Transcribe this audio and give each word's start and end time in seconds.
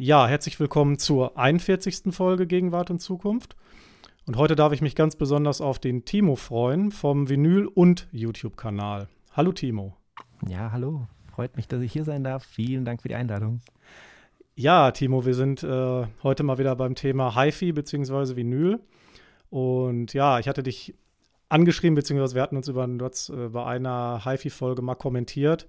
Ja, 0.00 0.28
herzlich 0.28 0.60
willkommen 0.60 0.96
zur 1.00 1.36
41. 1.36 2.14
Folge 2.14 2.46
Gegenwart 2.46 2.88
und 2.88 3.00
Zukunft. 3.00 3.56
Und 4.26 4.36
heute 4.36 4.54
darf 4.54 4.72
ich 4.72 4.80
mich 4.80 4.94
ganz 4.94 5.16
besonders 5.16 5.60
auf 5.60 5.80
den 5.80 6.04
Timo 6.04 6.36
freuen 6.36 6.92
vom 6.92 7.28
Vinyl- 7.28 7.66
und 7.66 8.06
YouTube-Kanal. 8.12 9.08
Hallo 9.32 9.50
Timo. 9.50 9.96
Ja, 10.46 10.70
hallo. 10.70 11.08
Freut 11.34 11.56
mich, 11.56 11.66
dass 11.66 11.82
ich 11.82 11.92
hier 11.92 12.04
sein 12.04 12.22
darf. 12.22 12.44
Vielen 12.44 12.84
Dank 12.84 13.02
für 13.02 13.08
die 13.08 13.16
Einladung. 13.16 13.60
Ja, 14.54 14.92
Timo, 14.92 15.26
wir 15.26 15.34
sind 15.34 15.64
äh, 15.64 16.06
heute 16.22 16.44
mal 16.44 16.58
wieder 16.58 16.76
beim 16.76 16.94
Thema 16.94 17.34
HiFi 17.34 17.72
bzw. 17.72 18.36
Vinyl. 18.36 18.78
Und 19.50 20.14
ja, 20.14 20.38
ich 20.38 20.46
hatte 20.46 20.62
dich 20.62 20.94
angeschrieben, 21.48 21.96
beziehungsweise 21.96 22.36
wir 22.36 22.42
hatten 22.42 22.56
uns 22.56 22.68
über, 22.68 22.84
äh, 22.84 23.48
bei 23.48 23.64
einer 23.64 24.24
HiFi-Folge 24.24 24.80
mal 24.80 24.94
kommentiert. 24.94 25.66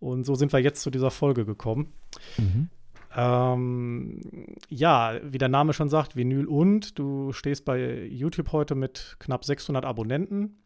Und 0.00 0.24
so 0.24 0.34
sind 0.34 0.52
wir 0.52 0.58
jetzt 0.58 0.82
zu 0.82 0.90
dieser 0.90 1.12
Folge 1.12 1.44
gekommen. 1.44 1.92
Mhm. 2.38 2.70
Ähm, 3.16 4.20
ja, 4.68 5.18
wie 5.22 5.38
der 5.38 5.48
Name 5.48 5.72
schon 5.72 5.88
sagt, 5.88 6.16
Vinyl 6.16 6.46
und 6.46 6.98
du 6.98 7.32
stehst 7.32 7.64
bei 7.64 8.04
YouTube 8.04 8.52
heute 8.52 8.74
mit 8.74 9.16
knapp 9.18 9.44
600 9.44 9.84
Abonnenten, 9.84 10.62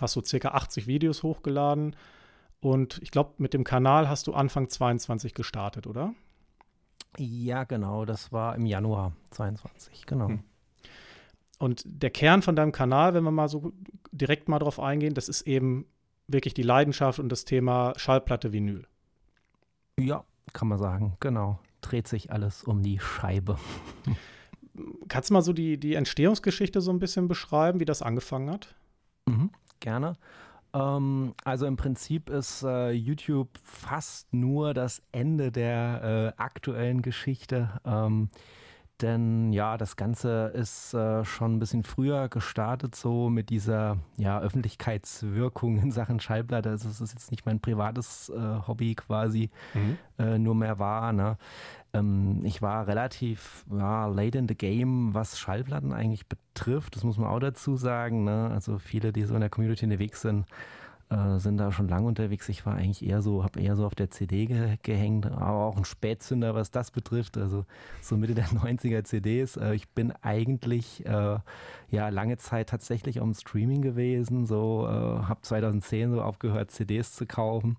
hast 0.00 0.12
so 0.12 0.22
circa 0.22 0.48
80 0.50 0.86
Videos 0.86 1.22
hochgeladen 1.22 1.96
und 2.60 3.00
ich 3.02 3.10
glaube, 3.10 3.34
mit 3.38 3.52
dem 3.52 3.64
Kanal 3.64 4.08
hast 4.08 4.26
du 4.26 4.34
Anfang 4.34 4.68
22 4.68 5.34
gestartet, 5.34 5.86
oder? 5.86 6.14
Ja, 7.18 7.64
genau, 7.64 8.04
das 8.04 8.32
war 8.32 8.54
im 8.54 8.66
Januar 8.66 9.12
22, 9.30 10.06
genau. 10.06 10.28
Hm. 10.28 10.40
Und 11.58 11.82
der 11.86 12.10
Kern 12.10 12.42
von 12.42 12.54
deinem 12.54 12.72
Kanal, 12.72 13.14
wenn 13.14 13.24
wir 13.24 13.30
mal 13.30 13.48
so 13.48 13.72
direkt 14.12 14.48
mal 14.48 14.58
drauf 14.58 14.78
eingehen, 14.78 15.14
das 15.14 15.28
ist 15.28 15.42
eben 15.42 15.86
wirklich 16.28 16.54
die 16.54 16.62
Leidenschaft 16.62 17.18
und 17.18 17.30
das 17.30 17.44
Thema 17.44 17.94
Schallplatte 17.96 18.52
Vinyl. 18.52 18.86
Ja, 19.98 20.24
kann 20.52 20.68
man 20.68 20.78
sagen, 20.78 21.16
genau. 21.20 21.58
Dreht 21.80 22.08
sich 22.08 22.32
alles 22.32 22.64
um 22.64 22.82
die 22.82 22.98
Scheibe. 22.98 23.58
Kannst 25.08 25.30
du 25.30 25.34
mal 25.34 25.42
so 25.42 25.52
die, 25.52 25.78
die 25.78 25.94
Entstehungsgeschichte 25.94 26.80
so 26.80 26.90
ein 26.90 26.98
bisschen 26.98 27.28
beschreiben, 27.28 27.80
wie 27.80 27.84
das 27.84 28.02
angefangen 28.02 28.50
hat? 28.50 28.74
Mhm, 29.26 29.50
gerne. 29.80 30.16
Ähm, 30.74 31.32
also 31.44 31.66
im 31.66 31.76
Prinzip 31.76 32.28
ist 32.28 32.62
äh, 32.62 32.90
YouTube 32.90 33.48
fast 33.62 34.32
nur 34.34 34.74
das 34.74 35.02
Ende 35.12 35.50
der 35.50 36.34
äh, 36.36 36.42
aktuellen 36.42 37.02
Geschichte. 37.02 37.80
Ähm, 37.84 38.30
denn 39.02 39.52
ja, 39.52 39.76
das 39.76 39.96
Ganze 39.96 40.46
ist 40.54 40.94
äh, 40.94 41.24
schon 41.24 41.56
ein 41.56 41.58
bisschen 41.58 41.84
früher 41.84 42.28
gestartet, 42.28 42.94
so 42.94 43.28
mit 43.28 43.50
dieser 43.50 43.98
ja, 44.16 44.40
Öffentlichkeitswirkung 44.40 45.78
in 45.78 45.90
Sachen 45.90 46.20
Schallplatte. 46.20 46.70
Also 46.70 46.88
es 46.88 47.00
ist 47.00 47.12
jetzt 47.12 47.30
nicht 47.30 47.46
mein 47.46 47.60
privates 47.60 48.30
äh, 48.30 48.66
Hobby 48.66 48.94
quasi, 48.94 49.50
mhm. 49.74 49.98
äh, 50.18 50.38
nur 50.38 50.54
mehr 50.54 50.78
war. 50.78 51.12
Ne? 51.12 51.36
Ähm, 51.92 52.40
ich 52.44 52.62
war 52.62 52.86
relativ 52.86 53.64
ja, 53.70 54.06
late 54.06 54.38
in 54.38 54.48
the 54.48 54.54
game, 54.54 55.12
was 55.14 55.38
Schallplatten 55.38 55.92
eigentlich 55.92 56.26
betrifft. 56.26 56.96
Das 56.96 57.04
muss 57.04 57.18
man 57.18 57.28
auch 57.28 57.40
dazu 57.40 57.76
sagen. 57.76 58.24
Ne? 58.24 58.50
Also 58.52 58.78
viele, 58.78 59.12
die 59.12 59.24
so 59.24 59.34
in 59.34 59.40
der 59.40 59.50
Community 59.50 59.84
unterwegs 59.84 60.22
sind, 60.22 60.46
äh, 61.08 61.38
sind 61.38 61.58
da 61.58 61.70
schon 61.70 61.88
lange 61.88 62.06
unterwegs. 62.06 62.48
Ich 62.48 62.66
war 62.66 62.74
eigentlich 62.74 63.06
eher 63.06 63.22
so, 63.22 63.44
habe 63.44 63.60
eher 63.60 63.76
so 63.76 63.86
auf 63.86 63.94
der 63.94 64.10
CD 64.10 64.46
ge 64.46 64.76
gehängt, 64.82 65.26
aber 65.26 65.66
auch 65.66 65.76
ein 65.76 65.84
Spätzünder, 65.84 66.54
was 66.54 66.70
das 66.70 66.90
betrifft. 66.90 67.38
Also 67.38 67.64
so 68.02 68.16
Mitte 68.16 68.34
der 68.34 68.46
90er 68.46 69.04
CDs. 69.04 69.56
Äh, 69.56 69.74
ich 69.74 69.88
bin 69.88 70.12
eigentlich 70.22 71.06
äh, 71.06 71.38
ja 71.90 72.08
lange 72.08 72.38
Zeit 72.38 72.70
tatsächlich 72.70 73.20
am 73.20 73.34
Streaming 73.34 73.82
gewesen. 73.82 74.46
So 74.46 74.86
äh, 74.86 74.90
habe 74.90 75.42
2010 75.42 76.12
so 76.12 76.22
aufgehört, 76.22 76.70
CDs 76.70 77.12
zu 77.12 77.26
kaufen 77.26 77.76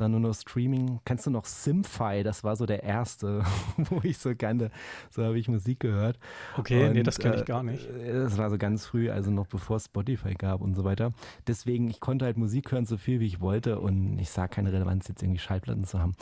dann 0.00 0.12
nur 0.12 0.20
noch 0.20 0.34
Streaming. 0.34 1.00
Kennst 1.04 1.26
du 1.26 1.30
noch 1.30 1.44
Simfy? 1.44 2.22
Das 2.22 2.44
war 2.44 2.56
so 2.56 2.66
der 2.66 2.82
erste, 2.82 3.42
wo 3.76 4.00
ich 4.02 4.18
so 4.18 4.34
kannte. 4.34 4.70
So 5.10 5.24
habe 5.24 5.38
ich 5.38 5.48
Musik 5.48 5.80
gehört. 5.80 6.18
Okay, 6.56 6.86
und, 6.86 6.94
nee, 6.94 7.02
das 7.02 7.18
kenne 7.18 7.36
ich 7.36 7.44
gar 7.44 7.62
nicht. 7.62 7.88
Äh, 7.88 8.12
das 8.12 8.38
war 8.38 8.50
so 8.50 8.58
ganz 8.58 8.86
früh, 8.86 9.10
also 9.10 9.30
noch 9.30 9.46
bevor 9.46 9.76
es 9.76 9.86
Spotify 9.86 10.34
gab 10.34 10.60
und 10.60 10.74
so 10.74 10.84
weiter. 10.84 11.12
Deswegen, 11.46 11.88
ich 11.88 12.00
konnte 12.00 12.24
halt 12.24 12.36
Musik 12.36 12.72
hören, 12.72 12.86
so 12.86 12.96
viel 12.96 13.20
wie 13.20 13.26
ich 13.26 13.40
wollte 13.40 13.78
und 13.80 14.18
ich 14.18 14.30
sah 14.30 14.48
keine 14.48 14.72
Relevanz, 14.72 15.08
jetzt 15.08 15.22
irgendwie 15.22 15.40
Schallplatten 15.40 15.84
zu 15.84 16.00
haben. 16.00 16.14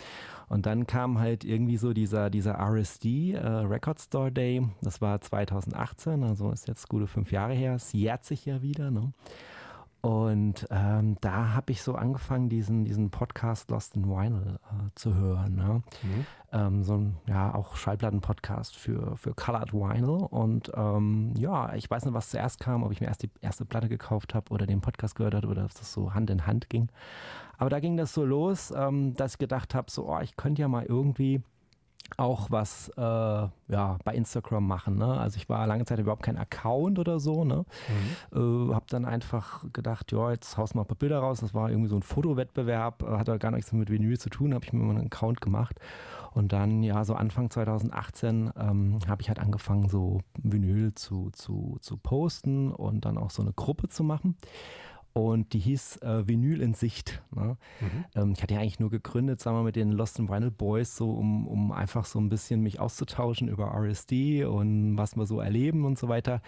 Und 0.48 0.66
dann 0.66 0.86
kam 0.86 1.18
halt 1.18 1.44
irgendwie 1.44 1.76
so 1.76 1.92
dieser, 1.92 2.30
dieser 2.30 2.54
RSD, 2.54 3.32
äh, 3.32 3.46
Record 3.46 4.00
Store 4.00 4.32
Day. 4.32 4.62
Das 4.80 5.00
war 5.00 5.20
2018, 5.20 6.22
also 6.24 6.50
ist 6.50 6.68
jetzt 6.68 6.88
gute 6.88 7.06
fünf 7.06 7.32
Jahre 7.32 7.52
her. 7.52 7.74
Es 7.74 7.92
jährt 7.92 8.24
sich 8.24 8.46
ja 8.46 8.62
wieder, 8.62 8.90
ne? 8.90 9.12
Und 10.00 10.66
ähm, 10.70 11.16
da 11.20 11.54
habe 11.54 11.72
ich 11.72 11.82
so 11.82 11.94
angefangen, 11.94 12.48
diesen, 12.48 12.84
diesen 12.84 13.10
Podcast 13.10 13.70
Lost 13.70 13.96
in 13.96 14.08
Vinyl 14.08 14.58
äh, 14.70 14.90
zu 14.94 15.14
hören. 15.14 15.56
Ne? 15.56 15.82
Mhm. 16.02 16.26
Ähm, 16.52 16.84
so 16.84 16.94
ein, 16.94 17.16
ja, 17.26 17.52
auch 17.52 17.74
Schallplatten-Podcast 17.74 18.76
für, 18.76 19.16
für 19.16 19.34
Colored 19.34 19.72
Vinyl. 19.72 20.26
Und 20.30 20.70
ähm, 20.76 21.34
ja, 21.36 21.74
ich 21.74 21.90
weiß 21.90 22.04
nicht, 22.04 22.14
was 22.14 22.30
zuerst 22.30 22.60
kam, 22.60 22.84
ob 22.84 22.92
ich 22.92 23.00
mir 23.00 23.08
erst 23.08 23.24
die 23.24 23.30
erste 23.40 23.64
Platte 23.64 23.88
gekauft 23.88 24.34
habe 24.34 24.52
oder 24.52 24.66
den 24.66 24.80
Podcast 24.80 25.16
gehört 25.16 25.34
habe 25.34 25.48
oder 25.48 25.64
ob 25.64 25.74
das 25.74 25.92
so 25.92 26.14
Hand 26.14 26.30
in 26.30 26.46
Hand 26.46 26.70
ging. 26.70 26.88
Aber 27.56 27.70
da 27.70 27.80
ging 27.80 27.96
das 27.96 28.14
so 28.14 28.24
los, 28.24 28.72
ähm, 28.76 29.14
dass 29.14 29.32
ich 29.32 29.38
gedacht 29.38 29.74
habe, 29.74 29.90
so, 29.90 30.08
oh, 30.08 30.20
ich 30.20 30.36
könnte 30.36 30.62
ja 30.62 30.68
mal 30.68 30.84
irgendwie 30.84 31.42
auch 32.16 32.50
was 32.50 32.88
äh, 32.96 33.00
ja, 33.00 33.98
bei 34.04 34.14
Instagram 34.14 34.66
machen. 34.66 34.96
Ne? 34.96 35.18
Also 35.18 35.36
ich 35.36 35.48
war 35.48 35.66
lange 35.66 35.84
Zeit 35.84 35.98
überhaupt 35.98 36.22
kein 36.22 36.38
Account 36.38 36.98
oder 36.98 37.20
so. 37.20 37.44
Ne? 37.44 37.64
Mhm. 38.32 38.70
Äh, 38.70 38.74
hab 38.74 38.86
dann 38.88 39.04
einfach 39.04 39.64
gedacht, 39.72 40.10
ja, 40.12 40.30
jetzt 40.30 40.56
haust 40.56 40.74
mal 40.74 40.82
ein 40.82 40.86
paar 40.86 40.96
Bilder 40.96 41.18
raus. 41.18 41.40
Das 41.40 41.54
war 41.54 41.70
irgendwie 41.70 41.88
so 41.88 41.96
ein 41.96 42.02
Fotowettbewerb, 42.02 43.02
äh, 43.02 43.18
hat 43.18 43.28
aber 43.28 43.38
gar 43.38 43.50
nichts 43.50 43.72
mit 43.72 43.90
Vinyl 43.90 44.18
zu 44.18 44.30
tun, 44.30 44.54
habe 44.54 44.64
ich 44.64 44.72
mir 44.72 44.82
mal 44.82 44.96
einen 44.96 45.06
Account 45.06 45.40
gemacht. 45.40 45.78
Und 46.32 46.52
dann, 46.52 46.82
ja, 46.82 47.04
so 47.04 47.14
Anfang 47.14 47.50
2018 47.50 48.52
ähm, 48.56 48.98
habe 49.06 49.22
ich 49.22 49.28
halt 49.28 49.38
angefangen, 49.38 49.88
so 49.88 50.20
Vinyl 50.42 50.94
zu, 50.94 51.30
zu, 51.32 51.78
zu 51.80 51.96
posten 51.96 52.72
und 52.72 53.04
dann 53.04 53.18
auch 53.18 53.30
so 53.30 53.42
eine 53.42 53.52
Gruppe 53.52 53.88
zu 53.88 54.04
machen 54.04 54.36
und 55.12 55.52
die 55.52 55.58
hieß 55.58 55.98
äh, 55.98 56.28
Vinyl 56.28 56.60
in 56.60 56.74
Sicht. 56.74 57.22
Ne? 57.34 57.56
Mhm. 57.80 58.04
Ähm, 58.14 58.32
ich 58.32 58.42
hatte 58.42 58.54
ja 58.54 58.60
eigentlich 58.60 58.80
nur 58.80 58.90
gegründet, 58.90 59.40
sagen 59.40 59.56
wir, 59.56 59.62
mit 59.62 59.76
den 59.76 59.92
Lost 59.92 60.18
in 60.18 60.28
Vinyl 60.28 60.50
Boys, 60.50 60.96
so 60.96 61.10
um, 61.10 61.46
um 61.46 61.72
einfach 61.72 62.04
so 62.04 62.18
ein 62.20 62.28
bisschen 62.28 62.60
mich 62.60 62.80
auszutauschen 62.80 63.48
über 63.48 63.72
RSD 63.74 64.44
und 64.44 64.96
was 64.96 65.16
wir 65.16 65.26
so 65.26 65.40
erleben 65.40 65.84
und 65.84 65.98
so 65.98 66.08
weiter. 66.08 66.40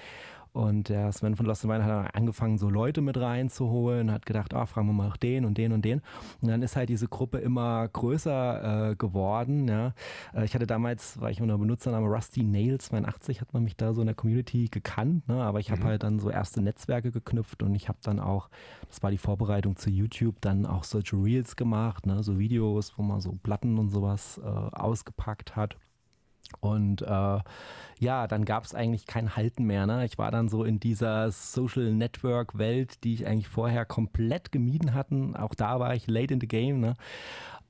Und 0.53 0.89
der 0.89 1.13
Sven 1.13 1.37
von 1.37 1.47
Lost 1.47 1.65
in 1.65 1.71
Wine 1.71 1.85
hat 1.85 2.15
angefangen, 2.15 2.59
so 2.59 2.69
Leute 2.69 3.01
mit 3.01 3.17
reinzuholen, 3.17 4.11
hat 4.11 4.27
gedacht, 4.27 4.53
ah, 4.55 4.67
fragen 4.67 4.89
wir 4.89 4.93
mal 4.93 5.13
den 5.23 5.45
und 5.45 5.57
den 5.59 5.73
und 5.73 5.85
den. 5.85 6.03
Und 6.41 6.49
dann 6.49 6.63
ist 6.63 6.77
halt 6.77 6.89
diese 6.89 7.07
Gruppe 7.07 7.39
immer 7.39 7.87
größer 7.89 8.91
äh, 8.91 8.97
geworden. 8.97 9.69
Ja. 9.69 9.95
Äh, 10.35 10.45
ich 10.45 10.55
hatte 10.55 10.67
damals, 10.67 11.21
war 11.21 11.31
ich 11.31 11.41
unter 11.41 11.57
Benutzername 11.57 12.07
Rusty 12.07 12.43
Nail 12.43 12.79
82, 12.79 13.41
hat 13.41 13.53
man 13.53 13.63
mich 13.63 13.77
da 13.77 13.93
so 13.93 14.01
in 14.01 14.07
der 14.07 14.17
Community 14.17 14.69
gekannt, 14.69 15.29
ne? 15.29 15.43
aber 15.43 15.61
ich 15.61 15.71
habe 15.71 15.83
mhm. 15.83 15.87
halt 15.87 16.03
dann 16.03 16.19
so 16.19 16.31
erste 16.31 16.61
Netzwerke 16.61 17.13
geknüpft 17.13 17.63
und 17.63 17.75
ich 17.75 17.89
habe 17.89 17.99
dann 18.03 18.19
auch, 18.19 18.51
das 18.89 19.03
war 19.03 19.11
die 19.11 19.19
Vorbereitung 19.19 19.77
zu 19.77 19.91
YouTube, 19.91 20.37
dann 20.41 20.67
auch 20.67 20.85
solche 20.85 21.17
Reels 21.17 21.57
gemacht, 21.57 22.07
ne? 22.07 22.23
so 22.23 22.39
Videos, 22.39 22.99
wo 22.99 23.03
man 23.03 23.21
so 23.21 23.33
Platten 23.43 23.79
und 23.79 23.89
sowas 23.89 24.41
äh, 24.43 24.49
ausgepackt 24.49 25.55
hat. 25.57 25.77
Und 26.61 27.03
äh, 27.03 27.39
ja, 27.99 28.27
dann 28.27 28.45
gab 28.45 28.65
es 28.65 28.75
eigentlich 28.75 29.07
kein 29.07 29.37
Halten 29.37 29.65
mehr. 29.65 29.87
Ne? 29.87 30.05
Ich 30.05 30.19
war 30.19 30.31
dann 30.31 30.49
so 30.49 30.65
in 30.65 30.81
dieser 30.81 31.31
Social 31.31 31.93
Network 31.93 32.59
Welt, 32.59 33.05
die 33.05 33.15
ich 33.15 33.27
eigentlich 33.27 33.49
vorher 33.49 33.85
komplett 33.85 34.53
gemieden 34.53 34.95
hatten. 34.95 35.37
Auch 35.37 35.55
da 35.55 35.79
war 35.79 35.95
ich 35.95 36.07
late 36.07 36.35
in 36.35 36.41
the 36.41 36.49
game. 36.49 36.81
Ne? 36.81 36.95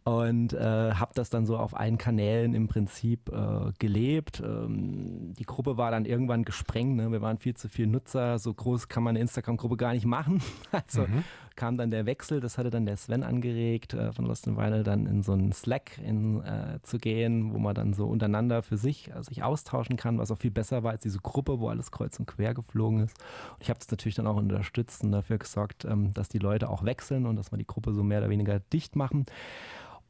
Und 0.05 0.55
äh, 0.55 0.93
habe 0.95 1.13
das 1.15 1.29
dann 1.29 1.45
so 1.45 1.59
auf 1.59 1.79
allen 1.79 1.99
Kanälen 1.99 2.55
im 2.55 2.69
Prinzip 2.69 3.31
äh, 3.31 3.73
gelebt. 3.79 4.43
Ähm, 4.45 5.35
die 5.39 5.45
Gruppe 5.45 5.77
war 5.77 5.91
dann 5.91 6.07
irgendwann 6.07 6.45
gesprengt, 6.45 6.97
ne? 6.97 7.13
wir 7.13 7.21
waren 7.21 7.37
viel 7.37 7.55
zu 7.55 7.69
viele 7.69 7.89
Nutzer, 7.89 8.39
so 8.39 8.55
groß 8.55 8.89
kann 8.89 9.03
man 9.03 9.11
eine 9.11 9.21
Instagram-Gruppe 9.21 9.77
gar 9.77 9.93
nicht 9.93 10.07
machen. 10.07 10.43
Also 10.73 11.03
mhm. 11.03 11.25
kam 11.57 11.77
dann 11.77 11.91
der 11.91 12.07
Wechsel, 12.07 12.41
das 12.41 12.57
hatte 12.57 12.71
dann 12.71 12.87
der 12.87 12.97
Sven 12.97 13.23
angeregt, 13.23 13.93
äh, 13.93 14.13
von 14.13 14.25
Lost 14.25 14.47
in 14.47 14.57
Vinyl 14.57 14.83
dann 14.85 15.07
in 15.07 15.23
so 15.23 15.33
einen 15.33 15.53
Slack 15.53 15.99
in, 15.99 16.43
äh, 16.43 16.79
zu 16.83 16.99
gehen, 16.99 17.53
wo 17.53 17.59
man 17.59 17.75
dann 17.75 17.93
so 17.93 18.07
untereinander 18.07 18.63
für 18.63 18.77
sich 18.77 19.11
äh, 19.11 19.23
sich 19.23 19.43
austauschen 19.43 19.97
kann, 19.97 20.19
was 20.19 20.31
auch 20.31 20.39
viel 20.39 20.53
besser 20.53 20.83
war 20.85 20.93
als 20.93 21.03
diese 21.03 21.19
Gruppe, 21.19 21.59
wo 21.61 21.69
alles 21.69 21.91
kreuz 21.91 22.19
und 22.19 22.27
quer 22.27 22.55
geflogen 22.55 23.01
ist. 23.01 23.19
Und 23.55 23.63
ich 23.63 23.69
habe 23.69 23.79
das 23.79 23.91
natürlich 23.91 24.15
dann 24.15 24.27
auch 24.27 24.37
unterstützt 24.37 25.03
und 25.03 25.13
dafür 25.13 25.39
gesorgt, 25.39 25.85
ähm, 25.85 26.15
dass 26.15 26.29
die 26.29 26.39
Leute 26.39 26.71
auch 26.71 26.85
wechseln 26.85 27.27
und 27.27 27.37
dass 27.37 27.53
wir 27.53 27.59
die 27.59 27.67
Gruppe 27.67 27.93
so 27.93 28.03
mehr 28.03 28.21
oder 28.21 28.31
weniger 28.31 28.61
dicht 28.61 28.97
machen. 28.97 29.27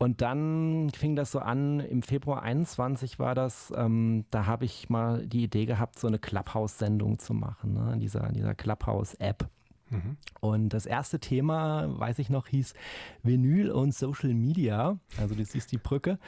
Und 0.02 0.23
dann 0.23 0.88
fing 0.97 1.14
das 1.14 1.31
so 1.31 1.41
an, 1.41 1.79
im 1.79 2.00
Februar 2.00 2.43
21 2.43 3.19
war 3.19 3.35
das, 3.35 3.70
ähm, 3.76 4.25
da 4.31 4.47
habe 4.47 4.64
ich 4.64 4.88
mal 4.88 5.26
die 5.26 5.43
Idee 5.43 5.67
gehabt, 5.67 5.99
so 5.99 6.06
eine 6.06 6.19
Clubhouse-Sendung 6.19 7.19
zu 7.19 7.35
machen, 7.35 7.75
ne? 7.75 7.93
in 7.93 8.00
dieser, 8.00 8.31
dieser 8.32 8.55
Clubhouse-App. 8.55 9.47
Mhm. 9.90 10.16
Und 10.40 10.70
das 10.70 10.87
erste 10.87 11.19
Thema, 11.19 11.98
weiß 11.98 12.19
ich 12.19 12.31
noch, 12.31 12.46
hieß 12.46 12.75
Vinyl 13.22 13.70
und 13.70 13.94
Social 13.94 14.32
Media. 14.32 14.98
Also 15.19 15.34
du 15.34 15.44
siehst 15.44 15.72
die 15.72 15.78
Brücke. 15.78 16.19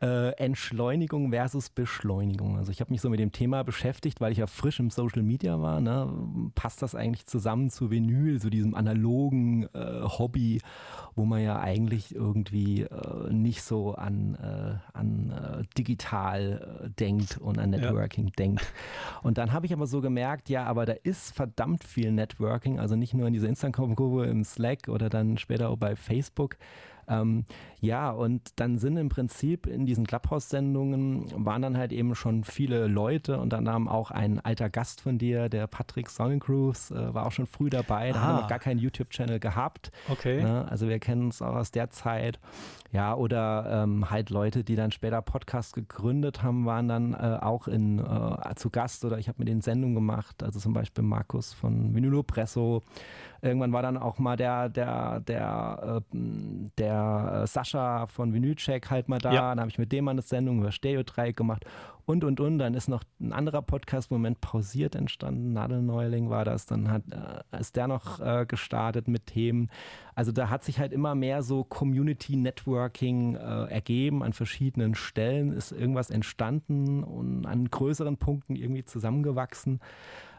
Äh, 0.00 0.32
Entschleunigung 0.36 1.30
versus 1.30 1.70
Beschleunigung. 1.70 2.58
Also 2.58 2.72
ich 2.72 2.80
habe 2.80 2.92
mich 2.92 3.00
so 3.00 3.08
mit 3.08 3.20
dem 3.20 3.32
Thema 3.32 3.62
beschäftigt, 3.62 4.20
weil 4.20 4.32
ich 4.32 4.38
ja 4.38 4.46
frisch 4.46 4.80
im 4.80 4.90
Social 4.90 5.22
Media 5.22 5.60
war. 5.60 5.80
Ne? 5.80 6.12
Passt 6.54 6.82
das 6.82 6.94
eigentlich 6.94 7.26
zusammen 7.26 7.70
zu 7.70 7.90
Vinyl, 7.90 8.40
so 8.40 8.50
diesem 8.50 8.74
analogen 8.74 9.68
äh, 9.74 10.02
Hobby, 10.02 10.60
wo 11.14 11.24
man 11.24 11.42
ja 11.42 11.60
eigentlich 11.60 12.14
irgendwie 12.14 12.82
äh, 12.82 13.32
nicht 13.32 13.62
so 13.62 13.94
an, 13.94 14.34
äh, 14.34 14.96
an 14.96 15.30
äh, 15.30 15.62
digital 15.78 16.82
äh, 16.82 16.90
denkt 16.90 17.38
und 17.38 17.58
an 17.58 17.70
Networking 17.70 18.26
ja. 18.26 18.32
denkt. 18.38 18.72
Und 19.22 19.38
dann 19.38 19.52
habe 19.52 19.66
ich 19.66 19.72
aber 19.72 19.86
so 19.86 20.00
gemerkt, 20.00 20.48
ja, 20.48 20.64
aber 20.64 20.84
da 20.84 20.92
ist 20.92 21.34
verdammt 21.34 21.84
viel 21.84 22.12
Networking, 22.12 22.78
also 22.78 22.96
nicht 22.96 23.11
nur 23.14 23.26
in 23.26 23.32
dieser 23.32 23.48
Instagram-Gruppe 23.48 24.26
im 24.26 24.44
Slack 24.44 24.88
oder 24.88 25.08
dann 25.08 25.38
später 25.38 25.68
auch 25.68 25.76
bei 25.76 25.96
Facebook, 25.96 26.56
ähm, 27.20 27.44
ja, 27.80 28.10
und 28.10 28.60
dann 28.60 28.78
sind 28.78 28.96
im 28.96 29.08
Prinzip 29.08 29.66
in 29.66 29.86
diesen 29.86 30.06
Clubhouse-Sendungen 30.06 31.26
waren 31.44 31.62
dann 31.62 31.76
halt 31.76 31.92
eben 31.92 32.14
schon 32.14 32.44
viele 32.44 32.86
Leute, 32.86 33.38
und 33.38 33.52
dann 33.52 33.64
nahm 33.64 33.88
auch 33.88 34.10
ein 34.12 34.38
alter 34.38 34.70
Gast 34.70 35.00
von 35.00 35.18
dir, 35.18 35.48
der 35.48 35.66
Patrick 35.66 36.08
Sonnencruise, 36.08 36.94
äh, 36.94 37.12
war 37.12 37.26
auch 37.26 37.32
schon 37.32 37.46
früh 37.46 37.70
dabei. 37.70 38.12
Da 38.12 38.18
ah. 38.18 38.22
haben 38.22 38.36
wir 38.36 38.40
noch 38.42 38.48
gar 38.48 38.60
keinen 38.60 38.78
YouTube-Channel 38.78 39.40
gehabt. 39.40 39.90
Okay. 40.08 40.42
Ne? 40.42 40.66
Also 40.70 40.88
wir 40.88 41.00
kennen 41.00 41.28
es 41.28 41.42
auch 41.42 41.56
aus 41.56 41.72
der 41.72 41.90
Zeit. 41.90 42.38
Ja, 42.92 43.14
oder 43.14 43.84
ähm, 43.84 44.10
halt 44.10 44.30
Leute, 44.30 44.64
die 44.64 44.76
dann 44.76 44.92
später 44.92 45.22
Podcast 45.22 45.74
gegründet 45.74 46.42
haben, 46.42 46.66
waren 46.66 46.88
dann 46.88 47.14
äh, 47.14 47.38
auch 47.40 47.66
in, 47.66 47.98
äh, 47.98 48.54
zu 48.54 48.68
Gast 48.70 49.04
oder 49.04 49.18
ich 49.18 49.28
habe 49.28 49.38
mit 49.38 49.48
den 49.48 49.62
Sendungen 49.62 49.94
gemacht. 49.94 50.42
Also 50.42 50.60
zum 50.60 50.74
Beispiel 50.74 51.02
Markus 51.02 51.52
von 51.54 51.94
Vinylo 51.94 52.22
Presso. 52.22 52.82
Irgendwann 53.42 53.72
war 53.72 53.82
dann 53.82 53.96
auch 53.96 54.20
mal 54.20 54.36
der, 54.36 54.68
der, 54.68 55.18
der, 55.18 56.00
äh, 56.00 56.16
der 56.78 57.44
Sascha 57.46 58.06
von 58.06 58.32
Vinylcheck 58.32 58.88
halt 58.88 59.08
mal 59.08 59.18
da. 59.18 59.32
Ja. 59.32 59.48
Dann 59.50 59.60
habe 59.60 59.70
ich 59.70 59.78
mit 59.78 59.90
dem 59.90 60.04
mal 60.04 60.12
eine 60.12 60.22
Sendung 60.22 60.60
über 60.60 60.70
Stereo-Dreieck 60.70 61.36
gemacht 61.36 61.66
und, 62.04 62.22
und, 62.22 62.38
und. 62.38 62.58
Dann 62.58 62.74
ist 62.74 62.88
noch 62.88 63.02
ein 63.20 63.32
anderer 63.32 63.62
Podcast-Moment 63.62 64.40
pausiert 64.40 64.94
entstanden. 64.94 65.52
Nadelneuling 65.52 66.30
war 66.30 66.44
das. 66.44 66.66
Dann 66.66 66.88
hat, 66.88 67.02
äh, 67.10 67.58
ist 67.58 67.74
der 67.74 67.88
noch 67.88 68.20
äh, 68.20 68.46
gestartet 68.46 69.08
mit 69.08 69.26
Themen. 69.26 69.70
Also 70.14 70.30
da 70.30 70.48
hat 70.48 70.62
sich 70.62 70.78
halt 70.78 70.92
immer 70.92 71.16
mehr 71.16 71.42
so 71.42 71.64
Community 71.64 72.36
Networking 72.36 73.34
äh, 73.34 73.64
ergeben. 73.64 74.22
An 74.22 74.32
verschiedenen 74.32 74.94
Stellen 74.94 75.52
ist 75.52 75.72
irgendwas 75.72 76.10
entstanden 76.10 77.02
und 77.02 77.44
an 77.46 77.68
größeren 77.68 78.18
Punkten 78.18 78.54
irgendwie 78.54 78.84
zusammengewachsen. 78.84 79.80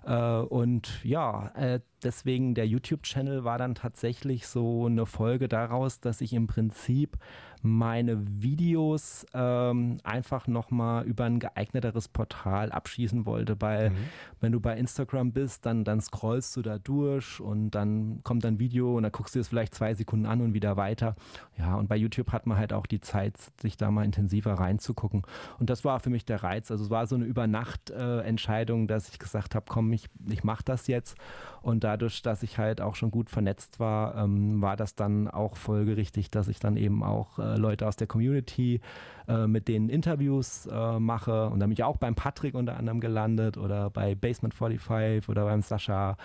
Äh, 0.06 0.40
und 0.40 1.04
ja, 1.04 1.52
äh, 1.56 1.80
deswegen 2.04 2.56
der 2.56 2.68
YouTube-Channel 2.68 3.44
war 3.44 3.58
dann 3.58 3.76
tatsächlich 3.76 4.48
so 4.48 4.86
eine 4.86 5.06
Folge 5.06 5.48
daraus, 5.48 6.00
dass 6.00 6.22
ich 6.22 6.34
im 6.34 6.48
Prinzip 6.48 7.18
meine 7.64 8.22
Videos 8.42 9.26
ähm, 9.34 9.98
einfach 10.04 10.48
nochmal 10.48 11.06
über 11.06 11.24
ein 11.24 11.40
geeigneteres 11.40 12.10
Portal 12.10 12.72
abschießen 12.72 13.26
wollte. 13.26 13.60
Weil 13.62 13.92
mhm. 13.92 13.96
wenn 14.42 14.52
du 14.52 14.60
bei 14.60 14.78
Instagram 14.78 15.32
bist, 15.32 15.66
dann, 15.66 15.84
dann 15.84 16.02
scrollst 16.02 16.56
du 16.58 16.62
da 16.62 16.78
durch 16.78 17.40
und 17.40 17.72
dann 17.72 18.20
kommt 18.24 18.46
ein 18.46 18.60
Video 18.60 18.98
und 18.98 19.04
dann 19.04 19.12
guckst 19.12 19.36
du 19.36 19.40
es 19.40 19.48
vielleicht 19.48 19.74
zwei 19.74 19.94
Sekunden 19.94 20.26
an 20.26 20.42
und 20.42 20.54
wieder 20.54 20.76
weiter. 20.78 21.16
Ja, 21.58 21.76
und 21.76 21.88
bei 21.88 21.96
YouTube 21.96 22.32
hat 22.32 22.46
man 22.48 22.58
halt 22.58 22.74
auch 22.74 22.86
die 22.86 23.00
Zeit, 23.00 23.38
sich 23.62 23.78
da 23.78 23.90
mal 23.92 24.04
intensiver 24.04 24.54
reinzugucken. 24.54 25.24
Und 25.60 25.70
das 25.70 25.86
war 25.86 26.00
für 26.00 26.10
mich 26.10 26.26
der 26.26 26.44
Reiz. 26.44 26.70
Also 26.70 26.84
es 26.84 26.90
war 26.90 27.08
so 27.08 27.16
eine 27.16 27.26
Übernacht-Entscheidung, 27.26 28.84
äh, 28.84 28.88
dass 28.88 29.10
ich 29.10 29.20
gesagt 29.20 29.56
habe, 29.56 29.66
komm, 29.70 29.94
ich, 29.94 30.10
ich 30.28 30.44
mache 30.44 30.64
das 30.66 30.88
jetzt. 30.88 31.18
Und 31.62 31.86
dadurch, 31.86 32.22
dass 32.22 32.44
ich 32.44 32.58
halt 32.58 32.82
auch 32.82 32.96
schon 32.96 33.10
gut 33.10 33.30
vernetzt 33.30 33.80
war, 33.80 34.18
ähm, 34.18 34.62
war 34.62 34.76
das 34.76 34.96
dann 34.96 35.30
auch 35.30 35.56
folgerichtig, 35.56 36.30
dass 36.30 36.50
ich 36.50 36.60
dann 36.60 36.76
eben 36.76 37.04
auch 37.04 37.40
äh, 37.40 37.53
Leute 37.58 37.88
aus 37.88 37.96
der 37.96 38.08
Community 38.08 38.82
äh, 39.28 39.48
mit 39.48 39.68
denen 39.68 39.90
Interviews 39.90 40.66
äh, 40.66 41.00
mache. 41.00 41.50
Und 41.50 41.60
da 41.60 41.66
bin 41.66 41.74
ich 41.74 41.84
auch 41.84 41.98
beim 41.98 42.16
Patrick 42.16 42.56
unter 42.56 42.78
anderem 42.78 43.00
gelandet 43.00 43.58
oder 43.58 43.90
bei 43.90 44.16
Basement 44.16 44.54
45 44.54 45.30
oder 45.30 45.46
beim 45.46 45.62
Sascha 45.62 46.18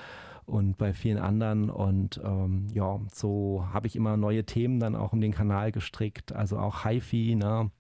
und 0.47 0.79
bei 0.79 0.93
vielen 0.93 1.19
anderen. 1.19 1.71
Und 1.71 2.21
ähm, 2.25 2.69
ja, 2.73 3.01
so 3.13 3.67
habe 3.73 3.87
ich 3.87 3.97
immer 3.97 4.17
neue 4.17 4.45
Themen 4.45 4.81
dann 4.81 4.97
auch 4.97 5.13
um 5.13 5.21
den 5.21 5.33
Kanal 5.33 5.73
gestrickt, 5.73 6.33
also 6.33 6.59
auch 6.59 6.85
HiFi, 6.85 7.35
ne? 7.37 7.71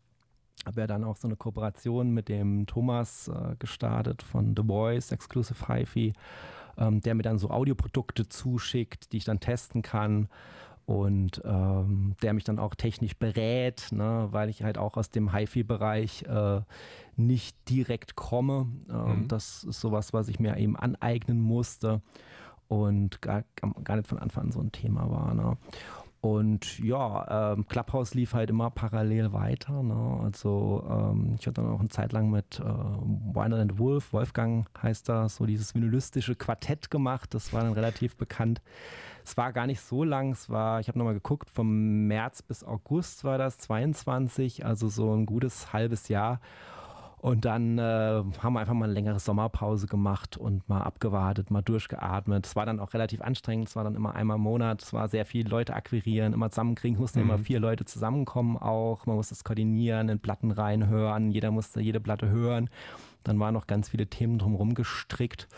habe 0.66 0.80
ja 0.80 0.86
dann 0.86 1.04
auch 1.04 1.16
so 1.16 1.28
eine 1.28 1.36
Kooperation 1.36 2.10
mit 2.10 2.28
dem 2.28 2.66
Thomas 2.66 3.28
äh, 3.28 3.54
gestartet 3.58 4.22
von 4.22 4.54
The 4.56 4.64
Voice, 4.64 5.12
Exclusive 5.12 5.68
HiFi 5.68 6.12
ähm, 6.78 7.00
der 7.00 7.14
mir 7.14 7.22
dann 7.22 7.38
so 7.38 7.50
Audioprodukte 7.50 8.28
zuschickt, 8.28 9.12
die 9.12 9.18
ich 9.18 9.24
dann 9.24 9.40
testen 9.40 9.82
kann 9.82 10.28
und 10.88 11.42
ähm, 11.44 12.14
der 12.22 12.32
mich 12.32 12.44
dann 12.44 12.58
auch 12.58 12.74
technisch 12.74 13.14
berät, 13.14 13.88
ne, 13.90 14.28
weil 14.30 14.48
ich 14.48 14.62
halt 14.62 14.78
auch 14.78 14.96
aus 14.96 15.10
dem 15.10 15.34
HiFi-Bereich 15.34 16.22
äh, 16.22 16.62
nicht 17.14 17.58
direkt 17.68 18.16
komme. 18.16 18.68
Ähm, 18.88 19.24
mhm. 19.24 19.28
Das 19.28 19.64
ist 19.64 19.82
sowas, 19.82 20.14
was 20.14 20.28
ich 20.28 20.40
mir 20.40 20.56
eben 20.56 20.78
aneignen 20.78 21.42
musste 21.42 22.00
und 22.68 23.20
gar, 23.20 23.44
gar 23.84 23.96
nicht 23.96 24.08
von 24.08 24.18
Anfang 24.18 24.44
an 24.44 24.50
so 24.50 24.60
ein 24.60 24.72
Thema 24.72 25.10
war. 25.10 25.34
Ne. 25.34 25.58
Und 26.20 26.80
ja, 26.80 27.52
ähm, 27.52 27.68
Clubhouse 27.68 28.14
lief 28.14 28.34
halt 28.34 28.50
immer 28.50 28.70
parallel 28.70 29.32
weiter. 29.32 29.82
Ne? 29.82 30.20
Also 30.24 30.84
ähm, 30.88 31.36
ich 31.38 31.46
hatte 31.46 31.60
dann 31.60 31.70
auch 31.70 31.80
eine 31.80 31.90
Zeit 31.90 32.12
lang 32.12 32.30
mit 32.30 32.60
äh, 32.60 32.64
Winer 32.64 33.58
and 33.58 33.78
Wolf, 33.78 34.12
Wolfgang 34.12 34.66
heißt 34.82 35.08
das, 35.08 35.36
so 35.36 35.46
dieses 35.46 35.74
vinylistische 35.74 36.34
Quartett 36.34 36.90
gemacht. 36.90 37.34
Das 37.34 37.52
war 37.52 37.62
dann 37.62 37.74
relativ 37.74 38.16
bekannt. 38.16 38.62
Es 39.28 39.36
war 39.36 39.52
gar 39.52 39.66
nicht 39.66 39.82
so 39.82 40.04
lang, 40.04 40.32
es 40.32 40.48
war, 40.48 40.80
ich 40.80 40.88
habe 40.88 40.98
nochmal 40.98 41.12
geguckt, 41.12 41.50
vom 41.50 42.06
März 42.06 42.40
bis 42.40 42.64
August 42.64 43.24
war 43.24 43.36
das 43.36 43.58
22, 43.58 44.64
also 44.64 44.88
so 44.88 45.14
ein 45.14 45.26
gutes 45.26 45.74
halbes 45.74 46.08
Jahr. 46.08 46.40
Und 47.18 47.44
dann 47.44 47.76
äh, 47.76 47.82
haben 47.82 48.52
wir 48.54 48.60
einfach 48.60 48.72
mal 48.72 48.86
eine 48.86 48.94
längere 48.94 49.20
Sommerpause 49.20 49.86
gemacht 49.86 50.38
und 50.38 50.66
mal 50.66 50.80
abgewartet, 50.80 51.50
mal 51.50 51.60
durchgeatmet. 51.60 52.46
Es 52.46 52.56
war 52.56 52.64
dann 52.64 52.80
auch 52.80 52.94
relativ 52.94 53.20
anstrengend. 53.20 53.68
Es 53.68 53.76
war 53.76 53.84
dann 53.84 53.96
immer 53.96 54.14
einmal 54.14 54.36
im 54.36 54.42
Monat. 54.44 54.82
Es 54.82 54.94
war 54.94 55.08
sehr 55.08 55.26
viel 55.26 55.46
Leute 55.46 55.74
akquirieren, 55.74 56.32
immer 56.32 56.48
zusammenkriegen. 56.48 56.98
Mussten 56.98 57.18
mhm. 57.18 57.26
immer 57.26 57.38
vier 57.38 57.60
Leute 57.60 57.84
zusammenkommen 57.84 58.56
auch. 58.56 59.04
Man 59.04 59.16
musste 59.16 59.34
es 59.34 59.44
koordinieren, 59.44 60.08
in 60.08 60.20
Platten 60.20 60.52
reinhören. 60.52 61.32
Jeder 61.32 61.50
musste 61.50 61.82
jede 61.82 62.00
Platte 62.00 62.30
hören. 62.30 62.70
Dann 63.24 63.38
waren 63.38 63.52
noch 63.52 63.66
ganz 63.66 63.90
viele 63.90 64.06
Themen 64.06 64.38
drumherum 64.38 64.72
gestrickt. 64.72 65.48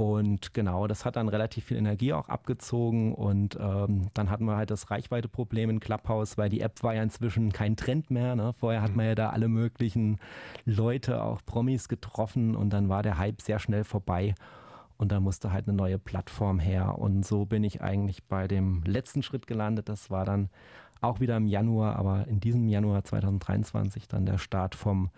Und 0.00 0.54
genau, 0.54 0.86
das 0.86 1.04
hat 1.04 1.16
dann 1.16 1.28
relativ 1.28 1.66
viel 1.66 1.76
Energie 1.76 2.14
auch 2.14 2.30
abgezogen. 2.30 3.14
Und 3.14 3.58
ähm, 3.60 4.08
dann 4.14 4.30
hatten 4.30 4.46
wir 4.46 4.56
halt 4.56 4.70
das 4.70 4.90
Reichweiteproblem 4.90 5.68
in 5.68 5.80
Clubhouse, 5.80 6.38
weil 6.38 6.48
die 6.48 6.62
App 6.62 6.82
war 6.82 6.94
ja 6.94 7.02
inzwischen 7.02 7.52
kein 7.52 7.76
Trend 7.76 8.10
mehr. 8.10 8.34
Ne? 8.34 8.54
Vorher 8.58 8.80
hat 8.80 8.96
man 8.96 9.04
ja 9.04 9.14
da 9.14 9.28
alle 9.28 9.48
möglichen 9.48 10.18
Leute, 10.64 11.22
auch 11.22 11.44
Promis 11.44 11.88
getroffen 11.88 12.56
und 12.56 12.70
dann 12.70 12.88
war 12.88 13.02
der 13.02 13.18
Hype 13.18 13.42
sehr 13.42 13.58
schnell 13.58 13.84
vorbei. 13.84 14.34
Und 14.96 15.12
da 15.12 15.20
musste 15.20 15.52
halt 15.52 15.68
eine 15.68 15.76
neue 15.76 15.98
Plattform 15.98 16.60
her. 16.60 16.98
Und 16.98 17.26
so 17.26 17.44
bin 17.44 17.62
ich 17.62 17.82
eigentlich 17.82 18.24
bei 18.24 18.48
dem 18.48 18.82
letzten 18.84 19.22
Schritt 19.22 19.46
gelandet. 19.46 19.90
Das 19.90 20.10
war 20.10 20.24
dann 20.24 20.48
auch 21.00 21.20
wieder 21.20 21.36
im 21.36 21.46
Januar, 21.46 21.96
aber 21.96 22.26
in 22.28 22.40
diesem 22.40 22.68
Januar 22.68 23.04
2023 23.04 24.08
dann 24.08 24.26
der 24.26 24.38
Start 24.38 24.74
vom 24.74 25.10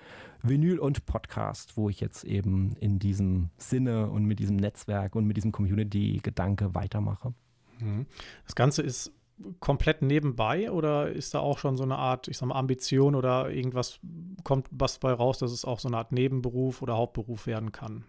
Vinyl 0.43 0.79
und 0.79 1.07
Podcast, 1.07 1.77
wo 1.77 1.89
ich 1.89 2.01
jetzt 2.01 2.25
eben 2.25 2.75
in 2.81 2.99
diesem 2.99 3.51
Sinne 3.57 4.11
und 4.11 4.25
mit 4.25 4.39
diesem 4.39 4.57
Netzwerk 4.57 5.15
und 5.15 5.27
mit 5.27 5.37
diesem 5.37 5.53
Community-Gedanke 5.53 6.75
weitermache. 6.75 7.35
Mhm. 7.81 8.07
Das 8.45 8.55
Ganze 8.55 8.83
ist 8.83 9.13
komplett 9.61 10.03
nebenbei 10.03 10.71
oder 10.71 11.11
ist 11.11 11.35
da 11.35 11.41
auch 11.41 11.59
schon 11.59 11.77
so 11.77 11.83
eine 11.83 11.97
Art, 11.97 12.29
ich 12.29 12.39
sag 12.39 12.49
mal, 12.49 12.57
Ambition 12.57 13.15
oder 13.15 13.51
irgendwas 13.51 13.99
kommt 14.45 14.69
was 14.71 14.99
bei 14.99 15.13
raus, 15.13 15.39
dass 15.39 15.53
es 15.53 15.65
auch 15.65 15.79
so 15.79 15.89
eine 15.89 15.97
Art 15.97 16.13
Nebenberuf 16.13 16.83
oder 16.83 16.97
Hauptberuf 16.97 17.47
werden 17.47 17.73
kann? 17.73 18.05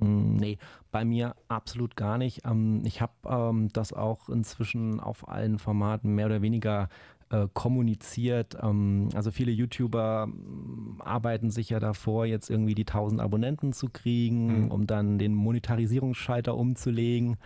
Mm, 0.00 0.36
nee, 0.36 0.58
bei 0.90 1.04
mir 1.04 1.36
absolut 1.48 1.96
gar 1.96 2.18
nicht. 2.18 2.44
Ähm, 2.44 2.82
ich 2.84 3.00
habe 3.00 3.12
ähm, 3.26 3.68
das 3.72 3.92
auch 3.92 4.28
inzwischen 4.28 5.00
auf 5.00 5.28
allen 5.28 5.58
Formaten 5.58 6.14
mehr 6.14 6.26
oder 6.26 6.42
weniger 6.42 6.88
äh, 7.30 7.48
kommuniziert. 7.54 8.56
Ähm, 8.60 9.08
also 9.14 9.30
viele 9.30 9.52
YouTuber 9.52 10.26
mm, 10.26 11.00
arbeiten 11.00 11.50
sich 11.50 11.70
ja 11.70 11.80
davor, 11.80 12.26
jetzt 12.26 12.50
irgendwie 12.50 12.74
die 12.74 12.86
1000 12.86 13.20
Abonnenten 13.20 13.72
zu 13.72 13.88
kriegen, 13.88 14.64
mhm. 14.64 14.70
um 14.70 14.86
dann 14.86 15.18
den 15.18 15.34
Monetarisierungsschalter 15.34 16.54
umzulegen 16.56 17.38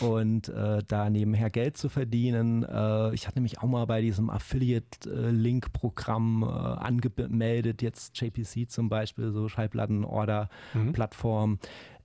und 0.00 0.48
äh, 0.48 0.82
da 0.86 1.10
nebenher 1.10 1.50
Geld 1.50 1.76
zu 1.76 1.88
verdienen. 1.88 2.62
Äh, 2.64 3.12
ich 3.14 3.26
hatte 3.26 3.38
nämlich 3.38 3.58
auch 3.58 3.68
mal 3.68 3.86
bei 3.86 4.00
diesem 4.00 4.30
Affiliate-Link-Programm 4.30 6.42
äh, 6.42 6.46
angemeldet, 6.46 7.82
jetzt 7.82 8.16
JPC 8.20 8.70
zum 8.70 8.88
Beispiel, 8.88 9.32
so 9.32 9.48
Schallplattenorder-Plattform. 9.48 11.50
Mhm. 11.50 11.58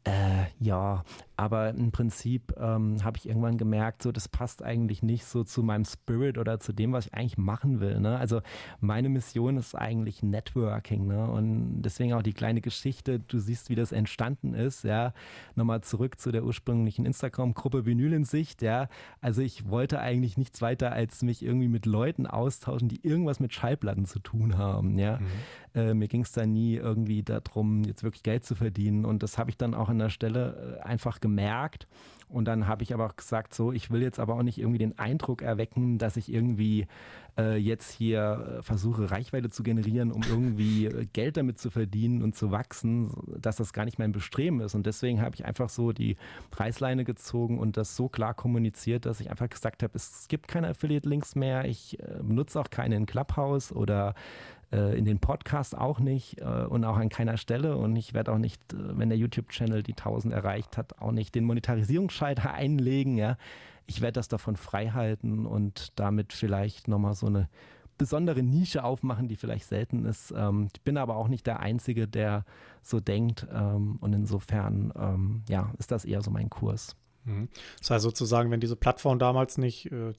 Äh, 0.07 0.45
ja, 0.59 1.03
Aber 1.37 1.69
im 1.69 1.91
Prinzip 1.91 2.53
ähm, 2.57 3.03
habe 3.03 3.17
ich 3.17 3.27
irgendwann 3.27 3.57
gemerkt, 3.57 4.03
so 4.03 4.11
das 4.11 4.29
passt 4.29 4.63
eigentlich 4.63 5.03
nicht 5.03 5.25
so 5.25 5.43
zu 5.43 5.63
meinem 5.63 5.85
Spirit 5.85 6.37
oder 6.37 6.59
zu 6.59 6.71
dem, 6.71 6.93
was 6.93 7.07
ich 7.07 7.13
eigentlich 7.13 7.37
machen 7.37 7.79
will. 7.79 7.99
Ne? 7.99 8.17
Also 8.17 8.41
meine 8.79 9.09
Mission 9.09 9.57
ist 9.57 9.75
eigentlich 9.75 10.23
Networking. 10.23 11.07
Ne? 11.07 11.29
Und 11.29 11.81
deswegen 11.81 12.13
auch 12.13 12.21
die 12.21 12.33
kleine 12.33 12.61
Geschichte, 12.61 13.19
du 13.19 13.39
siehst, 13.39 13.69
wie 13.69 13.75
das 13.75 13.91
entstanden 13.91 14.53
ist. 14.53 14.83
Ja, 14.83 15.13
nochmal 15.55 15.81
zurück 15.81 16.19
zu 16.19 16.31
der 16.31 16.45
ursprünglichen 16.45 17.05
Instagram-Gruppe 17.05 17.85
Vinyl 17.85 18.13
in 18.13 18.23
Sicht. 18.23 18.61
Ja, 18.61 18.87
also 19.19 19.41
ich 19.41 19.69
wollte 19.69 19.99
eigentlich 19.99 20.37
nichts 20.37 20.61
weiter 20.61 20.91
als 20.93 21.21
mich 21.21 21.43
irgendwie 21.43 21.67
mit 21.67 21.85
Leuten 21.85 22.27
austauschen, 22.27 22.87
die 22.87 23.05
irgendwas 23.05 23.39
mit 23.39 23.53
Schallplatten 23.53 24.05
zu 24.05 24.19
tun 24.19 24.57
haben. 24.57 24.97
Ja, 24.97 25.19
mhm. 25.19 25.25
äh, 25.79 25.93
mir 25.93 26.07
ging 26.07 26.21
es 26.21 26.31
da 26.31 26.45
nie 26.45 26.75
irgendwie 26.75 27.23
darum, 27.23 27.83
jetzt 27.83 28.03
wirklich 28.03 28.23
Geld 28.23 28.45
zu 28.45 28.55
verdienen. 28.55 29.03
Und 29.03 29.21
das 29.21 29.37
habe 29.37 29.49
ich 29.49 29.57
dann 29.57 29.73
auch 29.73 29.89
an 29.89 29.99
der 29.99 30.09
Stelle 30.09 30.79
äh, 30.79 30.83
einfach 30.83 31.19
gemerkt. 31.25 31.87
Und 32.27 32.45
dann 32.45 32.67
habe 32.67 32.83
ich 32.83 32.93
aber 32.93 33.05
auch 33.05 33.15
gesagt, 33.15 33.53
so, 33.53 33.71
ich 33.71 33.91
will 33.91 34.01
jetzt 34.01 34.19
aber 34.19 34.35
auch 34.35 34.43
nicht 34.43 34.57
irgendwie 34.57 34.79
den 34.79 34.97
Eindruck 34.97 35.41
erwecken, 35.41 35.97
dass 35.97 36.17
ich 36.17 36.31
irgendwie 36.31 36.87
äh, 37.37 37.55
jetzt 37.57 37.91
hier 37.91 38.57
äh, 38.59 38.63
versuche, 38.63 39.11
Reichweite 39.11 39.49
zu 39.49 39.61
generieren, 39.63 40.11
um 40.11 40.21
irgendwie 40.23 40.85
äh, 40.85 41.05
Geld 41.13 41.37
damit 41.37 41.59
zu 41.59 41.69
verdienen 41.69 42.23
und 42.23 42.35
zu 42.35 42.51
wachsen, 42.51 43.11
dass 43.39 43.57
das 43.57 43.73
gar 43.73 43.85
nicht 43.85 43.99
mein 43.99 44.11
Bestreben 44.11 44.59
ist. 44.61 44.73
Und 44.75 44.85
deswegen 44.85 45.21
habe 45.21 45.35
ich 45.35 45.45
einfach 45.45 45.69
so 45.69 45.91
die 45.91 46.17
Preisleine 46.51 47.03
gezogen 47.03 47.59
und 47.59 47.77
das 47.77 47.95
so 47.95 48.09
klar 48.09 48.33
kommuniziert, 48.33 49.05
dass 49.05 49.19
ich 49.19 49.29
einfach 49.29 49.49
gesagt 49.49 49.83
habe, 49.83 49.93
es 49.95 50.27
gibt 50.27 50.47
keine 50.47 50.69
Affiliate-Links 50.69 51.35
mehr, 51.35 51.65
ich 51.65 51.99
äh, 51.99 52.21
benutze 52.21 52.59
auch 52.59 52.69
keinen 52.69 53.05
Clubhouse 53.05 53.71
oder 53.71 54.15
in 54.75 55.05
den 55.05 55.19
Podcast 55.19 55.77
auch 55.77 55.99
nicht 55.99 56.39
äh, 56.41 56.65
und 56.67 56.83
auch 56.83 56.97
an 56.97 57.09
keiner 57.09 57.37
Stelle. 57.37 57.77
Und 57.77 57.95
ich 57.95 58.13
werde 58.13 58.31
auch 58.31 58.37
nicht, 58.37 58.61
äh, 58.73 58.97
wenn 58.97 59.09
der 59.09 59.17
YouTube-Channel 59.17 59.83
die 59.83 59.93
1000 59.93 60.33
erreicht 60.33 60.77
hat, 60.77 60.99
auch 60.99 61.11
nicht 61.11 61.35
den 61.35 61.45
Monetarisierungsschalter 61.45 62.53
einlegen. 62.53 63.17
Ja, 63.17 63.37
ich 63.87 64.01
werde 64.01 64.13
das 64.13 64.27
davon 64.27 64.55
frei 64.55 64.89
halten 64.89 65.45
und 65.45 65.99
damit 65.99 66.33
vielleicht 66.33 66.87
nochmal 66.87 67.13
so 67.13 67.27
eine 67.27 67.49
besondere 67.97 68.43
Nische 68.43 68.83
aufmachen, 68.83 69.27
die 69.27 69.35
vielleicht 69.35 69.65
selten 69.65 70.05
ist. 70.05 70.33
Ähm, 70.35 70.67
ich 70.73 70.81
bin 70.81 70.97
aber 70.97 71.15
auch 71.15 71.27
nicht 71.27 71.47
der 71.47 71.59
Einzige, 71.59 72.07
der 72.07 72.45
so 72.81 72.99
denkt. 72.99 73.47
Ähm, 73.53 73.97
und 74.01 74.13
insofern, 74.13 74.91
ähm, 74.97 75.43
ja, 75.47 75.71
ist 75.77 75.91
das 75.91 76.05
eher 76.05 76.21
so 76.21 76.31
mein 76.31 76.49
Kurs. 76.49 76.95
Mhm. 77.23 77.49
Das 77.79 77.91
heißt 77.91 78.03
sozusagen, 78.03 78.51
wenn 78.51 78.59
diese 78.59 78.75
Plattform 78.75 79.19
damals 79.19 79.57
nicht 79.57 79.91
äh, 79.91 80.13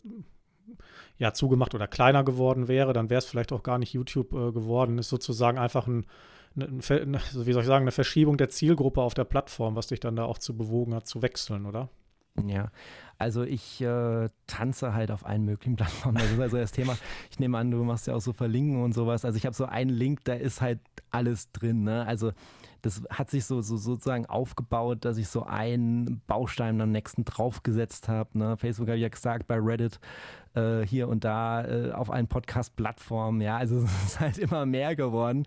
ja, 1.18 1.32
zugemacht 1.32 1.74
oder 1.74 1.86
kleiner 1.86 2.24
geworden 2.24 2.68
wäre, 2.68 2.92
dann 2.92 3.10
wäre 3.10 3.18
es 3.18 3.26
vielleicht 3.26 3.52
auch 3.52 3.62
gar 3.62 3.78
nicht 3.78 3.92
YouTube 3.92 4.32
äh, 4.32 4.52
geworden. 4.52 4.98
Ist 4.98 5.08
sozusagen 5.08 5.58
einfach 5.58 5.86
ein, 5.86 6.06
ein, 6.56 6.80
ein, 6.88 7.20
wie 7.32 7.52
soll 7.52 7.62
ich 7.62 7.66
sagen, 7.66 7.84
eine 7.84 7.92
Verschiebung 7.92 8.36
der 8.36 8.48
Zielgruppe 8.48 9.00
auf 9.00 9.14
der 9.14 9.24
Plattform, 9.24 9.76
was 9.76 9.88
dich 9.88 10.00
dann 10.00 10.16
da 10.16 10.24
auch 10.24 10.38
zu 10.38 10.56
bewogen 10.56 10.94
hat, 10.94 11.06
zu 11.06 11.22
wechseln, 11.22 11.66
oder? 11.66 11.88
Ja, 12.44 12.70
also 13.18 13.44
ich 13.44 13.80
äh, 13.80 14.28
tanze 14.46 14.92
halt 14.92 15.10
auf 15.10 15.24
allen 15.24 15.44
möglichen 15.44 15.76
Plattformen. 15.76 16.18
Das 16.18 16.30
ist 16.30 16.40
also 16.40 16.56
das 16.58 16.72
Thema. 16.72 16.96
Ich 17.30 17.38
nehme 17.38 17.56
an, 17.58 17.70
du 17.70 17.82
machst 17.82 18.06
ja 18.06 18.14
auch 18.14 18.20
so 18.20 18.32
Verlinken 18.32 18.82
und 18.82 18.92
sowas. 18.92 19.24
Also 19.24 19.38
ich 19.38 19.46
habe 19.46 19.56
so 19.56 19.64
einen 19.64 19.90
Link, 19.90 20.24
da 20.24 20.34
ist 20.34 20.60
halt 20.60 20.80
alles 21.10 21.50
drin. 21.52 21.84
Ne? 21.84 22.06
Also 22.06 22.32
das 22.86 23.02
hat 23.10 23.30
sich 23.30 23.44
so, 23.44 23.60
so 23.62 23.76
sozusagen 23.76 24.26
aufgebaut, 24.26 25.04
dass 25.04 25.18
ich 25.18 25.28
so 25.28 25.42
einen 25.42 26.22
Baustein 26.28 26.80
am 26.80 26.92
nächsten 26.92 27.24
draufgesetzt 27.24 28.08
habe. 28.08 28.38
Ne? 28.38 28.56
Facebook 28.56 28.86
habe 28.86 28.96
ich 28.96 29.02
ja 29.02 29.08
gesagt, 29.08 29.48
bei 29.48 29.56
Reddit 29.58 29.98
äh, 30.54 30.86
hier 30.86 31.08
und 31.08 31.24
da 31.24 31.64
äh, 31.64 31.90
auf 31.90 32.10
allen 32.10 32.28
Podcast-Plattformen. 32.28 33.40
Ja, 33.40 33.56
also 33.56 33.78
es 33.84 34.04
ist 34.04 34.20
halt 34.20 34.38
immer 34.38 34.66
mehr 34.66 34.94
geworden. 34.94 35.46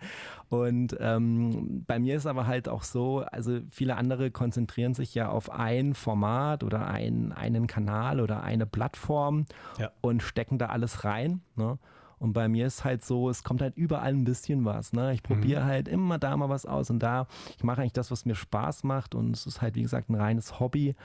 Und 0.50 0.98
ähm, 1.00 1.86
bei 1.88 1.98
mir 1.98 2.18
ist 2.18 2.26
aber 2.26 2.46
halt 2.46 2.68
auch 2.68 2.84
so, 2.84 3.20
also 3.32 3.60
viele 3.72 3.96
andere 3.96 4.32
konzentrieren 4.32 4.94
sich 4.94 5.16
ja 5.16 5.30
auf 5.30 5.50
ein 5.50 5.94
Format 5.94 6.66
oder 6.66 6.88
ein, 6.88 7.32
einen 7.32 7.68
Kanal 7.68 8.20
oder 8.20 8.44
eine 8.44 8.66
Plattform 8.66 9.46
ja. 9.78 9.92
und 10.02 10.24
stecken 10.24 10.58
da 10.58 10.66
alles 10.66 11.06
rein. 11.06 11.40
Ne? 11.56 11.80
Und 12.20 12.34
bei 12.34 12.48
mir 12.48 12.68
ist 12.68 12.84
halt 12.84 13.04
so, 13.04 13.30
es 13.30 13.44
kommt 13.44 13.62
halt 13.62 13.78
überall 13.78 14.14
ein 14.14 14.26
bisschen 14.26 14.66
was. 14.66 14.94
Ne? 14.94 15.14
Ich 15.14 15.24
probiere 15.24 15.62
mhm. 15.62 15.66
halt 15.66 15.88
immer 15.88 16.20
da 16.20 16.36
mal 16.36 16.50
was 16.50 16.66
aus 16.66 16.90
und 16.90 17.00
da. 17.00 17.28
Ich 17.58 17.64
mache 17.64 17.82
eigentlich 17.82 17.94
das, 17.94 18.12
was 18.12 18.26
mir 18.26 18.36
Spaß 18.36 18.84
macht 18.84 19.16
und 19.16 19.32
es 19.32 19.46
ist 19.46 19.62
halt, 19.62 19.76
wie 19.76 19.82
gesagt, 19.82 20.10
ein 20.10 20.16
reines 20.16 20.60
Hobby. 20.60 20.96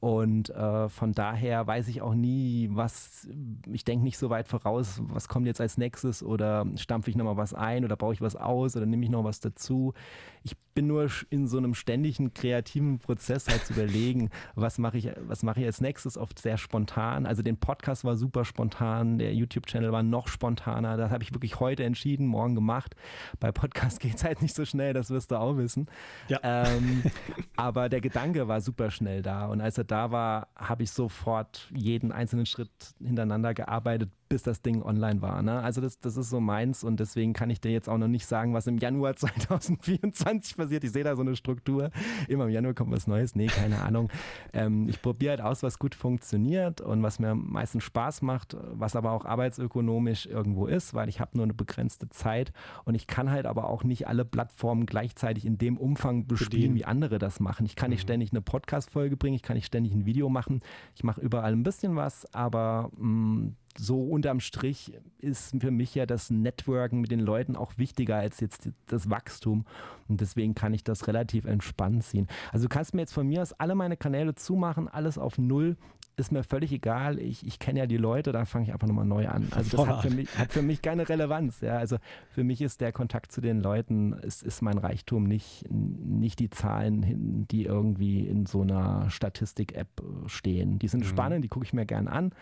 Und 0.00 0.50
äh, 0.50 0.88
von 0.88 1.12
daher 1.12 1.66
weiß 1.66 1.88
ich 1.88 2.02
auch 2.02 2.14
nie, 2.14 2.68
was, 2.72 3.28
ich 3.72 3.84
denke 3.84 4.04
nicht 4.04 4.18
so 4.18 4.28
weit 4.28 4.46
voraus, 4.46 5.00
was 5.04 5.28
kommt 5.28 5.46
jetzt 5.46 5.60
als 5.60 5.78
nächstes 5.78 6.22
oder 6.22 6.66
stampfe 6.76 7.10
ich 7.10 7.16
nochmal 7.16 7.38
was 7.38 7.54
ein 7.54 7.84
oder 7.84 7.96
baue 7.96 8.12
ich 8.12 8.20
was 8.20 8.36
aus 8.36 8.76
oder 8.76 8.84
nehme 8.84 9.04
ich 9.04 9.10
noch 9.10 9.24
was 9.24 9.40
dazu. 9.40 9.94
Ich 10.42 10.54
bin 10.74 10.86
nur 10.86 11.08
in 11.30 11.48
so 11.48 11.56
einem 11.56 11.74
ständigen 11.74 12.34
kreativen 12.34 12.98
Prozess 12.98 13.48
halt 13.48 13.64
zu 13.64 13.72
überlegen, 13.72 14.28
was 14.54 14.78
mache 14.78 14.98
ich, 14.98 15.10
was 15.26 15.42
mache 15.42 15.60
ich 15.60 15.66
als 15.66 15.80
nächstes, 15.80 16.18
oft 16.18 16.38
sehr 16.38 16.58
spontan. 16.58 17.24
Also 17.24 17.42
den 17.42 17.56
Podcast 17.56 18.04
war 18.04 18.16
super 18.16 18.44
spontan, 18.44 19.18
der 19.18 19.34
YouTube-Channel 19.34 19.90
war 19.90 20.02
noch 20.02 20.28
spontaner. 20.28 20.98
Das 20.98 21.10
habe 21.10 21.22
ich 21.24 21.32
wirklich 21.32 21.58
heute 21.58 21.84
entschieden, 21.84 22.26
morgen 22.26 22.54
gemacht. 22.54 22.94
Bei 23.40 23.50
Podcast 23.50 23.98
geht 24.00 24.16
es 24.16 24.24
halt 24.24 24.42
nicht 24.42 24.54
so 24.54 24.66
schnell, 24.66 24.92
das 24.92 25.10
wirst 25.10 25.30
du 25.30 25.36
auch 25.36 25.56
wissen. 25.56 25.86
Ja. 26.28 26.38
Ähm, 26.42 27.02
aber 27.56 27.88
der 27.88 28.02
Gedanke 28.02 28.46
war 28.46 28.60
super 28.60 28.90
schnell 28.90 29.22
da. 29.22 29.46
Und 29.46 29.62
als 29.62 29.78
er 29.78 29.85
da 29.86 30.10
war, 30.10 30.48
habe 30.56 30.82
ich 30.82 30.90
sofort 30.90 31.70
jeden 31.74 32.12
einzelnen 32.12 32.46
Schritt 32.46 32.70
hintereinander 32.98 33.54
gearbeitet, 33.54 34.10
bis 34.28 34.42
das 34.42 34.62
Ding 34.62 34.82
online 34.82 35.22
war. 35.22 35.42
Ne? 35.42 35.60
Also 35.60 35.80
das, 35.80 35.98
das 35.98 36.16
ist 36.16 36.30
so 36.30 36.40
meins 36.40 36.84
und 36.84 37.00
deswegen 37.00 37.32
kann 37.32 37.50
ich 37.50 37.60
dir 37.60 37.70
jetzt 37.70 37.88
auch 37.88 37.98
noch 37.98 38.08
nicht 38.08 38.26
sagen, 38.26 38.54
was 38.54 38.66
im 38.66 38.78
Januar 38.78 39.16
2024 39.16 40.56
passiert. 40.56 40.84
Ich 40.84 40.92
sehe 40.92 41.04
da 41.04 41.16
so 41.16 41.22
eine 41.22 41.36
Struktur. 41.36 41.90
Immer 42.28 42.44
im 42.44 42.50
Januar 42.50 42.74
kommt 42.74 42.92
was 42.92 43.06
Neues. 43.06 43.34
Nee, 43.34 43.46
keine 43.46 43.82
Ahnung. 43.82 44.10
Ähm, 44.52 44.88
ich 44.88 45.00
probiere 45.02 45.30
halt 45.30 45.40
aus, 45.40 45.62
was 45.62 45.78
gut 45.78 45.94
funktioniert 45.94 46.80
und 46.80 47.02
was 47.02 47.18
mir 47.18 47.30
am 47.30 47.50
meisten 47.50 47.80
Spaß 47.80 48.22
macht, 48.22 48.56
was 48.72 48.96
aber 48.96 49.12
auch 49.12 49.24
arbeitsökonomisch 49.24 50.26
irgendwo 50.26 50.66
ist, 50.66 50.94
weil 50.94 51.08
ich 51.08 51.20
habe 51.20 51.36
nur 51.36 51.44
eine 51.44 51.54
begrenzte 51.54 52.08
Zeit 52.08 52.52
und 52.84 52.94
ich 52.94 53.06
kann 53.06 53.30
halt 53.30 53.46
aber 53.46 53.68
auch 53.68 53.84
nicht 53.84 54.08
alle 54.08 54.24
Plattformen 54.24 54.86
gleichzeitig 54.86 55.46
in 55.46 55.58
dem 55.58 55.76
Umfang 55.76 56.26
bespielen, 56.26 56.74
wie 56.74 56.84
andere 56.84 57.18
das 57.18 57.40
machen. 57.40 57.66
Ich 57.66 57.76
kann 57.76 57.90
nicht 57.90 58.00
mhm. 58.00 58.06
ständig 58.06 58.32
eine 58.32 58.42
Podcast-Folge 58.42 59.16
bringen, 59.16 59.36
ich 59.36 59.42
kann 59.42 59.56
nicht 59.56 59.66
ständig 59.66 59.92
ein 59.92 60.06
Video 60.06 60.28
machen. 60.28 60.60
Ich 60.94 61.04
mache 61.04 61.20
überall 61.20 61.52
ein 61.52 61.62
bisschen 61.62 61.96
was, 61.96 62.32
aber 62.34 62.90
mh, 62.96 63.06
mm, 63.06 63.56
so 63.78 64.02
unterm 64.02 64.40
Strich 64.40 64.92
ist 65.18 65.54
für 65.60 65.70
mich 65.70 65.94
ja 65.94 66.06
das 66.06 66.30
Networken 66.30 67.00
mit 67.00 67.10
den 67.10 67.20
Leuten 67.20 67.56
auch 67.56 67.72
wichtiger 67.76 68.16
als 68.16 68.40
jetzt 68.40 68.70
das 68.86 69.10
Wachstum. 69.10 69.64
Und 70.08 70.20
deswegen 70.20 70.54
kann 70.54 70.74
ich 70.74 70.84
das 70.84 71.08
relativ 71.08 71.44
entspannt 71.44 72.04
ziehen. 72.04 72.28
Also 72.52 72.66
du 72.66 72.68
kannst 72.68 72.94
mir 72.94 73.02
jetzt 73.02 73.12
von 73.12 73.26
mir 73.26 73.42
aus 73.42 73.52
alle 73.52 73.74
meine 73.74 73.96
Kanäle 73.96 74.34
zumachen, 74.34 74.88
alles 74.88 75.18
auf 75.18 75.38
Null. 75.38 75.76
Ist 76.18 76.32
mir 76.32 76.42
völlig 76.44 76.72
egal. 76.72 77.18
Ich, 77.18 77.46
ich 77.46 77.58
kenne 77.58 77.80
ja 77.80 77.86
die 77.86 77.98
Leute, 77.98 78.32
da 78.32 78.46
fange 78.46 78.64
ich 78.64 78.72
einfach 78.72 78.88
nochmal 78.88 79.04
neu 79.04 79.28
an. 79.28 79.48
Also 79.50 79.76
das 79.76 79.86
hat 79.86 80.02
für, 80.02 80.10
mich, 80.10 80.38
hat 80.38 80.50
für 80.50 80.62
mich 80.62 80.80
keine 80.80 81.06
Relevanz. 81.06 81.60
Ja. 81.60 81.76
Also 81.76 81.98
für 82.30 82.42
mich 82.42 82.62
ist 82.62 82.80
der 82.80 82.90
Kontakt 82.90 83.32
zu 83.32 83.42
den 83.42 83.60
Leuten, 83.60 84.14
ist, 84.14 84.42
ist 84.42 84.62
mein 84.62 84.78
Reichtum, 84.78 85.24
nicht, 85.24 85.66
nicht 85.70 86.38
die 86.38 86.48
Zahlen, 86.48 87.46
die 87.50 87.64
irgendwie 87.64 88.20
in 88.26 88.46
so 88.46 88.62
einer 88.62 89.10
Statistik-App 89.10 90.02
stehen. 90.24 90.78
Die 90.78 90.88
sind 90.88 91.00
mhm. 91.00 91.08
spannend, 91.08 91.44
die 91.44 91.48
gucke 91.48 91.66
ich 91.66 91.74
mir 91.74 91.84
gern 91.84 92.08
an 92.08 92.32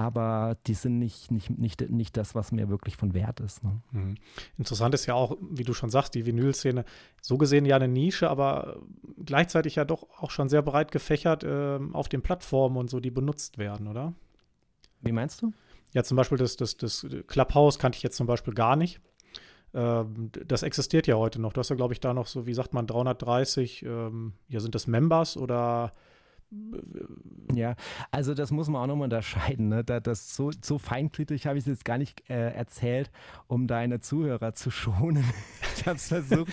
aber 0.00 0.56
die 0.66 0.74
sind 0.74 0.98
nicht, 0.98 1.30
nicht, 1.30 1.50
nicht, 1.50 1.90
nicht 1.90 2.16
das, 2.16 2.34
was 2.34 2.52
mir 2.52 2.68
wirklich 2.68 2.96
von 2.96 3.14
Wert 3.14 3.40
ist. 3.40 3.62
Ne? 3.62 3.80
Mhm. 3.92 4.14
Interessant 4.58 4.94
ist 4.94 5.06
ja 5.06 5.14
auch, 5.14 5.36
wie 5.40 5.64
du 5.64 5.72
schon 5.72 5.90
sagst, 5.90 6.14
die 6.14 6.26
Vinyl-Szene, 6.26 6.84
so 7.20 7.38
gesehen 7.38 7.66
ja 7.66 7.76
eine 7.76 7.88
Nische, 7.88 8.28
aber 8.28 8.80
gleichzeitig 9.24 9.76
ja 9.76 9.84
doch 9.84 10.06
auch 10.18 10.30
schon 10.30 10.48
sehr 10.48 10.62
breit 10.62 10.92
gefächert 10.92 11.44
äh, 11.44 11.78
auf 11.92 12.08
den 12.08 12.22
Plattformen 12.22 12.76
und 12.76 12.90
so, 12.90 13.00
die 13.00 13.10
benutzt 13.10 13.58
werden, 13.58 13.86
oder? 13.86 14.14
Wie 15.00 15.12
meinst 15.12 15.42
du? 15.42 15.52
Ja, 15.92 16.02
zum 16.02 16.16
Beispiel 16.16 16.38
das, 16.38 16.56
das, 16.56 16.76
das 16.76 17.06
Clubhouse 17.26 17.78
kannte 17.78 17.96
ich 17.96 18.02
jetzt 18.02 18.16
zum 18.16 18.26
Beispiel 18.26 18.54
gar 18.54 18.76
nicht. 18.76 19.00
Ähm, 19.74 20.30
das 20.46 20.62
existiert 20.62 21.06
ja 21.06 21.16
heute 21.16 21.40
noch. 21.40 21.52
Du 21.52 21.60
hast 21.60 21.68
ja, 21.68 21.76
glaube 21.76 21.94
ich, 21.94 22.00
da 22.00 22.14
noch 22.14 22.26
so, 22.26 22.46
wie 22.46 22.54
sagt 22.54 22.74
man, 22.74 22.86
330, 22.86 23.84
ähm, 23.84 24.32
ja, 24.48 24.60
sind 24.60 24.74
das 24.74 24.86
Members 24.86 25.36
oder 25.36 25.92
ja, 27.54 27.76
also 28.10 28.34
das 28.34 28.50
muss 28.50 28.68
man 28.68 28.82
auch 28.82 28.86
nochmal 28.88 29.04
unterscheiden. 29.04 29.68
Ne? 29.68 29.84
Da, 29.84 30.00
das 30.00 30.34
so, 30.34 30.50
so 30.62 30.78
feingliedrig 30.78 31.46
habe 31.46 31.58
ich 31.58 31.64
es 31.64 31.68
jetzt 31.68 31.84
gar 31.84 31.98
nicht 31.98 32.28
äh, 32.28 32.52
erzählt, 32.52 33.10
um 33.46 33.66
deine 33.66 34.00
Zuhörer 34.00 34.52
zu 34.52 34.70
schonen. 34.70 35.24
ich 35.76 35.86
habe 35.86 35.96
es 35.96 36.08
versucht, 36.08 36.52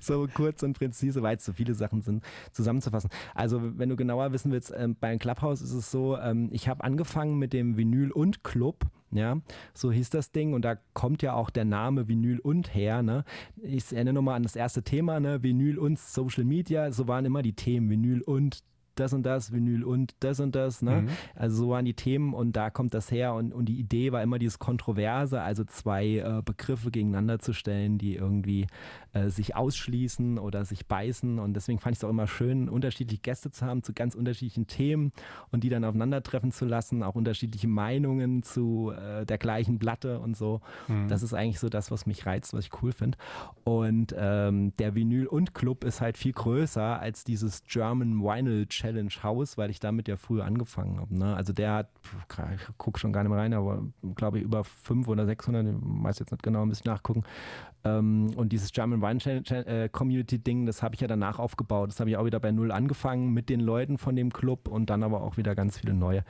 so, 0.00 0.22
so, 0.22 0.28
kurz 0.32 0.62
und 0.62 0.78
präzise, 0.78 1.22
weil 1.22 1.36
es 1.36 1.44
so 1.44 1.52
viele 1.52 1.74
Sachen 1.74 2.02
sind, 2.02 2.24
zusammenzufassen. 2.52 3.10
Also 3.34 3.78
wenn 3.78 3.88
du 3.88 3.96
genauer 3.96 4.32
wissen 4.32 4.52
willst, 4.52 4.72
ähm, 4.76 4.96
bei 4.98 5.16
Clubhouse 5.18 5.60
ist 5.60 5.72
es 5.72 5.90
so, 5.90 6.16
ähm, 6.18 6.48
ich 6.52 6.68
habe 6.68 6.84
angefangen 6.84 7.38
mit 7.38 7.52
dem 7.52 7.76
Vinyl 7.76 8.12
und 8.12 8.44
Club. 8.44 8.86
Ja, 9.14 9.42
so 9.74 9.92
hieß 9.92 10.08
das 10.08 10.32
Ding 10.32 10.54
und 10.54 10.64
da 10.64 10.78
kommt 10.94 11.20
ja 11.20 11.34
auch 11.34 11.50
der 11.50 11.66
Name 11.66 12.08
Vinyl 12.08 12.38
und 12.38 12.74
her. 12.74 13.02
Ne? 13.02 13.24
Ich 13.56 13.92
erinnere 13.92 14.14
nochmal 14.14 14.36
an 14.36 14.42
das 14.42 14.56
erste 14.56 14.82
Thema, 14.82 15.20
ne? 15.20 15.42
Vinyl 15.42 15.78
und 15.78 15.98
Social 15.98 16.44
Media, 16.44 16.90
so 16.92 17.08
waren 17.08 17.26
immer 17.26 17.42
die 17.42 17.52
Themen 17.52 17.90
Vinyl 17.90 18.22
und 18.22 18.64
das 18.94 19.12
und 19.12 19.24
das, 19.24 19.52
Vinyl 19.52 19.84
und 19.84 20.14
das 20.20 20.40
und 20.40 20.54
das. 20.54 20.82
Ne? 20.82 21.02
Mhm. 21.02 21.08
Also 21.34 21.56
so 21.56 21.70
waren 21.70 21.84
die 21.84 21.94
Themen 21.94 22.34
und 22.34 22.56
da 22.56 22.70
kommt 22.70 22.94
das 22.94 23.10
her. 23.10 23.34
Und, 23.34 23.52
und 23.52 23.66
die 23.66 23.78
Idee 23.78 24.12
war 24.12 24.22
immer 24.22 24.38
dieses 24.38 24.58
Kontroverse, 24.58 25.40
also 25.40 25.64
zwei 25.64 26.18
äh, 26.18 26.42
Begriffe 26.44 26.90
gegeneinander 26.90 27.38
zu 27.38 27.52
stellen, 27.52 27.98
die 27.98 28.16
irgendwie 28.16 28.66
äh, 29.12 29.28
sich 29.28 29.56
ausschließen 29.56 30.38
oder 30.38 30.64
sich 30.64 30.86
beißen. 30.86 31.38
Und 31.38 31.54
deswegen 31.54 31.78
fand 31.78 31.94
ich 31.94 31.98
es 31.98 32.04
auch 32.04 32.10
immer 32.10 32.26
schön, 32.26 32.68
unterschiedliche 32.68 33.22
Gäste 33.22 33.50
zu 33.50 33.66
haben 33.66 33.82
zu 33.82 33.92
ganz 33.92 34.14
unterschiedlichen 34.14 34.66
Themen 34.66 35.12
und 35.50 35.64
die 35.64 35.68
dann 35.68 35.84
aufeinandertreffen 35.84 36.52
zu 36.52 36.64
lassen, 36.64 37.02
auch 37.02 37.14
unterschiedliche 37.14 37.68
Meinungen 37.68 38.42
zu 38.42 38.92
äh, 38.92 39.26
der 39.26 39.38
gleichen 39.38 39.78
Platte 39.78 40.18
und 40.20 40.36
so. 40.36 40.60
Mhm. 40.88 41.08
Das 41.08 41.22
ist 41.22 41.34
eigentlich 41.34 41.60
so 41.60 41.68
das, 41.68 41.90
was 41.90 42.06
mich 42.06 42.26
reizt, 42.26 42.54
was 42.54 42.66
ich 42.66 42.82
cool 42.82 42.92
finde. 42.92 43.18
Und 43.64 44.14
ähm, 44.16 44.74
der 44.78 44.94
Vinyl 44.94 45.26
und 45.26 45.54
Club 45.54 45.84
ist 45.84 46.00
halt 46.00 46.16
viel 46.16 46.32
größer 46.32 47.00
als 47.00 47.24
dieses 47.24 47.64
German 47.64 48.20
Vinyl 48.20 48.66
Challenge 48.82 49.12
House, 49.22 49.56
weil 49.56 49.70
ich 49.70 49.78
damit 49.78 50.08
ja 50.08 50.16
früher 50.16 50.44
angefangen 50.44 50.98
habe. 50.98 51.16
Ne? 51.16 51.36
Also 51.36 51.52
der 51.52 51.72
hat, 51.72 51.88
ich 52.54 52.78
gucke 52.78 52.98
schon 52.98 53.12
gar 53.12 53.22
nicht 53.22 53.30
mehr 53.30 53.38
rein, 53.38 53.54
aber 53.54 53.82
glaube 54.16 54.38
ich 54.38 54.44
über 54.44 54.64
500 54.64 55.08
oder 55.08 55.26
600, 55.26 55.66
ich 55.66 55.74
weiß 55.80 56.18
jetzt 56.18 56.32
nicht 56.32 56.42
genau, 56.42 56.62
ein 56.62 56.68
bisschen 56.68 56.90
nachgucken. 56.90 57.22
Ähm, 57.84 58.30
und 58.36 58.52
dieses 58.52 58.72
German 58.72 59.00
Wine 59.00 59.42
äh, 59.66 59.88
Community 59.88 60.38
Ding, 60.38 60.66
das 60.66 60.82
habe 60.82 60.94
ich 60.94 61.00
ja 61.00 61.06
danach 61.06 61.38
aufgebaut. 61.38 61.90
Das 61.90 62.00
habe 62.00 62.10
ich 62.10 62.16
auch 62.16 62.24
wieder 62.24 62.40
bei 62.40 62.50
Null 62.50 62.72
angefangen 62.72 63.32
mit 63.32 63.48
den 63.48 63.60
Leuten 63.60 63.98
von 63.98 64.16
dem 64.16 64.32
Club 64.32 64.68
und 64.68 64.90
dann 64.90 65.02
aber 65.02 65.22
auch 65.22 65.36
wieder 65.36 65.54
ganz 65.54 65.78
viele 65.78 65.94
neue. 65.94 66.24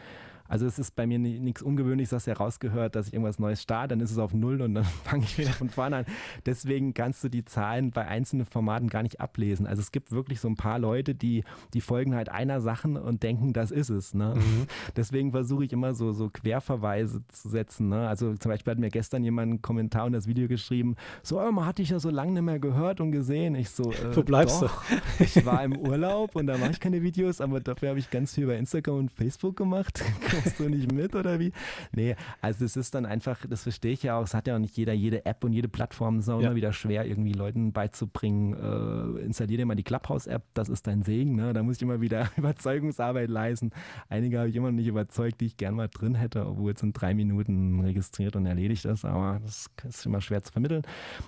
Also 0.52 0.66
es 0.66 0.78
ist 0.78 0.94
bei 0.94 1.06
mir 1.06 1.18
nichts 1.18 1.62
Ungewöhnliches, 1.62 2.11
dass 2.11 2.26
er 2.26 2.37
rausgehört, 2.37 2.94
dass 2.94 3.06
ich 3.06 3.14
irgendwas 3.14 3.38
Neues 3.38 3.62
starte, 3.62 3.88
dann 3.88 4.00
ist 4.00 4.11
es 4.11 4.18
auf 4.18 4.35
Null 4.35 4.61
und 4.61 4.75
dann 4.75 4.85
fange 5.04 5.25
ich 5.25 5.38
wieder 5.38 5.49
von 5.49 5.71
vorne 5.71 5.97
an. 5.97 6.04
Deswegen 6.44 6.92
kannst 6.92 7.25
du 7.25 7.30
die 7.30 7.42
Zahlen 7.42 7.90
bei 7.90 8.06
einzelnen 8.06 8.44
Formaten 8.44 8.90
gar 8.90 9.02
nicht 9.02 9.18
ablesen. 9.18 9.66
Also 9.66 9.80
es 9.80 9.92
gibt 9.92 10.12
wirklich 10.12 10.40
so 10.40 10.49
ein 10.49 10.56
paar 10.56 10.78
Leute, 10.78 11.14
die, 11.14 11.44
die 11.73 11.80
folgen 11.80 12.14
halt 12.14 12.28
einer 12.28 12.61
Sache 12.61 12.87
und 12.87 13.23
denken, 13.23 13.54
das 13.54 13.71
ist 13.71 13.88
es. 13.88 14.12
Ne? 14.12 14.35
Mhm. 14.37 14.66
Deswegen 14.97 15.30
versuche 15.30 15.64
ich 15.64 15.73
immer 15.73 15.94
so, 15.94 16.12
so 16.12 16.28
Querverweise 16.28 17.23
zu 17.28 17.49
setzen. 17.49 17.88
Ne? 17.88 18.06
Also 18.06 18.35
zum 18.35 18.50
Beispiel 18.50 18.73
hat 18.73 18.78
mir 18.78 18.90
gestern 18.90 19.25
jemand 19.25 19.52
einen 19.52 19.62
Kommentar 19.62 20.04
und 20.04 20.12
das 20.12 20.26
Video 20.26 20.49
geschrieben, 20.49 20.97
so, 21.23 21.40
oh, 21.40 21.50
man 21.50 21.64
hatte 21.64 21.80
ich 21.80 21.88
ja 21.88 21.99
so 21.99 22.11
lange 22.11 22.32
nicht 22.32 22.42
mehr 22.42 22.59
gehört 22.59 23.00
und 23.00 23.11
gesehen. 23.11 23.54
Ich 23.54 23.71
so, 23.71 23.90
äh, 23.90 23.97
Wo 24.14 24.23
bleibst 24.23 24.61
doch, 24.61 24.85
du? 25.18 25.25
Ich 25.25 25.47
war 25.47 25.64
im 25.64 25.78
Urlaub 25.78 26.37
und 26.37 26.47
da 26.47 26.59
mache 26.59 26.73
ich 26.73 26.80
keine 26.80 27.02
Videos, 27.02 27.40
aber 27.40 27.61
dafür 27.61 27.88
habe 27.88 27.99
ich 27.99 28.11
ganz 28.11 28.35
viel 28.35 28.47
bei 28.47 28.59
Instagram 28.59 28.97
und 28.97 29.11
Facebook 29.11 29.56
gemacht. 29.56 30.04
Kommst 30.42 30.61
du 30.61 30.68
nicht 30.68 30.92
mit 30.92 31.14
oder 31.14 31.38
wie? 31.38 31.52
Nee, 31.94 32.16
also 32.40 32.64
es 32.64 32.76
ist 32.76 32.94
dann 32.94 33.06
einfach, 33.06 33.38
das 33.49 33.62
verstehe 33.62 33.92
ich 33.92 34.02
ja 34.02 34.18
auch, 34.18 34.25
es 34.25 34.34
hat 34.34 34.46
ja 34.46 34.56
auch 34.56 34.61
nicht 34.61 34.76
jeder 34.76 34.92
jede 34.92 35.25
App 35.26 35.44
und 35.44 35.52
jede 35.52 35.68
Plattform, 35.68 36.18
es 36.18 36.25
ist 36.25 36.28
auch 36.28 36.40
ja. 36.40 36.49
immer 36.49 36.56
wieder 36.56 36.72
schwer, 36.72 37.06
irgendwie 37.06 37.32
Leuten 37.32 37.72
beizubringen, 37.72 38.54
äh, 38.54 39.25
installier 39.25 39.58
dir 39.58 39.66
mal 39.66 39.75
die 39.75 39.82
Clubhouse-App, 39.82 40.42
das 40.54 40.68
ist 40.68 40.87
dein 40.87 41.02
Segen, 41.02 41.37
ne? 41.37 41.52
da 41.52 41.62
muss 41.62 41.76
ich 41.76 41.82
immer 41.82 42.00
wieder 42.00 42.28
Überzeugungsarbeit 42.37 43.28
leisten. 43.28 43.70
Einige 44.08 44.38
habe 44.38 44.49
ich 44.49 44.56
immer 44.56 44.70
noch 44.70 44.76
nicht 44.76 44.88
überzeugt, 44.88 45.40
die 45.40 45.46
ich 45.46 45.56
gern 45.56 45.75
mal 45.75 45.88
drin 45.88 46.14
hätte, 46.14 46.46
obwohl 46.46 46.72
es 46.72 46.82
in 46.82 46.92
drei 46.92 47.14
Minuten 47.14 47.80
registriert 47.80 48.37
und 48.37 48.46
erledigt 48.46 48.84
ist, 48.84 49.04
aber 49.04 49.40
das 49.44 49.70
ist 49.84 50.06
immer 50.06 50.20
schwer 50.20 50.42
zu 50.42 50.52
vermitteln. 50.52 50.82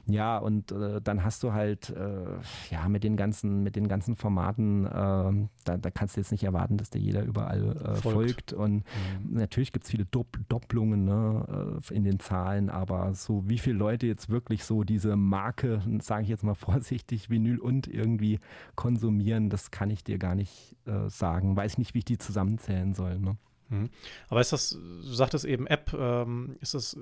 Ja, 0.06 0.38
und 0.38 0.72
äh, 0.72 1.00
dann 1.00 1.24
hast 1.24 1.42
du 1.42 1.52
halt, 1.52 1.90
äh, 1.90 2.24
ja, 2.70 2.88
mit 2.88 3.04
den 3.04 3.16
ganzen, 3.16 3.62
mit 3.62 3.76
den 3.76 3.88
ganzen 3.88 4.16
Formaten, 4.16 4.86
äh, 4.86 5.48
da, 5.64 5.76
da, 5.76 5.90
kannst 5.90 6.16
du 6.16 6.20
jetzt 6.20 6.32
nicht 6.32 6.44
erwarten, 6.44 6.76
dass 6.76 6.90
dir 6.90 7.00
jeder 7.00 7.22
überall 7.22 7.76
äh, 7.76 7.94
folgt. 7.96 8.02
folgt. 8.02 8.52
und 8.52 8.84
Mhm. 9.24 9.38
Natürlich 9.38 9.72
gibt 9.72 9.84
es 9.84 9.90
viele 9.90 10.04
Dopp 10.06 10.38
Doppelungen 10.48 11.04
ne, 11.04 11.80
äh, 11.90 11.94
in 11.94 12.04
den 12.04 12.20
Zahlen, 12.20 12.70
aber 12.70 13.14
so 13.14 13.48
wie 13.48 13.58
viele 13.58 13.76
Leute 13.76 14.06
jetzt 14.06 14.28
wirklich 14.28 14.64
so 14.64 14.84
diese 14.84 15.16
Marke, 15.16 15.82
sage 16.00 16.24
ich 16.24 16.28
jetzt 16.28 16.44
mal 16.44 16.54
vorsichtig, 16.54 17.30
Vinyl 17.30 17.58
und 17.58 17.86
irgendwie 17.86 18.40
konsumieren, 18.74 19.50
das 19.50 19.70
kann 19.70 19.90
ich 19.90 20.04
dir 20.04 20.18
gar 20.18 20.34
nicht 20.34 20.76
äh, 20.86 21.08
sagen. 21.08 21.56
Weiß 21.56 21.78
nicht, 21.78 21.94
wie 21.94 21.98
ich 21.98 22.04
die 22.04 22.18
zusammenzählen 22.18 22.94
soll. 22.94 23.18
Ne? 23.18 23.36
Mhm. 23.68 23.90
Aber 24.28 24.40
ist 24.40 24.52
das, 24.52 24.70
du 24.70 25.12
sagtest 25.12 25.44
eben 25.44 25.66
App, 25.66 25.94
ähm, 25.98 26.56
ist 26.60 26.74
das 26.74 26.98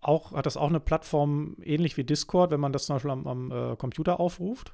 auch, 0.00 0.32
hat 0.32 0.46
das 0.46 0.56
auch 0.56 0.68
eine 0.68 0.80
Plattform 0.80 1.56
ähnlich 1.62 1.96
wie 1.96 2.04
Discord, 2.04 2.50
wenn 2.50 2.60
man 2.60 2.72
das 2.72 2.86
zum 2.86 2.96
Beispiel 2.96 3.10
am, 3.10 3.26
am 3.26 3.50
äh, 3.50 3.76
Computer 3.76 4.20
aufruft? 4.20 4.72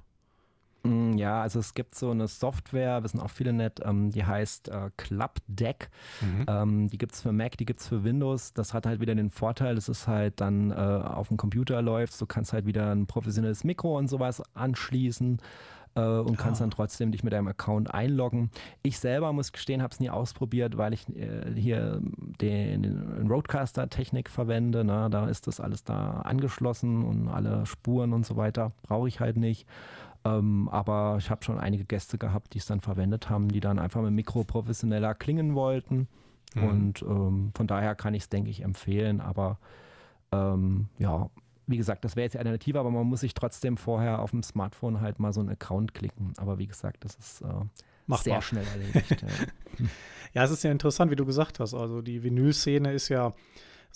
Mm, 0.87 1.19
ja, 1.19 1.43
also 1.43 1.59
es 1.59 1.75
gibt 1.75 1.95
so 1.95 2.11
eine 2.11 2.29
Software, 2.29 3.03
wissen 3.03 3.21
auch 3.21 3.31
viele 3.31 3.53
nicht, 3.53 3.81
ähm, 3.85 4.11
die 4.11 4.25
heißt 4.25 4.69
äh, 4.69 4.91
Club 4.97 5.39
Deck. 5.47 5.91
Mhm. 6.21 6.45
Ähm, 6.49 6.89
die 6.89 6.99
gibt 6.99 7.13
es 7.13 7.23
für 7.23 7.33
Mac, 7.33 7.57
die 7.57 7.67
gibt 7.67 7.81
es 7.81 7.89
für 7.89 8.05
Windows. 8.05 8.53
Das 8.53 8.75
hat 8.75 8.87
halt 8.87 9.01
wieder 9.01 9.15
den 9.15 9.31
Vorteil, 9.31 9.75
dass 9.75 9.89
es 9.89 10.07
halt 10.07 10.41
dann 10.41 10.71
äh, 10.71 10.75
auf 10.75 11.29
dem 11.29 11.37
Computer 11.37 11.83
läuft. 11.83 12.21
Du 12.21 12.27
kannst 12.27 12.53
halt 12.53 12.67
wieder 12.67 12.91
ein 12.93 13.07
professionelles 13.07 13.65
Mikro 13.65 13.97
und 13.99 14.09
sowas 14.09 14.43
anschließen 14.55 15.39
äh, 15.97 16.01
und 16.01 16.37
kannst 16.39 16.61
dann 16.61 16.71
trotzdem 16.71 17.11
dich 17.11 17.25
mit 17.25 17.33
deinem 17.33 17.49
Account 17.49 17.93
einloggen. 17.93 18.51
Ich 18.83 18.99
selber 18.99 19.33
muss 19.33 19.53
gestehen, 19.53 19.83
habe 19.83 19.93
es 19.93 20.01
nie 20.01 20.11
ausprobiert, 20.11 20.77
weil 20.77 20.93
ich 20.93 21.09
äh, 21.17 21.53
hier 21.55 22.01
den, 22.41 22.83
den 22.83 23.27
Roadcaster-Technik 23.27 24.31
verwende. 24.31 24.85
Ne? 24.85 25.09
Da 25.11 25.29
ist 25.29 25.47
das 25.47 25.61
alles 25.61 25.83
da 25.83 26.21
angeschlossen 26.21 27.03
und 27.03 27.29
alle 27.29 27.67
Spuren 27.67 28.13
und 28.13 28.25
so 28.25 28.37
weiter 28.37 28.73
brauche 28.83 29.09
ich 29.09 29.21
halt 29.21 29.37
nicht. 29.37 29.67
Ähm, 30.27 30.69
aber 30.71 31.17
ich 31.19 31.31
habe 31.31 31.45
schon 31.45 31.59
einige 31.59 31.85
Gäste 31.85 32.19
gehabt, 32.19 32.55
die 32.55 32.59
es 32.59 32.67
dann 32.67 32.81
verwendet 32.81 33.31
haben, 33.31 33.49
die 33.49 33.61
dann 33.61 33.79
einfach 33.79 34.03
mit 34.03 34.13
Mikro 34.13 34.45
professioneller 34.45 35.15
klingen 35.15 35.55
wollten. 35.55 36.09
Mhm. 36.55 36.63
Und 36.63 37.03
ähm, 37.03 37.53
von 37.55 37.67
daher 37.67 37.95
kann 37.95 38.15
ich 38.15 38.25
es, 38.25 38.29
denke 38.29 38.51
ich, 38.51 38.63
empfehlen. 38.63 39.21
Aber 39.21 39.59
ähm, 40.33 40.89
ja, 40.99 41.31
wie 41.67 41.77
gesagt, 41.77 42.05
das 42.05 42.17
wäre 42.17 42.25
jetzt 42.25 42.35
die 42.35 42.39
Alternative, 42.39 42.79
aber 42.81 42.91
man 42.91 43.07
muss 43.07 43.21
sich 43.21 43.35
trotzdem 43.35 43.77
vorher 43.77 44.21
auf 44.21 44.31
dem 44.31 44.43
Smartphone 44.43 45.01
halt 45.01 45.19
mal 45.19 45.33
so 45.33 45.41
einen 45.41 45.51
Account 45.51 45.95
klicken. 45.95 46.33
Aber 46.39 46.59
wie 46.59 46.67
gesagt, 46.67 47.05
das 47.05 47.15
ist 47.17 47.43
äh, 47.43 48.17
sehr 48.17 48.43
schnell 48.43 48.67
erledigt. 48.67 49.23
ja. 49.23 49.87
ja, 50.35 50.45
es 50.45 50.51
ist 50.51 50.65
ja 50.65 50.71
interessant, 50.71 51.11
wie 51.11 51.17
du 51.17 51.27
gesagt 51.27 51.61
hast. 51.61 51.75
Also 51.75 52.03
die 52.03 52.23
Vinyl-Szene 52.23 52.93
ist 52.93 53.09
ja 53.09 53.33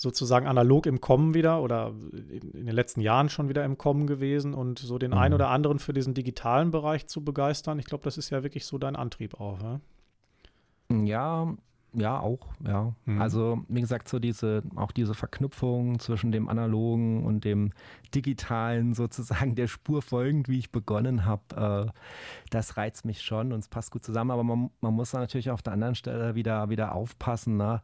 sozusagen 0.00 0.46
analog 0.46 0.86
im 0.86 1.00
Kommen 1.00 1.34
wieder 1.34 1.60
oder 1.60 1.92
in, 2.30 2.66
den 2.66 2.74
letzten 2.74 3.02
Jahren 3.02 3.28
schon 3.28 3.50
wieder 3.50 3.64
im 3.64 3.76
Kommen 3.76 4.06
gewesen 4.06 4.54
und 4.54 4.78
so 4.78 4.96
den 4.98 5.10
mhm. 5.10 5.18
einen 5.18 5.34
oder 5.34 5.48
anderen 5.48 5.78
für 5.78 5.92
diesen 5.92 6.14
digitalen 6.14 6.70
Bereich 6.70 7.06
zu 7.06 7.22
begeistern. 7.22 7.78
Ich 7.78 7.84
glaube, 7.84 8.04
das 8.04 8.16
ist 8.16 8.30
ja 8.30 8.42
wirklich 8.42 8.64
so 8.64 8.78
dein 8.78 8.96
Antrieb 8.96 9.38
auch. 9.40 9.60
Ja, 9.60 9.80
ja 11.04 11.54
ja, 11.92 12.20
auch, 12.20 12.46
ja. 12.64 12.94
Mhm. 13.04 13.20
Also, 13.20 13.64
wie 13.68 13.80
gesagt, 13.80 14.08
so 14.08 14.20
diese, 14.20 14.62
auch 14.76 14.92
diese 14.92 15.14
Verknüpfung 15.14 15.98
zwischen 15.98 16.30
dem 16.30 16.48
Analogen 16.48 17.24
und 17.24 17.44
dem 17.44 17.72
Digitalen 18.14 18.94
sozusagen 18.94 19.54
der 19.54 19.66
Spur 19.66 20.02
folgend, 20.02 20.48
wie 20.48 20.58
ich 20.58 20.70
begonnen 20.70 21.24
habe, 21.24 21.90
äh, 21.90 21.92
das 22.50 22.76
reizt 22.76 23.04
mich 23.04 23.22
schon 23.22 23.52
und 23.52 23.58
es 23.60 23.68
passt 23.68 23.90
gut 23.90 24.04
zusammen, 24.04 24.30
aber 24.30 24.44
man, 24.44 24.70
man 24.80 24.94
muss 24.94 25.12
natürlich 25.12 25.50
auf 25.50 25.62
der 25.62 25.72
anderen 25.72 25.96
Stelle 25.96 26.34
wieder, 26.34 26.68
wieder 26.68 26.94
aufpassen. 26.94 27.56
Ne? 27.56 27.82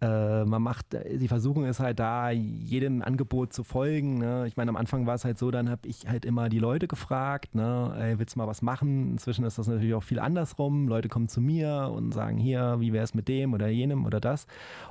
Äh, 0.00 0.44
man 0.44 0.62
macht, 0.62 0.86
die 0.92 1.28
Versuchung 1.28 1.66
ist 1.66 1.80
halt 1.80 1.98
da, 1.98 2.30
jedem 2.30 3.02
Angebot 3.02 3.52
zu 3.52 3.64
folgen. 3.64 4.18
Ne? 4.18 4.46
Ich 4.46 4.56
meine, 4.56 4.70
am 4.70 4.76
Anfang 4.76 5.06
war 5.06 5.14
es 5.14 5.24
halt 5.24 5.38
so, 5.38 5.50
dann 5.50 5.68
habe 5.68 5.86
ich 5.86 6.08
halt 6.08 6.24
immer 6.24 6.48
die 6.48 6.58
Leute 6.58 6.88
gefragt, 6.88 7.54
ne? 7.54 7.94
Ey, 7.98 8.18
willst 8.18 8.34
du 8.34 8.38
mal 8.38 8.46
was 8.46 8.62
machen? 8.62 9.12
Inzwischen 9.12 9.44
ist 9.44 9.58
das 9.58 9.66
natürlich 9.66 9.94
auch 9.94 10.02
viel 10.02 10.18
andersrum. 10.18 10.88
Leute 10.88 11.08
kommen 11.08 11.28
zu 11.28 11.40
mir 11.40 11.90
und 11.94 12.12
sagen, 12.12 12.38
hier, 12.38 12.76
wie 12.80 12.92
wäre 12.92 13.04
es 13.04 13.12
mit 13.14 13.28
dem 13.28 13.52
oder 13.52 13.68
jenem 13.68 14.06
oder 14.06 14.20
das? 14.20 14.46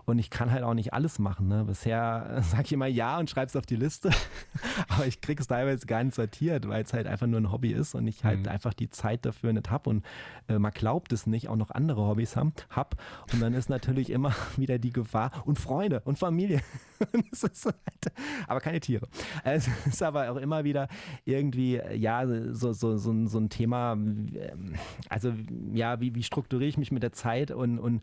Und 0.06 0.20
ich 0.20 0.30
kann 0.30 0.52
halt 0.52 0.64
auch 0.64 0.76
nicht 0.76 0.94
alles 0.94 1.18
machen. 1.18 1.48
Ne? 1.48 1.66
Bisher 1.66 2.40
sage 2.44 2.64
ich 2.66 2.74
immer 2.74 2.88
ja 2.88 3.18
und 3.18 3.30
schreibe 3.30 3.48
es 3.48 3.56
auf 3.56 3.66
die 3.66 3.78
Liste, 3.78 4.12
aber 4.90 5.08
ich 5.08 5.22
kriege 5.22 5.42
es 5.42 5.48
teilweise 5.48 5.88
gar 5.88 6.04
nicht 6.04 6.16
sortiert, 6.16 6.68
weil 6.68 6.84
es 6.84 6.94
halt 6.94 7.08
einfach 7.08 7.28
nur 7.28 7.40
ein 7.40 7.52
Hobby 7.52 7.72
ist 7.72 7.96
und 7.96 8.06
ich 8.06 8.24
halt 8.24 8.42
mhm. 8.42 8.48
einfach 8.48 8.74
die 8.74 8.90
Zeit 8.90 9.26
dafür 9.26 9.54
nicht 9.54 9.72
habe 9.72 9.90
und 9.90 10.06
äh, 10.48 10.60
man 10.60 10.72
glaubt 10.72 11.14
es 11.14 11.26
nicht, 11.26 11.50
auch 11.50 11.56
noch 11.56 11.72
andere 11.72 12.08
Hobbys 12.08 12.36
habe. 12.36 12.52
Hab. 12.70 12.96
Und 13.34 13.42
dann 13.42 13.54
ist 13.54 13.70
natürlich 13.70 14.10
immer 14.12 14.34
wieder 14.58 14.78
die 14.78 14.92
Gefahr 15.00 15.32
und 15.46 15.60
Freunde 15.60 16.02
und 16.06 16.20
Familie. 16.20 16.62
halt, 17.02 18.14
aber 18.48 18.60
keine 18.60 18.80
Tiere. 18.80 19.08
Es 19.44 19.68
ist 19.86 20.04
aber 20.04 20.32
auch 20.32 20.36
immer 20.38 20.64
wieder 20.64 20.88
irgendwie, 21.26 21.82
ja, 21.96 22.28
so, 22.54 22.74
so, 22.74 22.98
so, 22.98 23.28
so 23.28 23.38
ein 23.38 23.50
Thema, 23.50 23.94
ähm, 23.94 24.76
also 25.08 25.34
ja, 25.74 26.00
wie, 26.02 26.16
wie 26.16 26.24
strukturiere 26.24 26.70
ich 26.70 26.78
mich 26.78 26.92
mit 26.92 27.04
der 27.04 27.14
Zeit 27.14 27.52
und, 27.52 27.80
und 27.80 28.02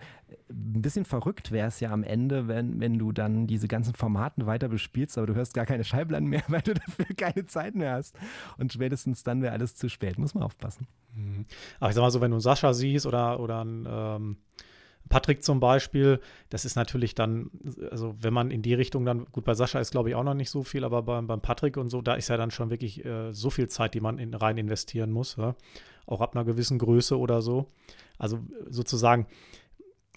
ein 0.48 0.82
bisschen 0.82 1.04
verrückt 1.04 1.52
wäre 1.52 1.68
es 1.68 1.80
ja 1.80 1.90
am 1.90 2.02
Ende, 2.02 2.48
wenn, 2.48 2.80
wenn 2.80 2.98
du 2.98 3.12
dann 3.12 3.46
diese 3.46 3.68
ganzen 3.68 3.94
Formaten 3.94 4.46
weiter 4.46 4.68
bespielst, 4.68 5.18
aber 5.18 5.26
du 5.26 5.34
hörst 5.34 5.54
gar 5.54 5.66
keine 5.66 5.84
Schallplatten 5.84 6.28
mehr, 6.28 6.42
weil 6.48 6.62
du 6.62 6.74
dafür 6.74 7.06
keine 7.16 7.46
Zeit 7.46 7.74
mehr 7.74 7.92
hast. 7.92 8.16
Und 8.58 8.72
spätestens 8.72 9.22
dann 9.22 9.42
wäre 9.42 9.52
alles 9.52 9.76
zu 9.76 9.88
spät. 9.88 10.18
Muss 10.18 10.34
man 10.34 10.42
aufpassen. 10.42 10.86
Mhm. 11.14 11.46
Aber 11.80 11.90
ich 11.90 11.94
sag 11.94 12.02
mal 12.02 12.10
so, 12.10 12.20
wenn 12.20 12.30
du 12.30 12.40
Sascha 12.40 12.72
siehst 12.72 13.06
oder, 13.06 13.40
oder 13.40 13.64
ein 13.64 13.86
ähm 13.88 14.36
Patrick 15.08 15.44
zum 15.44 15.60
Beispiel, 15.60 16.20
das 16.50 16.64
ist 16.64 16.76
natürlich 16.76 17.14
dann, 17.14 17.50
also 17.90 18.14
wenn 18.20 18.32
man 18.34 18.50
in 18.50 18.62
die 18.62 18.74
Richtung 18.74 19.04
dann, 19.04 19.26
gut, 19.26 19.44
bei 19.44 19.54
Sascha 19.54 19.78
ist 19.78 19.90
glaube 19.90 20.08
ich 20.08 20.14
auch 20.14 20.24
noch 20.24 20.34
nicht 20.34 20.50
so 20.50 20.62
viel, 20.62 20.84
aber 20.84 21.02
beim, 21.02 21.26
beim 21.26 21.40
Patrick 21.40 21.76
und 21.76 21.88
so, 21.88 22.02
da 22.02 22.14
ist 22.14 22.28
ja 22.28 22.36
dann 22.36 22.50
schon 22.50 22.70
wirklich 22.70 23.04
äh, 23.04 23.32
so 23.32 23.50
viel 23.50 23.68
Zeit, 23.68 23.94
die 23.94 24.00
man 24.00 24.18
in, 24.18 24.34
rein 24.34 24.58
investieren 24.58 25.12
muss, 25.12 25.36
ja? 25.36 25.54
auch 26.06 26.20
ab 26.20 26.34
einer 26.34 26.44
gewissen 26.44 26.78
Größe 26.78 27.18
oder 27.18 27.42
so. 27.42 27.66
Also 28.18 28.38
sozusagen, 28.68 29.26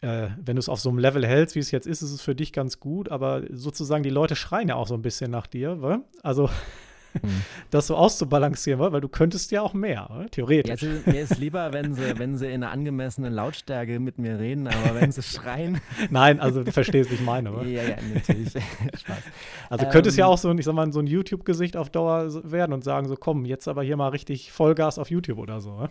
äh, 0.01 0.29
wenn 0.43 0.55
du 0.55 0.59
es 0.59 0.69
auf 0.69 0.79
so 0.79 0.89
einem 0.89 0.99
Level 0.99 1.25
hältst, 1.25 1.55
wie 1.55 1.59
es 1.59 1.71
jetzt 1.71 1.87
ist, 1.87 2.01
ist 2.01 2.11
es 2.11 2.21
für 2.21 2.35
dich 2.35 2.53
ganz 2.53 2.79
gut, 2.79 3.09
aber 3.09 3.43
sozusagen 3.51 4.03
die 4.03 4.09
Leute 4.09 4.35
schreien 4.35 4.69
ja 4.69 4.75
auch 4.75 4.87
so 4.87 4.93
ein 4.93 5.01
bisschen 5.01 5.31
nach 5.31 5.47
dir, 5.47 5.81
wa? 5.81 6.01
also 6.23 6.49
das 7.71 7.87
so 7.87 7.95
auszubalancieren, 7.95 8.79
weil 8.79 9.01
du 9.01 9.07
könntest 9.07 9.51
ja 9.51 9.61
auch 9.61 9.73
mehr, 9.73 10.09
oder? 10.09 10.29
theoretisch. 10.29 10.81
Ja, 10.81 10.89
also, 10.89 11.09
mir 11.09 11.21
ist 11.21 11.37
lieber, 11.37 11.73
wenn 11.73 11.93
sie, 11.93 12.17
wenn 12.17 12.37
sie 12.37 12.47
in 12.47 12.63
einer 12.63 12.71
angemessenen 12.71 13.33
Lautstärke 13.33 13.99
mit 13.99 14.17
mir 14.17 14.39
reden, 14.39 14.67
aber 14.67 14.99
wenn 14.99 15.11
sie 15.11 15.23
schreien. 15.23 15.81
Nein, 16.09 16.39
also 16.39 16.63
du 16.63 16.71
verstehst, 16.71 17.11
wie 17.11 17.15
ich 17.15 17.21
meine, 17.21 17.51
oder? 17.51 17.65
Ja, 17.65 17.83
ja, 17.83 17.95
natürlich. 18.13 18.49
Spaß. 18.99 19.23
Also 19.69 19.85
ähm, 19.85 19.91
könnte 19.91 20.09
es 20.09 20.15
ja 20.15 20.25
auch 20.25 20.37
so, 20.37 20.51
ich 20.51 20.65
sag 20.65 20.73
mal, 20.73 20.91
so 20.91 20.99
ein 20.99 21.07
YouTube-Gesicht 21.07 21.77
auf 21.77 21.89
Dauer 21.89 22.29
werden 22.43 22.73
und 22.73 22.83
sagen 22.83 23.07
so, 23.07 23.15
komm, 23.15 23.45
jetzt 23.45 23.67
aber 23.67 23.83
hier 23.83 23.97
mal 23.97 24.09
richtig 24.09 24.51
Vollgas 24.51 24.99
auf 24.99 25.09
YouTube 25.09 25.37
oder 25.39 25.61
so. 25.61 25.71
Oder? 25.71 25.89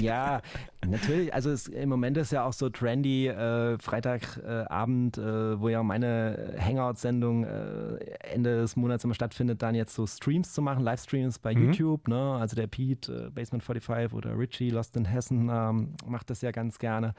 Ja, 0.00 0.42
natürlich. 0.86 1.32
Also 1.34 1.50
es, 1.50 1.68
im 1.68 1.88
Moment 1.88 2.16
ist 2.16 2.32
ja 2.32 2.44
auch 2.44 2.52
so 2.52 2.68
trendy, 2.70 3.28
äh, 3.28 3.78
Freitagabend, 3.78 5.18
äh, 5.18 5.60
wo 5.60 5.68
ja 5.68 5.82
meine 5.82 6.54
Hangout-Sendung 6.58 7.44
äh, 7.44 7.96
Ende 8.20 8.60
des 8.60 8.76
Monats 8.76 9.04
immer 9.04 9.14
stattfindet, 9.14 9.62
dann 9.62 9.74
jetzt 9.74 9.94
so 9.94 10.06
Streams 10.06 10.52
zu 10.52 10.62
machen, 10.62 10.82
Livestreams 10.82 11.38
bei 11.38 11.54
mhm. 11.54 11.66
YouTube. 11.66 12.08
Ne? 12.08 12.34
Also 12.34 12.56
der 12.56 12.66
Pete, 12.66 13.26
äh, 13.26 13.30
Basement 13.30 13.62
45 13.62 14.14
oder 14.14 14.38
Richie, 14.38 14.70
Lost 14.70 14.96
in 14.96 15.04
Hessen, 15.04 15.50
ähm, 15.52 15.94
macht 16.06 16.30
das 16.30 16.40
ja 16.42 16.50
ganz 16.50 16.78
gerne 16.78 17.14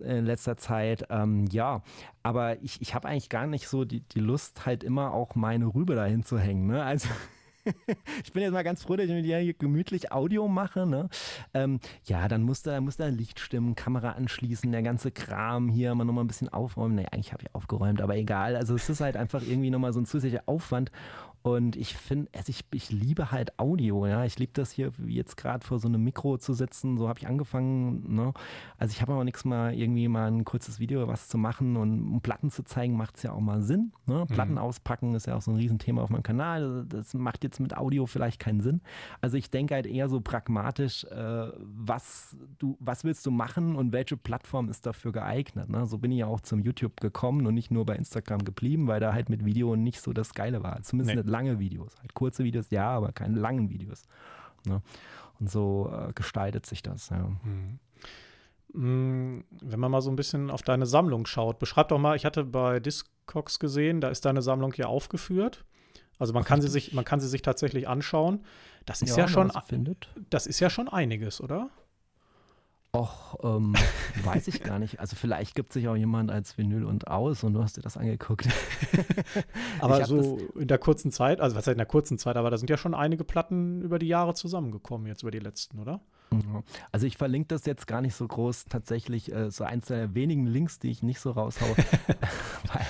in 0.00 0.24
letzter 0.24 0.56
Zeit. 0.56 1.04
Ähm, 1.10 1.46
ja, 1.50 1.82
aber 2.22 2.62
ich, 2.62 2.80
ich 2.80 2.94
habe 2.94 3.08
eigentlich 3.08 3.28
gar 3.28 3.46
nicht 3.46 3.68
so 3.68 3.84
die, 3.84 4.00
die 4.00 4.20
Lust, 4.20 4.66
halt 4.66 4.84
immer 4.84 5.12
auch 5.12 5.34
meine 5.34 5.66
Rübe 5.66 5.94
dahin 5.94 6.22
zu 6.22 6.38
hängen. 6.38 6.66
Ne? 6.66 6.82
Also 6.82 7.08
ich 8.24 8.32
bin 8.32 8.42
jetzt 8.42 8.52
mal 8.52 8.64
ganz 8.64 8.82
froh, 8.82 8.96
dass 8.96 9.06
ich 9.06 9.12
mit 9.12 9.24
dir 9.24 9.38
hier 9.38 9.54
gemütlich 9.54 10.12
Audio 10.12 10.48
mache. 10.48 10.86
Ne? 10.86 11.08
Ähm, 11.54 11.80
ja, 12.04 12.28
dann 12.28 12.42
muss 12.42 12.62
da, 12.62 12.80
muss 12.80 12.98
Licht 12.98 13.40
stimmen, 13.40 13.74
Kamera 13.74 14.12
anschließen, 14.12 14.70
der 14.72 14.82
ganze 14.82 15.10
Kram 15.10 15.68
hier 15.68 15.94
mal 15.94 16.04
nochmal 16.04 16.24
ein 16.24 16.28
bisschen 16.28 16.48
aufräumen. 16.48 16.94
Nee, 16.96 17.06
eigentlich 17.10 17.32
habe 17.32 17.42
ich 17.42 17.54
aufgeräumt, 17.54 18.00
aber 18.00 18.16
egal. 18.16 18.56
Also 18.56 18.74
es 18.74 18.88
ist 18.88 19.00
halt 19.00 19.16
einfach 19.16 19.42
irgendwie 19.42 19.70
nochmal 19.70 19.92
so 19.92 20.00
ein 20.00 20.06
zusätzlicher 20.06 20.44
Aufwand. 20.46 20.90
Und 21.46 21.76
ich 21.76 21.96
finde, 21.96 22.28
also 22.34 22.50
ich, 22.50 22.64
ich 22.72 22.90
liebe 22.90 23.30
halt 23.30 23.56
Audio, 23.60 24.04
ja. 24.04 24.24
Ich 24.24 24.36
liebe 24.36 24.50
das 24.52 24.72
hier 24.72 24.90
jetzt 25.06 25.36
gerade 25.36 25.64
vor 25.64 25.78
so 25.78 25.86
einem 25.86 26.02
Mikro 26.02 26.38
zu 26.38 26.54
sitzen. 26.54 26.98
So 26.98 27.08
habe 27.08 27.20
ich 27.20 27.28
angefangen. 27.28 28.16
Ne? 28.16 28.32
Also 28.78 28.90
ich 28.90 29.00
habe 29.00 29.12
aber 29.12 29.22
nichts 29.22 29.44
mal 29.44 29.72
irgendwie 29.72 30.08
mal 30.08 30.26
ein 30.26 30.44
kurzes 30.44 30.80
Video 30.80 31.06
was 31.06 31.28
zu 31.28 31.38
machen 31.38 31.76
und 31.76 32.14
um 32.14 32.20
Platten 32.20 32.50
zu 32.50 32.64
zeigen, 32.64 32.96
macht 32.96 33.18
es 33.18 33.22
ja 33.22 33.30
auch 33.30 33.38
mal 33.38 33.62
Sinn. 33.62 33.92
Ne? 34.06 34.24
Mhm. 34.24 34.26
Platten 34.26 34.58
auspacken 34.58 35.14
ist 35.14 35.26
ja 35.28 35.36
auch 35.36 35.40
so 35.40 35.52
ein 35.52 35.56
Riesenthema 35.56 36.02
auf 36.02 36.10
meinem 36.10 36.24
Kanal. 36.24 36.84
Das 36.88 37.14
macht 37.14 37.44
jetzt 37.44 37.60
mit 37.60 37.76
Audio 37.76 38.06
vielleicht 38.06 38.40
keinen 38.40 38.60
Sinn. 38.60 38.80
Also 39.20 39.36
ich 39.36 39.48
denke 39.48 39.76
halt 39.76 39.86
eher 39.86 40.08
so 40.08 40.20
pragmatisch, 40.20 41.04
äh, 41.04 41.46
was 41.60 42.36
du, 42.58 42.76
was 42.80 43.04
willst 43.04 43.24
du 43.24 43.30
machen 43.30 43.76
und 43.76 43.92
welche 43.92 44.16
Plattform 44.16 44.68
ist 44.68 44.84
dafür 44.84 45.12
geeignet. 45.12 45.68
Ne? 45.68 45.86
So 45.86 45.98
bin 45.98 46.10
ich 46.10 46.18
ja 46.18 46.26
auch 46.26 46.40
zum 46.40 46.60
YouTube 46.62 47.00
gekommen 47.00 47.46
und 47.46 47.54
nicht 47.54 47.70
nur 47.70 47.86
bei 47.86 47.94
Instagram 47.94 48.44
geblieben, 48.44 48.88
weil 48.88 48.98
da 48.98 49.12
halt 49.12 49.28
mit 49.28 49.44
Video 49.44 49.76
nicht 49.76 50.00
so 50.00 50.12
das 50.12 50.34
Geile 50.34 50.64
war. 50.64 50.82
Zumindest 50.82 51.14
nee. 51.14 51.22
nicht 51.22 51.35
lange 51.36 51.58
Videos. 51.58 51.98
Halt 52.00 52.14
kurze 52.14 52.44
Videos, 52.44 52.70
ja, 52.70 52.88
aber 52.88 53.12
keine 53.12 53.38
langen 53.38 53.68
Videos. 53.68 54.04
Ne? 54.64 54.82
Und 55.38 55.50
so 55.50 55.92
äh, 55.92 56.12
gestaltet 56.12 56.66
sich 56.66 56.82
das. 56.82 57.10
Ja. 57.10 57.28
Mhm. 57.42 57.78
Mm, 58.72 59.44
wenn 59.62 59.80
man 59.80 59.90
mal 59.90 60.00
so 60.00 60.10
ein 60.10 60.16
bisschen 60.16 60.50
auf 60.50 60.62
deine 60.62 60.86
Sammlung 60.86 61.26
schaut, 61.26 61.58
beschreib 61.58 61.88
doch 61.88 61.98
mal, 61.98 62.16
ich 62.16 62.24
hatte 62.24 62.44
bei 62.44 62.80
Discogs 62.80 63.58
gesehen, 63.58 64.00
da 64.00 64.08
ist 64.08 64.24
deine 64.24 64.42
Sammlung 64.42 64.72
hier 64.72 64.88
aufgeführt. 64.88 65.64
Also 66.18 66.32
man 66.32 66.44
kann 66.44 66.62
sie 66.62 66.68
sich, 66.68 66.94
man 66.94 67.04
kann 67.04 67.20
sie 67.20 67.28
sich 67.28 67.42
tatsächlich 67.42 67.88
anschauen. 67.88 68.44
Das 68.86 69.02
ist 69.02 69.16
ja, 69.16 69.24
ja 69.24 69.28
schon, 69.28 69.52
das 70.30 70.46
ist 70.46 70.60
ja 70.60 70.70
schon 70.70 70.88
einiges, 70.88 71.42
oder? 71.42 71.68
Och, 72.96 73.38
ähm, 73.42 73.74
weiß 74.24 74.48
ich 74.48 74.62
gar 74.62 74.78
nicht. 74.78 75.00
Also 75.00 75.16
vielleicht 75.16 75.54
gibt 75.54 75.72
sich 75.72 75.88
auch 75.88 75.96
jemand 75.96 76.30
als 76.30 76.56
Vinyl 76.56 76.84
und 76.84 77.08
aus 77.08 77.44
und 77.44 77.54
du 77.54 77.62
hast 77.62 77.76
dir 77.76 77.82
das 77.82 77.96
angeguckt. 77.96 78.48
aber 79.80 80.04
so 80.04 80.38
in 80.58 80.68
der 80.68 80.78
kurzen 80.78 81.12
Zeit, 81.12 81.40
also 81.40 81.56
was 81.56 81.66
heißt 81.66 81.74
in 81.74 81.78
der 81.78 81.86
kurzen 81.86 82.18
Zeit, 82.18 82.36
aber 82.36 82.50
da 82.50 82.58
sind 82.58 82.70
ja 82.70 82.76
schon 82.76 82.94
einige 82.94 83.24
Platten 83.24 83.82
über 83.82 83.98
die 83.98 84.08
Jahre 84.08 84.34
zusammengekommen, 84.34 85.06
jetzt 85.06 85.22
über 85.22 85.30
die 85.30 85.38
letzten, 85.38 85.78
oder? 85.78 86.00
Also 86.92 87.06
ich 87.06 87.16
verlinke 87.16 87.48
das 87.48 87.66
jetzt 87.66 87.86
gar 87.86 88.00
nicht 88.00 88.14
so 88.14 88.26
groß, 88.26 88.66
tatsächlich 88.66 89.32
äh, 89.32 89.50
so 89.50 89.64
eins 89.64 89.86
der 89.86 90.14
wenigen 90.14 90.46
Links, 90.46 90.78
die 90.78 90.90
ich 90.90 91.02
nicht 91.02 91.20
so 91.20 91.30
raushaue. 91.30 91.74
weil, 92.72 92.86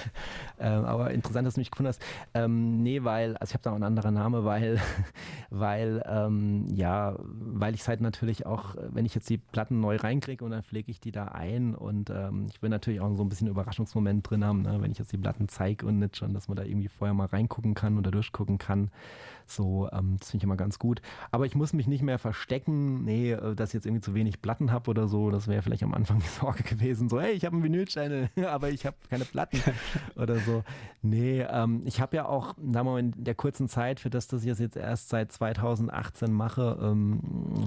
äh, 0.59 0.65
aber 0.67 1.11
interessant, 1.11 1.47
dass 1.47 1.55
du 1.55 1.61
mich 1.61 1.71
gefunden 1.71 1.89
hast. 1.89 2.03
Ähm, 2.35 2.83
nee, 2.83 3.05
weil, 3.05 3.37
also 3.37 3.51
ich 3.51 3.55
habe 3.55 3.63
da 3.63 3.71
auch 3.71 3.75
einen 3.75 3.85
anderen 3.85 4.15
Name, 4.15 4.45
weil, 4.45 4.81
weil, 5.51 6.03
ähm, 6.07 6.67
ja, 6.75 7.17
weil 7.19 7.75
ich 7.75 7.83
es 7.83 7.89
halt 7.89 8.01
natürlich 8.01 8.47
auch, 8.47 8.75
wenn 8.91 9.07
ich 9.07 9.15
jetzt 9.15 9.29
die 9.29 9.39
Platten 9.39 9.81
neu 9.81 9.97
reinkriege 9.97 10.45
und 10.45 10.51
dann 10.51 10.63
pflege 10.63 10.91
ich 10.91 11.01
die 11.01 11.13
da 11.13 11.27
ein 11.27 11.75
und 11.75 12.11
ähm, 12.11 12.47
ich 12.51 12.63
will 12.63 12.71
natürlich 12.71 13.01
auch 13.01 13.15
so 13.17 13.23
ein 13.23 13.29
bisschen 13.29 13.49
Überraschungsmoment 13.49 14.29
drin 14.29 14.45
haben, 14.45 14.63
ne? 14.63 14.79
wenn 14.81 14.91
ich 14.91 14.99
jetzt 14.99 15.13
die 15.13 15.19
Platten 15.19 15.49
zeige 15.49 15.87
und 15.87 15.99
nicht 15.99 16.17
schon, 16.17 16.35
dass 16.35 16.49
man 16.49 16.57
da 16.57 16.65
irgendwie 16.65 16.89
vorher 16.89 17.15
mal 17.15 17.27
reingucken 17.27 17.75
kann 17.75 17.99
oder 17.99 18.11
durchgucken 18.11 18.59
kann. 18.59 18.91
So, 19.47 19.89
ähm, 19.93 20.17
das 20.19 20.31
finde 20.31 20.43
ich 20.43 20.45
immer 20.45 20.57
ganz 20.57 20.79
gut. 20.79 21.01
Aber 21.31 21.47
ich 21.47 21.55
muss 21.55 21.73
mich 21.73 21.87
nicht 21.87 22.03
mehr 22.03 22.19
verstecken, 22.19 23.05
nee, 23.05 23.33
äh, 23.33 23.55
dass 23.55 23.71
ich 23.71 23.75
jetzt 23.75 23.87
irgendwie 23.87 24.03
zu 24.03 24.15
wenig 24.15 24.43
Platten 24.43 24.73
habe 24.73 24.91
oder 24.91 25.09
so. 25.09 25.31
Das 25.31 25.47
wäre 25.49 25.63
vielleicht 25.63 25.83
am 25.83 25.95
Anfang 25.95 26.19
die 26.21 26.27
Sorge 26.27 26.63
gewesen. 26.63 27.09
So, 27.09 27.21
hey, 27.21 27.33
ich 27.33 27.45
habe 27.45 27.55
einen 27.55 27.65
Vinylchannel, 27.65 28.31
aber 28.49 28.71
ich 28.71 28.85
habe 28.87 28.97
keine 29.09 29.25
Platten 29.25 29.61
oder 30.17 30.39
so. 30.41 30.65
Nee, 31.03 31.43
ähm, 31.43 31.83
ich 31.85 32.01
habe 32.01 32.17
ja 32.17 32.27
auch, 32.27 32.55
sagen 32.57 32.73
wir 32.73 32.85
mal, 32.85 32.99
in 32.99 33.13
der 33.17 33.35
kurzen 33.35 33.69
Zeit, 33.69 34.01
für 34.01 34.11
das, 34.11 34.27
dass 34.27 34.43
ich 34.43 34.49
das 34.49 34.59
jetzt 34.59 34.77
erst 34.77 35.09
seit 35.09 35.31
2018 35.31 36.33
mache, 36.33 36.79
ähm, 36.83 37.21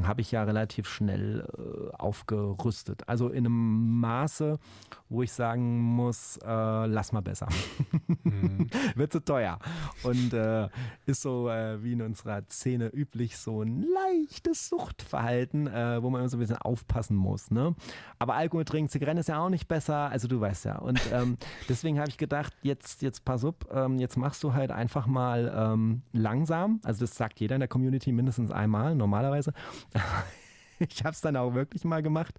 habe 0.03 0.21
ich 0.21 0.31
ja 0.31 0.43
relativ 0.43 0.87
schnell 0.87 1.47
äh, 1.57 1.95
aufgerüstet. 1.95 3.07
Also 3.07 3.29
in 3.29 3.45
einem 3.45 3.99
Maße, 3.99 4.59
wo 5.07 5.23
ich 5.23 5.31
sagen 5.31 5.79
muss, 5.79 6.37
äh, 6.37 6.85
lass 6.85 7.11
mal 7.11 7.21
besser. 7.21 7.47
Mhm. 8.23 8.67
Wird 8.95 9.13
zu 9.13 9.23
teuer. 9.23 9.59
Und 10.03 10.33
äh, 10.33 10.67
ist 11.05 11.21
so 11.21 11.49
äh, 11.49 11.68
wie 11.81 11.93
in 11.93 12.01
unserer 12.01 12.43
Szene 12.49 12.87
üblich 12.87 13.37
so 13.37 13.61
ein 13.61 13.83
leichtes 13.83 14.69
Suchtverhalten, 14.69 15.67
äh, 15.67 16.01
wo 16.01 16.09
man 16.09 16.21
immer 16.21 16.29
so 16.29 16.37
ein 16.37 16.39
bisschen 16.39 16.57
aufpassen 16.57 17.15
muss. 17.15 17.51
Ne? 17.51 17.75
Aber 18.17 18.35
Alkohol 18.35 18.65
trinken, 18.65 18.89
Zigaretten 18.89 19.19
ist 19.19 19.29
ja 19.29 19.39
auch 19.39 19.49
nicht 19.49 19.67
besser, 19.67 20.09
also 20.09 20.27
du 20.27 20.39
weißt 20.39 20.65
ja. 20.65 20.77
Und 20.79 20.99
ähm, 21.11 21.37
deswegen 21.69 21.99
habe 21.99 22.09
ich 22.09 22.17
gedacht, 22.17 22.53
jetzt, 22.61 23.01
jetzt 23.01 23.25
pass 23.25 23.43
auf, 23.43 23.55
ähm, 23.71 23.99
jetzt 23.99 24.17
machst 24.17 24.43
du 24.43 24.53
halt 24.53 24.71
einfach 24.71 25.07
mal 25.07 25.53
ähm, 25.55 26.01
langsam. 26.13 26.81
Also 26.83 27.01
das 27.01 27.15
sagt 27.15 27.39
jeder 27.39 27.55
in 27.55 27.61
der 27.61 27.69
Community 27.69 28.11
mindestens 28.11 28.51
einmal, 28.51 28.95
normalerweise. 28.95 29.53
ich 30.89 31.03
habe 31.03 31.11
es 31.11 31.21
dann 31.21 31.35
auch 31.35 31.53
wirklich 31.53 31.83
mal 31.83 32.01
gemacht. 32.01 32.35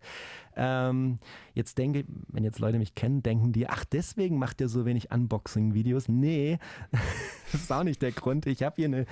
Ähm, 0.57 1.18
jetzt 1.55 1.79
denke, 1.79 2.05
wenn 2.29 2.44
jetzt 2.44 2.59
Leute 2.59 2.79
mich 2.79 2.94
kennen, 2.94 3.22
denken 3.22 3.53
die, 3.53 3.68
ach, 3.68 3.85
deswegen 3.85 4.38
macht 4.38 4.61
ihr 4.61 4.68
so 4.68 4.85
wenig 4.85 5.11
Unboxing-Videos. 5.12 6.09
Nee, 6.09 6.59
das 7.53 7.62
ist 7.62 7.72
auch 7.72 7.85
nicht 7.85 8.03
der 8.03 8.12
Grund. 8.12 8.46
Ich 8.46 8.62
habe 8.62 8.76
hier 8.76 8.87
eine 8.87 9.07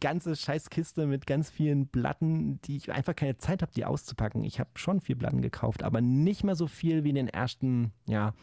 ganze 0.00 0.36
Scheißkiste 0.36 1.06
mit 1.06 1.26
ganz 1.26 1.50
vielen 1.50 1.88
Platten, 1.88 2.60
die 2.62 2.76
ich 2.76 2.92
einfach 2.92 3.16
keine 3.16 3.38
Zeit 3.38 3.62
habe, 3.62 3.72
die 3.74 3.84
auszupacken. 3.84 4.44
Ich 4.44 4.60
habe 4.60 4.70
schon 4.74 5.00
vier 5.00 5.16
Platten 5.16 5.42
gekauft, 5.42 5.82
aber 5.82 6.00
nicht 6.00 6.44
mehr 6.44 6.56
so 6.56 6.66
viel 6.66 7.04
wie 7.04 7.10
in 7.10 7.16
den 7.16 7.28
ersten, 7.28 7.92
ja, 8.06 8.34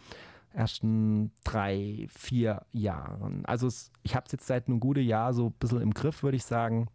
ersten 0.54 1.32
drei, 1.44 2.08
vier 2.10 2.64
Jahren. 2.72 3.46
Also 3.46 3.68
es, 3.68 3.92
ich 4.04 4.16
habe 4.16 4.26
es 4.26 4.32
jetzt 4.32 4.48
seit 4.48 4.68
einem 4.68 4.80
guten 4.80 5.04
Jahr 5.04 5.34
so 5.34 5.48
ein 5.48 5.54
bisschen 5.54 5.82
im 5.82 5.94
Griff, 5.94 6.24
würde 6.24 6.38
ich 6.38 6.46
sagen 6.46 6.88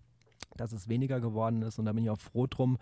dass 0.61 0.73
es 0.73 0.89
weniger 0.89 1.21
geworden 1.21 1.63
ist 1.63 1.79
und 1.79 1.87
da 1.87 1.93
bin 1.93 2.05
ich 2.05 2.11
auch 2.11 2.21
froh 2.21 2.47
drum, 2.47 2.79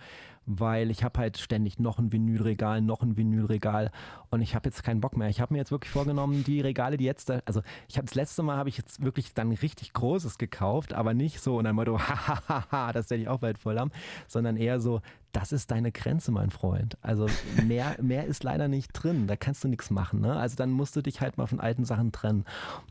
weil 0.46 0.90
ich 0.90 1.04
habe 1.04 1.18
halt 1.18 1.38
ständig 1.38 1.78
noch 1.78 1.98
ein 1.98 2.12
Vinylregal, 2.12 2.80
noch 2.80 3.02
ein 3.02 3.16
Vinylregal 3.16 3.90
und 4.30 4.42
ich 4.42 4.54
habe 4.54 4.68
jetzt 4.68 4.82
keinen 4.82 5.00
Bock 5.00 5.16
mehr. 5.16 5.28
Ich 5.28 5.40
habe 5.40 5.54
mir 5.54 5.58
jetzt 5.58 5.70
wirklich 5.70 5.92
vorgenommen, 5.92 6.44
die 6.44 6.60
Regale, 6.60 6.96
die 6.96 7.04
jetzt, 7.04 7.28
da, 7.28 7.40
also 7.44 7.62
ich 7.88 7.96
habe 7.96 8.06
das 8.06 8.14
letzte 8.14 8.42
Mal 8.42 8.56
habe 8.56 8.68
ich 8.68 8.76
jetzt 8.76 9.02
wirklich 9.02 9.34
dann 9.34 9.52
richtig 9.52 9.92
Großes 9.92 10.38
gekauft, 10.38 10.92
aber 10.92 11.14
nicht 11.14 11.40
so 11.40 11.56
und 11.56 11.66
ein 11.66 11.74
Motto, 11.74 11.98
hahaha, 12.00 12.92
das 12.92 13.10
werde 13.10 13.22
ich 13.22 13.28
auch 13.28 13.40
bald 13.40 13.58
voll 13.58 13.78
haben, 13.78 13.90
sondern 14.26 14.56
eher 14.56 14.80
so, 14.80 15.00
das 15.36 15.52
ist 15.52 15.70
deine 15.70 15.92
Grenze, 15.92 16.32
mein 16.32 16.50
Freund. 16.50 16.96
Also 17.02 17.26
mehr, 17.66 17.96
mehr 18.02 18.24
ist 18.24 18.42
leider 18.42 18.68
nicht 18.68 18.92
drin. 18.92 19.26
Da 19.26 19.36
kannst 19.36 19.62
du 19.64 19.68
nichts 19.68 19.90
machen. 19.90 20.20
Ne? 20.20 20.34
Also 20.34 20.56
dann 20.56 20.70
musst 20.70 20.96
du 20.96 21.02
dich 21.02 21.20
halt 21.20 21.36
mal 21.36 21.46
von 21.46 21.60
alten 21.60 21.84
Sachen 21.84 22.10
trennen. 22.10 22.44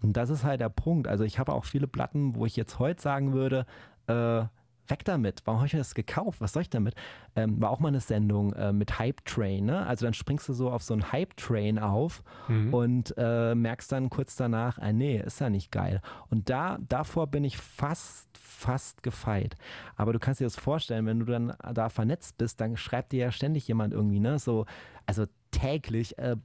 Und 0.03 0.15
das 0.15 0.29
ist 0.29 0.43
halt 0.43 0.61
der 0.61 0.69
Punkt. 0.69 1.07
Also 1.07 1.23
ich 1.23 1.39
habe 1.39 1.53
auch 1.53 1.65
viele 1.65 1.87
Platten, 1.87 2.35
wo 2.35 2.45
ich 2.45 2.55
jetzt 2.55 2.77
heute 2.77 3.01
sagen 3.01 3.33
würde, 3.33 3.65
äh, 4.07 4.43
weg 4.89 5.05
damit. 5.05 5.41
Warum 5.45 5.59
habe 5.59 5.67
ich 5.67 5.73
mir 5.73 5.79
das 5.79 5.95
gekauft? 5.95 6.41
Was 6.41 6.53
soll 6.53 6.63
ich 6.63 6.69
damit? 6.69 6.95
Ähm, 7.35 7.61
war 7.61 7.69
auch 7.69 7.79
mal 7.79 7.89
eine 7.89 7.99
Sendung 7.99 8.53
äh, 8.53 8.73
mit 8.73 8.99
Hype 8.99 9.23
Train. 9.25 9.65
Ne? 9.65 9.85
Also 9.85 10.05
dann 10.05 10.13
springst 10.13 10.47
du 10.49 10.53
so 10.53 10.71
auf 10.71 10.83
so 10.83 10.93
einen 10.93 11.11
Hype 11.11 11.35
Train 11.37 11.79
auf 11.79 12.23
mhm. 12.47 12.73
und 12.73 13.13
äh, 13.17 13.55
merkst 13.55 13.91
dann 13.91 14.09
kurz 14.09 14.35
danach, 14.35 14.77
ah, 14.79 14.93
nee, 14.93 15.19
ist 15.19 15.39
ja 15.39 15.49
nicht 15.49 15.71
geil. 15.71 16.01
Und 16.29 16.49
da, 16.49 16.77
davor 16.87 17.27
bin 17.27 17.43
ich 17.43 17.57
fast, 17.57 18.29
fast 18.37 19.03
gefeit. 19.03 19.55
Aber 19.95 20.13
du 20.13 20.19
kannst 20.19 20.39
dir 20.39 20.45
das 20.45 20.57
vorstellen, 20.57 21.05
wenn 21.05 21.19
du 21.19 21.25
dann 21.25 21.53
da 21.73 21.89
vernetzt 21.89 22.37
bist, 22.37 22.61
dann 22.61 22.77
schreibt 22.77 23.11
dir 23.11 23.19
ja 23.25 23.31
ständig 23.31 23.67
jemand 23.67 23.93
irgendwie, 23.93 24.19
ne, 24.19 24.39
so, 24.39 24.65
also 25.05 25.25
täglich, 25.55 26.17
äh, 26.17 26.35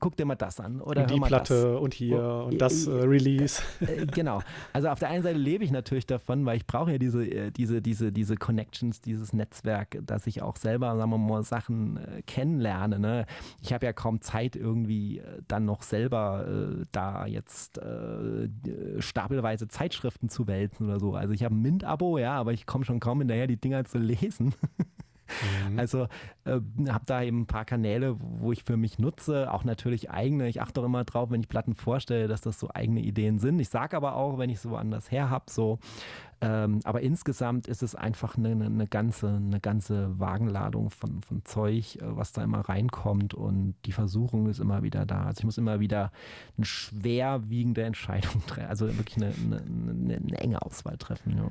guck 0.00 0.16
dir 0.16 0.24
mal 0.24 0.34
das 0.34 0.58
an 0.58 0.80
oder 0.80 1.02
und 1.02 1.10
die 1.10 1.20
Platte 1.20 1.72
das. 1.72 1.80
und 1.80 1.94
hier 1.94 2.18
oh, 2.18 2.48
und 2.48 2.60
das 2.60 2.86
äh, 2.86 2.90
Release. 2.90 3.62
Äh, 3.80 4.06
genau. 4.06 4.40
Also 4.72 4.88
auf 4.88 4.98
der 4.98 5.08
einen 5.08 5.22
Seite 5.22 5.38
lebe 5.38 5.64
ich 5.64 5.70
natürlich 5.70 6.06
davon, 6.06 6.44
weil 6.46 6.56
ich 6.56 6.66
brauche 6.66 6.92
ja 6.92 6.98
diese, 6.98 7.24
äh, 7.24 7.50
diese, 7.50 7.80
diese, 7.80 8.10
diese 8.12 8.36
Connections, 8.36 9.00
dieses 9.00 9.32
Netzwerk, 9.32 9.98
dass 10.02 10.26
ich 10.26 10.42
auch 10.42 10.56
selber, 10.56 10.96
sagen 10.96 11.10
wir 11.10 11.18
mal, 11.18 11.42
Sachen 11.44 11.96
äh, 11.98 12.22
kennenlerne. 12.22 12.98
Ne? 12.98 13.26
Ich 13.62 13.72
habe 13.72 13.86
ja 13.86 13.92
kaum 13.92 14.20
Zeit, 14.20 14.56
irgendwie 14.56 15.22
dann 15.46 15.64
noch 15.64 15.82
selber 15.82 16.46
äh, 16.48 16.84
da 16.90 17.26
jetzt 17.26 17.78
äh, 17.78 18.48
stapelweise 18.98 19.68
Zeitschriften 19.68 20.28
zu 20.28 20.46
wälzen 20.46 20.86
oder 20.86 20.98
so. 20.98 21.14
Also 21.14 21.32
ich 21.32 21.44
habe 21.44 21.54
ein 21.54 21.62
Mint-Abo, 21.62 22.18
ja, 22.18 22.34
aber 22.34 22.52
ich 22.52 22.66
komme 22.66 22.84
schon 22.84 22.98
kaum 22.98 23.20
hinterher, 23.20 23.46
die 23.46 23.60
Dinger 23.60 23.84
zu 23.84 23.98
lesen. 23.98 24.54
Mhm. 25.68 25.78
Also 25.78 26.08
äh, 26.44 26.60
habe 26.88 27.06
da 27.06 27.22
eben 27.22 27.42
ein 27.42 27.46
paar 27.46 27.64
Kanäle, 27.64 28.16
wo 28.18 28.52
ich 28.52 28.64
für 28.64 28.76
mich 28.76 28.98
nutze, 28.98 29.52
auch 29.52 29.64
natürlich 29.64 30.10
eigene. 30.10 30.48
Ich 30.48 30.60
achte 30.60 30.80
auch 30.80 30.84
immer 30.84 31.04
drauf, 31.04 31.30
wenn 31.30 31.40
ich 31.40 31.48
Platten 31.48 31.74
vorstelle, 31.74 32.28
dass 32.28 32.40
das 32.40 32.58
so 32.58 32.70
eigene 32.72 33.00
Ideen 33.00 33.38
sind. 33.38 33.58
Ich 33.60 33.68
sage 33.68 33.96
aber 33.96 34.16
auch, 34.16 34.38
wenn 34.38 34.50
ich 34.50 34.60
so 34.60 34.76
anders 34.76 35.10
her 35.10 35.30
habe, 35.30 35.44
so. 35.50 35.78
Ähm, 36.42 36.80
aber 36.84 37.02
insgesamt 37.02 37.66
ist 37.66 37.82
es 37.82 37.94
einfach 37.94 38.38
eine, 38.38 38.52
eine, 38.52 38.86
ganze, 38.86 39.28
eine 39.28 39.60
ganze 39.60 40.18
Wagenladung 40.18 40.88
von, 40.88 41.20
von 41.20 41.44
Zeug, 41.44 41.96
äh, 41.96 42.16
was 42.16 42.32
da 42.32 42.42
immer 42.42 42.60
reinkommt 42.60 43.34
und 43.34 43.74
die 43.84 43.92
Versuchung 43.92 44.48
ist 44.48 44.58
immer 44.58 44.82
wieder 44.82 45.04
da. 45.04 45.24
Also 45.24 45.40
ich 45.40 45.44
muss 45.44 45.58
immer 45.58 45.80
wieder 45.80 46.12
eine 46.56 46.64
schwerwiegende 46.64 47.82
Entscheidung 47.82 48.42
treffen, 48.46 48.70
also 48.70 48.86
wirklich 48.96 49.16
eine, 49.16 49.34
eine, 49.34 50.16
eine 50.16 50.38
enge 50.38 50.62
Auswahl 50.62 50.96
treffen. 50.96 51.36
Ja. 51.36 51.48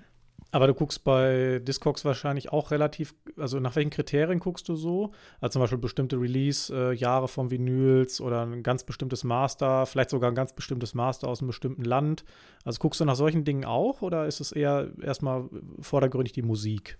Aber 0.51 0.65
du 0.65 0.73
guckst 0.73 1.03
bei 1.03 1.59
Discogs 1.59 2.05
wahrscheinlich 2.05 2.51
auch 2.51 2.71
relativ, 2.71 3.13
also 3.37 3.59
nach 3.59 3.75
welchen 3.75 3.91
Kriterien 3.91 4.39
guckst 4.39 4.67
du 4.67 4.75
so? 4.75 5.11
Also 5.39 5.53
zum 5.53 5.61
Beispiel 5.61 5.77
bestimmte 5.77 6.19
Release-Jahre 6.19 7.27
von 7.27 7.51
Vinyls 7.51 8.19
oder 8.19 8.45
ein 8.45 8.63
ganz 8.63 8.83
bestimmtes 8.83 9.23
Master, 9.23 9.85
vielleicht 9.85 10.09
sogar 10.09 10.31
ein 10.31 10.35
ganz 10.35 10.53
bestimmtes 10.53 10.95
Master 10.95 11.27
aus 11.27 11.39
einem 11.39 11.47
bestimmten 11.47 11.83
Land. 11.83 12.25
Also 12.63 12.79
guckst 12.79 12.99
du 12.99 13.05
nach 13.05 13.15
solchen 13.15 13.43
Dingen 13.43 13.65
auch 13.65 14.01
oder 14.01 14.25
ist 14.25 14.39
es 14.39 14.51
eher 14.51 14.91
erstmal 15.01 15.47
vordergründig 15.81 16.33
die 16.33 16.41
Musik? 16.41 16.97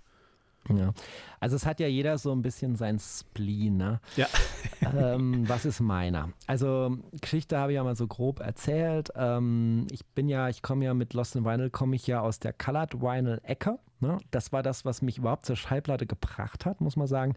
Ja. 0.78 0.94
Also 1.40 1.56
es 1.56 1.66
hat 1.66 1.80
ja 1.80 1.88
jeder 1.88 2.18
so 2.18 2.32
ein 2.32 2.42
bisschen 2.42 2.76
sein 2.76 3.00
Spleen, 3.00 3.78
ne? 3.78 4.02
Ja. 4.16 4.28
ähm, 4.82 5.48
was 5.48 5.66
ist 5.66 5.80
meiner? 5.80 6.30
Also 6.48 6.98
Geschichte 7.22 7.58
habe 7.58 7.72
ich 7.72 7.78
ja 7.78 7.84
mal 7.84 7.96
so 7.96 8.08
grob 8.08 8.40
erzählt. 8.40 9.10
Ähm, 9.16 9.88
ich 9.92 10.06
bin 10.06 10.28
ja, 10.28 10.50
ich 10.50 10.62
komme 10.62 10.86
ja 10.86 10.94
mit 10.94 11.14
Lost 11.14 11.36
in 11.36 11.46
Vinyl, 11.46 11.70
komme 11.70 11.96
ich 11.96 12.08
ja 12.08 12.22
aus 12.22 12.40
der 12.40 12.54
Colored 12.54 13.02
Vinyl 13.02 13.40
Ecke. 13.44 13.80
Ne? 14.02 14.18
Das 14.32 14.54
war 14.54 14.64
das, 14.64 14.86
was 14.86 15.02
mich 15.02 15.18
überhaupt 15.18 15.46
zur 15.46 15.56
Schallplatte 15.56 16.06
gebracht 16.06 16.66
hat, 16.66 16.80
muss 16.80 16.96
man 16.96 17.08
sagen, 17.08 17.36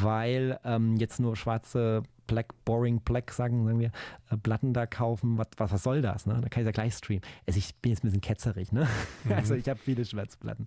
weil 0.00 0.58
ähm, 0.64 0.96
jetzt 0.96 1.18
nur 1.18 1.36
schwarze 1.36 2.02
Black, 2.26 2.52
Boring 2.64 3.00
Black, 3.00 3.32
sagen, 3.32 3.64
sagen 3.64 3.78
wir, 3.78 3.90
äh, 4.30 4.36
Platten 4.36 4.72
da 4.72 4.86
kaufen, 4.86 5.38
was, 5.38 5.48
was, 5.56 5.72
was 5.72 5.82
soll 5.82 6.02
das? 6.02 6.26
Ne? 6.26 6.38
Da 6.40 6.48
kann 6.48 6.62
ich 6.62 6.66
ja 6.66 6.72
gleich 6.72 6.94
streamen. 6.94 7.22
Also 7.46 7.58
ich 7.58 7.74
bin 7.76 7.90
jetzt 7.90 8.04
ein 8.04 8.08
bisschen 8.08 8.20
ketzerig, 8.20 8.72
ne? 8.72 8.86
Mhm. 9.24 9.32
Also 9.32 9.54
ich 9.54 9.68
habe 9.68 9.78
viele 9.78 10.04
Schwarzplatten. 10.04 10.66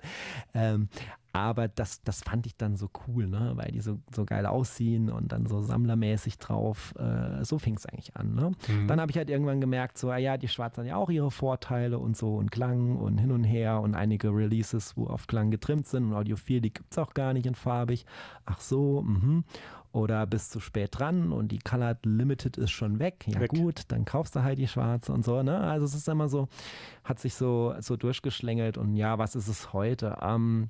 Ähm, 0.54 0.90
aber 1.38 1.68
das, 1.68 2.02
das 2.02 2.22
fand 2.22 2.48
ich 2.48 2.58
dann 2.58 2.78
so 2.78 2.90
cool, 3.08 3.28
ne? 3.28 3.52
weil 3.56 3.72
die 3.72 3.80
so, 3.80 4.00
so 4.14 4.26
geil 4.26 4.48
aussehen 4.48 5.12
und 5.12 5.32
dann 5.32 5.46
so 5.46 5.62
sammlermäßig 5.62 6.40
drauf. 6.40 6.96
Äh, 6.98 7.44
so 7.46 7.60
fing 7.60 7.76
es 7.76 7.86
eigentlich 7.86 8.16
an. 8.16 8.34
Ne? 8.34 8.52
Mhm. 8.68 8.88
Dann 8.88 9.00
habe 9.00 9.12
ich 9.12 9.18
halt 9.18 9.30
irgendwann 9.30 9.62
gemerkt, 9.62 10.00
so, 10.00 10.10
ah 10.10 10.18
ja, 10.18 10.38
die 10.38 10.48
Schwarzen 10.48 10.82
haben 10.82 10.88
ja 10.88 10.96
auch 10.96 11.12
ihre 11.12 11.30
Vorteile 11.30 12.00
und 12.00 12.18
so 12.18 12.36
und 12.36 12.52
Klang 12.52 12.96
und 12.96 13.20
hin 13.20 13.32
und 13.32 13.44
her 13.44 13.82
und 13.82 13.94
einige 13.94 14.30
Releases, 14.30 14.98
wo 14.98 15.06
auf 15.06 15.28
Klang 15.28 15.52
getrimmt 15.52 15.86
sind 15.86 16.06
und 16.06 16.14
Audiophil, 16.14 16.60
die 16.60 16.74
gibt 16.74 16.92
es 16.92 16.98
auch 16.98 17.14
gar 17.14 17.34
nicht 17.34 17.46
in 17.46 17.56
farbig. 17.56 18.06
Ach 18.46 18.60
so, 18.60 19.04
mhm 19.04 19.44
oder 19.98 20.28
bist 20.28 20.52
zu 20.52 20.60
spät 20.60 21.00
dran 21.00 21.32
und 21.32 21.52
die 21.52 21.58
Colored 21.58 22.06
Limited 22.06 22.58
ist 22.58 22.72
schon 22.72 23.00
weg. 23.00 23.26
Ja 23.28 23.40
weg. 23.40 23.50
gut, 23.50 23.82
dann 23.88 24.06
kaufst 24.06 24.36
du 24.36 24.44
halt 24.44 24.60
die 24.60 24.68
schwarze 24.68 25.12
und 25.12 25.26
so. 25.26 25.42
Ne? 25.42 25.60
Also 25.60 25.86
es 25.86 25.96
ist 25.96 26.08
immer 26.08 26.30
so, 26.30 26.48
hat 27.04 27.20
sich 27.20 27.34
so, 27.34 27.74
so 27.80 27.98
durchgeschlängelt 27.98 28.78
und 28.78 28.96
ja, 28.96 29.18
was 29.18 29.36
ist 29.36 29.48
es 29.48 29.74
heute? 29.74 30.18
Ähm, 30.22 30.70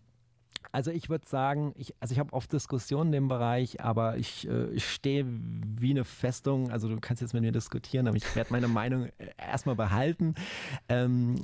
also 0.71 0.91
ich 0.91 1.09
würde 1.09 1.27
sagen, 1.27 1.73
ich, 1.75 1.93
also 1.99 2.13
ich 2.13 2.19
habe 2.19 2.31
oft 2.31 2.51
Diskussionen 2.53 3.07
in 3.07 3.23
dem 3.23 3.27
Bereich, 3.27 3.81
aber 3.81 4.17
ich, 4.17 4.47
äh, 4.47 4.69
ich 4.69 4.89
stehe 4.89 5.25
wie 5.27 5.91
eine 5.91 6.05
Festung. 6.05 6.71
Also 6.71 6.87
du 6.87 6.97
kannst 7.01 7.21
jetzt 7.21 7.33
mit 7.33 7.43
mir 7.43 7.51
diskutieren, 7.51 8.07
aber 8.07 8.15
ich 8.15 8.35
werde 8.35 8.51
meine 8.53 8.67
Meinung 8.69 9.05
äh, 9.17 9.27
erstmal 9.37 9.75
behalten. 9.75 10.35
Ähm, 10.87 11.35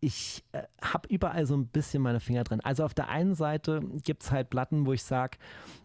ich 0.00 0.44
äh, 0.52 0.64
habe 0.82 1.08
überall 1.08 1.46
so 1.46 1.54
ein 1.54 1.66
bisschen 1.66 2.02
meine 2.02 2.20
Finger 2.20 2.44
drin. 2.44 2.60
Also 2.60 2.84
auf 2.84 2.92
der 2.92 3.08
einen 3.08 3.34
Seite 3.34 3.80
gibt 4.04 4.22
es 4.22 4.30
halt 4.30 4.50
Platten, 4.50 4.84
wo 4.84 4.92
ich 4.92 5.02
sage, 5.02 5.38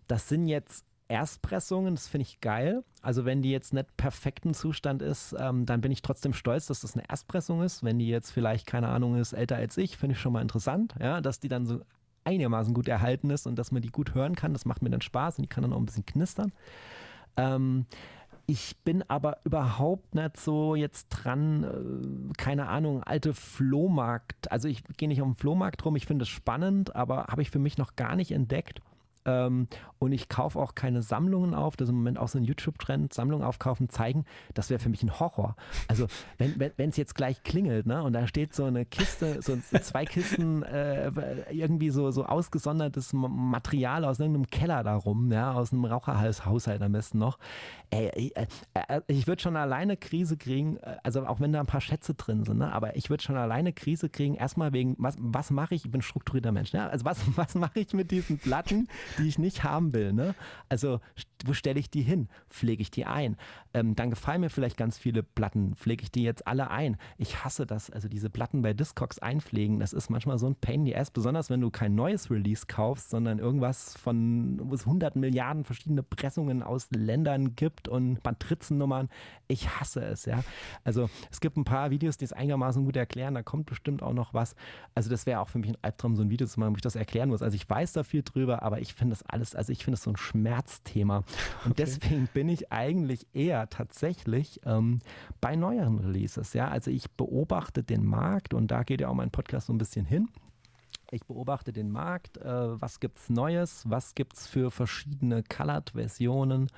das 0.08 0.28
sind 0.28 0.48
jetzt 0.48 0.84
Erstpressungen, 1.08 1.96
das 1.96 2.08
finde 2.08 2.24
ich 2.24 2.42
geil. 2.42 2.84
Also 3.02 3.26
wenn 3.26 3.42
die 3.42 3.52
jetzt 3.52 3.74
nicht 3.74 3.96
perfekten 3.98 4.54
Zustand 4.54 5.02
ist, 5.02 5.36
ähm, 5.40 5.66
dann 5.66 5.82
bin 5.82 5.92
ich 5.92 6.02
trotzdem 6.02 6.34
stolz, 6.34 6.68
dass 6.68 6.82
das 6.82 6.96
eine 6.96 7.10
Erstpressung 7.10 7.62
ist. 7.62 7.84
Wenn 7.84 8.00
die 8.00 8.08
jetzt 8.08 8.32
vielleicht, 8.32 8.68
keine 8.68 8.90
Ahnung, 8.90 9.16
ist 9.16 9.34
älter 9.34 9.56
als 9.56 9.78
ich, 9.78 9.98
finde 9.98 10.16
ich 10.16 10.22
schon 10.22 10.34
mal 10.34 10.42
interessant, 10.42 10.96
ja, 11.00 11.22
dass 11.22 11.40
die 11.40 11.48
dann 11.48 11.66
so 11.66 11.82
einigermaßen 12.26 12.74
gut 12.74 12.88
erhalten 12.88 13.30
ist 13.30 13.48
und 13.48 13.58
dass 13.58 13.72
man 13.72 13.82
die 13.82 13.90
gut 13.90 14.14
hören 14.14 14.36
kann. 14.36 14.54
Das 14.54 14.66
macht 14.66 14.82
mir 14.82 14.90
dann 14.90 15.02
Spaß 15.02 15.38
und 15.38 15.44
die 15.44 15.50
kann 15.50 15.62
dann 15.62 15.74
auch 15.74 15.80
ein 15.80 15.86
bisschen 15.86 16.06
knistern. 16.06 16.52
Ähm, 17.38 17.86
ich 18.50 18.78
bin 18.84 19.04
aber 19.10 19.40
überhaupt 19.44 20.16
nicht 20.16 20.38
so 20.38 20.76
jetzt 20.76 21.10
dran, 21.10 21.64
äh, 21.64 22.34
keine 22.38 22.68
Ahnung, 22.68 23.04
alte 23.04 23.34
Flohmarkt. 23.34 24.52
Also 24.52 24.68
ich 24.68 24.84
gehe 24.98 25.08
nicht 25.08 25.22
auf 25.22 25.28
den 25.28 25.36
Flohmarkt 25.36 25.84
rum, 25.86 25.96
ich 25.96 26.06
finde 26.06 26.24
es 26.24 26.30
spannend, 26.30 26.96
aber 26.96 27.28
habe 27.28 27.42
ich 27.42 27.52
für 27.52 27.60
mich 27.60 27.78
noch 27.78 27.96
gar 27.96 28.16
nicht 28.16 28.32
entdeckt. 28.32 28.82
Ähm, 29.28 29.68
und 30.00 30.12
ich 30.12 30.30
kaufe 30.30 30.58
auch 30.60 30.74
keine 30.74 31.02
Sammlungen 31.02 31.54
auf. 31.54 31.76
Das 31.76 31.88
ist 31.88 31.92
im 31.92 31.98
Moment 31.98 32.18
auch 32.18 32.28
so 32.28 32.38
ein 32.38 32.44
YouTube-Trend. 32.44 33.14
Sammlungen 33.14 33.46
aufkaufen, 33.46 33.90
zeigen. 33.90 34.26
Das 34.54 34.70
wäre 34.70 34.80
für 34.80 34.90
mich 34.90 35.04
ein 35.04 35.20
Horror. 35.20 35.56
Also, 35.88 36.08
wenn 36.38 36.60
es 36.60 36.72
wenn, 36.78 36.92
jetzt 36.92 37.16
gleich 37.16 37.44
klingelt, 37.44 37.86
ne, 37.86 38.02
und 38.02 38.14
da 38.14 38.26
steht 38.28 38.56
so 38.56 38.66
eine 38.66 38.86
Kiste, 38.86 39.42
so 39.42 39.58
zwei 39.82 40.06
Kisten, 40.06 40.64
äh, 40.64 41.12
irgendwie 41.52 41.90
so, 41.90 42.10
so 42.12 42.26
ausgesondertes 42.26 43.14
Material 43.14 44.06
aus 44.06 44.20
irgendeinem 44.20 44.48
Keller 44.48 44.84
da 44.84 44.96
rum, 44.96 45.32
ja, 45.32 45.54
aus 45.54 45.74
einem 45.74 45.86
Raucherhaushalt 45.86 46.82
am 46.82 46.94
besten 46.94 47.20
noch. 47.20 47.38
Ey, 47.90 48.32
äh, 48.34 49.02
ich 49.08 49.28
würde 49.28 49.42
schon 49.42 49.56
alleine 49.58 49.98
Krise 49.98 50.38
kriegen, 50.38 50.78
äh, 50.78 50.98
also 51.04 51.26
auch 51.26 51.40
wenn 51.40 51.52
da 51.52 51.60
ein 51.60 51.66
paar 51.66 51.82
Schätze 51.82 52.14
drin 52.14 52.44
sind, 52.46 52.60
ne, 52.60 52.72
aber 52.72 52.96
ich 52.96 53.10
würde 53.10 53.24
schon 53.24 53.36
alleine 53.36 53.74
Krise 53.74 54.10
kriegen, 54.10 54.36
erstmal 54.36 54.74
wegen, 54.74 54.96
was, 54.98 55.16
was 55.20 55.52
mache 55.52 55.76
ich? 55.76 55.86
Ich 55.86 55.92
bin 55.92 56.02
strukturierter 56.02 56.52
Mensch, 56.52 56.74
ne? 56.74 56.90
Also, 56.90 57.06
was, 57.06 57.20
was 57.36 57.56
mache 57.56 57.80
ich 57.80 57.94
mit 57.94 58.12
diesen 58.12 58.38
Platten? 58.38 58.88
Die 59.18 59.28
ich 59.28 59.40
nicht 59.40 59.64
haben 59.64 59.94
will. 59.94 60.14
Ne? 60.14 60.36
Also 60.70 61.00
wo 61.46 61.54
stelle 61.54 61.80
ich 61.80 61.90
die 61.90 62.02
hin? 62.02 62.30
Pflege 62.50 62.82
ich 62.82 62.92
die 62.92 63.06
ein? 63.06 63.38
Ähm, 63.74 63.96
dann 63.96 64.10
gefallen 64.10 64.42
mir 64.42 64.50
vielleicht 64.50 64.78
ganz 64.78 64.98
viele 64.98 65.22
Platten. 65.24 65.76
Pflege 65.76 66.04
ich 66.04 66.12
die 66.12 66.24
jetzt 66.24 66.48
alle 66.48 66.72
ein? 66.72 66.98
Ich 67.18 67.44
hasse 67.44 67.66
das. 67.66 67.90
Also 67.90 68.08
diese 68.08 68.30
Platten 68.30 68.62
bei 68.62 68.74
Discogs 68.74 69.20
einpflegen, 69.20 69.80
das 69.80 69.94
ist 69.94 70.10
manchmal 70.10 70.38
so 70.38 70.48
ein 70.48 70.56
Pain 70.56 70.78
in 70.78 70.86
the 70.86 70.96
Ass, 70.96 71.12
besonders 71.12 71.50
wenn 71.50 71.62
du 71.62 71.72
kein 71.72 71.96
neues 71.96 72.30
Release 72.30 72.66
kaufst, 72.68 73.10
sondern 73.10 73.40
irgendwas 73.40 73.98
von, 73.98 74.60
wo 74.64 74.76
es 74.76 74.86
100 74.86 75.16
Milliarden 75.16 75.64
verschiedene 75.64 76.04
Pressungen 76.04 76.62
aus 76.62 76.88
Ländern 76.92 77.56
gibt 77.56 77.88
und 77.88 78.24
Matrizennummern. 78.24 79.10
Ich 79.48 79.68
hasse 79.80 80.02
es, 80.02 80.26
ja. 80.26 80.44
Also 80.84 81.10
es 81.32 81.42
gibt 81.42 81.58
ein 81.58 81.64
paar 81.64 81.90
Videos, 81.90 82.18
die 82.18 82.26
es 82.26 82.34
einigermaßen 82.34 82.86
gut 82.86 82.96
erklären. 82.96 83.34
Da 83.34 83.44
kommt 83.44 83.66
bestimmt 83.66 84.04
auch 84.04 84.14
noch 84.14 84.34
was. 84.34 84.56
Also 84.94 85.10
das 85.10 85.26
wäre 85.26 85.40
auch 85.40 85.50
für 85.50 85.58
mich 85.58 85.70
ein 85.70 85.78
Albtraum, 85.82 86.16
so 86.16 86.22
ein 86.22 86.30
Video 86.30 86.48
zu 86.48 86.60
machen, 86.60 86.74
wo 86.74 86.76
ich 86.76 86.82
das 86.82 86.96
erklären 86.96 87.30
muss. 87.30 87.42
Also 87.42 87.56
ich 87.56 87.68
weiß 87.68 87.94
da 87.94 88.04
viel 88.04 88.24
drüber, 88.24 88.62
aber 88.62 88.80
ich 88.80 88.94
finde 88.98 89.16
das 89.16 89.24
alles, 89.24 89.56
also 89.56 89.72
ich 89.72 89.84
finde 89.84 89.96
es 89.96 90.04
so 90.04 90.12
ein 90.12 90.18
Schmerzthema. 90.18 91.18
Und 91.64 91.72
okay. 91.72 91.74
deswegen 91.78 92.28
bin 92.34 92.50
ich 92.50 92.72
eigentlich 92.72 93.28
eher 93.34 93.70
tatsächlich 93.70 94.60
ähm, 94.66 95.02
bei 95.40 95.56
neueren 95.56 96.00
Releases. 96.00 96.54
Ja, 96.54 96.68
also 96.68 96.92
ich 96.92 97.12
beobachte 97.12 97.84
den 97.84 98.06
Markt 98.06 98.54
und 98.54 98.72
da 98.72 98.84
geht 98.84 99.02
ja 99.02 99.10
auch 99.10 99.14
mein 99.14 99.32
Podcast 99.32 99.68
so 99.68 99.74
ein 99.74 99.78
bisschen 99.78 100.06
hin. 100.06 100.30
Ich 101.12 101.26
beobachte 101.26 101.72
den 101.72 101.90
Markt, 101.90 102.38
äh, 102.38 102.82
was 102.82 103.00
es 103.00 103.30
Neues, 103.30 103.84
was 103.88 104.14
gibt 104.14 104.34
es 104.34 104.48
für 104.48 104.72
verschiedene 104.72 105.42
Colored-Versionen, 105.42 106.70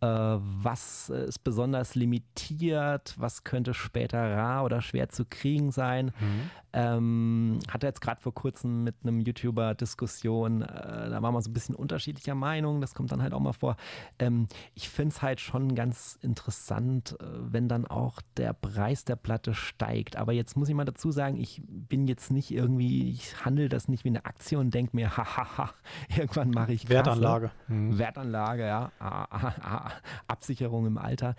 was 0.00 1.08
ist 1.08 1.42
besonders 1.44 1.94
limitiert, 1.94 3.14
was 3.16 3.44
könnte 3.44 3.74
später 3.74 4.18
rar 4.18 4.64
oder 4.64 4.82
schwer 4.82 5.08
zu 5.08 5.24
kriegen 5.24 5.72
sein. 5.72 6.12
Mhm. 6.20 6.50
Ähm, 6.72 7.58
hatte 7.70 7.86
jetzt 7.86 8.02
gerade 8.02 8.20
vor 8.20 8.34
kurzem 8.34 8.84
mit 8.84 8.96
einem 9.02 9.20
YouTuber 9.20 9.74
Diskussion, 9.74 10.60
äh, 10.60 11.08
da 11.08 11.22
waren 11.22 11.32
wir 11.32 11.40
so 11.40 11.48
ein 11.48 11.54
bisschen 11.54 11.74
unterschiedlicher 11.74 12.34
Meinung, 12.34 12.82
das 12.82 12.94
kommt 12.94 13.12
dann 13.12 13.22
halt 13.22 13.32
auch 13.32 13.40
mal 13.40 13.54
vor. 13.54 13.76
Ähm, 14.18 14.46
ich 14.74 14.90
finde 14.90 15.14
es 15.14 15.22
halt 15.22 15.40
schon 15.40 15.74
ganz 15.74 16.18
interessant, 16.20 17.16
äh, 17.18 17.24
wenn 17.24 17.66
dann 17.68 17.86
auch 17.86 18.20
der 18.36 18.52
Preis 18.52 19.06
der 19.06 19.16
Platte 19.16 19.54
steigt. 19.54 20.16
Aber 20.16 20.34
jetzt 20.34 20.54
muss 20.54 20.68
ich 20.68 20.74
mal 20.74 20.84
dazu 20.84 21.10
sagen, 21.12 21.38
ich 21.38 21.62
bin 21.66 22.06
jetzt 22.06 22.30
nicht 22.30 22.50
irgendwie, 22.50 23.10
ich 23.10 23.42
handle 23.42 23.70
das 23.70 23.88
nicht 23.88 24.04
wie 24.04 24.10
eine 24.10 24.26
Aktie 24.26 24.58
und 24.58 24.74
denke 24.74 24.94
mir, 24.94 25.08
hahaha, 25.16 25.70
irgendwann 26.14 26.50
mache 26.50 26.74
ich 26.74 26.90
Wertanlage. 26.90 27.52
Mhm. 27.68 27.98
Wertanlage, 27.98 28.66
ja. 28.66 28.92
Ah, 28.98 29.26
ah, 29.30 29.52
ah, 29.62 29.85
Absicherung 30.28 30.86
im 30.86 30.98
Alter. 30.98 31.34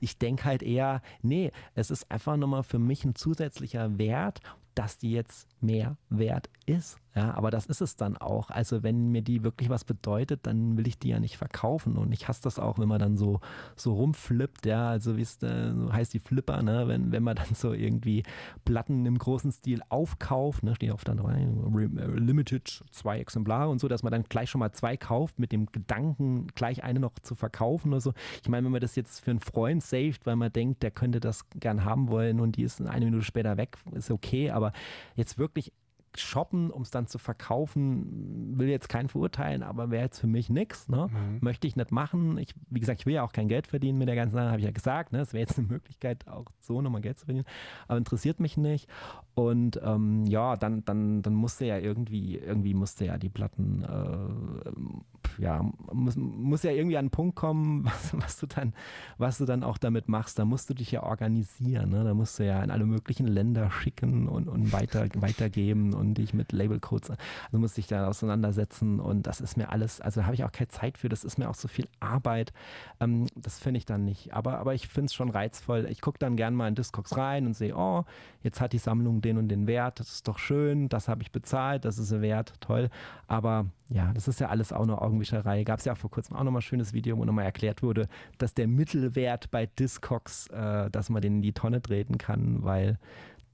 Ich 0.00 0.18
denke 0.18 0.44
halt 0.44 0.62
eher, 0.62 1.02
nee, 1.22 1.50
es 1.74 1.90
ist 1.90 2.10
einfach 2.10 2.36
nochmal 2.36 2.62
für 2.62 2.78
mich 2.78 3.04
ein 3.04 3.14
zusätzlicher 3.14 3.98
Wert 3.98 4.40
dass 4.76 4.98
die 4.98 5.10
jetzt 5.10 5.48
mehr 5.60 5.96
wert 6.08 6.48
ist. 6.66 6.98
Ja, 7.16 7.32
aber 7.32 7.50
das 7.50 7.64
ist 7.64 7.80
es 7.80 7.96
dann 7.96 8.18
auch. 8.18 8.50
Also 8.50 8.82
wenn 8.82 9.08
mir 9.08 9.22
die 9.22 9.42
wirklich 9.42 9.70
was 9.70 9.84
bedeutet, 9.84 10.46
dann 10.46 10.76
will 10.76 10.86
ich 10.86 10.98
die 10.98 11.08
ja 11.08 11.18
nicht 11.18 11.38
verkaufen. 11.38 11.96
Und 11.96 12.12
ich 12.12 12.28
hasse 12.28 12.42
das 12.42 12.58
auch, 12.58 12.78
wenn 12.78 12.88
man 12.88 12.98
dann 12.98 13.16
so, 13.16 13.40
so 13.74 13.94
rumflippt, 13.94 14.66
ja, 14.66 14.90
also 14.90 15.16
wie 15.16 15.22
es 15.22 15.38
so 15.40 15.90
heißt 15.90 16.12
die 16.12 16.18
Flipper, 16.18 16.62
ne? 16.62 16.88
wenn, 16.88 17.12
wenn 17.12 17.22
man 17.22 17.36
dann 17.36 17.54
so 17.54 17.72
irgendwie 17.72 18.22
Platten 18.66 19.06
im 19.06 19.16
großen 19.16 19.50
Stil 19.50 19.80
aufkauft, 19.88 20.62
ne? 20.62 20.74
steht 20.74 20.90
auf 20.90 21.04
dann 21.04 21.18
äh, 21.18 22.06
Limited 22.18 22.84
zwei 22.90 23.18
Exemplare 23.18 23.70
und 23.70 23.78
so, 23.78 23.88
dass 23.88 24.02
man 24.02 24.12
dann 24.12 24.24
gleich 24.24 24.50
schon 24.50 24.58
mal 24.58 24.72
zwei 24.72 24.98
kauft, 24.98 25.38
mit 25.38 25.52
dem 25.52 25.72
Gedanken, 25.72 26.48
gleich 26.48 26.84
eine 26.84 27.00
noch 27.00 27.14
zu 27.22 27.34
verkaufen 27.34 27.92
oder 27.92 28.02
so. 28.02 28.12
Ich 28.42 28.50
meine, 28.50 28.66
wenn 28.66 28.72
man 28.72 28.82
das 28.82 28.94
jetzt 28.94 29.20
für 29.20 29.30
einen 29.30 29.40
Freund 29.40 29.82
saved, 29.82 30.26
weil 30.26 30.36
man 30.36 30.52
denkt, 30.52 30.82
der 30.82 30.90
könnte 30.90 31.20
das 31.20 31.48
gern 31.58 31.82
haben 31.86 32.10
wollen 32.10 32.40
und 32.40 32.56
die 32.56 32.62
ist 32.62 32.82
eine 32.82 33.06
Minute 33.06 33.24
später 33.24 33.56
weg, 33.56 33.78
ist 33.92 34.10
okay, 34.10 34.50
aber 34.50 34.74
jetzt 35.14 35.38
wirklich 35.38 35.72
shoppen, 36.20 36.70
um 36.70 36.82
es 36.82 36.90
dann 36.90 37.06
zu 37.06 37.18
verkaufen, 37.18 38.58
will 38.58 38.68
jetzt 38.68 38.88
keinen 38.88 39.08
verurteilen, 39.08 39.62
aber 39.62 39.90
wäre 39.90 40.04
jetzt 40.04 40.20
für 40.20 40.26
mich 40.26 40.50
nichts. 40.50 40.88
Ne? 40.88 41.08
Mhm. 41.08 41.38
Möchte 41.40 41.66
ich 41.66 41.76
nicht 41.76 41.92
machen. 41.92 42.38
Ich, 42.38 42.54
wie 42.70 42.80
gesagt, 42.80 43.00
ich 43.00 43.06
will 43.06 43.14
ja 43.14 43.22
auch 43.22 43.32
kein 43.32 43.48
Geld 43.48 43.66
verdienen 43.66 43.98
mit 43.98 44.08
der 44.08 44.16
ganzen 44.16 44.34
Sache, 44.34 44.48
habe 44.48 44.58
ich 44.58 44.64
ja 44.64 44.70
gesagt. 44.70 45.12
Ne? 45.12 45.20
Es 45.20 45.32
wäre 45.32 45.46
jetzt 45.46 45.58
eine 45.58 45.68
Möglichkeit, 45.68 46.26
auch 46.28 46.46
so 46.58 46.80
nochmal 46.80 47.00
Geld 47.00 47.18
zu 47.18 47.26
verdienen, 47.26 47.46
aber 47.88 47.98
interessiert 47.98 48.40
mich 48.40 48.56
nicht. 48.56 48.88
Und 49.34 49.78
ähm, 49.84 50.24
ja, 50.24 50.56
dann, 50.56 50.82
dann, 50.86 51.20
dann 51.20 51.34
musste 51.34 51.66
ja 51.66 51.76
irgendwie, 51.76 52.38
irgendwie 52.38 52.72
musste 52.72 53.04
ja 53.04 53.18
die 53.18 53.28
Platten, 53.28 53.82
äh, 53.82 55.42
ja, 55.42 55.62
muss, 55.92 56.16
muss 56.16 56.62
ja 56.62 56.70
irgendwie 56.70 56.96
an 56.96 57.04
einen 57.04 57.10
Punkt 57.10 57.36
kommen, 57.36 57.84
was, 57.84 58.14
was, 58.14 58.38
du 58.38 58.46
dann, 58.46 58.72
was 59.18 59.36
du 59.36 59.44
dann 59.44 59.62
auch 59.62 59.76
damit 59.76 60.08
machst. 60.08 60.38
Da 60.38 60.46
musst 60.46 60.70
du 60.70 60.74
dich 60.74 60.90
ja 60.90 61.02
organisieren. 61.02 61.90
Ne? 61.90 62.02
Da 62.04 62.14
musst 62.14 62.38
du 62.38 62.46
ja 62.46 62.62
in 62.62 62.70
alle 62.70 62.86
möglichen 62.86 63.26
Länder 63.26 63.70
schicken 63.70 64.26
und, 64.26 64.48
und 64.48 64.72
weiter, 64.72 65.06
weitergeben 65.16 65.92
und 65.92 66.05
dich 66.14 66.34
mit 66.34 66.52
Labelcodes, 66.52 67.10
also 67.10 67.58
musste 67.58 67.80
ich 67.80 67.86
da 67.86 68.06
auseinandersetzen 68.06 69.00
und 69.00 69.26
das 69.26 69.40
ist 69.40 69.56
mir 69.56 69.70
alles, 69.70 70.00
also 70.00 70.20
da 70.20 70.26
habe 70.26 70.34
ich 70.34 70.44
auch 70.44 70.52
keine 70.52 70.68
Zeit 70.68 70.98
für, 70.98 71.08
das 71.08 71.24
ist 71.24 71.38
mir 71.38 71.48
auch 71.48 71.54
so 71.54 71.68
viel 71.68 71.88
Arbeit. 72.00 72.52
Ähm, 73.00 73.26
das 73.34 73.58
finde 73.58 73.78
ich 73.78 73.86
dann 73.86 74.04
nicht. 74.04 74.32
Aber, 74.32 74.58
aber 74.58 74.74
ich 74.74 74.88
finde 74.88 75.06
es 75.06 75.14
schon 75.14 75.30
reizvoll. 75.30 75.86
Ich 75.90 76.00
gucke 76.00 76.18
dann 76.18 76.36
gerne 76.36 76.56
mal 76.56 76.68
in 76.68 76.74
Discogs 76.74 77.16
rein 77.16 77.46
und 77.46 77.54
sehe, 77.54 77.76
oh, 77.76 78.04
jetzt 78.42 78.60
hat 78.60 78.72
die 78.72 78.78
Sammlung 78.78 79.20
den 79.20 79.38
und 79.38 79.48
den 79.48 79.66
Wert, 79.66 80.00
das 80.00 80.12
ist 80.12 80.28
doch 80.28 80.38
schön, 80.38 80.88
das 80.88 81.08
habe 81.08 81.22
ich 81.22 81.32
bezahlt, 81.32 81.84
das 81.84 81.98
ist 81.98 82.12
ein 82.12 82.22
Wert, 82.22 82.54
toll. 82.60 82.90
Aber 83.26 83.66
ja, 83.88 84.12
das 84.12 84.28
ist 84.28 84.40
ja 84.40 84.48
alles 84.48 84.72
auch 84.72 84.86
nur 84.86 85.02
Augenwischerei. 85.02 85.64
Gab 85.64 85.78
es 85.78 85.84
ja 85.84 85.94
vor 85.94 86.10
kurzem 86.10 86.36
auch 86.36 86.44
nochmal 86.44 86.60
ein 86.60 86.62
schönes 86.62 86.92
Video, 86.92 87.16
wo 87.18 87.24
nochmal 87.24 87.44
erklärt 87.44 87.82
wurde, 87.82 88.08
dass 88.38 88.54
der 88.54 88.66
Mittelwert 88.66 89.50
bei 89.50 89.66
Discogs, 89.66 90.48
äh, 90.48 90.90
dass 90.90 91.08
man 91.08 91.22
den 91.22 91.36
in 91.36 91.42
die 91.42 91.52
Tonne 91.52 91.80
treten 91.82 92.18
kann, 92.18 92.62
weil 92.64 92.98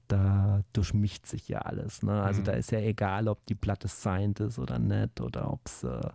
da 0.07 0.63
durchmischt 0.73 1.25
sich 1.25 1.47
ja 1.47 1.59
alles. 1.59 2.03
Ne? 2.03 2.21
Also 2.21 2.41
mhm. 2.41 2.45
da 2.45 2.51
ist 2.53 2.71
ja 2.71 2.79
egal, 2.79 3.27
ob 3.27 3.45
die 3.45 3.55
Platte 3.55 3.87
signed 3.87 4.39
ist 4.39 4.59
oder 4.59 4.79
nicht 4.79 5.21
oder 5.21 5.51
ob 5.51 5.61
es 5.65 5.83
äh, 5.83 6.09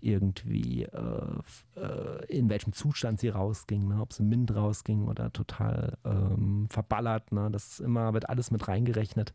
irgendwie 0.00 0.82
äh, 0.82 1.38
äh, 1.76 2.24
in 2.26 2.48
welchem 2.48 2.72
Zustand 2.72 3.20
sie 3.20 3.28
rausging, 3.28 3.88
ne? 3.88 4.00
ob 4.00 4.12
sie 4.12 4.22
mint 4.22 4.54
rausging 4.54 5.06
oder 5.06 5.32
total 5.32 5.96
ähm, 6.04 6.66
verballert. 6.68 7.32
Ne? 7.32 7.50
Das 7.50 7.68
ist 7.68 7.80
immer, 7.80 8.12
wird 8.12 8.28
alles 8.28 8.50
mit 8.50 8.66
reingerechnet. 8.68 9.32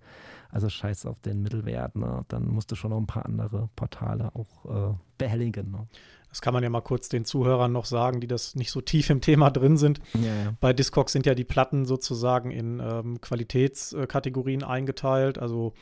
Also 0.49 0.69
scheiß 0.69 1.05
auf 1.05 1.19
den 1.21 1.41
Mittelwert. 1.41 1.95
Ne? 1.95 2.25
Dann 2.27 2.47
musst 2.47 2.71
du 2.71 2.75
schon 2.75 2.91
noch 2.91 2.97
ein 2.97 3.07
paar 3.07 3.25
andere 3.25 3.69
Portale 3.75 4.31
auch 4.35 4.91
äh, 4.91 4.95
behelligen. 5.17 5.71
Ne? 5.71 5.85
Das 6.29 6.41
kann 6.41 6.53
man 6.53 6.63
ja 6.63 6.69
mal 6.69 6.81
kurz 6.81 7.09
den 7.09 7.25
Zuhörern 7.25 7.71
noch 7.71 7.85
sagen, 7.85 8.19
die 8.19 8.27
das 8.27 8.55
nicht 8.55 8.71
so 8.71 8.81
tief 8.81 9.09
im 9.09 9.21
Thema 9.21 9.49
drin 9.49 9.77
sind. 9.77 9.99
Ja, 10.13 10.43
ja. 10.43 10.53
Bei 10.59 10.73
Discogs 10.73 11.13
sind 11.13 11.25
ja 11.25 11.35
die 11.35 11.45
Platten 11.45 11.85
sozusagen 11.85 12.51
in 12.51 12.79
ähm, 12.79 13.21
Qualitätskategorien 13.21 14.63
eingeteilt. 14.63 15.37
Also 15.37 15.73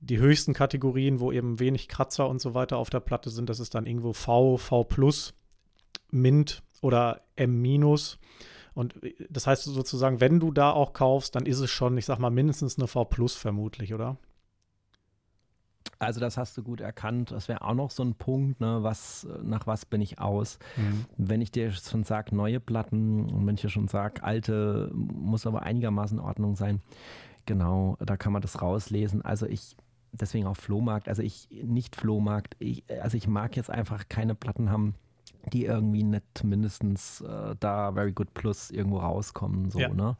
die 0.00 0.18
höchsten 0.18 0.52
Kategorien, 0.52 1.20
wo 1.20 1.32
eben 1.32 1.58
wenig 1.58 1.88
Kratzer 1.88 2.28
und 2.28 2.40
so 2.40 2.54
weiter 2.54 2.76
auf 2.76 2.90
der 2.90 3.00
Platte 3.00 3.30
sind, 3.30 3.48
das 3.48 3.60
ist 3.60 3.74
dann 3.74 3.86
irgendwo 3.86 4.12
V, 4.12 4.56
V 4.58 4.86
Mint 6.10 6.62
oder 6.82 7.22
M 7.36 7.62
Und 8.74 9.02
äh, 9.02 9.14
das 9.30 9.46
heißt 9.46 9.64
sozusagen, 9.64 10.20
wenn 10.20 10.40
du 10.40 10.52
da 10.52 10.70
auch 10.70 10.92
kaufst, 10.92 11.34
dann 11.34 11.46
ist 11.46 11.60
es 11.60 11.70
schon, 11.70 11.96
ich 11.96 12.04
sag 12.04 12.18
mal, 12.18 12.30
mindestens 12.30 12.78
eine 12.78 12.86
V 12.86 13.08
vermutlich, 13.28 13.94
oder? 13.94 14.18
Also 15.98 16.20
das 16.20 16.36
hast 16.36 16.56
du 16.56 16.62
gut 16.62 16.80
erkannt. 16.80 17.30
Das 17.30 17.48
wäre 17.48 17.62
auch 17.62 17.74
noch 17.74 17.90
so 17.90 18.02
ein 18.02 18.14
Punkt, 18.14 18.60
ne, 18.60 18.78
was, 18.82 19.26
nach 19.42 19.66
was 19.66 19.86
bin 19.86 20.00
ich 20.00 20.18
aus. 20.18 20.58
Mhm. 20.76 21.04
Wenn 21.16 21.40
ich 21.40 21.50
dir 21.50 21.72
schon 21.72 22.04
sage, 22.04 22.34
neue 22.34 22.60
Platten 22.60 23.30
und 23.30 23.46
wenn 23.46 23.54
ich 23.54 23.62
dir 23.62 23.70
schon 23.70 23.88
sage, 23.88 24.22
alte, 24.22 24.90
muss 24.94 25.46
aber 25.46 25.62
einigermaßen 25.62 26.18
in 26.18 26.24
Ordnung 26.24 26.56
sein. 26.56 26.80
Genau, 27.46 27.96
da 28.00 28.16
kann 28.16 28.32
man 28.32 28.42
das 28.42 28.60
rauslesen. 28.60 29.22
Also 29.22 29.46
ich, 29.46 29.76
deswegen 30.12 30.46
auch 30.46 30.56
Flohmarkt, 30.56 31.08
also 31.08 31.22
ich, 31.22 31.48
nicht 31.50 31.96
Flohmarkt, 31.96 32.56
ich, 32.58 32.84
also 33.00 33.16
ich 33.16 33.28
mag 33.28 33.56
jetzt 33.56 33.70
einfach 33.70 34.08
keine 34.08 34.34
Platten 34.34 34.70
haben, 34.70 34.94
die 35.52 35.64
irgendwie 35.64 36.02
nicht 36.02 36.44
mindestens 36.44 37.20
äh, 37.20 37.54
da 37.60 37.92
Very 37.92 38.12
Good 38.12 38.34
Plus 38.34 38.70
irgendwo 38.70 38.98
rauskommen, 38.98 39.70
so, 39.70 39.78
ja. 39.78 39.88
ne? 39.88 40.16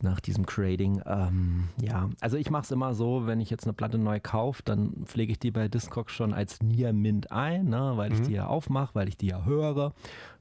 Nach 0.00 0.20
diesem 0.20 0.46
Creating. 0.46 1.02
Ähm, 1.06 1.68
ja, 1.80 2.08
also 2.20 2.36
ich 2.36 2.50
mache 2.50 2.62
es 2.62 2.70
immer 2.70 2.94
so, 2.94 3.26
wenn 3.26 3.40
ich 3.40 3.50
jetzt 3.50 3.64
eine 3.64 3.72
Platte 3.72 3.98
neu 3.98 4.20
kaufe, 4.20 4.62
dann 4.64 5.04
pflege 5.04 5.32
ich 5.32 5.38
die 5.38 5.50
bei 5.50 5.68
Discog 5.68 6.10
schon 6.10 6.32
als 6.32 6.62
Near 6.62 6.92
Mint 6.92 7.32
ein, 7.32 7.66
ne? 7.66 7.92
weil 7.96 8.10
mhm. 8.10 8.16
ich 8.16 8.22
die 8.22 8.34
ja 8.34 8.46
aufmache, 8.46 8.94
weil 8.94 9.08
ich 9.08 9.16
die 9.16 9.28
ja 9.28 9.44
höre, 9.44 9.92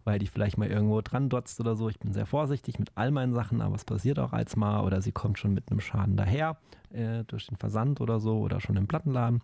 weil 0.04 0.20
die 0.20 0.28
vielleicht 0.28 0.58
mal 0.58 0.68
irgendwo 0.68 1.02
dran 1.02 1.30
dotzt 1.30 1.60
oder 1.60 1.76
so. 1.76 1.90
Ich 1.90 2.00
bin 2.00 2.14
sehr 2.14 2.26
vorsichtig 2.26 2.78
mit 2.78 2.92
all 2.96 3.12
meinen 3.12 3.34
Sachen, 3.34 3.62
aber 3.62 3.76
es 3.76 3.84
passiert 3.84 4.20
auch 4.20 4.32
als 4.32 4.56
mal 4.56 4.84
oder 4.84 5.02
sie 5.02 5.12
kommt 5.12 5.40
schon 5.40 5.54
mit 5.54 5.72
einem 5.72 5.80
Schaden 5.80 6.16
daher 6.16 6.58
äh, 6.92 7.24
durch 7.26 7.48
den 7.48 7.58
Versand 7.58 8.02
oder 8.02 8.20
so 8.20 8.40
oder 8.40 8.62
schon 8.62 8.78
im 8.78 8.88
Plattenladen. 8.88 9.42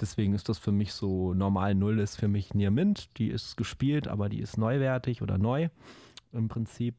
Deswegen 0.00 0.34
ist 0.34 0.48
das 0.48 0.58
für 0.58 0.72
mich 0.72 0.92
so 0.92 1.34
normal 1.34 1.74
Null 1.74 2.00
ist 2.00 2.16
für 2.16 2.28
mich 2.28 2.54
Near 2.54 2.70
Mint. 2.70 3.16
Die 3.18 3.28
ist 3.28 3.56
gespielt, 3.56 4.08
aber 4.08 4.28
die 4.28 4.40
ist 4.40 4.58
neuwertig 4.58 5.22
oder 5.22 5.38
neu 5.38 5.68
im 6.32 6.48
Prinzip. 6.48 6.94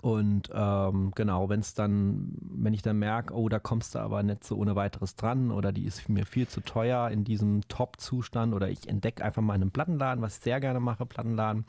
Und 0.00 0.48
ähm, 0.54 1.12
genau, 1.14 1.48
wenn 1.50 1.60
es 1.60 1.74
dann, 1.74 2.32
wenn 2.40 2.72
ich 2.72 2.82
dann 2.82 2.98
merke, 2.98 3.34
oh, 3.34 3.48
da 3.48 3.58
kommst 3.58 3.94
du 3.94 3.98
aber 3.98 4.22
nicht 4.22 4.42
so 4.42 4.56
ohne 4.56 4.74
weiteres 4.74 5.16
dran 5.16 5.50
oder 5.50 5.70
die 5.70 5.84
ist 5.84 6.08
mir 6.08 6.24
viel 6.24 6.48
zu 6.48 6.62
teuer 6.62 7.10
in 7.10 7.24
diesem 7.24 7.60
Top-Zustand 7.68 8.54
oder 8.54 8.70
ich 8.70 8.88
entdecke 8.88 9.22
einfach 9.22 9.42
mal 9.42 9.52
einen 9.52 9.70
Plattenladen, 9.70 10.22
was 10.22 10.38
ich 10.38 10.42
sehr 10.42 10.60
gerne 10.60 10.80
mache, 10.80 11.04
Plattenladen, 11.04 11.66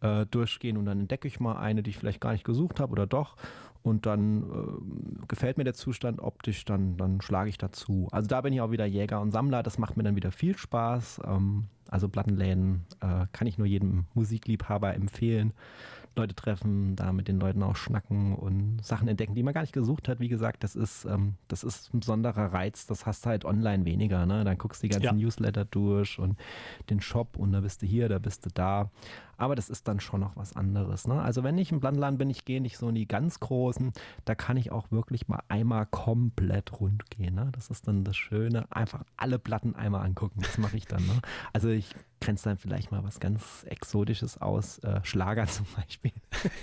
äh, 0.00 0.24
durchgehen 0.26 0.76
und 0.76 0.86
dann 0.86 1.00
entdecke 1.00 1.26
ich 1.26 1.40
mal 1.40 1.56
eine, 1.56 1.82
die 1.82 1.90
ich 1.90 1.98
vielleicht 1.98 2.20
gar 2.20 2.32
nicht 2.32 2.44
gesucht 2.44 2.78
habe 2.78 2.92
oder 2.92 3.06
doch 3.06 3.36
und 3.82 4.06
dann 4.06 4.42
äh, 4.42 5.26
gefällt 5.28 5.58
mir 5.58 5.64
der 5.64 5.74
Zustand 5.74 6.20
optisch, 6.20 6.64
dann, 6.64 6.96
dann 6.96 7.20
schlage 7.20 7.50
ich 7.50 7.58
dazu. 7.58 8.08
Also 8.10 8.28
da 8.28 8.40
bin 8.40 8.52
ich 8.52 8.60
auch 8.60 8.70
wieder 8.70 8.86
Jäger 8.86 9.20
und 9.20 9.30
Sammler, 9.30 9.62
das 9.62 9.78
macht 9.78 9.96
mir 9.96 10.02
dann 10.02 10.16
wieder 10.16 10.32
viel 10.32 10.56
Spaß. 10.56 11.20
Ähm, 11.24 11.64
also 11.90 12.08
Plattenläden 12.08 12.84
äh, 13.00 13.26
kann 13.32 13.46
ich 13.46 13.58
nur 13.58 13.66
jedem 13.66 14.06
Musikliebhaber 14.14 14.94
empfehlen. 14.94 15.52
Leute 16.16 16.34
treffen, 16.34 16.96
da 16.96 17.12
mit 17.12 17.28
den 17.28 17.38
Leuten 17.38 17.62
auch 17.62 17.76
schnacken 17.76 18.34
und 18.34 18.84
Sachen 18.84 19.08
entdecken, 19.08 19.34
die 19.34 19.42
man 19.42 19.54
gar 19.54 19.60
nicht 19.60 19.72
gesucht 19.72 20.08
hat. 20.08 20.20
Wie 20.20 20.28
gesagt, 20.28 20.64
das 20.64 20.74
ist, 20.74 21.04
ähm, 21.04 21.34
das 21.46 21.62
ist 21.62 21.94
ein 21.94 22.00
besonderer 22.00 22.52
Reiz. 22.52 22.86
Das 22.86 23.06
hast 23.06 23.24
du 23.24 23.30
halt 23.30 23.44
online 23.44 23.84
weniger. 23.84 24.26
Ne? 24.26 24.44
Dann 24.44 24.58
guckst 24.58 24.82
du 24.82 24.88
die 24.88 24.92
ganzen 24.92 25.18
ja. 25.18 25.24
Newsletter 25.24 25.64
durch 25.64 26.18
und 26.18 26.36
den 26.90 27.00
Shop 27.00 27.36
und 27.36 27.52
da 27.52 27.60
bist 27.60 27.82
du 27.82 27.86
hier, 27.86 28.08
da 28.08 28.18
bist 28.18 28.44
du 28.44 28.50
da. 28.52 28.90
Aber 29.38 29.54
das 29.54 29.70
ist 29.70 29.88
dann 29.88 30.00
schon 30.00 30.20
noch 30.20 30.36
was 30.36 30.54
anderes. 30.56 31.06
Ne? 31.06 31.20
Also 31.22 31.42
wenn 31.44 31.56
ich 31.56 31.72
im 31.72 31.80
Landland 31.80 32.18
bin, 32.18 32.28
ich 32.28 32.44
gehe 32.44 32.60
nicht 32.60 32.76
so 32.76 32.88
in 32.88 32.96
die 32.96 33.06
ganz 33.06 33.40
großen, 33.40 33.92
da 34.24 34.34
kann 34.34 34.56
ich 34.56 34.72
auch 34.72 34.90
wirklich 34.90 35.28
mal 35.28 35.42
einmal 35.48 35.86
komplett 35.86 36.80
rund 36.80 37.08
gehen. 37.10 37.36
Ne? 37.36 37.48
Das 37.52 37.70
ist 37.70 37.88
dann 37.88 38.04
das 38.04 38.16
Schöne. 38.16 38.66
Einfach 38.70 39.04
alle 39.16 39.38
Platten 39.38 39.76
einmal 39.76 40.04
angucken. 40.04 40.40
Das 40.42 40.58
mache 40.58 40.76
ich 40.76 40.86
dann. 40.86 41.06
Ne? 41.06 41.20
Also 41.52 41.68
ich 41.68 41.94
grenze 42.20 42.50
dann 42.50 42.58
vielleicht 42.58 42.90
mal 42.90 43.04
was 43.04 43.20
ganz 43.20 43.64
Exotisches 43.68 44.38
aus. 44.38 44.78
Äh, 44.80 45.00
Schlager 45.04 45.46
zum 45.46 45.66
Beispiel. 45.76 46.12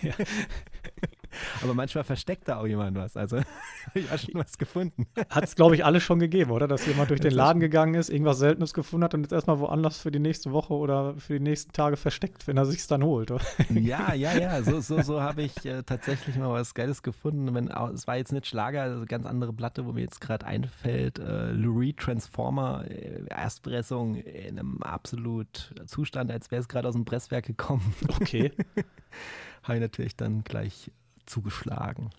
ja. 0.01 0.13
Aber 1.63 1.73
manchmal 1.73 2.03
versteckt 2.03 2.47
da 2.47 2.59
auch 2.59 2.67
jemand 2.67 2.97
was. 2.97 3.17
Also 3.17 3.37
habe 3.37 3.45
ich 3.95 4.11
auch 4.11 4.17
schon 4.17 4.35
was 4.35 4.57
gefunden. 4.57 5.07
Hat 5.29 5.43
es, 5.43 5.55
glaube 5.55 5.75
ich, 5.75 5.85
alles 5.85 6.03
schon 6.03 6.19
gegeben, 6.19 6.51
oder? 6.51 6.67
Dass 6.67 6.85
jemand 6.85 7.09
durch 7.09 7.21
den 7.21 7.31
Laden 7.33 7.59
gegangen 7.59 7.95
ist, 7.95 8.09
irgendwas 8.09 8.39
Seltenes 8.39 8.73
gefunden 8.73 9.03
hat 9.03 9.13
und 9.13 9.21
jetzt 9.21 9.31
erstmal 9.31 9.59
woanders 9.59 9.99
für 9.99 10.11
die 10.11 10.19
nächste 10.19 10.51
Woche 10.51 10.73
oder 10.73 11.15
für 11.17 11.33
die 11.33 11.43
nächsten 11.43 11.71
Tage 11.71 11.97
versteckt, 11.97 12.47
wenn 12.47 12.57
er 12.57 12.65
sich 12.65 12.85
dann 12.87 13.03
holt. 13.03 13.31
Oder? 13.31 13.43
Ja, 13.69 14.13
ja, 14.13 14.37
ja. 14.37 14.61
So, 14.63 14.79
so, 14.79 15.01
so 15.01 15.21
habe 15.21 15.43
ich 15.43 15.65
äh, 15.65 15.83
tatsächlich 15.83 16.35
mal 16.37 16.49
was 16.49 16.73
Geiles 16.73 17.03
gefunden. 17.03 17.53
Wenn, 17.53 17.69
es 17.93 18.07
war 18.07 18.17
jetzt 18.17 18.31
nicht 18.31 18.47
Schlager, 18.47 18.83
also 18.83 19.05
ganz 19.05 19.25
andere 19.25 19.53
Platte, 19.53 19.85
wo 19.85 19.93
mir 19.93 20.01
jetzt 20.01 20.21
gerade 20.21 20.45
einfällt. 20.45 21.19
Äh, 21.19 21.51
Lou 21.51 21.79
Reed 21.79 21.97
Transformer, 21.97 22.85
äh, 22.87 23.25
Erstpressung 23.29 24.15
in 24.15 24.59
einem 24.59 24.81
absolut 24.81 25.73
Zustand, 25.85 26.31
als 26.31 26.51
wäre 26.51 26.61
es 26.61 26.67
gerade 26.67 26.87
aus 26.87 26.93
dem 26.93 27.05
Presswerk 27.05 27.45
gekommen. 27.45 27.93
Okay. 28.09 28.51
habe 29.63 29.75
ich 29.75 29.81
natürlich 29.81 30.15
dann 30.15 30.43
gleich 30.43 30.91
zugeschlagen. 31.25 32.09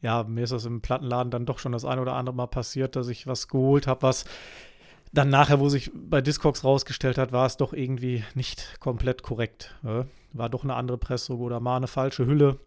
Ja, 0.00 0.24
mir 0.24 0.44
ist 0.44 0.52
das 0.52 0.66
im 0.66 0.82
Plattenladen 0.82 1.30
dann 1.30 1.46
doch 1.46 1.58
schon 1.58 1.72
das 1.72 1.84
ein 1.84 1.98
oder 1.98 2.14
andere 2.14 2.36
Mal 2.36 2.46
passiert, 2.46 2.94
dass 2.96 3.08
ich 3.08 3.26
was 3.26 3.48
geholt 3.48 3.86
habe, 3.86 4.02
was 4.02 4.24
dann 5.12 5.30
nachher, 5.30 5.60
wo 5.60 5.68
sich 5.68 5.92
bei 5.94 6.20
Discogs 6.20 6.64
rausgestellt 6.64 7.18
hat, 7.18 7.32
war 7.32 7.46
es 7.46 7.56
doch 7.56 7.72
irgendwie 7.72 8.24
nicht 8.34 8.80
komplett 8.80 9.22
korrekt. 9.22 9.74
War 10.32 10.48
doch 10.48 10.64
eine 10.64 10.74
andere 10.74 10.98
Pressung 10.98 11.40
oder 11.40 11.60
mal 11.60 11.76
eine 11.76 11.86
falsche 11.86 12.26
Hülle. 12.26 12.58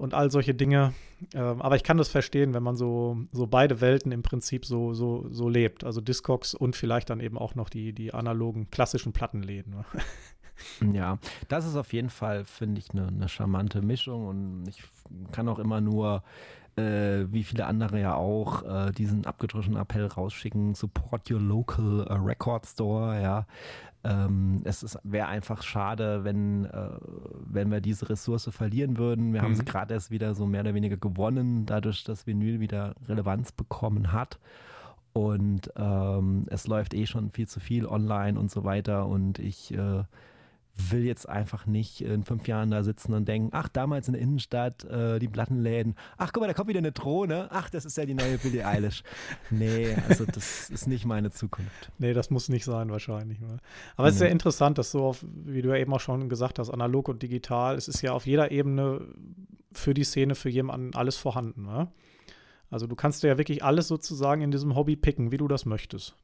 und 0.00 0.14
all 0.14 0.30
solche 0.30 0.54
Dinge. 0.54 0.94
Ähm, 1.34 1.60
aber 1.60 1.76
ich 1.76 1.82
kann 1.82 1.98
das 1.98 2.08
verstehen, 2.08 2.54
wenn 2.54 2.62
man 2.62 2.74
so, 2.74 3.18
so 3.32 3.46
beide 3.46 3.82
Welten 3.82 4.12
im 4.12 4.22
Prinzip 4.22 4.64
so, 4.64 4.94
so, 4.94 5.26
so 5.30 5.50
lebt. 5.50 5.84
Also 5.84 6.00
Discogs 6.00 6.54
und 6.54 6.74
vielleicht 6.74 7.10
dann 7.10 7.20
eben 7.20 7.36
auch 7.36 7.54
noch 7.54 7.68
die, 7.68 7.92
die 7.92 8.14
analogen 8.14 8.70
klassischen 8.70 9.12
Plattenläden. 9.12 9.74
Ja, 10.92 11.18
das 11.48 11.66
ist 11.66 11.76
auf 11.76 11.92
jeden 11.92 12.10
Fall, 12.10 12.44
finde 12.44 12.80
ich, 12.80 12.90
eine 12.90 13.10
ne 13.12 13.28
charmante 13.28 13.82
Mischung 13.82 14.26
und 14.26 14.64
ich 14.68 14.82
kann 15.32 15.48
auch 15.48 15.58
immer 15.58 15.80
nur 15.80 16.22
äh, 16.76 17.26
wie 17.30 17.44
viele 17.44 17.66
andere 17.66 18.00
ja 18.00 18.14
auch, 18.14 18.62
äh, 18.62 18.92
diesen 18.92 19.26
abgedroschenen 19.26 19.80
Appell 19.80 20.06
rausschicken, 20.06 20.74
support 20.74 21.30
your 21.30 21.40
local 21.40 22.06
uh, 22.08 22.14
record 22.14 22.66
store, 22.66 23.20
ja. 23.20 23.46
Ähm, 24.02 24.62
es 24.64 24.98
wäre 25.02 25.26
einfach 25.26 25.62
schade, 25.62 26.24
wenn, 26.24 26.64
äh, 26.64 26.88
wenn 27.44 27.70
wir 27.70 27.82
diese 27.82 28.08
Ressource 28.08 28.48
verlieren 28.50 28.96
würden. 28.96 29.34
Wir 29.34 29.40
mhm. 29.40 29.44
haben 29.44 29.54
sie 29.54 29.64
gerade 29.64 29.92
erst 29.92 30.10
wieder 30.10 30.34
so 30.34 30.46
mehr 30.46 30.62
oder 30.62 30.74
weniger 30.74 30.96
gewonnen, 30.96 31.66
dadurch, 31.66 32.02
dass 32.04 32.26
Vinyl 32.26 32.60
wieder 32.60 32.94
Relevanz 33.06 33.52
bekommen 33.52 34.12
hat. 34.12 34.38
Und 35.12 35.70
ähm, 35.76 36.46
es 36.48 36.66
läuft 36.66 36.94
eh 36.94 37.04
schon 37.04 37.30
viel 37.30 37.46
zu 37.46 37.60
viel 37.60 37.84
online 37.84 38.38
und 38.38 38.50
so 38.50 38.64
weiter. 38.64 39.06
Und 39.06 39.38
ich 39.38 39.74
äh, 39.74 40.04
will 40.76 41.04
jetzt 41.04 41.28
einfach 41.28 41.66
nicht 41.66 42.00
in 42.00 42.24
fünf 42.24 42.46
Jahren 42.48 42.70
da 42.70 42.82
sitzen 42.82 43.12
und 43.12 43.28
denken, 43.28 43.50
ach, 43.52 43.68
damals 43.68 44.08
in 44.08 44.14
der 44.14 44.22
Innenstadt, 44.22 44.84
äh, 44.84 45.18
die 45.18 45.28
Plattenläden, 45.28 45.94
ach, 46.16 46.32
guck 46.32 46.42
mal, 46.42 46.46
da 46.46 46.54
kommt 46.54 46.68
wieder 46.68 46.78
eine 46.78 46.92
Drohne, 46.92 47.48
ach, 47.50 47.70
das 47.70 47.84
ist 47.84 47.96
ja 47.96 48.06
die 48.06 48.14
neue 48.14 48.38
Billie 48.38 48.66
Eilish. 48.66 49.02
Nee, 49.50 49.96
also 50.08 50.24
das 50.24 50.70
ist 50.70 50.86
nicht 50.86 51.04
meine 51.04 51.30
Zukunft. 51.30 51.90
Nee, 51.98 52.12
das 52.12 52.30
muss 52.30 52.48
nicht 52.48 52.64
sein 52.64 52.90
wahrscheinlich. 52.90 53.40
Ne? 53.40 53.58
Aber 53.96 54.08
es 54.08 54.14
ist 54.14 54.20
ja 54.20 54.28
interessant, 54.28 54.78
dass 54.78 54.90
so, 54.90 55.04
auf, 55.04 55.24
wie 55.44 55.62
du 55.62 55.70
ja 55.70 55.76
eben 55.76 55.92
auch 55.92 56.00
schon 56.00 56.28
gesagt 56.28 56.58
hast, 56.58 56.70
analog 56.70 57.08
und 57.08 57.22
digital, 57.22 57.76
es 57.76 57.88
ist 57.88 58.02
ja 58.02 58.12
auf 58.12 58.26
jeder 58.26 58.50
Ebene 58.50 59.00
für 59.72 59.94
die 59.94 60.04
Szene, 60.04 60.34
für 60.34 60.48
jemanden 60.50 60.94
alles 60.94 61.16
vorhanden. 61.16 61.64
Ne? 61.64 61.88
Also 62.70 62.86
du 62.86 62.94
kannst 62.94 63.22
ja 63.22 63.38
wirklich 63.38 63.64
alles 63.64 63.88
sozusagen 63.88 64.42
in 64.42 64.50
diesem 64.50 64.74
Hobby 64.76 64.96
picken, 64.96 65.32
wie 65.32 65.36
du 65.36 65.48
das 65.48 65.66
möchtest. 65.66 66.14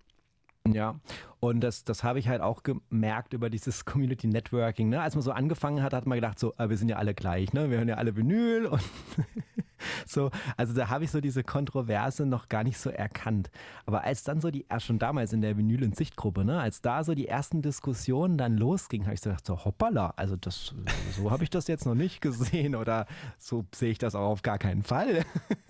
Ja, 0.75 0.97
und 1.41 1.61
das, 1.61 1.85
das 1.85 2.03
habe 2.03 2.19
ich 2.19 2.29
halt 2.29 2.41
auch 2.41 2.63
gemerkt 2.63 3.33
über 3.33 3.51
dieses 3.51 3.85
Community 3.85 4.27
Networking. 4.27 4.89
Ne? 4.89 5.01
Als 5.01 5.15
man 5.15 5.23
so 5.23 5.33
angefangen 5.33 5.83
hat, 5.83 5.93
hat 5.93 6.07
man 6.07 6.17
gedacht, 6.17 6.39
so, 6.39 6.55
ah, 6.57 6.69
wir 6.69 6.77
sind 6.77 6.89
ja 6.89 6.97
alle 6.97 7.15
gleich, 7.15 7.53
ne? 7.53 7.71
wir 7.71 7.79
hören 7.79 7.89
ja 7.89 7.97
alle 7.97 8.17
Vinyl 8.17 8.67
und 8.67 8.83
so. 10.07 10.31
Also 10.57 10.75
da 10.75 10.89
habe 10.89 11.05
ich 11.05 11.11
so 11.11 11.21
diese 11.21 11.45
Kontroverse 11.45 12.27
noch 12.27 12.49
gar 12.49 12.65
nicht 12.65 12.79
so 12.79 12.91
erkannt. 12.91 13.51
Aber 13.85 14.05
als 14.05 14.25
dann 14.25 14.41
so 14.41 14.51
die, 14.51 14.67
schon 14.79 14.99
damals 14.99 15.33
in 15.33 15.41
der 15.41 15.57
Vinyl- 15.57 15.85
und 15.85 15.97
Sichtgruppe, 15.97 16.45
ne? 16.45 16.61
als 16.61 16.81
da 16.81 17.05
so 17.05 17.15
die 17.15 17.29
ersten 17.29 17.63
Diskussionen 17.63 18.39
dann 18.39 18.57
losgingen, 18.57 19.07
habe 19.07 19.15
ich 19.15 19.21
so 19.21 19.31
gedacht, 19.31 19.47
so 19.47 19.65
hoppala, 19.65 20.15
also 20.17 20.37
das, 20.37 20.75
so 21.17 21.31
habe 21.31 21.45
ich 21.45 21.51
das 21.51 21.67
jetzt 21.69 21.87
noch 21.87 21.95
nicht 21.95 22.21
gesehen 22.21 22.75
oder 22.75 23.07
so 23.39 23.65
sehe 23.75 23.91
ich 23.91 23.99
das 23.99 24.15
auch 24.15 24.31
auf 24.31 24.43
gar 24.43 24.59
keinen 24.59 24.83
Fall. 24.83 25.25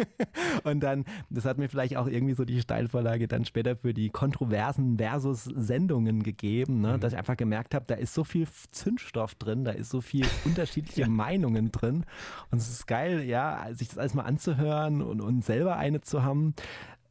und 0.65 0.81
dann, 0.81 1.05
das 1.31 1.45
hat 1.45 1.59
mir 1.59 1.69
vielleicht 1.69 1.97
auch 1.97 2.07
irgendwie 2.07 2.35
so 2.35 2.45
die 2.45 2.61
Steilvorlage 2.61 3.29
dann 3.29 3.45
später 3.45 3.77
für 3.77 3.95
die 3.95 4.11
Kontroversen 4.11 4.99
versus 4.99 5.45
Sendungen 5.45 6.23
gegeben, 6.23 6.81
ne? 6.81 6.97
Mhm. 6.97 7.01
dass 7.01 7.13
ich 7.13 7.19
einfach 7.19 7.37
gemerkt 7.37 7.75
habe, 7.75 7.85
da 7.87 7.95
ist 7.95 8.15
so 8.15 8.25
viel 8.25 8.47
Zündstoff 8.71 9.35
drin, 9.35 9.65
da 9.65 9.73
ist 9.73 9.91
so 9.91 10.01
viel 10.01 10.27
unterschiedliche 10.45 11.03
ja. 11.03 11.09
Meinungen 11.09 11.73
drin. 11.73 12.05
Und 12.51 12.59
es 12.59 12.69
ist 12.69 12.87
geil, 12.87 13.23
ja, 13.23 13.69
sich 13.73 13.96
das 13.97 14.03
alles 14.03 14.15
mal 14.15 14.23
anzuhören 14.23 15.03
und, 15.03 15.21
und 15.21 15.45
selber 15.45 15.77
eine 15.77 16.01
zu 16.01 16.23
haben. 16.23 16.55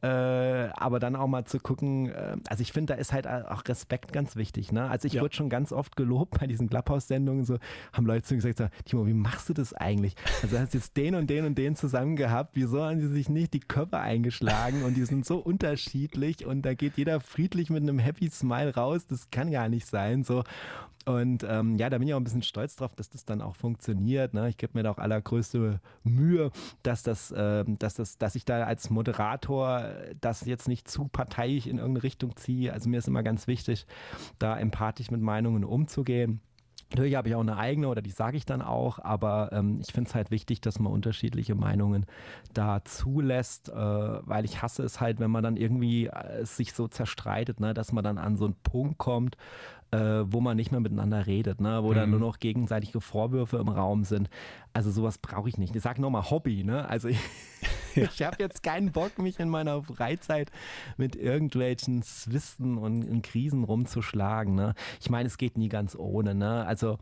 Äh, 0.02 0.68
aber 0.74 1.00
dann 1.00 1.16
auch 1.16 1.26
mal 1.26 1.46
zu 1.46 1.58
gucken, 1.58 2.10
äh, 2.10 2.36
also 2.48 2.60
ich 2.60 2.72
finde, 2.72 2.94
da 2.94 3.00
ist 3.00 3.12
halt 3.12 3.26
auch 3.26 3.62
Respekt 3.66 4.12
ganz 4.12 4.36
wichtig. 4.36 4.70
Ne? 4.70 4.88
Also 4.88 5.06
ich 5.06 5.14
ja. 5.14 5.22
wurde 5.22 5.34
schon 5.34 5.48
ganz 5.48 5.72
oft 5.72 5.96
gelobt 5.96 6.38
bei 6.38 6.46
diesen 6.46 6.68
Clubhouse-Sendungen, 6.68 7.44
so 7.44 7.58
haben 7.92 8.06
Leute 8.06 8.22
zu 8.22 8.34
mir 8.34 8.42
gesagt, 8.42 8.58
so, 8.58 8.68
Timo, 8.84 9.06
wie 9.06 9.14
machst 9.14 9.48
du 9.48 9.54
das 9.54 9.72
eigentlich? 9.72 10.14
Also 10.42 10.56
du 10.56 10.62
hast 10.62 10.74
jetzt 10.74 10.96
den 10.96 11.14
und 11.14 11.30
den 11.30 11.46
und 11.46 11.56
den 11.56 11.76
zusammen 11.76 12.14
gehabt, 12.14 12.50
wieso 12.54 12.84
haben 12.84 13.00
die 13.00 13.06
sich 13.06 13.30
nicht 13.30 13.54
die 13.54 13.60
Köpfe 13.60 13.98
eingeschlagen 13.98 14.82
und 14.82 14.94
die 14.94 15.04
sind 15.04 15.24
so 15.24 15.38
unterschiedlich 15.38 16.44
und 16.44 16.62
da 16.62 16.74
geht 16.74 16.98
jeder 16.98 17.20
friedlich 17.20 17.70
mit 17.70 17.82
einem 17.82 17.98
Happy 17.98 18.28
Smile 18.30 18.74
raus, 18.74 19.06
das 19.06 19.30
kann 19.30 19.50
gar 19.50 19.68
nicht 19.68 19.86
sein. 19.86 20.24
So. 20.24 20.44
Und 21.06 21.46
ähm, 21.48 21.76
ja, 21.76 21.88
da 21.88 21.98
bin 21.98 22.08
ich 22.08 22.14
auch 22.14 22.18
ein 22.18 22.24
bisschen 22.24 22.42
stolz 22.42 22.74
drauf, 22.74 22.96
dass 22.96 23.08
das 23.08 23.24
dann 23.24 23.40
auch 23.40 23.54
funktioniert. 23.54 24.34
Ne? 24.34 24.48
Ich 24.48 24.56
gebe 24.56 24.72
mir 24.76 24.82
da 24.82 24.90
auch 24.90 24.98
allergrößte 24.98 25.80
Mühe, 26.02 26.50
dass 26.82 27.04
das, 27.04 27.30
äh, 27.30 27.64
dass 27.78 27.94
das, 27.94 28.18
dass 28.18 28.34
ich 28.34 28.44
da 28.44 28.64
als 28.64 28.90
Moderator 28.90 29.88
das 30.20 30.44
jetzt 30.44 30.66
nicht 30.66 30.88
zu 30.90 31.06
parteiisch 31.06 31.68
in 31.68 31.78
irgendeine 31.78 32.02
Richtung 32.02 32.34
ziehe. 32.34 32.72
Also 32.72 32.88
mir 32.88 32.98
ist 32.98 33.06
immer 33.06 33.22
ganz 33.22 33.46
wichtig, 33.46 33.86
da 34.40 34.58
empathisch 34.58 35.12
mit 35.12 35.20
Meinungen 35.20 35.64
umzugehen. 35.64 36.40
Natürlich 36.90 37.16
habe 37.16 37.28
ich 37.28 37.34
auch 37.34 37.40
eine 37.40 37.56
eigene 37.56 37.88
oder 37.88 38.00
die 38.00 38.10
sage 38.10 38.36
ich 38.36 38.46
dann 38.46 38.62
auch, 38.62 39.00
aber 39.00 39.50
ähm, 39.52 39.80
ich 39.80 39.92
finde 39.92 40.08
es 40.08 40.14
halt 40.14 40.30
wichtig, 40.30 40.60
dass 40.60 40.78
man 40.78 40.92
unterschiedliche 40.92 41.56
Meinungen 41.56 42.06
da 42.54 42.84
zulässt, 42.84 43.70
äh, 43.70 43.74
weil 43.74 44.44
ich 44.44 44.62
hasse 44.62 44.84
es 44.84 45.00
halt, 45.00 45.18
wenn 45.18 45.30
man 45.30 45.42
dann 45.42 45.56
irgendwie 45.56 46.06
äh, 46.06 46.44
sich 46.44 46.74
so 46.74 46.86
zerstreitet, 46.86 47.58
ne, 47.58 47.74
dass 47.74 47.90
man 47.90 48.04
dann 48.04 48.18
an 48.18 48.36
so 48.36 48.44
einen 48.44 48.54
Punkt 48.62 48.98
kommt, 48.98 49.36
äh, 49.90 50.24
wo 50.26 50.40
man 50.40 50.56
nicht 50.56 50.72
mehr 50.72 50.80
miteinander 50.80 51.26
redet, 51.26 51.60
ne? 51.60 51.82
wo 51.82 51.90
mhm. 51.90 51.94
dann 51.94 52.10
nur 52.10 52.20
noch 52.20 52.38
gegenseitige 52.38 53.00
Vorwürfe 53.00 53.58
im 53.58 53.68
Raum 53.68 54.04
sind. 54.04 54.28
Also 54.72 54.90
sowas 54.90 55.18
brauche 55.18 55.48
ich 55.48 55.58
nicht. 55.58 55.74
Ich 55.74 55.82
sage 55.82 56.00
nochmal 56.00 56.30
Hobby. 56.30 56.64
Ne? 56.64 56.88
Also 56.88 57.08
ich, 57.08 57.18
ich 57.96 58.22
habe 58.22 58.36
jetzt 58.38 58.62
keinen 58.62 58.92
Bock, 58.92 59.18
mich 59.18 59.38
in 59.40 59.48
meiner 59.48 59.82
Freizeit 59.82 60.50
mit 60.96 61.16
irgendwelchen 61.16 62.02
Zwisten 62.02 62.78
und, 62.78 63.22
Krisen 63.22 63.64
rumzuschlagen. 63.64 64.54
Ne? 64.54 64.74
Ich 65.00 65.10
meine, 65.10 65.26
es 65.26 65.38
geht 65.38 65.56
nie 65.56 65.68
ganz 65.68 65.96
ohne. 65.96 66.34
Ne? 66.34 66.64
Also 66.66 66.98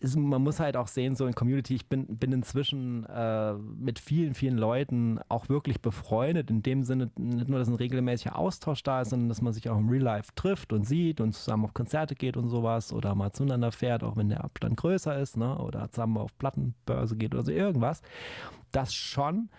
es, 0.00 0.16
man 0.16 0.42
muss 0.42 0.60
halt 0.60 0.76
auch 0.76 0.88
sehen, 0.88 1.14
so 1.14 1.26
in 1.26 1.34
Community, 1.34 1.74
ich 1.74 1.86
bin, 1.86 2.06
bin 2.06 2.32
inzwischen 2.32 3.04
äh, 3.06 3.52
mit 3.54 3.98
vielen, 3.98 4.34
vielen 4.34 4.56
Leuten 4.56 5.20
auch 5.28 5.48
wirklich 5.48 5.80
befreundet, 5.80 6.50
in 6.50 6.62
dem 6.62 6.82
Sinne 6.82 7.10
nicht 7.16 7.48
nur, 7.48 7.58
dass 7.58 7.68
ein 7.68 7.74
regelmäßiger 7.74 8.36
Austausch 8.36 8.82
da 8.82 9.02
ist, 9.02 9.10
sondern 9.10 9.28
dass 9.28 9.42
man 9.42 9.52
sich 9.52 9.68
auch 9.68 9.78
im 9.78 9.88
Real 9.88 10.02
Life 10.02 10.32
trifft 10.34 10.72
und 10.72 10.84
sieht 10.84 11.20
und 11.20 11.32
zusammen 11.32 11.64
auf 11.64 11.74
Konzerte 11.74 12.14
geht 12.14 12.36
und 12.36 12.48
sowas 12.48 12.92
oder 12.92 13.14
mal 13.14 13.32
zueinander 13.32 13.72
fährt, 13.72 14.02
auch 14.02 14.16
wenn 14.16 14.28
der 14.28 14.44
Abstand 14.44 14.76
größer 14.76 15.18
ist, 15.18 15.36
ne? 15.36 15.56
oder 15.58 15.90
zusammen 15.90 16.18
auf 16.18 16.36
Plattenbörse 16.38 17.16
geht 17.16 17.34
oder 17.34 17.44
so 17.44 17.52
irgendwas. 17.52 18.02
Das 18.72 18.92
schon. 18.92 19.50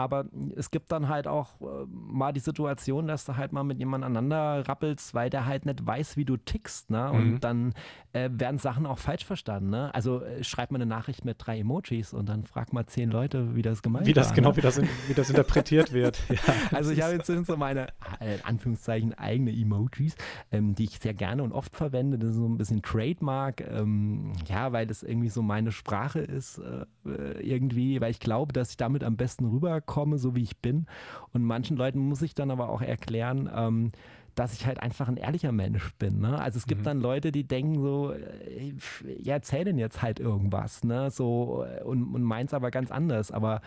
Aber 0.00 0.24
es 0.56 0.70
gibt 0.70 0.90
dann 0.92 1.08
halt 1.08 1.28
auch 1.28 1.60
äh, 1.60 1.84
mal 1.86 2.32
die 2.32 2.40
Situation, 2.40 3.06
dass 3.06 3.26
du 3.26 3.36
halt 3.36 3.52
mal 3.52 3.64
mit 3.64 3.78
jemand 3.78 4.02
aneinander 4.02 4.66
rappelst, 4.66 5.12
weil 5.12 5.28
der 5.28 5.44
halt 5.44 5.66
nicht 5.66 5.86
weiß, 5.86 6.16
wie 6.16 6.24
du 6.24 6.38
tickst. 6.38 6.88
Ne? 6.88 7.10
Und 7.12 7.32
mhm. 7.32 7.40
dann 7.40 7.74
äh, 8.14 8.30
werden 8.32 8.56
Sachen 8.56 8.86
auch 8.86 8.98
falsch 8.98 9.26
verstanden. 9.26 9.68
Ne? 9.68 9.94
Also 9.94 10.22
äh, 10.22 10.42
schreib 10.42 10.70
mal 10.70 10.78
eine 10.78 10.86
Nachricht 10.86 11.26
mit 11.26 11.36
drei 11.38 11.58
Emojis 11.58 12.14
und 12.14 12.30
dann 12.30 12.44
frag 12.44 12.72
mal 12.72 12.86
zehn 12.86 13.10
Leute, 13.10 13.54
wie 13.54 13.60
das 13.60 13.82
gemeint 13.82 14.04
ist. 14.04 14.08
Wie 14.08 14.14
das 14.14 14.28
war, 14.28 14.36
genau, 14.36 14.48
ne? 14.48 14.56
wie, 14.56 14.60
das 14.62 14.78
in, 14.78 14.88
wie 15.06 15.12
das 15.12 15.28
interpretiert 15.28 15.92
wird. 15.92 16.18
Ja, 16.30 16.54
also 16.72 16.92
ich 16.92 17.02
habe 17.02 17.12
jetzt 17.12 17.26
so 17.26 17.56
meine, 17.58 17.88
äh, 18.20 18.36
in 18.36 18.44
Anführungszeichen, 18.46 19.12
eigene 19.12 19.52
Emojis, 19.52 20.14
ähm, 20.50 20.74
die 20.74 20.84
ich 20.84 20.98
sehr 20.98 21.12
gerne 21.12 21.42
und 21.42 21.52
oft 21.52 21.76
verwende. 21.76 22.18
Das 22.18 22.30
ist 22.30 22.36
so 22.36 22.48
ein 22.48 22.56
bisschen 22.56 22.80
Trademark. 22.80 23.60
Ähm, 23.60 24.32
ja, 24.46 24.72
weil 24.72 24.86
das 24.86 25.02
irgendwie 25.02 25.28
so 25.28 25.42
meine 25.42 25.72
Sprache 25.72 26.20
ist 26.20 26.56
äh, 26.56 26.86
äh, 27.04 27.40
irgendwie, 27.42 28.00
weil 28.00 28.12
ich 28.12 28.20
glaube, 28.20 28.54
dass 28.54 28.70
ich 28.70 28.76
damit 28.78 29.04
am 29.04 29.18
besten 29.18 29.44
rüberkomme 29.44 29.89
komme, 29.90 30.18
so 30.18 30.36
wie 30.36 30.42
ich 30.42 30.56
bin. 30.58 30.86
Und 31.32 31.42
manchen 31.42 31.76
Leuten 31.76 31.98
muss 31.98 32.22
ich 32.22 32.34
dann 32.34 32.52
aber 32.52 32.68
auch 32.68 32.80
erklären, 32.80 33.50
ähm, 33.52 33.90
dass 34.36 34.54
ich 34.54 34.64
halt 34.64 34.80
einfach 34.80 35.08
ein 35.08 35.16
ehrlicher 35.16 35.50
Mensch 35.50 35.92
bin. 35.98 36.20
Ne? 36.20 36.40
Also 36.40 36.58
es 36.58 36.66
gibt 36.66 36.82
mhm. 36.82 36.84
dann 36.84 37.00
Leute, 37.00 37.32
die 37.32 37.42
denken 37.42 37.74
so, 37.80 38.12
äh, 38.12 38.72
ja, 39.18 39.34
erzähl 39.34 39.64
denn 39.64 39.78
jetzt 39.78 40.00
halt 40.00 40.20
irgendwas, 40.20 40.84
ne? 40.84 41.10
So 41.10 41.66
und, 41.84 42.14
und 42.14 42.22
meins 42.22 42.54
aber 42.54 42.70
ganz 42.70 42.92
anders. 42.92 43.32
Aber 43.32 43.60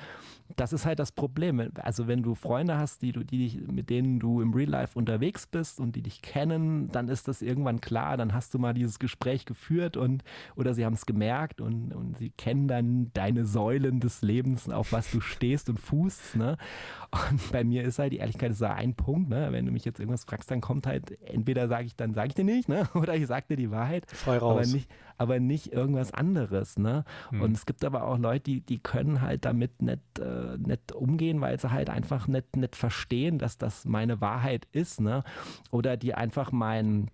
das 0.56 0.74
ist 0.74 0.86
halt 0.86 1.00
das 1.00 1.12
Problem. 1.12 1.72
Also 1.76 2.08
wenn 2.08 2.24
du 2.24 2.36
Freunde 2.36 2.78
hast, 2.78 3.02
die 3.02 3.12
du, 3.12 3.24
die 3.24 3.64
mit 3.68 3.90
denen 3.90 4.20
du 4.20 4.42
im 4.42 4.54
Real 4.54 4.70
Life 4.70 4.98
unterwegs 4.98 5.48
bist 5.48 5.80
und 5.80 5.96
die 5.96 6.02
dich 6.02 6.22
kennen, 6.22 6.92
dann 6.92 7.10
ist 7.10 7.28
das 7.28 7.42
irgendwann 7.42 7.82
klar. 7.82 8.18
Dann 8.18 8.34
hast 8.34 8.54
du 8.54 8.60
mal 8.60 8.74
dieses 8.74 9.00
Gespräch 9.00 9.46
geführt 9.46 9.98
und 9.98 10.24
oder 10.56 10.74
sie 10.74 10.86
haben 10.86 10.94
es 10.94 11.06
gemerkt 11.06 11.62
und, 11.62 11.94
und 11.94 12.18
sie 12.18 12.30
kennen 12.30 12.68
dann 12.68 13.12
deine 13.14 13.46
Säulen 13.46 14.00
des 14.00 14.22
Lebens, 14.22 14.70
auf 14.70 14.92
was 14.92 15.12
du 15.12 15.22
stehst 15.22 15.70
und 15.70 15.80
fußt. 15.80 16.36
Ne? 16.36 16.58
Und 17.30 17.52
bei 17.52 17.64
mir 17.64 17.84
ist 17.84 18.00
halt 18.00 18.14
die 18.14 18.18
Ehrlichkeit 18.18 18.52
ist 18.52 18.64
ein 18.64 18.96
Punkt. 18.96 19.30
Ne? 19.30 19.50
Wenn 19.52 19.66
du 19.66 19.72
mich 19.72 19.86
jetzt 19.86 20.00
irgendwas 20.00 20.26
fragst, 20.26 20.50
dann 20.52 20.62
kommt 20.62 20.88
halt 20.88 21.20
entweder 21.28 21.68
sage 21.68 21.86
ich, 21.86 21.96
dann 21.96 22.14
sage 22.14 22.30
ich 22.30 22.36
dir 22.36 22.46
nicht, 22.46 22.70
ne? 22.70 22.88
oder 22.94 23.16
ich 23.16 23.28
sage 23.28 23.46
dir 23.50 23.58
die 23.58 23.72
Wahrheit. 23.72 24.10
Frei 24.10 24.38
raus. 24.38 24.52
Aber 24.52 24.66
nicht, 24.66 24.90
aber 25.18 25.40
nicht 25.40 25.72
irgendwas 25.72 26.14
anderes. 26.14 26.78
Ne? 26.78 27.06
Hm. 27.30 27.42
Und 27.42 27.58
es 27.58 27.66
gibt 27.66 27.84
aber 27.86 28.04
auch 28.06 28.18
Leute, 28.18 28.44
die, 28.44 28.62
die 28.62 28.80
können 28.80 29.22
halt 29.22 29.46
damit 29.46 29.82
nicht, 29.82 30.20
äh, 30.20 30.58
nicht 30.58 30.92
umgehen, 30.92 31.42
weil 31.42 31.60
sie 31.60 31.72
halt 31.72 31.90
einfach 31.90 32.28
nicht, 32.28 32.56
nicht 32.56 32.76
verstehen, 32.76 33.40
dass 33.40 33.58
das 33.58 33.86
meine 33.86 34.22
Wahrheit 34.22 34.68
ist. 34.72 35.02
Ne? 35.02 35.24
Oder 35.72 35.98
die 35.98 36.14
einfach 36.14 36.52
meinen 36.52 37.10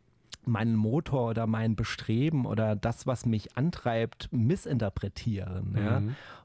meinen 0.45 0.75
Motor 0.75 1.29
oder 1.29 1.47
mein 1.47 1.75
Bestreben 1.75 2.45
oder 2.45 2.75
das, 2.75 3.05
was 3.05 3.25
mich 3.25 3.55
antreibt, 3.57 4.29
missinterpretieren. 4.31 5.71
Mhm. 5.71 5.77
Ja? 5.77 6.01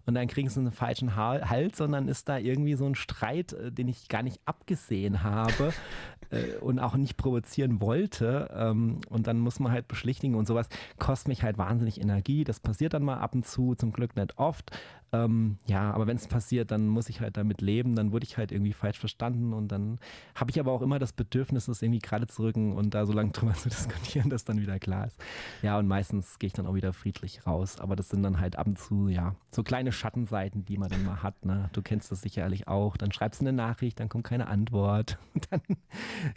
Und 0.06 0.14
dann 0.14 0.26
kriegen 0.26 0.48
sie 0.48 0.60
einen 0.60 0.72
falschen 0.72 1.16
Hals, 1.16 1.78
sondern 1.78 2.08
ist 2.08 2.28
da 2.28 2.38
irgendwie 2.38 2.74
so 2.74 2.86
ein 2.86 2.94
Streit, 2.94 3.52
äh, 3.52 3.72
den 3.72 3.88
ich 3.88 4.08
gar 4.08 4.22
nicht 4.22 4.40
abgesehen 4.44 5.22
habe, 5.22 5.72
äh, 6.30 6.56
und 6.60 6.78
auch 6.78 6.96
nicht 6.96 7.16
provozieren 7.16 7.80
wollte. 7.80 8.50
Ähm, 8.54 9.00
und 9.08 9.26
dann 9.26 9.38
muss 9.38 9.60
man 9.60 9.72
halt 9.72 9.88
beschlichtigen 9.88 10.34
und 10.34 10.46
sowas 10.46 10.68
kostet 10.98 11.28
mich 11.28 11.42
halt 11.42 11.58
wahnsinnig 11.58 12.00
Energie. 12.00 12.44
Das 12.44 12.60
passiert 12.60 12.94
dann 12.94 13.02
mal 13.02 13.18
ab 13.18 13.34
und 13.34 13.46
zu, 13.46 13.74
zum 13.74 13.92
Glück 13.92 14.16
nicht 14.16 14.38
oft. 14.38 14.70
Ähm, 15.14 15.58
ja, 15.66 15.92
aber 15.92 16.08
wenn 16.08 16.16
es 16.16 16.26
passiert, 16.26 16.72
dann 16.72 16.88
muss 16.88 17.08
ich 17.08 17.20
halt 17.20 17.36
damit 17.36 17.60
leben. 17.60 17.94
Dann 17.94 18.10
wurde 18.10 18.24
ich 18.24 18.36
halt 18.36 18.50
irgendwie 18.50 18.72
falsch 18.72 18.98
verstanden 18.98 19.52
und 19.52 19.68
dann 19.68 19.98
habe 20.34 20.50
ich 20.50 20.58
aber 20.58 20.72
auch 20.72 20.82
immer 20.82 20.98
das 20.98 21.12
Bedürfnis, 21.12 21.66
das 21.66 21.82
irgendwie 21.82 22.00
gerade 22.00 22.26
zu 22.26 22.42
rücken 22.42 22.72
und 22.72 22.94
da 22.94 23.06
so 23.06 23.12
lange 23.12 23.30
drüber 23.32 23.54
zu 23.54 23.68
diskutieren, 23.68 24.28
dass 24.28 24.44
dann 24.44 24.60
wieder 24.60 24.78
klar 24.80 25.06
ist. 25.06 25.20
Ja, 25.62 25.78
und 25.78 25.86
meistens 25.86 26.38
gehe 26.38 26.48
ich 26.48 26.52
dann 26.52 26.66
auch 26.66 26.74
wieder 26.74 26.92
friedlich 26.92 27.46
raus. 27.46 27.78
Aber 27.78 27.94
das 27.94 28.08
sind 28.08 28.22
dann 28.22 28.40
halt 28.40 28.56
ab 28.56 28.66
und 28.66 28.78
zu, 28.78 29.08
ja, 29.08 29.36
so 29.52 29.62
kleine 29.62 29.92
Schattenseiten, 29.94 30.64
die 30.64 30.76
man 30.76 30.90
dann 30.90 31.04
mal 31.04 31.22
hat. 31.22 31.44
Ne? 31.44 31.70
Du 31.72 31.82
kennst 31.82 32.12
das 32.12 32.20
sicherlich 32.20 32.68
auch. 32.68 32.96
Dann 32.96 33.12
schreibst 33.12 33.40
du 33.40 33.44
eine 33.44 33.52
Nachricht, 33.52 34.00
dann 34.00 34.08
kommt 34.08 34.24
keine 34.24 34.48
Antwort. 34.48 35.18
dann 35.50 35.60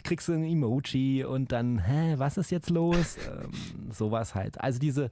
kriegst 0.04 0.28
du 0.28 0.32
ein 0.32 0.44
Emoji 0.44 1.24
und 1.24 1.52
dann, 1.52 1.78
hä, 1.78 2.14
was 2.16 2.38
ist 2.38 2.50
jetzt 2.50 2.70
los? 2.70 3.16
Ähm, 3.28 3.50
sowas 3.90 4.34
halt. 4.34 4.60
Also 4.60 4.78
diese 4.78 5.10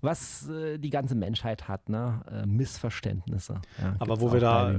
was 0.00 0.48
äh, 0.48 0.78
die 0.78 0.90
ganze 0.90 1.14
Menschheit 1.14 1.68
hat, 1.68 1.88
ne? 1.88 2.22
Äh, 2.30 2.46
Missverständnisse. 2.46 3.60
Ja, 3.78 3.96
Aber 3.98 4.20
wo 4.20 4.32
wir 4.32 4.40
da, 4.40 4.74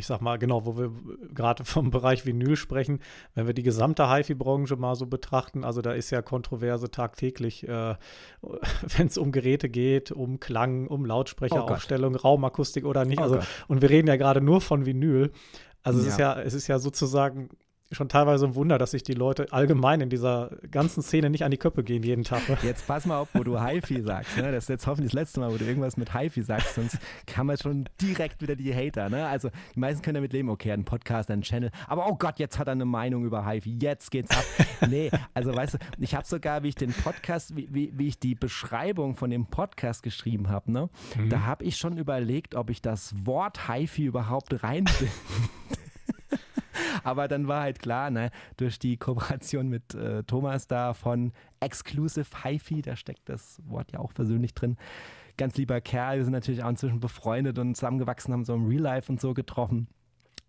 ich 0.00 0.06
sag 0.06 0.20
mal, 0.20 0.38
genau, 0.38 0.66
wo 0.66 0.76
wir 0.76 0.92
gerade 1.32 1.64
vom 1.64 1.90
Bereich 1.90 2.26
Vinyl 2.26 2.56
sprechen, 2.56 3.00
wenn 3.34 3.46
wir 3.46 3.54
die 3.54 3.62
gesamte 3.62 4.10
HiFi-Branche 4.10 4.76
mal 4.76 4.96
so 4.96 5.06
betrachten, 5.06 5.62
also 5.62 5.82
da 5.82 5.92
ist 5.92 6.10
ja 6.10 6.22
Kontroverse 6.22 6.90
tagtäglich, 6.90 7.68
äh, 7.68 7.94
wenn 8.96 9.06
es 9.06 9.18
um 9.18 9.30
Geräte 9.30 9.68
geht, 9.68 10.10
um 10.10 10.40
Klang, 10.40 10.88
um 10.88 11.04
Lautsprecheraufstellung, 11.04 12.14
oh 12.16 12.18
Raumakustik 12.18 12.84
oder 12.84 13.04
nicht. 13.04 13.20
Oh 13.20 13.24
also, 13.24 13.38
und 13.68 13.82
wir 13.82 13.90
reden 13.90 14.08
ja 14.08 14.16
gerade 14.16 14.40
nur 14.40 14.60
von 14.60 14.86
Vinyl. 14.86 15.30
Also 15.82 16.00
ja. 16.00 16.06
es 16.06 16.12
ist 16.12 16.18
ja, 16.18 16.40
es 16.40 16.54
ist 16.54 16.66
ja 16.66 16.78
sozusagen 16.78 17.50
schon 17.92 18.08
teilweise 18.08 18.46
ein 18.46 18.54
Wunder, 18.54 18.78
dass 18.78 18.92
sich 18.92 19.02
die 19.02 19.14
Leute 19.14 19.48
allgemein 19.50 20.00
in 20.00 20.10
dieser 20.10 20.50
ganzen 20.70 21.02
Szene 21.02 21.28
nicht 21.28 21.44
an 21.44 21.50
die 21.50 21.56
Köpfe 21.56 21.82
gehen 21.82 22.02
jeden 22.02 22.24
Tag. 22.24 22.48
Ne? 22.48 22.56
Jetzt 22.62 22.86
pass 22.86 23.04
mal 23.04 23.18
auf, 23.18 23.28
wo 23.34 23.42
du 23.42 23.60
HiFi 23.60 24.02
sagst. 24.02 24.36
Ne? 24.36 24.52
Das 24.52 24.64
ist 24.64 24.68
jetzt 24.68 24.86
hoffentlich 24.86 25.12
das 25.12 25.20
letzte 25.20 25.40
Mal, 25.40 25.52
wo 25.52 25.56
du 25.56 25.64
irgendwas 25.64 25.96
mit 25.96 26.14
HiFi 26.14 26.42
sagst, 26.42 26.74
sonst 26.76 26.98
kann 27.26 27.46
man 27.46 27.56
schon 27.56 27.88
direkt 28.00 28.42
wieder 28.42 28.54
die 28.54 28.74
Hater. 28.74 29.08
Ne? 29.08 29.26
Also 29.26 29.50
die 29.74 29.80
meisten 29.80 30.02
können 30.02 30.16
damit 30.16 30.32
leben, 30.32 30.50
okay, 30.50 30.72
ein 30.72 30.84
Podcast, 30.84 31.30
ein 31.30 31.42
Channel, 31.42 31.70
aber 31.88 32.06
oh 32.08 32.14
Gott, 32.14 32.38
jetzt 32.38 32.58
hat 32.58 32.68
er 32.68 32.72
eine 32.72 32.84
Meinung 32.84 33.24
über 33.24 33.46
HiFi, 33.46 33.78
jetzt 33.80 34.10
geht's 34.10 34.30
ab. 34.30 34.44
nee, 34.88 35.10
also 35.34 35.54
weißt 35.54 35.74
du, 35.74 35.78
ich 35.98 36.14
habe 36.14 36.26
sogar, 36.26 36.62
wie 36.62 36.68
ich 36.68 36.74
den 36.76 36.92
Podcast, 36.92 37.56
wie, 37.56 37.68
wie, 37.70 37.92
wie, 37.94 38.08
ich 38.08 38.20
die 38.20 38.34
Beschreibung 38.34 39.16
von 39.16 39.30
dem 39.30 39.46
Podcast 39.46 40.02
geschrieben 40.02 40.48
habe, 40.48 40.70
ne? 40.70 40.90
Mhm. 41.16 41.28
da 41.28 41.40
habe 41.42 41.64
ich 41.64 41.76
schon 41.76 41.96
überlegt, 41.96 42.54
ob 42.54 42.70
ich 42.70 42.82
das 42.82 43.14
Wort 43.24 43.68
HiFi 43.68 44.04
überhaupt 44.04 44.62
reinbinde. 44.62 45.08
Aber 47.04 47.28
dann 47.28 47.48
war 47.48 47.62
halt 47.62 47.78
klar, 47.78 48.10
ne, 48.10 48.30
durch 48.56 48.78
die 48.78 48.96
Kooperation 48.96 49.68
mit 49.68 49.94
äh, 49.94 50.22
Thomas 50.24 50.66
da 50.66 50.94
von 50.94 51.32
Exclusive 51.60 52.28
HiFi, 52.42 52.82
da 52.82 52.96
steckt 52.96 53.28
das 53.28 53.60
Wort 53.66 53.92
ja 53.92 54.00
auch 54.00 54.14
persönlich 54.14 54.54
drin. 54.54 54.76
Ganz 55.36 55.56
lieber 55.56 55.80
Kerl, 55.80 56.18
wir 56.18 56.24
sind 56.24 56.32
natürlich 56.32 56.62
auch 56.62 56.68
inzwischen 56.68 57.00
befreundet 57.00 57.58
und 57.58 57.74
zusammengewachsen, 57.74 58.32
haben 58.32 58.44
so 58.44 58.54
im 58.54 58.66
Real 58.66 58.82
Life 58.82 59.10
und 59.10 59.20
so 59.20 59.34
getroffen. 59.34 59.88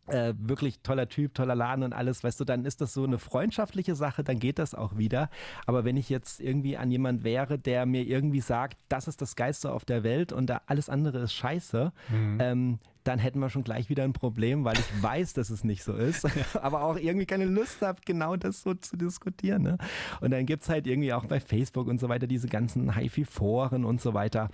Äh, 0.07 0.33
wirklich 0.37 0.79
toller 0.81 1.07
Typ, 1.07 1.35
toller 1.35 1.55
Laden 1.55 1.83
und 1.83 1.93
alles, 1.93 2.23
weißt 2.23 2.39
du, 2.39 2.43
dann 2.43 2.65
ist 2.65 2.81
das 2.81 2.93
so 2.93 3.03
eine 3.03 3.19
freundschaftliche 3.19 3.95
Sache, 3.95 4.23
dann 4.23 4.39
geht 4.39 4.59
das 4.59 4.73
auch 4.73 4.97
wieder. 4.97 5.29
Aber 5.67 5.85
wenn 5.85 5.95
ich 5.95 6.09
jetzt 6.09 6.41
irgendwie 6.41 6.75
an 6.75 6.91
jemand 6.91 7.23
wäre, 7.23 7.59
der 7.59 7.85
mir 7.85 8.03
irgendwie 8.03 8.41
sagt, 8.41 8.79
das 8.89 9.07
ist 9.07 9.21
das 9.21 9.35
Geilste 9.35 9.71
auf 9.71 9.85
der 9.85 10.03
Welt 10.03 10.33
und 10.33 10.49
da 10.49 10.61
alles 10.65 10.89
andere 10.89 11.19
ist 11.19 11.33
scheiße, 11.33 11.93
mhm. 12.09 12.37
ähm, 12.41 12.79
dann 13.03 13.19
hätten 13.19 13.39
wir 13.39 13.49
schon 13.49 13.63
gleich 13.63 13.89
wieder 13.89 14.03
ein 14.03 14.13
Problem, 14.13 14.63
weil 14.63 14.77
ich 14.77 15.03
weiß, 15.03 15.33
dass 15.33 15.49
es 15.49 15.63
nicht 15.63 15.83
so 15.83 15.93
ist, 15.93 16.27
aber 16.61 16.83
auch 16.83 16.97
irgendwie 16.97 17.25
keine 17.25 17.45
Lust 17.45 17.81
habe, 17.81 17.99
genau 18.05 18.35
das 18.35 18.61
so 18.61 18.73
zu 18.73 18.97
diskutieren. 18.97 19.63
Ne? 19.63 19.77
Und 20.21 20.31
dann 20.31 20.45
gibt 20.45 20.63
es 20.63 20.69
halt 20.69 20.87
irgendwie 20.87 21.13
auch 21.13 21.25
bei 21.25 21.39
Facebook 21.39 21.87
und 21.87 21.99
so 21.99 22.09
weiter 22.09 22.27
diese 22.27 22.47
ganzen 22.47 22.95
HiFi-Foren 22.95 23.85
und 23.85 24.01
so 24.01 24.13
weiter. 24.13 24.49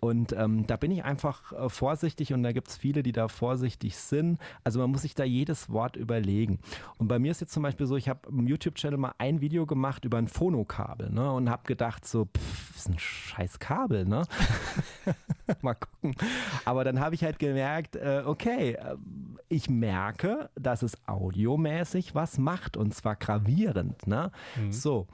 Und 0.00 0.32
ähm, 0.32 0.66
da 0.66 0.76
bin 0.76 0.90
ich 0.90 1.04
einfach 1.04 1.52
äh, 1.52 1.68
vorsichtig 1.68 2.32
und 2.32 2.42
da 2.42 2.52
gibt 2.52 2.68
es 2.68 2.76
viele, 2.76 3.02
die 3.02 3.12
da 3.12 3.28
vorsichtig 3.28 3.96
sind. 3.96 4.38
Also 4.64 4.80
man 4.80 4.90
muss 4.90 5.02
sich 5.02 5.14
da 5.14 5.24
jedes 5.24 5.70
Wort 5.70 5.96
überlegen. 5.96 6.58
Und 6.98 7.08
bei 7.08 7.18
mir 7.18 7.30
ist 7.30 7.40
jetzt 7.40 7.52
zum 7.52 7.62
Beispiel 7.62 7.86
so, 7.86 7.96
ich 7.96 8.08
habe 8.08 8.28
im 8.28 8.46
YouTube-Channel 8.46 8.98
mal 8.98 9.14
ein 9.18 9.40
Video 9.40 9.66
gemacht 9.66 10.04
über 10.04 10.18
ein 10.18 10.28
Phonokabel 10.28 11.10
ne? 11.10 11.32
und 11.32 11.50
habe 11.50 11.64
gedacht 11.64 12.06
so, 12.06 12.26
pff, 12.26 12.76
ist 12.76 12.88
ein 12.88 12.98
scheiß 12.98 13.58
Kabel, 13.58 14.04
ne? 14.04 14.24
mal 15.62 15.74
gucken. 15.74 16.14
Aber 16.64 16.84
dann 16.84 17.00
habe 17.00 17.14
ich 17.14 17.24
halt 17.24 17.38
gemerkt, 17.38 17.89
sagt, 17.92 18.04
äh, 18.04 18.22
okay, 18.24 18.72
äh, 18.72 18.96
ich 19.48 19.68
merke, 19.68 20.50
dass 20.54 20.82
es 20.82 20.96
audiomäßig 21.06 22.14
was 22.14 22.38
macht 22.38 22.76
und 22.76 22.94
zwar 22.94 23.16
gravierend. 23.16 24.06
Ne? 24.06 24.30
Mhm. 24.56 24.72
So, 24.72 25.06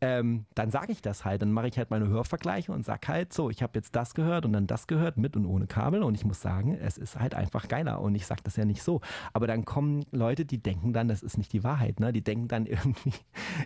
ähm, 0.00 0.46
dann 0.54 0.70
sage 0.70 0.92
ich 0.92 1.02
das 1.02 1.24
halt. 1.24 1.42
Dann 1.42 1.52
mache 1.52 1.68
ich 1.68 1.76
halt 1.76 1.90
meine 1.90 2.08
Hörvergleiche 2.08 2.72
und 2.72 2.84
sage 2.84 3.08
halt 3.08 3.32
so, 3.32 3.50
ich 3.50 3.62
habe 3.62 3.72
jetzt 3.74 3.94
das 3.94 4.14
gehört 4.14 4.46
und 4.46 4.52
dann 4.52 4.66
das 4.66 4.86
gehört 4.86 5.16
mit 5.16 5.36
und 5.36 5.46
ohne 5.46 5.66
Kabel 5.66 6.02
und 6.02 6.14
ich 6.14 6.24
muss 6.24 6.40
sagen, 6.40 6.74
es 6.74 6.96
ist 6.96 7.18
halt 7.18 7.34
einfach 7.34 7.68
geiler 7.68 8.00
und 8.00 8.14
ich 8.14 8.26
sage 8.26 8.40
das 8.44 8.56
ja 8.56 8.64
nicht 8.64 8.82
so. 8.82 9.00
Aber 9.32 9.46
dann 9.46 9.64
kommen 9.64 10.04
Leute, 10.10 10.44
die 10.44 10.58
denken 10.58 10.92
dann, 10.92 11.08
das 11.08 11.22
ist 11.22 11.36
nicht 11.36 11.52
die 11.52 11.64
Wahrheit. 11.64 12.00
Ne? 12.00 12.12
Die 12.12 12.24
denken 12.24 12.48
dann 12.48 12.66
irgendwie, 12.66 13.12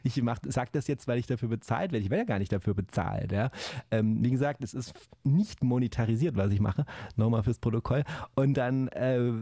ich 0.02 0.22
sage 0.48 0.70
das 0.72 0.86
jetzt, 0.88 1.06
weil 1.06 1.18
ich 1.18 1.26
dafür 1.26 1.48
bezahlt 1.48 1.92
werde. 1.92 2.04
Ich 2.04 2.10
werde 2.10 2.22
ja 2.22 2.26
gar 2.26 2.38
nicht 2.38 2.52
dafür 2.52 2.74
bezahlt. 2.74 3.32
Ja? 3.32 3.50
Ähm, 3.90 4.22
wie 4.24 4.30
gesagt, 4.30 4.64
es 4.64 4.74
ist 4.74 4.94
nicht 5.22 5.62
monetarisiert, 5.62 6.36
was 6.36 6.52
ich 6.52 6.60
mache. 6.60 6.84
Nochmal 7.16 7.42
fürs 7.42 7.58
Protokoll. 7.58 8.04
Und 8.34 8.54
dann 8.54 8.88
äh, 8.88 9.32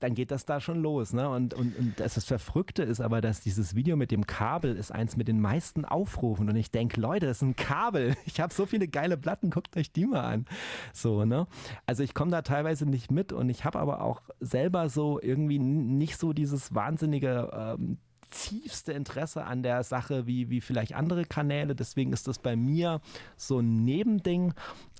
dann 0.00 0.14
geht 0.14 0.30
das 0.30 0.44
da 0.44 0.60
schon 0.60 0.80
los. 0.80 1.12
Ne? 1.12 1.28
Und, 1.28 1.54
und, 1.54 1.76
und 1.76 2.00
das, 2.00 2.14
das 2.14 2.24
Verrückte 2.24 2.82
ist 2.82 3.00
aber, 3.00 3.20
dass 3.20 3.40
dieses 3.40 3.74
Video 3.74 3.96
mit 3.96 4.10
dem 4.10 4.26
Kabel 4.26 4.76
ist 4.76 4.92
eins 4.92 5.16
mit 5.16 5.28
den 5.28 5.40
meisten 5.40 5.84
Aufrufen. 5.84 6.48
Und 6.48 6.56
ich 6.56 6.70
denke, 6.70 7.00
Leute, 7.00 7.26
das 7.26 7.38
ist 7.38 7.42
ein 7.42 7.56
Kabel. 7.56 8.14
Ich 8.26 8.40
habe 8.40 8.52
so 8.52 8.66
viele 8.66 8.88
geile 8.88 9.16
Platten, 9.16 9.50
guckt 9.50 9.76
euch 9.76 9.92
die 9.92 10.06
mal 10.06 10.24
an. 10.24 10.46
So, 10.92 11.24
ne? 11.24 11.46
Also 11.86 12.02
ich 12.02 12.14
komme 12.14 12.30
da 12.32 12.42
teilweise 12.42 12.84
nicht 12.84 13.10
mit 13.12 13.32
und 13.32 13.48
ich 13.48 13.64
habe 13.64 13.78
aber 13.78 14.02
auch 14.02 14.22
selber 14.40 14.88
so 14.88 15.20
irgendwie 15.20 15.58
nicht 15.58 16.18
so 16.18 16.32
dieses 16.32 16.74
wahnsinnige 16.74 17.50
ähm, 17.52 17.98
tiefste 18.34 18.92
Interesse 18.92 19.44
an 19.44 19.62
der 19.62 19.82
Sache 19.84 20.26
wie, 20.26 20.50
wie 20.50 20.60
vielleicht 20.60 20.94
andere 20.94 21.24
Kanäle. 21.24 21.74
Deswegen 21.74 22.12
ist 22.12 22.28
das 22.28 22.38
bei 22.38 22.56
mir 22.56 23.00
so 23.36 23.60
ein 23.60 23.84
Nebending 23.84 24.54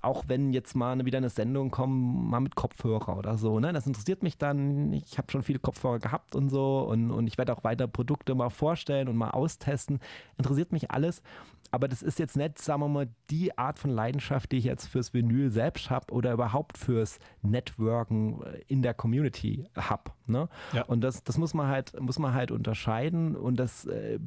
auch 0.04 0.24
wenn 0.28 0.52
jetzt 0.52 0.76
mal 0.76 1.04
wieder 1.04 1.18
eine 1.18 1.30
Sendung 1.30 1.70
kommt, 1.70 2.30
mal 2.30 2.40
mit 2.40 2.54
Kopfhörer 2.54 3.16
oder 3.16 3.36
so. 3.36 3.58
Ne? 3.58 3.72
Das 3.72 3.86
interessiert 3.86 4.22
mich 4.22 4.38
dann. 4.38 4.92
Ich 4.92 5.18
habe 5.18 5.32
schon 5.32 5.42
viele 5.42 5.58
Kopfhörer 5.58 5.98
gehabt 5.98 6.36
und 6.36 6.50
so 6.50 6.80
und, 6.82 7.10
und 7.10 7.26
ich 7.26 7.38
werde 7.38 7.52
auch 7.52 7.64
weiter 7.64 7.88
Produkte 7.88 8.34
mal 8.34 8.50
vorstellen 8.50 9.08
und 9.08 9.16
mal 9.16 9.30
austesten. 9.30 9.98
Interessiert 10.36 10.72
mich 10.72 10.90
alles. 10.90 11.22
Aber 11.70 11.88
das 11.88 12.02
ist 12.02 12.20
jetzt 12.20 12.36
nicht, 12.36 12.60
sagen 12.60 12.82
wir 12.82 12.88
mal, 12.88 13.08
die 13.30 13.58
Art 13.58 13.80
von 13.80 13.90
Leidenschaft, 13.90 14.52
die 14.52 14.58
ich 14.58 14.64
jetzt 14.64 14.86
fürs 14.86 15.12
Vinyl 15.12 15.50
selbst 15.50 15.90
habe 15.90 16.12
oder 16.12 16.32
überhaupt 16.32 16.78
fürs 16.78 17.18
Networken 17.42 18.44
in 18.68 18.82
der 18.82 18.94
Community 18.94 19.66
habe. 19.76 20.12
Ne? 20.26 20.48
Ja. 20.72 20.82
Und 20.84 21.02
das, 21.02 21.22
das 21.24 21.38
muss 21.38 21.54
man 21.54 21.68
halt, 21.68 22.00
muss 22.00 22.18
man 22.18 22.34
halt 22.34 22.50
unterscheiden. 22.50 23.36
Und 23.36 23.56
das 23.56 23.86
äh, 23.86 24.18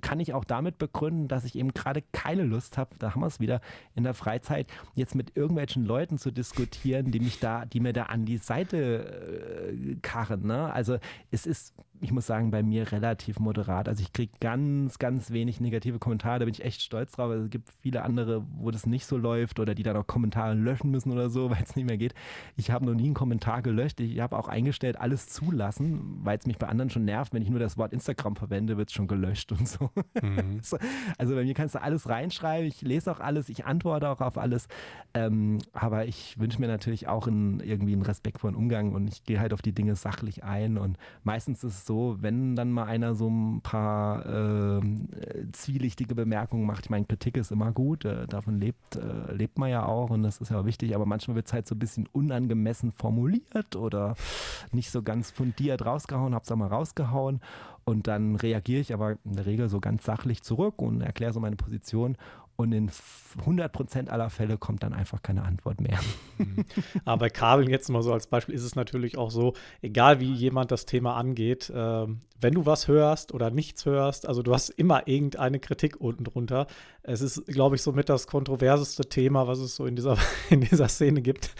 kann 0.00 0.20
ich 0.20 0.34
auch 0.34 0.44
damit 0.44 0.78
begründen, 0.78 1.28
dass 1.28 1.44
ich 1.44 1.56
eben 1.56 1.72
gerade 1.72 2.02
keine 2.12 2.44
Lust 2.44 2.78
habe, 2.78 2.94
da 2.98 3.14
haben 3.14 3.20
wir 3.20 3.26
es 3.26 3.40
wieder, 3.40 3.60
in 3.94 4.04
der 4.04 4.14
Freizeit 4.14 4.68
jetzt 4.94 5.14
mit 5.14 5.36
irgendwelchen 5.36 5.84
Leuten 5.84 6.18
zu 6.18 6.30
diskutieren, 6.30 7.10
die 7.10 7.20
mich 7.20 7.40
da, 7.40 7.64
die 7.64 7.80
mir 7.80 7.92
da 7.92 8.04
an 8.04 8.24
die 8.24 8.38
Seite 8.38 9.72
äh, 9.72 9.96
karren. 10.02 10.46
Ne? 10.46 10.72
Also 10.72 10.98
es 11.30 11.46
ist 11.46 11.74
ich 12.00 12.12
muss 12.12 12.26
sagen, 12.26 12.50
bei 12.50 12.62
mir 12.62 12.90
relativ 12.92 13.38
moderat. 13.38 13.88
Also 13.88 14.02
ich 14.02 14.12
kriege 14.12 14.32
ganz, 14.40 14.98
ganz 14.98 15.30
wenig 15.30 15.60
negative 15.60 15.98
Kommentare, 15.98 16.40
da 16.40 16.44
bin 16.44 16.54
ich 16.54 16.64
echt 16.64 16.82
stolz 16.82 17.12
drauf. 17.12 17.30
Also 17.30 17.44
es 17.44 17.50
gibt 17.50 17.68
viele 17.82 18.02
andere, 18.02 18.44
wo 18.56 18.70
das 18.70 18.86
nicht 18.86 19.06
so 19.06 19.16
läuft 19.16 19.58
oder 19.60 19.74
die 19.74 19.82
dann 19.82 19.96
auch 19.96 20.06
Kommentare 20.06 20.54
löschen 20.54 20.90
müssen 20.90 21.12
oder 21.12 21.30
so, 21.30 21.50
weil 21.50 21.62
es 21.62 21.76
nicht 21.76 21.86
mehr 21.86 21.98
geht. 21.98 22.14
Ich 22.56 22.70
habe 22.70 22.86
noch 22.86 22.94
nie 22.94 23.06
einen 23.06 23.14
Kommentar 23.14 23.62
gelöscht. 23.62 24.00
Ich 24.00 24.20
habe 24.20 24.38
auch 24.38 24.48
eingestellt, 24.48 24.98
alles 25.08 25.26
zulassen, 25.26 26.20
weil 26.22 26.36
es 26.36 26.46
mich 26.46 26.58
bei 26.58 26.68
anderen 26.68 26.90
schon 26.90 27.06
nervt, 27.06 27.32
wenn 27.32 27.40
ich 27.40 27.48
nur 27.48 27.58
das 27.58 27.78
Wort 27.78 27.94
Instagram 27.94 28.36
verwende, 28.36 28.76
wird 28.76 28.90
es 28.90 28.94
schon 28.94 29.08
gelöscht 29.08 29.50
und 29.52 29.66
so. 29.66 29.90
Mhm. 30.20 30.60
also 31.18 31.34
bei 31.34 31.44
mir 31.44 31.54
kannst 31.54 31.74
du 31.74 31.82
alles 31.82 32.10
reinschreiben, 32.10 32.66
ich 32.66 32.82
lese 32.82 33.10
auch 33.10 33.20
alles, 33.20 33.48
ich 33.48 33.64
antworte 33.64 34.10
auch 34.10 34.20
auf 34.20 34.36
alles. 34.36 34.68
Ähm, 35.14 35.60
aber 35.72 36.04
ich 36.04 36.38
wünsche 36.38 36.60
mir 36.60 36.66
natürlich 36.66 37.08
auch 37.08 37.26
einen, 37.26 37.60
irgendwie 37.60 37.94
einen 37.94 38.02
respektvollen 38.02 38.54
Umgang 38.54 38.92
und 38.92 39.08
ich 39.08 39.24
gehe 39.24 39.40
halt 39.40 39.54
auf 39.54 39.62
die 39.62 39.72
Dinge 39.72 39.96
sachlich 39.96 40.44
ein 40.44 40.76
und 40.76 40.98
meistens 41.24 41.64
ist 41.64 41.72
es 41.72 41.86
so, 41.86 42.18
wenn 42.20 42.54
dann 42.54 42.70
mal 42.70 42.84
einer 42.84 43.14
so 43.14 43.30
ein 43.30 43.62
paar 43.62 44.26
äh, 44.26 44.80
zwielichtige 45.52 46.14
Bemerkungen 46.14 46.66
macht, 46.66 46.84
ich 46.84 46.90
meine, 46.90 47.06
Kritik 47.06 47.38
ist 47.38 47.50
immer 47.50 47.72
gut, 47.72 48.04
äh, 48.04 48.26
davon 48.26 48.60
lebt, 48.60 48.96
äh, 48.96 49.32
lebt 49.32 49.58
man 49.58 49.70
ja 49.70 49.86
auch 49.86 50.10
und 50.10 50.22
das 50.22 50.38
ist 50.42 50.50
ja 50.50 50.60
auch 50.60 50.66
wichtig, 50.66 50.94
aber 50.94 51.06
manchmal 51.06 51.36
wird 51.36 51.46
es 51.46 51.54
halt 51.54 51.66
so 51.66 51.74
ein 51.74 51.78
bisschen 51.78 52.06
unangemessen 52.12 52.92
formuliert 52.92 53.74
oder 53.74 54.14
nicht 54.72 54.90
so 54.90 54.97
ganz 55.02 55.30
fundiert 55.30 55.84
rausgehauen, 55.84 56.34
hab's 56.34 56.50
auch 56.50 56.56
mal 56.56 56.68
rausgehauen 56.68 57.40
und 57.84 58.06
dann 58.06 58.36
reagiere 58.36 58.80
ich 58.80 58.92
aber 58.92 59.16
in 59.24 59.32
der 59.34 59.46
Regel 59.46 59.68
so 59.68 59.80
ganz 59.80 60.04
sachlich 60.04 60.42
zurück 60.42 60.82
und 60.82 61.00
erkläre 61.00 61.32
so 61.32 61.40
meine 61.40 61.56
Position 61.56 62.16
und 62.60 62.72
in 62.72 62.90
100% 62.90 64.08
aller 64.08 64.30
Fälle 64.30 64.58
kommt 64.58 64.82
dann 64.82 64.92
einfach 64.92 65.22
keine 65.22 65.44
Antwort 65.44 65.80
mehr. 65.80 66.00
Aber 67.04 67.20
bei 67.20 67.30
Kabeln 67.30 67.70
jetzt 67.70 67.88
mal 67.88 68.02
so 68.02 68.12
als 68.12 68.26
Beispiel 68.26 68.52
ist 68.52 68.64
es 68.64 68.74
natürlich 68.74 69.16
auch 69.16 69.30
so, 69.30 69.54
egal 69.80 70.18
wie 70.18 70.32
jemand 70.32 70.72
das 70.72 70.84
Thema 70.84 71.14
angeht, 71.14 71.70
äh, 71.70 72.06
wenn 72.40 72.54
du 72.54 72.66
was 72.66 72.88
hörst 72.88 73.32
oder 73.32 73.50
nichts 73.50 73.86
hörst, 73.86 74.26
also 74.26 74.42
du 74.42 74.52
hast 74.52 74.70
immer 74.70 75.06
irgendeine 75.06 75.60
Kritik 75.60 76.00
unten 76.00 76.24
drunter. 76.24 76.66
Es 77.04 77.20
ist, 77.20 77.46
glaube 77.46 77.76
ich, 77.76 77.82
somit 77.82 78.08
das 78.08 78.26
kontroverseste 78.26 79.08
Thema, 79.08 79.46
was 79.46 79.60
es 79.60 79.76
so 79.76 79.86
in 79.86 79.94
dieser, 79.94 80.18
in 80.50 80.60
dieser 80.60 80.88
Szene 80.88 81.22
gibt. 81.22 81.54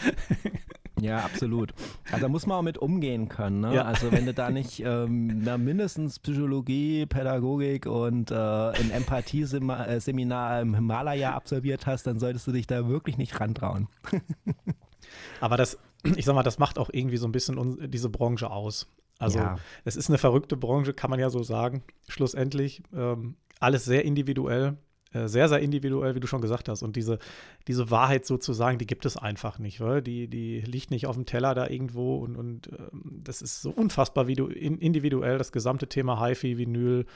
Ja, 1.01 1.19
absolut. 1.19 1.73
Also 2.11 2.23
da 2.23 2.29
muss 2.29 2.47
man 2.47 2.59
auch 2.59 2.63
mit 2.63 2.79
umgehen 2.79 3.29
können. 3.29 3.61
Ne? 3.61 3.75
Ja. 3.75 3.83
Also 3.83 4.13
wenn 4.13 4.27
du 4.27 4.35
da 4.35 4.51
nicht 4.51 4.81
ähm, 4.81 5.43
na, 5.43 5.59
mindestens 5.59 6.19
Psychologie, 6.19 7.07
Pädagogik 7.07 7.87
und 7.87 8.31
äh, 8.31 8.35
ein 8.35 8.91
Empathie-Seminar 8.91 10.61
im 10.61 10.75
Himalaya 10.75 11.35
absolviert 11.35 11.87
hast, 11.87 12.07
dann 12.07 12.19
solltest 12.19 12.47
du 12.47 12.53
dich 12.53 12.67
da 12.67 12.89
wirklich 12.89 13.19
nicht 13.19 13.39
rantrauen. 13.41 13.89
Aber 15.41 15.57
das, 15.57 15.79
ich 16.17 16.25
sag 16.25 16.35
mal, 16.35 16.43
das 16.43 16.59
macht 16.59 16.79
auch 16.79 16.91
irgendwie 16.93 17.17
so 17.17 17.27
ein 17.27 17.33
bisschen 17.33 17.91
diese 17.91 18.09
Branche 18.09 18.51
aus. 18.51 18.87
Also 19.19 19.39
ja. 19.39 19.57
es 19.85 19.97
ist 19.97 20.09
eine 20.09 20.19
verrückte 20.19 20.57
Branche, 20.57 20.95
kann 20.95 21.11
man 21.11 21.19
ja 21.19 21.31
so 21.31 21.43
sagen. 21.43 21.83
Schlussendlich 22.09 22.83
ähm, 22.95 23.37
alles 23.61 23.85
sehr 23.85 24.05
individuell. 24.05 24.77
Äh, 25.13 25.29
sehr, 25.29 25.49
sehr 25.49 25.61
individuell, 25.61 26.15
wie 26.15 26.21
du 26.21 26.27
schon 26.27 26.43
gesagt 26.43 26.69
hast. 26.69 26.83
Und 26.83 26.97
diese, 26.97 27.19
diese 27.67 27.91
Wahrheit 27.91 28.27
sozusagen, 28.27 28.79
die 28.79 28.87
gibt 28.87 29.07
es 29.07 29.17
einfach 29.17 29.59
nicht. 29.59 29.81
Weil? 29.81 30.03
Die, 30.03 30.29
die 30.29 30.61
liegt 30.61 30.91
nicht 30.91 31.07
auf 31.07 31.17
dem 31.17 31.25
Teller 31.25 31.55
da 31.55 31.69
irgendwo. 31.69 32.17
Und, 32.17 32.37
und 32.37 32.69
ähm, 32.69 33.21
das 33.25 33.41
ist 33.41 33.63
so 33.63 33.71
unfassbar 33.71 34.27
wie 34.27 34.35
du 34.35 34.47
in, 34.47 34.79
individuell 34.79 35.39
das 35.39 35.53
gesamte 35.53 35.89
Thema 35.89 36.25
HiFi, 36.25 36.59
Vinyl, 36.59 37.07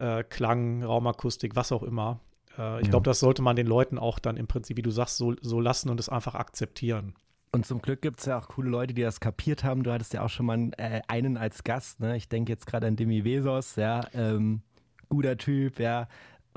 äh, 0.00 0.24
Klang, 0.24 0.82
Raumakustik, 0.82 1.54
was 1.54 1.70
auch 1.70 1.84
immer. 1.84 2.20
Äh, 2.58 2.80
ich 2.80 2.86
ja. 2.86 2.90
glaube, 2.90 3.04
das 3.04 3.20
sollte 3.20 3.42
man 3.42 3.54
den 3.54 3.66
Leuten 3.66 3.98
auch 3.98 4.18
dann 4.18 4.36
im 4.36 4.48
Prinzip, 4.48 4.76
wie 4.76 4.82
du 4.82 4.90
sagst, 4.90 5.16
so, 5.16 5.34
so 5.40 5.60
lassen 5.60 5.90
und 5.90 6.00
es 6.00 6.08
einfach 6.08 6.34
akzeptieren. 6.34 7.14
Und 7.52 7.66
zum 7.66 7.80
Glück 7.80 8.02
gibt 8.02 8.20
es 8.20 8.26
ja 8.26 8.38
auch 8.38 8.48
coole 8.48 8.68
Leute, 8.68 8.94
die 8.94 9.02
das 9.02 9.20
kapiert 9.20 9.64
haben. 9.64 9.82
Du 9.82 9.92
hattest 9.92 10.12
ja 10.12 10.22
auch 10.22 10.28
schon 10.28 10.46
mal 10.46 10.70
äh, 10.76 11.00
einen 11.08 11.36
als 11.36 11.64
Gast. 11.64 12.00
Ne? 12.00 12.16
Ich 12.16 12.28
denke 12.28 12.52
jetzt 12.52 12.66
gerade 12.66 12.86
an 12.86 12.96
Demi 12.96 13.24
Vesos, 13.24 13.76
ja. 13.76 14.02
Ähm, 14.12 14.62
guter 15.08 15.38
Typ, 15.38 15.78
ja. 15.78 16.08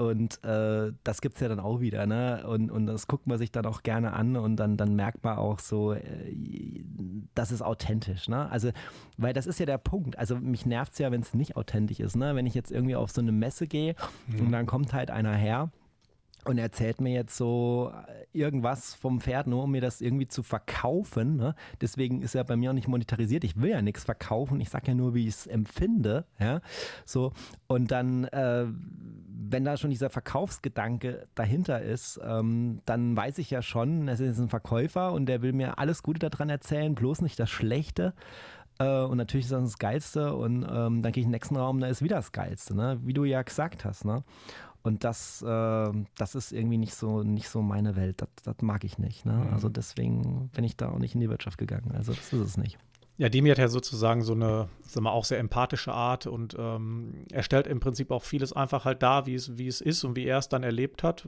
Und 0.02 0.44
äh, 0.44 0.94
das 1.04 1.22
gibt 1.22 1.36
es 1.36 1.42
ja 1.42 1.48
dann 1.48 1.60
auch 1.60 1.80
wieder, 1.80 2.08
ne? 2.08 2.44
Und, 2.48 2.72
und 2.72 2.88
das 2.88 3.06
guckt 3.06 3.28
man 3.28 3.38
sich 3.38 3.52
dann 3.52 3.68
auch 3.68 3.84
gerne 3.84 4.14
an 4.14 4.36
und 4.36 4.56
dann, 4.56 4.76
dann 4.76 4.96
merkt 4.96 5.24
man 5.24 5.38
auch 5.38 5.60
so, 5.60 5.94
äh, 5.94 6.02
das 7.36 7.52
ist 7.52 7.62
authentisch, 7.62 8.28
ne? 8.28 8.50
Also, 8.50 8.72
weil 9.18 9.34
das 9.34 9.46
ist 9.46 9.60
ja 9.60 9.68
der 9.68 9.78
Punkt. 9.78 10.18
Also 10.18 10.38
mich 10.38 10.66
nervt 10.66 10.94
es 10.94 10.98
ja, 10.98 11.12
wenn 11.12 11.22
es 11.22 11.36
nicht 11.36 11.56
authentisch 11.56 12.00
ist, 12.00 12.16
ne? 12.16 12.34
Wenn 12.36 12.48
ich 12.48 12.56
jetzt 12.56 12.72
irgendwie 12.72 12.96
auf 12.96 13.12
so 13.12 13.22
eine 13.22 13.32
Messe 13.32 13.68
gehe 13.68 13.94
mhm. 14.26 14.48
und 14.48 14.52
dann 14.52 14.66
kommt 14.66 14.92
halt 14.92 15.12
einer 15.12 15.36
her 15.36 15.70
und 16.46 16.58
erzählt 16.58 17.00
mir 17.00 17.14
jetzt 17.14 17.38
so 17.38 17.94
äh, 18.08 18.26
irgendwas 18.36 18.96
vom 18.96 19.22
Pferd, 19.22 19.46
nur 19.46 19.66
um 19.66 19.72
mir 19.72 19.82
das 19.82 20.02
irgendwie 20.02 20.28
zu 20.28 20.42
verkaufen. 20.42 21.36
Ne? 21.36 21.54
Deswegen 21.80 22.24
ist 22.24 22.34
er 22.34 22.44
bei 22.44 22.56
mir 22.56 22.72
auch 22.72 22.76
nicht 22.76 22.88
monetarisiert. 22.88 23.44
Ich 23.44 23.62
will 23.62 23.70
ja 23.70 23.84
nichts 23.84 24.04
verkaufen. 24.04 24.60
Ich 24.62 24.70
sage 24.70 24.88
ja 24.88 24.96
nur, 24.96 25.14
wie 25.14 25.28
ich 25.28 25.36
es 25.36 25.48
empfinde. 25.48 26.26
Ja? 26.40 26.62
So, 27.06 27.34
und 27.68 27.92
dann, 27.92 28.24
äh, 28.26 28.66
wenn 29.52 29.66
da 29.66 29.78
schon 29.78 29.90
dieser 29.90 30.10
Verkaufsgedanke 30.10 31.28
dahinter 31.36 31.82
ist, 31.82 32.20
ähm, 32.24 32.82
dann 32.86 33.16
weiß 33.16 33.38
ich 33.38 33.50
ja 33.50 33.62
schon, 33.62 34.08
es 34.08 34.20
ist 34.20 34.40
ein 34.40 34.50
Verkäufer 34.50 35.14
und 35.14 35.26
der 35.26 35.42
will 35.42 35.54
mir 35.54 35.78
alles 35.78 36.04
Gute 36.04 36.30
daran 36.30 36.50
erzählen, 36.50 36.96
bloß 36.96 37.22
nicht 37.22 37.40
das 37.40 37.50
Schlechte. 37.50 38.14
Äh, 38.80 39.04
und 39.04 39.18
natürlich 39.18 39.46
ist 39.46 39.52
das 39.52 39.64
das 39.64 39.78
Geilste. 39.78 40.36
Und 40.36 40.64
ähm, 40.64 41.02
dann 41.02 41.12
gehe 41.12 41.22
ich 41.22 41.26
in 41.26 41.30
den 41.30 41.32
nächsten 41.32 41.56
Raum, 41.56 41.80
da 41.80 41.88
ist 41.88 42.02
wieder 42.02 42.18
das 42.18 42.32
Geilste, 42.32 42.76
ne? 42.76 43.00
wie 43.04 43.14
du 43.14 43.24
ja 43.24 43.42
gesagt 43.42 43.86
hast. 43.86 44.06
Ne? 44.06 44.24
Und 44.84 45.04
das, 45.04 45.42
äh, 45.42 45.92
das 46.18 46.36
ist 46.36 46.52
irgendwie 46.52 46.78
nicht 46.78 46.96
so, 46.96 47.24
nicht 47.24 47.50
so 47.50 47.62
meine 47.62 47.96
Welt. 47.96 48.22
Das, 48.22 48.30
das 48.44 48.56
mag 48.62 48.84
ich 48.84 48.98
nicht. 48.98 49.26
Ne? 49.26 49.34
Mhm. 49.34 49.54
Also 49.54 49.70
deswegen 49.70 50.50
bin 50.54 50.64
ich 50.64 50.78
da 50.78 50.90
auch 50.90 51.00
nicht 51.00 51.14
in 51.14 51.22
die 51.22 51.30
Wirtschaft 51.30 51.58
gegangen. 51.58 51.92
Also 51.94 52.14
das 52.14 52.34
ist 52.34 52.40
es 52.40 52.58
nicht. 52.58 52.78
Ja, 53.18 53.30
Demi 53.30 53.50
hat 53.50 53.58
ja 53.58 53.68
sozusagen 53.68 54.24
so 54.24 54.34
eine, 54.34 54.68
sagen 54.88 55.06
wir, 55.06 55.12
auch 55.12 55.26
sehr 55.26 55.40
empathische 55.40 55.94
Art 55.94 56.26
und 56.28 56.56
ähm, 56.58 57.24
er 57.32 57.44
stellt 57.44 57.68
im 57.68 57.80
Prinzip 57.80 58.10
auch 58.10 58.24
vieles 58.24 58.52
einfach 58.54 58.86
halt 58.86 59.04
da, 59.04 59.26
wie 59.26 59.36
es, 59.36 59.58
wie 59.58 59.68
es 59.68 59.80
ist 59.80 60.04
und 60.04 60.16
wie 60.16 60.26
er 60.26 60.40
es 60.40 60.50
dann 60.50 60.64
erlebt 60.64 61.04
hat, 61.04 61.28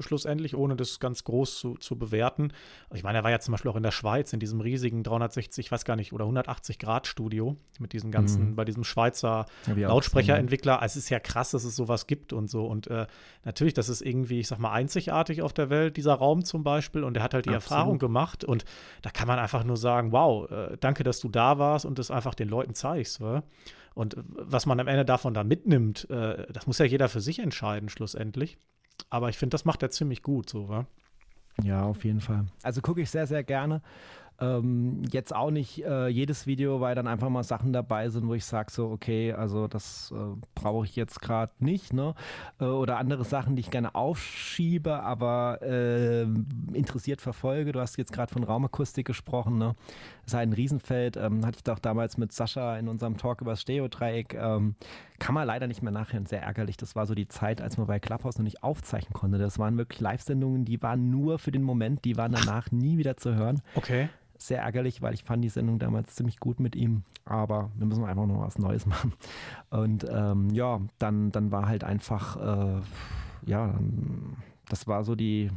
schlussendlich, 0.00 0.56
ohne 0.56 0.76
das 0.76 1.00
ganz 1.00 1.24
groß 1.24 1.58
zu, 1.58 1.74
zu 1.76 1.98
bewerten. 1.98 2.52
Ich 2.92 3.02
meine, 3.02 3.18
er 3.18 3.24
war 3.24 3.30
ja 3.30 3.40
zum 3.40 3.52
Beispiel 3.52 3.70
auch 3.70 3.76
in 3.76 3.82
der 3.82 3.90
Schweiz 3.90 4.32
in 4.32 4.40
diesem 4.40 4.60
riesigen 4.60 5.02
360, 5.02 5.66
ich 5.66 5.72
weiß 5.72 5.84
gar 5.84 5.96
nicht, 5.96 6.12
oder 6.12 6.24
180 6.24 6.78
Grad 6.78 7.06
Studio 7.06 7.56
mit 7.78 7.92
diesen 7.92 8.10
ganzen, 8.10 8.50
mhm. 8.50 8.56
bei 8.56 8.64
diesem 8.64 8.84
Schweizer 8.84 9.46
ja, 9.66 9.88
Lautsprecherentwickler. 9.88 10.80
Es 10.82 10.96
ist 10.96 11.08
ja 11.08 11.20
krass, 11.20 11.50
dass 11.50 11.64
es 11.64 11.76
sowas 11.76 12.06
gibt 12.06 12.32
und 12.32 12.50
so. 12.50 12.66
Und 12.66 12.88
äh, 12.88 13.06
natürlich, 13.44 13.74
das 13.74 13.88
ist 13.88 14.02
irgendwie, 14.02 14.40
ich 14.40 14.48
sag 14.48 14.58
mal, 14.58 14.72
einzigartig 14.72 15.42
auf 15.42 15.52
der 15.52 15.70
Welt, 15.70 15.96
dieser 15.96 16.14
Raum 16.14 16.44
zum 16.44 16.62
Beispiel. 16.64 17.04
Und 17.04 17.16
er 17.16 17.22
hat 17.22 17.34
halt 17.34 17.46
die 17.46 17.50
Absolut. 17.50 17.70
Erfahrung 17.70 17.98
gemacht 17.98 18.44
und 18.44 18.64
da 19.02 19.10
kann 19.10 19.28
man 19.28 19.38
einfach 19.38 19.64
nur 19.64 19.76
sagen, 19.76 20.12
wow, 20.12 20.50
äh, 20.50 20.76
danke, 20.80 21.04
dass 21.04 21.17
du 21.20 21.28
da 21.28 21.58
warst 21.58 21.84
und 21.84 21.98
das 21.98 22.10
einfach 22.10 22.34
den 22.34 22.48
Leuten 22.48 22.74
zeigst. 22.74 23.20
Wa? 23.20 23.42
Und 23.94 24.16
was 24.26 24.66
man 24.66 24.78
am 24.80 24.88
Ende 24.88 25.04
davon 25.04 25.34
da 25.34 25.44
mitnimmt, 25.44 26.08
äh, 26.10 26.46
das 26.52 26.66
muss 26.66 26.78
ja 26.78 26.84
jeder 26.84 27.08
für 27.08 27.20
sich 27.20 27.38
entscheiden, 27.38 27.88
schlussendlich. 27.88 28.58
Aber 29.10 29.28
ich 29.28 29.38
finde, 29.38 29.54
das 29.54 29.64
macht 29.64 29.82
er 29.82 29.90
ziemlich 29.90 30.22
gut, 30.22 30.48
so, 30.48 30.68
wa? 30.68 30.86
Ja, 31.62 31.84
auf 31.84 32.04
jeden 32.04 32.20
Fall. 32.20 32.46
Also 32.62 32.80
gucke 32.80 33.00
ich 33.00 33.10
sehr, 33.10 33.26
sehr 33.26 33.42
gerne. 33.42 33.82
Ähm, 34.40 35.02
jetzt 35.10 35.34
auch 35.34 35.50
nicht 35.50 35.84
äh, 35.84 36.06
jedes 36.06 36.46
Video, 36.46 36.80
weil 36.80 36.94
dann 36.94 37.08
einfach 37.08 37.28
mal 37.28 37.42
Sachen 37.42 37.72
dabei 37.72 38.08
sind, 38.08 38.28
wo 38.28 38.34
ich 38.34 38.44
sage 38.44 38.70
so, 38.70 38.88
okay, 38.88 39.32
also 39.32 39.66
das 39.66 40.12
äh, 40.14 40.36
brauche 40.54 40.84
ich 40.84 40.94
jetzt 40.94 41.20
gerade 41.20 41.52
nicht, 41.58 41.92
ne? 41.92 42.14
Äh, 42.60 42.66
oder 42.66 42.98
andere 42.98 43.24
Sachen, 43.24 43.56
die 43.56 43.60
ich 43.60 43.70
gerne 43.72 43.96
aufschiebe, 43.96 45.02
aber 45.02 45.58
ähm, 45.62 46.46
interessiert 46.72 47.20
verfolge. 47.20 47.72
Du 47.72 47.80
hast 47.80 47.98
jetzt 47.98 48.12
gerade 48.12 48.32
von 48.32 48.44
Raumakustik 48.44 49.06
gesprochen, 49.06 49.58
ne? 49.58 49.74
Das 50.22 50.34
ist 50.34 50.38
ein 50.38 50.52
Riesenfeld. 50.52 51.16
Ähm, 51.16 51.44
hatte 51.44 51.56
ich 51.56 51.64
doch 51.64 51.80
damals 51.80 52.16
mit 52.16 52.32
Sascha 52.32 52.76
in 52.78 52.86
unserem 52.86 53.16
Talk 53.16 53.40
über 53.40 53.52
das 53.52 53.62
Stereodreieck. 53.62 54.34
Ähm, 54.34 54.76
kann 55.18 55.34
man 55.34 55.48
leider 55.48 55.66
nicht 55.66 55.82
mehr 55.82 55.90
nachhören, 55.90 56.26
sehr 56.26 56.42
ärgerlich. 56.42 56.76
Das 56.76 56.94
war 56.94 57.06
so 57.06 57.16
die 57.16 57.26
Zeit, 57.26 57.60
als 57.60 57.76
man 57.76 57.88
bei 57.88 57.98
Clubhouse 57.98 58.38
noch 58.38 58.44
nicht 58.44 58.62
aufzeichnen 58.62 59.14
konnte. 59.14 59.38
Das 59.38 59.58
waren 59.58 59.76
wirklich 59.78 60.00
Live-Sendungen, 60.00 60.64
die 60.64 60.80
waren 60.80 61.10
nur 61.10 61.40
für 61.40 61.50
den 61.50 61.64
Moment, 61.64 62.04
die 62.04 62.16
waren 62.16 62.30
danach 62.30 62.70
nie 62.70 62.98
wieder 62.98 63.16
zu 63.16 63.34
hören. 63.34 63.62
Okay 63.74 64.08
sehr 64.38 64.62
ärgerlich, 64.62 65.02
weil 65.02 65.14
ich 65.14 65.24
fand 65.24 65.44
die 65.44 65.48
Sendung 65.48 65.78
damals 65.78 66.14
ziemlich 66.14 66.38
gut 66.38 66.60
mit 66.60 66.76
ihm. 66.76 67.02
Aber 67.24 67.70
wir 67.76 67.86
müssen 67.86 68.04
einfach 68.04 68.26
noch 68.26 68.40
was 68.40 68.58
Neues 68.58 68.86
machen. 68.86 69.12
Und 69.70 70.06
ähm, 70.10 70.50
ja, 70.50 70.80
dann, 70.98 71.32
dann 71.32 71.50
war 71.50 71.66
halt 71.66 71.84
einfach, 71.84 72.36
äh, 72.36 72.80
ja, 73.46 73.74
das 74.68 74.86
war 74.86 75.04
so 75.04 75.14
die, 75.14 75.50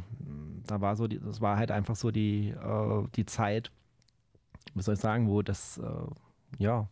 da 0.66 0.80
war 0.80 0.96
so 0.96 1.06
die, 1.06 1.20
das 1.20 1.40
war 1.40 1.56
halt 1.56 1.70
einfach 1.70 1.96
so 1.96 2.10
die, 2.10 2.50
äh, 2.50 3.04
die 3.14 3.24
Zeit, 3.24 3.70
wie 4.74 4.82
soll 4.82 4.94
ich 4.94 5.00
sagen, 5.00 5.28
wo 5.28 5.42
das, 5.42 5.78
äh, 5.78 6.62
ja, 6.62 6.88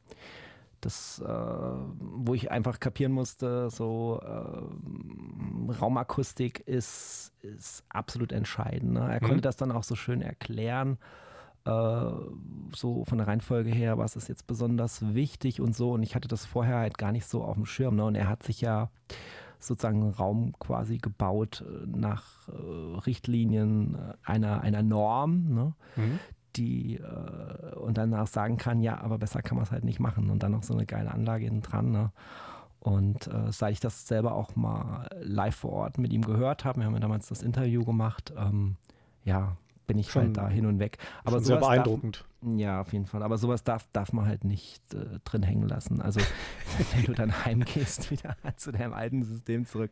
das, 0.81 1.19
äh, 1.19 1.29
wo 1.29 2.35
ich 2.35 2.51
einfach 2.51 2.81
kapieren 2.81 3.13
musste, 3.13 3.69
so 3.69 4.21
äh, 4.23 5.73
Raumakustik 5.73 6.61
ist, 6.61 7.33
ist 7.43 7.85
absolut 7.91 8.33
entscheidend. 8.33 8.93
Ne? 8.93 9.01
Er 9.01 9.23
mhm. 9.23 9.27
konnte 9.27 9.43
das 9.43 9.57
dann 9.57 9.73
auch 9.73 9.83
so 9.83 9.95
schön 9.95 10.23
erklären 10.23 10.97
so 11.65 13.05
von 13.05 13.19
der 13.19 13.27
Reihenfolge 13.27 13.71
her, 13.71 13.99
was 13.99 14.17
ist 14.17 14.29
jetzt 14.29 14.47
besonders 14.47 15.15
wichtig 15.15 15.61
und 15.61 15.77
so. 15.77 15.93
Und 15.93 16.03
ich 16.03 16.15
hatte 16.15 16.29
das 16.29 16.47
vorher 16.47 16.79
halt 16.79 16.99
gar 16.99 17.13
nicht 17.13 17.27
so 17.27 17.45
auf 17.45 17.55
dem 17.55 17.67
Schirm. 17.67 17.97
Ne? 17.97 18.05
Und 18.05 18.15
er 18.15 18.29
hat 18.29 18.43
sich 18.43 18.61
ja 18.61 18.91
sozusagen 19.59 20.03
einen 20.03 20.11
Raum 20.11 20.55
quasi 20.59 20.99
gebaut 20.99 21.65
äh, 21.67 21.87
nach 21.87 22.49
äh, 22.49 22.99
Richtlinien 23.01 23.95
äh, 23.95 24.15
einer, 24.25 24.63
einer 24.63 24.83
Norm, 24.83 25.55
ne? 25.55 25.75
Mhm. 25.97 26.19
die 26.57 26.97
äh, 26.97 27.75
und 27.77 27.99
danach 27.99 28.27
sagen 28.27 28.57
kann, 28.57 28.81
ja, 28.81 28.99
aber 29.01 29.19
besser 29.19 29.43
kann 29.43 29.57
man 29.57 29.65
es 29.65 29.71
halt 29.71 29.85
nicht 29.85 30.01
machen. 30.01 30.31
Und 30.31 30.43
dann 30.43 30.53
noch 30.53 30.63
so 30.63 30.75
eine 30.75 30.87
geile 30.87 31.11
Anlage 31.11 31.47
innen 31.47 31.61
dran. 31.61 31.93
Ne? 31.93 32.11
Und 32.81 33.27
äh, 33.27 33.53
seit 33.53 33.73
ich 33.73 33.81
das 33.81 34.09
selber 34.09 34.35
auch 34.35 34.57
mal 34.57 35.09
live 35.21 35.57
vor 35.57 35.73
Ort 35.73 35.99
mit 35.99 36.13
ihm 36.13 36.23
gehört 36.23 36.65
habe, 36.65 36.81
wir 36.81 36.87
haben 36.87 36.95
ja 36.95 37.01
damals 37.01 37.29
das 37.29 37.43
Interview 37.43 37.85
gemacht, 37.85 38.33
ähm, 38.37 38.77
ja, 39.25 39.57
bin 39.91 39.99
ich 39.99 40.11
schon, 40.11 40.23
halt 40.23 40.37
da 40.37 40.49
hin 40.49 40.67
und 40.67 40.79
weg. 40.79 40.99
Aber 41.25 41.41
sehr 41.41 41.57
beeindruckend. 41.57 42.25
Darf, 42.41 42.59
ja, 42.59 42.81
auf 42.81 42.93
jeden 42.93 43.07
Fall. 43.07 43.25
Aber 43.25 43.39
sowas 43.39 43.65
darf, 43.65 43.89
darf 43.93 44.13
man 44.13 44.27
halt 44.27 44.45
nicht 44.45 44.83
äh, 44.95 45.19
drin 45.25 45.43
hängen 45.43 45.69
lassen. 45.69 46.01
Also 46.01 46.21
wenn 46.95 47.05
du 47.05 47.13
dann 47.13 47.45
heimgehst, 47.45 48.11
wieder 48.11 48.37
zu 48.57 48.71
deinem 48.71 48.93
alten 48.93 49.25
System 49.25 49.67
zurück, 49.67 49.91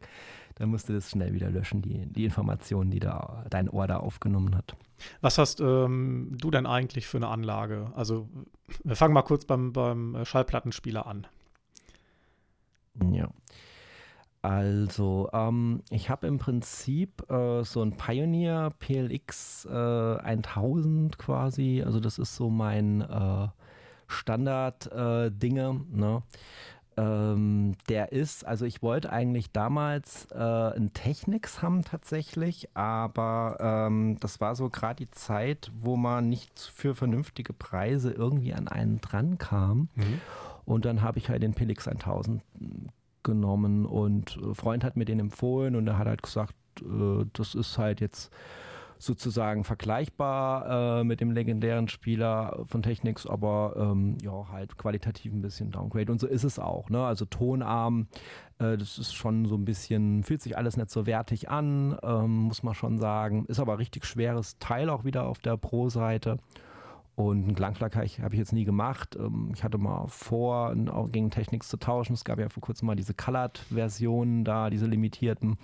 dann 0.55 0.71
musst 0.71 0.89
du 0.89 0.93
das 0.93 1.11
schnell 1.11 1.35
wieder 1.35 1.51
löschen, 1.51 1.83
die, 1.83 2.07
die 2.07 2.25
Informationen, 2.25 2.91
die 2.91 3.01
da 3.01 3.45
dein 3.51 3.69
Ohr 3.69 3.89
da 3.89 3.97
aufgenommen 3.97 4.55
hat. 4.57 4.77
Was 5.21 5.39
hast 5.39 5.61
ähm, 5.61 6.37
du 6.41 6.51
denn 6.51 6.67
eigentlich 6.67 7.07
für 7.07 7.19
eine 7.19 7.29
Anlage? 7.29 7.93
Also 7.95 8.29
wir 8.85 8.95
fangen 8.95 9.15
mal 9.15 9.23
kurz 9.23 9.45
beim, 9.45 9.73
beim 9.73 10.25
Schallplattenspieler 10.25 11.07
an. 11.07 11.27
Ja. 13.13 13.29
Also, 14.43 15.29
ähm, 15.33 15.83
ich 15.91 16.11
habe 16.11 16.27
im 16.27 16.39
Prinzip 16.39 17.29
äh, 17.31 17.65
so 17.65 17.83
ein 17.83 17.97
Pioneer 17.97 18.73
PLX 18.79 19.67
äh, 19.67 20.17
1000 20.19 21.19
quasi. 21.19 21.83
Also, 21.85 22.01
das 22.01 22.19
ist 22.19 22.37
so 22.37 22.49
mein 22.49 23.01
äh, 23.01 23.49
Standard-Dinge. 24.07 25.81
Äh, 25.93 25.97
ne? 25.97 26.23
ähm, 26.99 27.77
der 27.89 28.11
ist, 28.11 28.45
also 28.45 28.65
ich 28.65 28.83
wollte 28.83 29.13
eigentlich 29.13 29.53
damals 29.53 30.27
äh, 30.33 30.37
einen 30.37 30.93
Technics 30.93 31.63
haben 31.63 31.85
tatsächlich, 31.85 32.69
aber 32.75 33.57
ähm, 33.61 34.19
das 34.19 34.41
war 34.41 34.57
so 34.57 34.69
gerade 34.69 35.07
die 35.07 35.11
Zeit, 35.13 35.71
wo 35.79 35.97
man 35.97 36.29
nicht 36.29 36.59
für 36.59 36.97
vernünftige 36.97 37.53
Preise 37.53 38.11
irgendwie 38.11 38.53
an 38.53 38.67
einen 38.67 39.01
dran 39.01 39.39
kam. 39.39 39.89
Mhm. 39.95 40.21
Und 40.65 40.85
dann 40.85 41.01
habe 41.01 41.19
ich 41.19 41.29
halt 41.29 41.43
den 41.43 41.55
Pelix 41.55 41.87
1000 41.87 42.43
genommen 43.33 43.87
und 43.87 44.37
ein 44.37 44.55
Freund 44.55 44.85
hat 44.85 44.97
mir 44.97 45.05
den 45.05 45.21
empfohlen 45.21 45.77
und 45.77 45.87
er 45.87 45.99
hat 45.99 46.07
halt 46.07 46.23
gesagt, 46.23 46.55
äh, 46.83 47.25
das 47.33 47.55
ist 47.55 47.79
halt 47.79 48.01
jetzt 48.01 48.31
sozusagen 48.99 49.65
vergleichbar 49.65 51.01
äh, 51.01 51.05
mit 51.05 51.21
dem 51.21 51.31
legendären 51.31 51.89
Spieler 51.89 52.65
von 52.67 52.83
Technics, 52.83 53.27
aber 53.27 53.75
ähm, 53.77 54.19
ja, 54.23 54.49
halt 54.51 54.77
qualitativ 54.77 55.33
ein 55.33 55.41
bisschen 55.41 55.71
Downgrade. 55.71 56.11
Und 56.11 56.21
so 56.21 56.27
ist 56.27 56.45
es 56.45 56.59
auch. 56.59 56.91
Ne? 56.91 57.05
Also 57.05 57.25
tonarm, 57.25 58.09
äh, 58.59 58.77
das 58.77 58.99
ist 58.99 59.15
schon 59.15 59.47
so 59.47 59.55
ein 59.55 59.65
bisschen, 59.65 60.25
fühlt 60.25 60.43
sich 60.43 60.57
alles 60.59 60.77
nicht 60.77 60.91
so 60.91 61.07
wertig 61.07 61.49
an, 61.49 61.97
ähm, 62.03 62.31
muss 62.31 62.63
man 62.63 62.75
schon 62.75 62.99
sagen. 62.99 63.45
Ist 63.47 63.61
aber 63.61 63.79
richtig 63.79 64.05
schweres 64.05 64.59
Teil 64.59 64.91
auch 64.91 65.05
wieder 65.05 65.27
auf 65.27 65.39
der 65.39 65.57
Pro-Seite. 65.57 66.39
Und 67.19 67.43
einen 67.43 67.57
Klangschlag 67.57 67.97
habe 67.97 68.07
ich, 68.07 68.21
hab 68.21 68.33
ich 68.33 68.39
jetzt 68.39 68.53
nie 68.53 68.65
gemacht. 68.65 69.17
Ähm, 69.19 69.51
ich 69.53 69.65
hatte 69.65 69.77
mal 69.77 70.07
vor, 70.07 70.73
gegen 71.11 71.31
Technics 71.33 71.67
zu 71.67 71.77
tauschen. 71.77 72.13
Es 72.13 72.25
gab 72.25 72.39
ja 72.39 72.49
vor 72.49 72.61
kurzem 72.61 72.87
mal 72.87 72.95
diese 72.95 73.13
Colored-Versionen 73.13 74.45
da, 74.45 74.71
diese 74.71 74.87
limitierten 74.87 75.59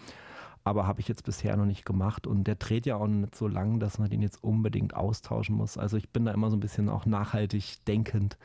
aber 0.66 0.86
habe 0.86 1.00
ich 1.00 1.08
jetzt 1.08 1.24
bisher 1.24 1.54
noch 1.58 1.66
nicht 1.66 1.84
gemacht 1.84 2.26
und 2.26 2.44
der 2.44 2.54
dreht 2.54 2.86
ja 2.86 2.96
auch 2.96 3.06
nicht 3.06 3.34
so 3.34 3.46
lang, 3.46 3.80
dass 3.80 3.98
man 3.98 4.08
den 4.08 4.22
jetzt 4.22 4.42
unbedingt 4.42 4.96
austauschen 4.96 5.54
muss. 5.54 5.76
Also 5.76 5.98
ich 5.98 6.08
bin 6.08 6.24
da 6.24 6.32
immer 6.32 6.48
so 6.48 6.56
ein 6.56 6.60
bisschen 6.60 6.88
auch 6.88 7.04
nachhaltig 7.04 7.84
denkend, 7.84 8.38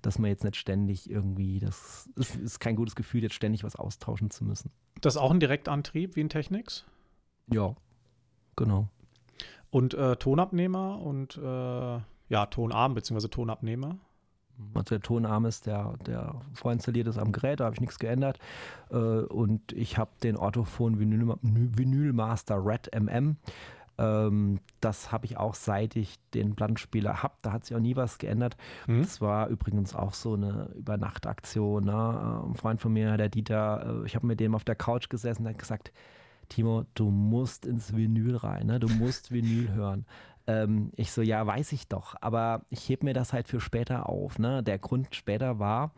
dass 0.00 0.20
man 0.20 0.30
jetzt 0.30 0.44
nicht 0.44 0.54
ständig 0.54 1.10
irgendwie, 1.10 1.58
das 1.58 2.08
ist, 2.14 2.36
ist 2.36 2.60
kein 2.60 2.76
gutes 2.76 2.94
Gefühl, 2.94 3.24
jetzt 3.24 3.34
ständig 3.34 3.64
was 3.64 3.74
austauschen 3.74 4.30
zu 4.30 4.44
müssen. 4.44 4.70
Das 5.00 5.16
ist 5.16 5.20
auch 5.20 5.32
ein 5.32 5.40
Direktantrieb 5.40 6.14
wie 6.14 6.20
ein 6.20 6.28
Technics? 6.28 6.84
Ja, 7.52 7.74
genau. 8.54 8.86
Und 9.70 9.94
äh, 9.94 10.14
Tonabnehmer 10.14 11.02
und 11.02 11.36
äh, 11.38 11.98
ja, 12.28 12.46
Tonarm 12.46 12.94
bzw. 12.94 13.28
Tonabnehmer? 13.28 13.96
Also 14.74 14.94
der 14.94 15.00
Tonarm 15.00 15.46
ist 15.46 15.66
der, 15.66 15.94
der 16.06 16.40
vorinstalliert 16.52 17.08
ist 17.08 17.18
am 17.18 17.32
Gerät, 17.32 17.60
da 17.60 17.64
habe 17.64 17.74
ich 17.74 17.80
nichts 17.80 17.98
geändert. 17.98 18.38
Äh, 18.90 18.96
und 18.96 19.72
ich 19.72 19.98
habe 19.98 20.12
den 20.22 20.36
Orthophon 20.36 20.98
Vinyl, 21.00 21.34
Vinyl 21.42 22.12
Master 22.12 22.64
Red 22.64 22.90
MM. 22.94 23.36
Ähm, 23.96 24.60
das 24.80 25.12
habe 25.12 25.26
ich 25.26 25.36
auch 25.36 25.54
seit 25.54 25.96
ich 25.96 26.18
den 26.34 26.54
Plattenspieler 26.56 27.22
habe. 27.22 27.34
Da 27.42 27.52
hat 27.52 27.64
sich 27.64 27.76
auch 27.76 27.80
nie 27.80 27.96
was 27.96 28.18
geändert. 28.18 28.56
Mhm. 28.86 29.02
Das 29.02 29.20
war 29.20 29.48
übrigens 29.48 29.94
auch 29.94 30.14
so 30.14 30.34
eine 30.34 30.70
Übernachtaktion. 30.76 31.84
Ne? 31.84 31.92
Äh, 31.92 32.48
ein 32.48 32.54
Freund 32.54 32.80
von 32.80 32.92
mir, 32.92 33.16
der 33.16 33.28
Dieter, 33.28 34.02
äh, 34.02 34.06
ich 34.06 34.16
habe 34.16 34.26
mit 34.26 34.40
dem 34.40 34.54
auf 34.54 34.64
der 34.64 34.76
Couch 34.76 35.08
gesessen 35.08 35.42
und 35.42 35.50
hat 35.50 35.58
gesagt, 35.58 35.92
Timo, 36.48 36.84
du 36.94 37.10
musst 37.10 37.66
ins 37.66 37.96
Vinyl 37.96 38.36
rein, 38.36 38.66
ne? 38.66 38.78
du 38.80 38.88
musst 38.88 39.32
Vinyl 39.32 39.70
hören. 39.74 40.06
Ähm, 40.46 40.90
ich 40.96 41.12
so, 41.12 41.22
ja, 41.22 41.46
weiß 41.46 41.72
ich 41.72 41.88
doch, 41.88 42.14
aber 42.20 42.62
ich 42.70 42.88
heb 42.88 43.02
mir 43.02 43.14
das 43.14 43.32
halt 43.32 43.48
für 43.48 43.60
später 43.60 44.08
auf. 44.08 44.38
Ne? 44.38 44.62
Der 44.62 44.78
Grund 44.78 45.14
später 45.14 45.58
war, 45.58 45.92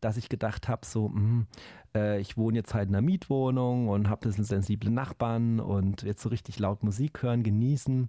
dass 0.00 0.16
ich 0.16 0.28
gedacht 0.28 0.68
habe, 0.68 0.84
so, 0.86 1.08
mh, 1.08 1.16
hm, 1.16 1.46
äh, 1.94 2.20
ich 2.20 2.36
wohne 2.36 2.58
jetzt 2.58 2.74
halt 2.74 2.88
in 2.88 2.94
einer 2.94 3.06
Mietwohnung 3.06 3.88
und 3.88 4.08
habe 4.08 4.22
ein 4.22 4.28
bisschen 4.28 4.44
sensible 4.44 4.90
Nachbarn 4.90 5.60
und 5.60 6.02
jetzt 6.02 6.22
so 6.22 6.28
richtig 6.28 6.58
laut 6.58 6.82
Musik 6.82 7.22
hören, 7.22 7.42
genießen. 7.42 8.08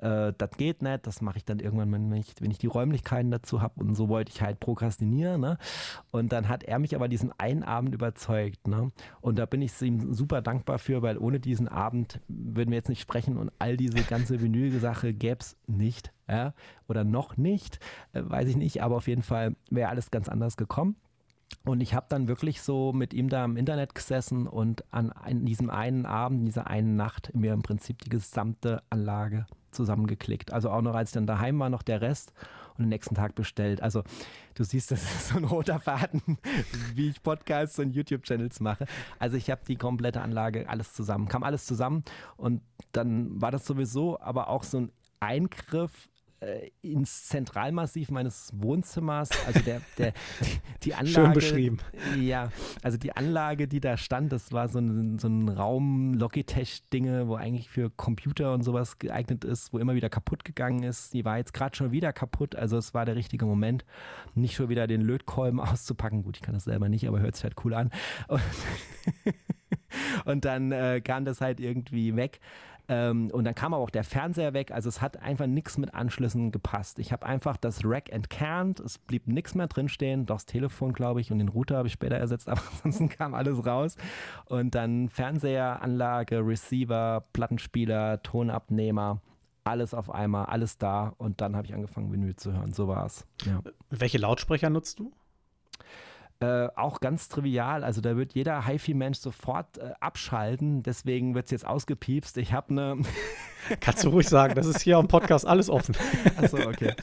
Äh, 0.00 0.32
das 0.36 0.50
geht 0.56 0.82
nicht, 0.82 1.06
das 1.06 1.20
mache 1.20 1.38
ich 1.38 1.44
dann 1.44 1.58
irgendwann, 1.58 1.92
wenn 1.92 2.12
ich, 2.12 2.34
wenn 2.40 2.50
ich 2.50 2.58
die 2.58 2.66
Räumlichkeiten 2.66 3.30
dazu 3.30 3.62
habe 3.62 3.80
und 3.80 3.94
so 3.94 4.08
wollte 4.08 4.32
ich 4.32 4.42
halt 4.42 4.60
prokrastinieren. 4.60 5.40
Ne? 5.40 5.58
Und 6.10 6.32
dann 6.32 6.48
hat 6.48 6.64
er 6.64 6.78
mich 6.78 6.94
aber 6.94 7.08
diesen 7.08 7.32
einen 7.38 7.62
Abend 7.62 7.94
überzeugt. 7.94 8.66
Ne? 8.66 8.90
Und 9.20 9.38
da 9.38 9.46
bin 9.46 9.62
ich 9.62 9.80
ihm 9.82 10.12
super 10.12 10.42
dankbar 10.42 10.78
für, 10.78 11.02
weil 11.02 11.18
ohne 11.18 11.40
diesen 11.40 11.68
Abend 11.68 12.20
würden 12.28 12.70
wir 12.70 12.76
jetzt 12.76 12.88
nicht 12.88 13.00
sprechen 13.00 13.36
und 13.36 13.52
all 13.58 13.76
diese 13.76 14.02
ganze 14.02 14.40
Vinyl-Sache 14.40 15.14
gäbe 15.14 15.40
es 15.40 15.56
nicht. 15.66 16.12
Ja? 16.28 16.54
Oder 16.88 17.04
noch 17.04 17.36
nicht, 17.36 17.78
äh, 18.12 18.22
weiß 18.24 18.48
ich 18.48 18.56
nicht, 18.56 18.82
aber 18.82 18.96
auf 18.96 19.08
jeden 19.08 19.22
Fall 19.22 19.54
wäre 19.70 19.90
alles 19.90 20.10
ganz 20.10 20.28
anders 20.28 20.56
gekommen. 20.56 20.96
Und 21.64 21.80
ich 21.80 21.94
habe 21.94 22.06
dann 22.08 22.26
wirklich 22.26 22.62
so 22.62 22.92
mit 22.92 23.12
ihm 23.12 23.28
da 23.28 23.44
im 23.44 23.56
Internet 23.56 23.94
gesessen 23.94 24.46
und 24.46 24.84
an, 24.92 25.12
diesem 25.44 25.68
einen 25.68 26.06
Abend, 26.06 26.46
dieser 26.46 26.68
einen 26.68 26.96
Nacht 26.96 27.34
mir 27.34 27.52
im 27.52 27.62
Prinzip 27.62 28.00
die 28.02 28.08
gesamte 28.08 28.82
Anlage 28.88 29.46
zusammengeklickt. 29.70 30.52
Also 30.52 30.70
auch 30.70 30.82
noch, 30.82 30.94
als 30.94 31.10
ich 31.10 31.14
dann 31.14 31.26
daheim 31.26 31.58
war, 31.58 31.70
noch 31.70 31.82
der 31.82 32.00
Rest 32.00 32.32
und 32.70 32.84
den 32.84 32.88
nächsten 32.88 33.14
Tag 33.14 33.34
bestellt. 33.34 33.82
Also 33.82 34.02
du 34.54 34.64
siehst, 34.64 34.90
das 34.90 35.02
ist 35.02 35.28
so 35.28 35.36
ein 35.36 35.44
roter 35.44 35.78
Faden, 35.78 36.22
wie 36.94 37.08
ich 37.08 37.22
Podcasts 37.22 37.78
und 37.78 37.94
YouTube-Channels 37.94 38.60
mache. 38.60 38.86
Also 39.18 39.36
ich 39.36 39.50
habe 39.50 39.62
die 39.66 39.76
komplette 39.76 40.22
Anlage, 40.22 40.68
alles 40.68 40.94
zusammen, 40.94 41.28
kam 41.28 41.42
alles 41.42 41.66
zusammen 41.66 42.02
und 42.36 42.62
dann 42.92 43.40
war 43.40 43.50
das 43.50 43.66
sowieso 43.66 44.18
aber 44.20 44.48
auch 44.48 44.64
so 44.64 44.78
ein 44.78 44.92
Eingriff 45.20 46.08
äh, 46.40 46.70
ins 46.82 47.28
Zentralmassiv 47.28 48.10
meines 48.10 48.50
Wohnzimmers. 48.54 49.30
Also 49.46 49.60
der, 49.60 49.82
der, 49.98 50.12
die, 50.82 50.94
Anlage. 51.00 51.10
Schön 51.10 51.32
beschrieben. 51.32 51.78
Ja, 52.18 52.50
also 52.82 52.98
die 52.98 53.12
Anlage, 53.12 53.68
die 53.68 53.80
da 53.80 53.96
stand, 53.96 54.32
das 54.32 54.52
war 54.52 54.68
so 54.68 54.78
ein, 54.78 55.18
so 55.18 55.28
ein 55.28 55.48
Raum 55.48 56.14
Logitech-Dinge, 56.14 57.28
wo 57.28 57.34
eigentlich 57.34 57.68
für 57.68 57.90
Computer 57.90 58.54
und 58.54 58.62
sowas 58.62 58.98
geeignet 58.98 59.44
ist, 59.44 59.72
wo 59.72 59.78
immer 59.78 59.94
wieder 59.94 60.08
kaputt 60.08 60.44
gegangen 60.44 60.82
ist. 60.82 61.12
Die 61.12 61.24
war 61.24 61.36
jetzt 61.36 61.52
gerade 61.52 61.76
schon 61.76 61.92
wieder 61.92 62.12
kaputt, 62.12 62.56
also 62.56 62.78
es 62.78 62.94
war 62.94 63.04
der 63.04 63.16
richtige 63.16 63.44
Moment, 63.44 63.84
nicht 64.34 64.54
schon 64.54 64.68
wieder 64.68 64.86
den 64.86 65.02
Lötkolben 65.02 65.60
auszupacken. 65.60 66.22
Gut, 66.22 66.36
ich 66.36 66.42
kann 66.42 66.54
das 66.54 66.64
selber 66.64 66.88
nicht, 66.88 67.06
aber 67.06 67.20
hört 67.20 67.34
sich 67.34 67.44
halt 67.44 67.56
cool 67.64 67.74
an. 67.74 67.90
Und, 68.28 68.40
und 70.24 70.44
dann 70.44 70.72
äh, 70.72 71.00
kam 71.00 71.24
das 71.24 71.40
halt 71.40 71.60
irgendwie 71.60 72.16
weg. 72.16 72.40
Ähm, 72.90 73.30
und 73.32 73.44
dann 73.44 73.54
kam 73.54 73.72
aber 73.72 73.84
auch 73.84 73.90
der 73.90 74.02
Fernseher 74.02 74.52
weg. 74.52 74.72
Also 74.72 74.88
es 74.88 75.00
hat 75.00 75.22
einfach 75.22 75.46
nichts 75.46 75.78
mit 75.78 75.94
Anschlüssen 75.94 76.50
gepasst. 76.50 76.98
Ich 76.98 77.12
habe 77.12 77.24
einfach 77.24 77.56
das 77.56 77.84
Rack 77.84 78.10
entkernt. 78.10 78.80
Es 78.80 78.98
blieb 78.98 79.28
nichts 79.28 79.54
mehr 79.54 79.68
drinstehen. 79.68 80.26
Doch 80.26 80.34
das 80.34 80.46
Telefon, 80.46 80.92
glaube 80.92 81.20
ich, 81.20 81.30
und 81.30 81.38
den 81.38 81.48
Router 81.48 81.76
habe 81.76 81.86
ich 81.86 81.94
später 81.94 82.16
ersetzt. 82.16 82.48
Aber 82.48 82.60
ansonsten 82.72 83.08
kam 83.08 83.34
alles 83.34 83.64
raus. 83.64 83.96
Und 84.46 84.74
dann 84.74 85.08
Fernseher, 85.08 85.80
Anlage, 85.82 86.44
Receiver, 86.44 87.24
Plattenspieler, 87.32 88.22
Tonabnehmer 88.24 89.20
alles 89.62 89.94
auf 89.94 90.10
einmal, 90.10 90.46
alles 90.46 90.78
da 90.78 91.12
und 91.18 91.42
dann 91.42 91.54
habe 91.54 91.66
ich 91.66 91.74
angefangen, 91.74 92.10
Vinyl 92.10 92.34
zu 92.34 92.52
hören. 92.52 92.72
So 92.72 92.88
war 92.88 93.04
es. 93.04 93.26
Ja. 93.44 93.60
Welche 93.90 94.18
Lautsprecher 94.18 94.70
nutzt 94.70 94.98
du? 94.98 95.12
Äh, 96.42 96.68
auch 96.74 97.00
ganz 97.00 97.28
trivial. 97.28 97.84
Also 97.84 98.00
da 98.00 98.16
wird 98.16 98.32
jeder 98.32 98.66
HiFi-Mensch 98.66 99.18
sofort 99.18 99.76
äh, 99.76 99.92
abschalten. 100.00 100.82
Deswegen 100.82 101.34
wird 101.34 101.44
es 101.44 101.50
jetzt 101.50 101.66
ausgepiepst. 101.66 102.38
Ich 102.38 102.54
habe 102.54 102.70
eine. 102.70 103.02
Kannst 103.80 104.04
du 104.04 104.08
ruhig 104.08 104.26
sagen, 104.26 104.54
das 104.54 104.64
ist 104.64 104.80
hier 104.80 104.96
am 104.96 105.06
Podcast 105.06 105.46
alles 105.46 105.68
offen. 105.68 105.94
Achso, 106.38 106.56
okay. 106.56 106.94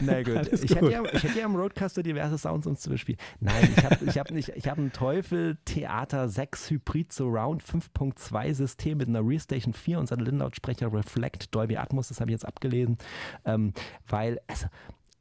Na 0.00 0.22
gut. 0.22 0.38
Alles 0.38 0.62
ich, 0.62 0.74
Hätte 0.74 0.90
ja, 0.90 1.02
ich 1.04 1.22
hätte 1.22 1.38
ja 1.38 1.44
am 1.44 1.54
Roadcaster 1.54 2.02
diverse 2.02 2.38
Sounds 2.38 2.66
uns 2.66 2.80
zu 2.80 2.88
bespielen. 2.88 3.20
Nein, 3.40 3.74
ich 3.76 3.84
habe 3.84 3.98
ich 4.06 4.18
hab 4.18 4.30
ich, 4.30 4.48
ich 4.56 4.66
hab 4.66 4.78
einen 4.78 4.90
Teufel 4.90 5.58
Theater 5.66 6.30
6 6.30 6.70
Hybrid 6.70 7.12
Surround 7.12 7.62
5.2 7.62 8.54
System 8.54 8.96
mit 8.96 9.08
einer 9.08 9.20
Restation 9.22 9.74
4 9.74 9.98
und 9.98 10.06
Satellitenlautsprecher 10.06 10.90
Reflect 10.90 11.54
Dolby 11.54 11.76
Atmos. 11.76 12.08
Das 12.08 12.22
habe 12.22 12.30
ich 12.30 12.36
jetzt 12.36 12.46
abgelesen, 12.46 12.96
ähm, 13.44 13.74
weil 14.08 14.40
also, 14.46 14.68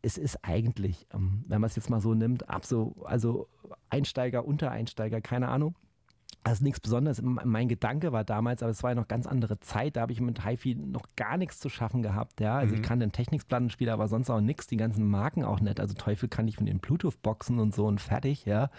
es 0.02 0.18
ist 0.18 0.43
eigentlich, 0.43 1.08
ähm, 1.14 1.43
wenn 1.48 1.62
man 1.62 1.70
es 1.70 1.76
jetzt 1.76 1.89
mal 1.89 2.02
so 2.02 2.14
nimmt, 2.14 2.50
ab 2.50 2.66
so, 2.66 2.95
also 3.04 3.48
Einsteiger, 3.89 4.45
Untereinsteiger, 4.45 5.22
keine 5.22 5.50
Ahnung. 5.50 5.76
Das 6.48 6.60
ist 6.60 6.64
nichts 6.64 6.80
Besonderes. 6.80 7.22
Mein 7.22 7.68
Gedanke 7.68 8.14
war 8.14 8.24
damals, 8.24 8.64
aber 8.64 8.72
es 8.72 8.82
war 8.82 8.91
ja 8.91 8.95
noch 8.95 9.10
ganz 9.10 9.28
andere 9.28 9.60
Zeit, 9.60 9.98
da 9.98 10.02
habe 10.02 10.14
ich 10.14 10.22
mit 10.22 10.45
HiFi 10.45 10.76
noch 10.76 11.06
gar 11.18 11.36
nichts 11.36 11.60
zu 11.60 11.68
schaffen 11.68 12.02
gehabt. 12.02 12.39
Ja? 12.39 12.56
Also 12.58 12.74
mhm. 12.74 12.80
ich 12.80 12.88
kann 12.88 13.02
den 13.02 13.12
Techniksplattenspieler, 13.12 13.91
aber 13.91 14.08
sonst 14.08 14.30
auch 14.30 14.39
nichts, 14.39 14.66
die 14.66 14.78
ganzen 14.78 15.06
Marken 15.10 15.43
auch 15.43 15.60
nicht. 15.60 15.82
Also 15.82 15.93
Teufel 15.93 16.30
kann 16.30 16.48
ich 16.48 16.56
von 16.56 16.66
den 16.66 16.80
Bluetooth-Boxen 16.80 17.60
und 17.60 17.76
so 17.76 17.86
und 17.86 18.00
fertig, 18.00 18.45
ja. 18.45 18.70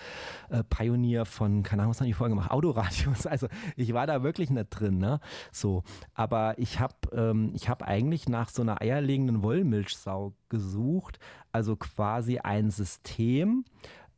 Äh, 0.49 0.65
Pioneer 0.65 1.27
von, 1.27 1.63
keine 1.63 1.83
Ahnung, 1.83 1.91
was 1.91 2.01
haben 2.01 2.07
die 2.07 2.15
vorher 2.15 2.35
gemacht? 2.35 2.51
Autoradios. 2.51 3.27
Also 3.39 3.49
ich 3.77 3.93
war 3.93 4.07
da 4.07 4.23
wirklich 4.23 4.49
nicht 4.49 4.71
drin, 4.71 4.97
ne? 4.97 5.21
So. 5.53 5.83
Aber 6.15 6.59
ich 6.59 6.81
habe 6.81 6.95
ähm, 7.13 7.53
hab 7.67 7.83
eigentlich 7.83 8.31
nach 8.31 8.49
so 8.49 8.63
einer 8.63 8.81
eierlegenden 8.81 9.43
Wollmilchsau 9.43 10.33
gesucht. 10.49 11.19
Also 11.53 11.77
quasi 11.77 12.39
ein 12.39 12.71
System, 12.71 13.65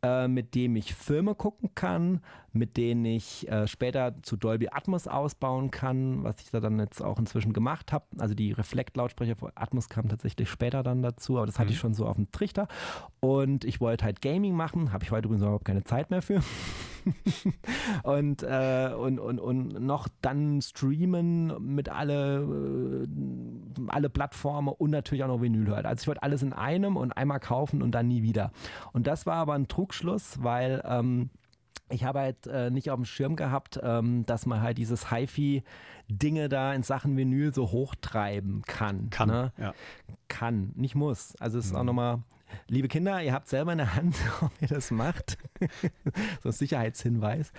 äh, 0.02 0.28
mit 0.28 0.54
dem 0.54 0.76
ich 0.76 0.94
Filme 0.94 1.34
gucken 1.34 1.74
kann, 1.74 2.20
mit 2.52 2.76
denen 2.76 3.04
ich 3.04 3.48
äh, 3.48 3.66
später 3.66 4.14
zu 4.22 4.36
Dolby 4.36 4.68
Atmos 4.70 5.06
ausbauen 5.06 5.70
kann, 5.70 6.24
was 6.24 6.40
ich 6.40 6.50
da 6.50 6.60
dann 6.60 6.78
jetzt 6.78 7.02
auch 7.02 7.18
inzwischen 7.18 7.52
gemacht 7.52 7.92
habe. 7.92 8.04
Also 8.18 8.34
die 8.34 8.52
Reflekt-Lautsprecher 8.52 9.36
von 9.36 9.52
Atmos 9.54 9.88
kamen 9.88 10.08
tatsächlich 10.08 10.48
später 10.48 10.82
dann 10.82 11.02
dazu, 11.02 11.36
aber 11.36 11.46
das 11.46 11.58
hatte 11.58 11.68
mhm. 11.68 11.72
ich 11.72 11.78
schon 11.78 11.94
so 11.94 12.06
auf 12.06 12.16
dem 12.16 12.30
Trichter. 12.32 12.66
Und 13.20 13.64
ich 13.64 13.80
wollte 13.80 14.04
halt 14.04 14.20
Gaming 14.20 14.54
machen, 14.54 14.92
habe 14.92 15.04
ich 15.04 15.10
heute 15.10 15.26
übrigens 15.26 15.42
überhaupt 15.42 15.64
keine 15.64 15.84
Zeit 15.84 16.10
mehr 16.10 16.22
für. 16.22 16.40
und, 18.02 18.42
äh, 18.42 18.92
und, 18.98 19.18
und, 19.18 19.38
und 19.38 19.80
noch 19.80 20.08
dann 20.20 20.60
streamen 20.60 21.74
mit 21.74 21.88
alle, 21.88 23.06
äh, 23.06 23.08
alle 23.88 24.10
Plattformen 24.10 24.74
und 24.76 24.90
natürlich 24.90 25.24
auch 25.24 25.28
noch 25.28 25.40
Vinyl 25.40 25.66
hören. 25.66 25.86
Also 25.86 26.02
ich 26.02 26.08
wollte 26.08 26.22
alles 26.22 26.42
in 26.42 26.52
einem 26.52 26.96
und 26.96 27.12
einmal 27.12 27.40
kaufen 27.40 27.82
und 27.82 27.92
dann 27.92 28.08
nie 28.08 28.22
wieder. 28.22 28.52
Und 28.92 29.06
das 29.06 29.26
war 29.26 29.36
aber 29.36 29.54
ein 29.54 29.68
Trugschluss, 29.68 30.42
weil 30.42 30.82
ähm, 30.84 31.30
ich 31.90 32.04
habe 32.04 32.20
halt 32.20 32.46
äh, 32.46 32.70
nicht 32.70 32.90
auf 32.90 32.96
dem 32.96 33.04
Schirm 33.04 33.36
gehabt, 33.36 33.78
ähm, 33.82 34.24
dass 34.26 34.46
man 34.46 34.60
halt 34.62 34.78
dieses 34.78 35.10
HiFi-Dinge 35.10 36.48
da 36.48 36.72
in 36.74 36.82
Sachen 36.82 37.16
Vinyl 37.16 37.52
so 37.52 37.70
hochtreiben 37.70 38.62
kann. 38.62 39.10
Kann, 39.10 39.28
ne? 39.28 39.52
ja. 39.58 39.74
Kann, 40.28 40.72
nicht 40.76 40.94
muss. 40.94 41.34
Also 41.40 41.58
es 41.58 41.66
ist 41.66 41.72
Mhm. 41.72 41.78
auch 41.78 41.84
nochmal, 41.84 42.22
liebe 42.68 42.88
Kinder, 42.88 43.22
ihr 43.22 43.32
habt 43.32 43.48
selber 43.48 43.72
in 43.72 43.78
der 43.78 43.94
Hand, 43.94 44.16
ob 44.40 44.52
ihr 44.60 44.68
das 44.68 44.90
macht. 44.90 45.38
so 46.42 46.48
ein 46.48 46.52
Sicherheitshinweis. 46.52 47.52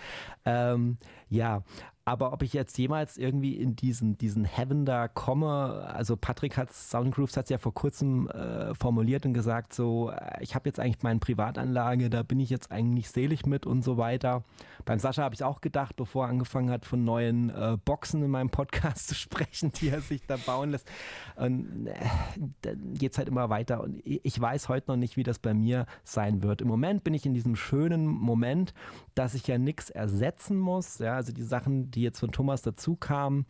Ähm, 0.46 0.98
ja, 1.30 1.64
aber 2.04 2.34
ob 2.34 2.41
ich 2.41 2.54
jetzt 2.54 2.78
jemals 2.80 3.18
irgendwie 3.18 3.56
in 3.56 3.76
diesen, 3.76 4.18
diesen 4.18 4.43
Heaven 4.43 4.86
da 4.86 5.08
komme, 5.08 5.88
also 5.93 6.18
Patrick 6.18 6.58
hat 6.58 6.74
Soundgrooves 6.74 7.38
hat 7.38 7.45
es 7.45 7.49
ja 7.49 7.60
vor 7.60 7.74
kurzem 7.76 8.28
äh, 8.30 8.74
formuliert 8.74 9.26
und 9.26 9.34
gesagt, 9.34 9.74
so, 9.74 10.10
äh, 10.10 10.41
ich 10.41 10.56
habe 10.56 10.68
jetzt 10.68 10.80
eigentlich 10.80 11.04
meine 11.04 11.20
Privatanlage, 11.20 12.10
da 12.10 12.24
bin 12.24 12.39
ich 12.39 12.49
jetzt 12.49 12.72
eigentlich 12.72 13.10
selig 13.10 13.45
mit 13.45 13.68
und 13.68 13.84
so 13.84 13.97
weiter. 13.97 14.43
Beim 14.84 14.97
Sascha 14.97 15.22
habe 15.22 15.36
ich 15.36 15.43
auch 15.43 15.62
gedacht, 15.62 15.95
bevor 15.95 16.26
er 16.26 16.30
angefangen 16.30 16.72
hat, 16.72 16.86
von 16.86 17.04
neuen 17.04 17.52
äh, 17.52 17.78
Boxen 17.86 18.24
in 18.24 18.32
meinem 18.32 18.49
Podcast 18.49 19.08
zu 19.10 19.16
sprechen, 19.16 19.72
die 19.72 19.89
er 19.89 20.02
sich 20.02 20.26
da 20.26 20.38
bauen 20.38 20.72
lässt. 20.72 20.89
Und 21.36 21.86
äh, 21.86 21.93
dann 22.62 22.95
geht 22.95 23.12
es 23.12 23.20
halt 23.20 23.28
immer 23.28 23.49
weiter. 23.49 23.82
Und 23.84 24.02
ich 24.04 24.39
weiß 24.39 24.70
heute 24.70 24.89
noch 24.89 24.97
nicht, 24.97 25.18
wie 25.18 25.24
das 25.24 25.38
bei 25.38 25.54
mir 25.54 25.86
sein 26.04 26.41
wird. 26.41 26.62
Im 26.62 26.68
Moment 26.68 27.04
bin 27.04 27.14
ich 27.14 27.28
in 27.28 27.36
diesem 27.36 27.56
schönen 27.56 28.08
Moment, 28.08 28.74
dass 29.14 29.36
ich 29.36 29.45
ja 29.45 29.60
nichts 29.60 29.91
ersetzen 29.91 30.58
muss. 30.58 30.97
Ja, 30.97 31.16
also 31.16 31.32
die 31.32 31.43
Sachen, 31.43 31.91
die 31.92 32.02
jetzt 32.02 32.20
von 32.20 32.32
Thomas 32.32 32.62
dazu 32.62 32.96
kamen, 32.96 33.46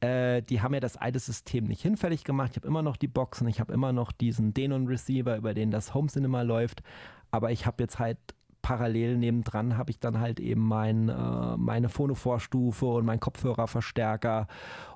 äh, 0.00 0.42
die 0.42 0.60
haben 0.60 0.74
ja 0.74 0.80
das 0.80 0.96
alte 0.96 1.18
System 1.18 1.64
nicht 1.64 1.82
hinfällig 1.82 2.24
gemacht. 2.24 2.50
Ich 2.52 2.56
habe 2.56 2.68
immer 2.68 2.82
noch 2.82 2.96
die 2.96 3.08
Boxen, 3.08 3.46
ich 3.46 3.60
habe 3.60 3.72
immer 3.72 3.92
noch 3.92 4.12
diesen 4.12 4.54
Denon 4.54 4.86
Receiver, 4.86 5.36
über 5.36 5.54
den 5.54 5.70
das 5.70 5.94
Home 5.94 6.08
Cinema 6.08 6.42
läuft. 6.42 6.82
Aber 7.30 7.50
ich 7.50 7.66
habe 7.66 7.82
jetzt 7.82 7.98
halt 7.98 8.18
parallel 8.62 9.18
nebendran 9.18 9.76
habe 9.76 9.90
ich 9.90 9.98
dann 9.98 10.20
halt 10.20 10.40
eben 10.40 10.62
mein, 10.62 11.08
äh, 11.08 11.56
meine 11.56 11.88
Phono-Vorstufe 11.88 12.86
und 12.86 13.04
mein 13.04 13.20
Kopfhörerverstärker 13.20 14.46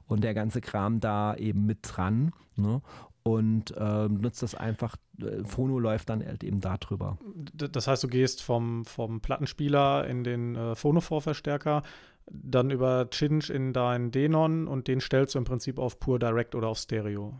und 0.06 0.24
der 0.24 0.34
ganze 0.34 0.60
Kram 0.60 1.00
da 1.00 1.34
eben 1.34 1.66
mit 1.66 1.80
dran. 1.82 2.32
Ne? 2.54 2.80
Und 3.24 3.76
äh, 3.76 4.08
nutzt 4.08 4.44
das 4.44 4.54
einfach, 4.54 4.94
äh, 5.20 5.42
Phono 5.42 5.80
läuft 5.80 6.08
dann 6.08 6.24
halt 6.24 6.44
eben 6.44 6.60
da 6.60 6.76
drüber. 6.76 7.18
Das 7.52 7.88
heißt, 7.88 8.04
du 8.04 8.08
gehst 8.08 8.40
vom, 8.40 8.84
vom 8.84 9.20
Plattenspieler 9.20 10.06
in 10.06 10.22
den 10.22 10.54
äh, 10.54 10.76
Phonophore-Verstärker, 10.76 11.82
dann 12.30 12.70
über 12.70 13.08
Cinch 13.10 13.50
in 13.50 13.72
deinen 13.72 14.10
Denon 14.10 14.68
und 14.68 14.88
den 14.88 15.00
stellst 15.00 15.34
du 15.34 15.38
im 15.38 15.44
Prinzip 15.44 15.78
auf 15.78 15.98
Pure 16.00 16.18
Direct 16.18 16.54
oder 16.54 16.68
auf 16.68 16.78
Stereo. 16.78 17.34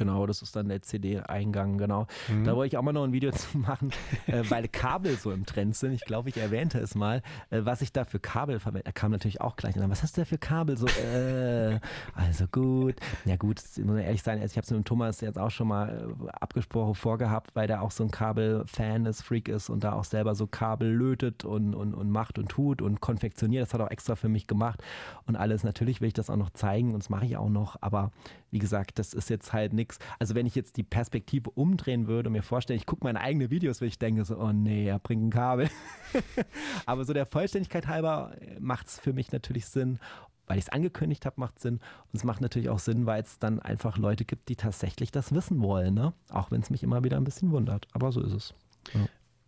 Genau, 0.00 0.24
das 0.24 0.40
ist 0.40 0.56
dann 0.56 0.70
der 0.70 0.80
CD-Eingang, 0.80 1.76
genau. 1.76 2.06
Da 2.44 2.56
wollte 2.56 2.68
ich 2.74 2.78
auch 2.78 2.82
mal 2.82 2.92
noch 2.92 3.04
ein 3.04 3.12
Video 3.12 3.30
zu 3.32 3.58
machen, 3.58 3.90
äh, 4.26 4.42
weil 4.48 4.66
Kabel 4.66 5.16
so 5.16 5.30
im 5.30 5.44
Trend 5.44 5.76
sind. 5.76 5.92
Ich 5.92 6.06
glaube, 6.06 6.30
ich 6.30 6.38
erwähnte 6.38 6.78
es 6.78 6.94
mal, 6.94 7.20
äh, 7.50 7.60
was 7.64 7.82
ich 7.82 7.92
da 7.92 8.04
für 8.04 8.18
Kabel 8.18 8.60
verwende. 8.60 8.84
Da 8.84 8.92
kam 8.92 9.10
natürlich 9.10 9.42
auch 9.42 9.56
gleich. 9.56 9.74
Dann, 9.74 9.90
was 9.90 10.02
hast 10.02 10.16
du 10.16 10.22
da 10.22 10.24
für 10.24 10.38
Kabel? 10.38 10.78
So, 10.78 10.86
äh, 10.86 11.78
also 12.14 12.46
gut. 12.46 12.96
Ja 13.26 13.36
gut, 13.36 13.60
muss 13.84 13.98
ehrlich 13.98 14.22
sein, 14.22 14.40
also 14.40 14.52
ich 14.52 14.56
habe 14.56 14.64
es 14.64 14.70
mit 14.70 14.78
dem 14.78 14.84
Thomas 14.86 15.20
jetzt 15.20 15.38
auch 15.38 15.50
schon 15.50 15.68
mal 15.68 16.14
äh, 16.24 16.30
abgesprochen 16.30 16.94
vorgehabt, 16.94 17.54
weil 17.54 17.66
der 17.66 17.82
auch 17.82 17.90
so 17.90 18.02
ein 18.02 18.10
Kabel-Fan 18.10 19.04
ist, 19.04 19.20
Freak 19.20 19.48
ist 19.48 19.68
und 19.68 19.84
da 19.84 19.92
auch 19.92 20.04
selber 20.04 20.34
so 20.34 20.46
Kabel 20.46 20.90
lötet 20.90 21.44
und, 21.44 21.74
und, 21.74 21.92
und 21.92 22.10
macht 22.10 22.38
und 22.38 22.48
tut 22.48 22.80
und 22.80 23.02
konfektioniert. 23.02 23.64
Das 23.64 23.74
hat 23.74 23.82
er 23.82 23.88
auch 23.88 23.90
extra 23.90 24.16
für 24.16 24.30
mich 24.30 24.46
gemacht 24.46 24.82
und 25.26 25.36
alles. 25.36 25.62
Natürlich 25.62 26.00
will 26.00 26.08
ich 26.08 26.14
das 26.14 26.30
auch 26.30 26.36
noch 26.36 26.50
zeigen 26.50 26.94
und 26.94 27.00
das 27.00 27.10
mache 27.10 27.26
ich 27.26 27.36
auch 27.36 27.50
noch, 27.50 27.76
aber 27.82 28.12
wie 28.50 28.58
gesagt, 28.58 28.98
das 28.98 29.14
ist 29.14 29.30
jetzt 29.30 29.52
halt 29.52 29.72
nichts. 29.72 29.89
Also 30.18 30.34
wenn 30.34 30.46
ich 30.46 30.54
jetzt 30.54 30.76
die 30.76 30.82
Perspektive 30.82 31.50
umdrehen 31.50 32.06
würde 32.06 32.28
und 32.28 32.34
mir 32.34 32.42
vorstelle, 32.42 32.76
ich 32.76 32.86
gucke 32.86 33.04
meine 33.04 33.20
eigenen 33.20 33.50
Videos, 33.50 33.80
würde 33.80 33.88
ich 33.88 33.98
denke 33.98 34.24
so, 34.24 34.38
oh 34.38 34.52
nee, 34.52 34.86
er 34.86 34.98
bringt 34.98 35.24
ein 35.24 35.30
Kabel. 35.30 35.68
Aber 36.86 37.04
so 37.04 37.12
der 37.12 37.26
Vollständigkeit 37.26 37.86
halber 37.86 38.34
macht 38.58 38.86
es 38.86 38.98
für 38.98 39.12
mich 39.12 39.32
natürlich 39.32 39.66
Sinn, 39.66 39.98
weil 40.46 40.58
ich 40.58 40.64
es 40.64 40.70
angekündigt 40.70 41.26
habe, 41.26 41.40
macht 41.40 41.60
Sinn. 41.60 41.74
Und 41.74 42.14
es 42.14 42.24
macht 42.24 42.40
natürlich 42.40 42.68
auch 42.68 42.80
Sinn, 42.80 43.06
weil 43.06 43.22
es 43.22 43.38
dann 43.38 43.60
einfach 43.60 43.98
Leute 43.98 44.24
gibt, 44.24 44.48
die 44.48 44.56
tatsächlich 44.56 45.12
das 45.12 45.32
wissen 45.32 45.62
wollen, 45.62 45.94
ne? 45.94 46.12
Auch 46.28 46.50
wenn 46.50 46.60
es 46.60 46.70
mich 46.70 46.82
immer 46.82 47.04
wieder 47.04 47.16
ein 47.16 47.24
bisschen 47.24 47.52
wundert. 47.52 47.86
Aber 47.92 48.10
so 48.10 48.20
ist 48.20 48.32
es. 48.32 48.54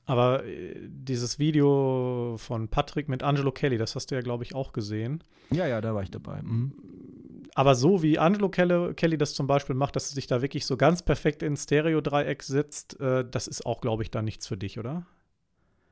Aber 0.04 0.44
äh, 0.44 0.76
dieses 0.88 1.38
Video 1.38 2.36
von 2.38 2.68
Patrick 2.68 3.08
mit 3.08 3.22
Angelo 3.22 3.52
Kelly, 3.52 3.78
das 3.78 3.94
hast 3.94 4.10
du 4.10 4.14
ja, 4.14 4.20
glaube 4.20 4.44
ich, 4.44 4.54
auch 4.54 4.72
gesehen. 4.72 5.22
Ja, 5.50 5.66
ja, 5.66 5.80
da 5.80 5.94
war 5.94 6.02
ich 6.02 6.10
dabei. 6.10 6.42
Mhm. 6.42 6.72
Aber 7.54 7.74
so 7.74 8.02
wie 8.02 8.18
Angelo 8.18 8.48
Kelly, 8.48 8.94
Kelly 8.94 9.18
das 9.18 9.34
zum 9.34 9.46
Beispiel 9.46 9.74
macht, 9.74 9.94
dass 9.96 10.10
er 10.10 10.14
sich 10.14 10.26
da 10.26 10.40
wirklich 10.42 10.64
so 10.66 10.76
ganz 10.76 11.02
perfekt 11.02 11.42
ins 11.42 11.64
Stereo-Dreieck 11.64 12.42
setzt, 12.42 12.98
äh, 13.00 13.24
das 13.30 13.46
ist 13.46 13.66
auch, 13.66 13.80
glaube 13.80 14.02
ich, 14.02 14.10
dann 14.10 14.24
nichts 14.24 14.46
für 14.46 14.56
dich, 14.56 14.78
oder? 14.78 15.04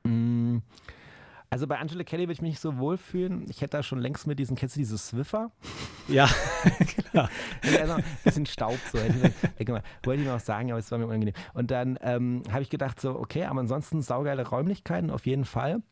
Mm, 0.03 0.57
Also 1.51 1.67
bei 1.67 1.77
Angela 1.77 2.03
Kelly 2.05 2.23
würde 2.23 2.33
ich 2.33 2.41
mich 2.41 2.51
nicht 2.51 2.61
so 2.61 2.77
wohlfühlen. 2.77 3.45
Ich 3.49 3.61
hätte 3.61 3.77
da 3.77 3.83
schon 3.83 3.99
längst 3.99 4.25
mit 4.25 4.39
diesen, 4.39 4.55
kennst 4.55 4.75
du 4.75 4.79
diese 4.79 4.97
Swiffer? 4.97 5.51
Ja, 6.07 6.27
klar. 7.11 7.29
also 7.79 7.93
ein 7.93 8.03
bisschen 8.23 8.45
Staub 8.45 8.77
so. 8.91 8.97
Wollte 8.97 10.21
ich 10.21 10.27
noch 10.27 10.39
sagen, 10.39 10.71
aber 10.71 10.79
es 10.79 10.89
war 10.91 10.97
mir 10.97 11.05
unangenehm. 11.07 11.35
Und 11.53 11.69
dann 11.69 11.99
ähm, 12.01 12.43
habe 12.49 12.61
ich 12.63 12.69
gedacht 12.69 12.99
so, 13.01 13.19
okay, 13.19 13.43
aber 13.43 13.59
ansonsten 13.59 14.01
saugeile 14.01 14.47
Räumlichkeiten 14.47 15.11
auf 15.11 15.25
jeden 15.25 15.45
Fall. 15.45 15.83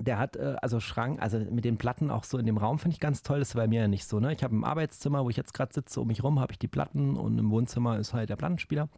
Der 0.00 0.18
hat 0.18 0.36
äh, 0.36 0.56
also 0.62 0.80
Schrank, 0.80 1.20
also 1.20 1.38
mit 1.38 1.64
den 1.64 1.76
Platten 1.76 2.10
auch 2.10 2.24
so 2.24 2.38
in 2.38 2.46
dem 2.46 2.56
Raum 2.56 2.78
finde 2.78 2.94
ich 2.94 3.00
ganz 3.00 3.22
toll. 3.22 3.38
Das 3.40 3.48
ist 3.48 3.54
bei 3.54 3.66
mir 3.66 3.82
ja 3.82 3.88
nicht 3.88 4.06
so. 4.06 4.20
Ne? 4.20 4.32
Ich 4.32 4.42
habe 4.42 4.54
im 4.54 4.64
Arbeitszimmer, 4.64 5.24
wo 5.24 5.30
ich 5.30 5.36
jetzt 5.36 5.54
gerade 5.54 5.72
sitze, 5.72 6.00
um 6.00 6.08
mich 6.08 6.22
rum 6.22 6.40
habe 6.40 6.52
ich 6.52 6.58
die 6.58 6.68
Platten 6.68 7.16
und 7.16 7.38
im 7.38 7.50
Wohnzimmer 7.50 7.98
ist 7.98 8.14
halt 8.14 8.30
der 8.30 8.36
Plattenspieler. 8.36 8.88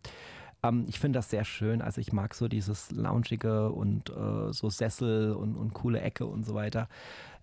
Ähm, 0.63 0.85
ich 0.89 0.99
finde 0.99 1.19
das 1.19 1.31
sehr 1.31 1.45
schön. 1.45 1.83
Also 1.83 2.01
ich 2.01 2.13
mag 2.13 2.35
so 2.35 2.49
dieses 2.49 2.91
Loungige 2.91 3.71
und 3.71 4.11
äh, 4.11 4.53
so 4.53 4.69
Sessel 4.69 5.33
und, 5.33 5.57
und 5.57 5.75
coole 5.75 6.01
Ecke 6.01 6.27
und 6.27 6.45
so 6.45 6.55
weiter. 6.55 6.89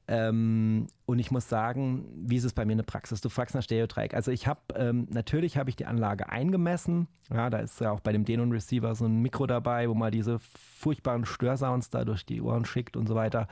Ähm, 0.08 0.88
und 1.08 1.20
ich 1.20 1.32
muss 1.32 1.48
sagen, 1.48 2.04
wie 2.14 2.36
ist 2.36 2.44
es 2.44 2.52
bei 2.52 2.66
mir 2.66 2.74
in 2.74 2.80
der 2.80 2.86
Praxis? 2.86 3.22
Du 3.22 3.30
fragst 3.30 3.56
nach 3.56 3.64
Stereodreieck. 3.64 4.14
Also 4.14 4.30
ich 4.30 4.46
habe, 4.46 4.60
ähm, 4.76 5.08
natürlich 5.10 5.56
habe 5.56 5.70
ich 5.70 5.78
die 5.78 5.86
Anlage 5.86 6.28
eingemessen. 6.28 7.08
Ja, 7.34 7.50
da 7.50 7.60
ist 7.60 7.80
ja 7.80 7.92
auch 7.92 8.02
bei 8.02 8.12
dem 8.12 8.26
Denon 8.26 8.52
Receiver 8.52 8.94
so 8.94 9.06
ein 9.06 9.22
Mikro 9.22 9.48
dabei, 9.48 9.88
wo 9.88 9.94
man 9.94 10.12
diese 10.12 10.40
furchtbaren 10.40 11.24
Störsounds 11.24 11.90
da 11.90 12.04
durch 12.04 12.26
die 12.26 12.42
Ohren 12.42 12.66
schickt 12.66 12.98
und 12.98 13.08
so 13.08 13.16
weiter. 13.16 13.48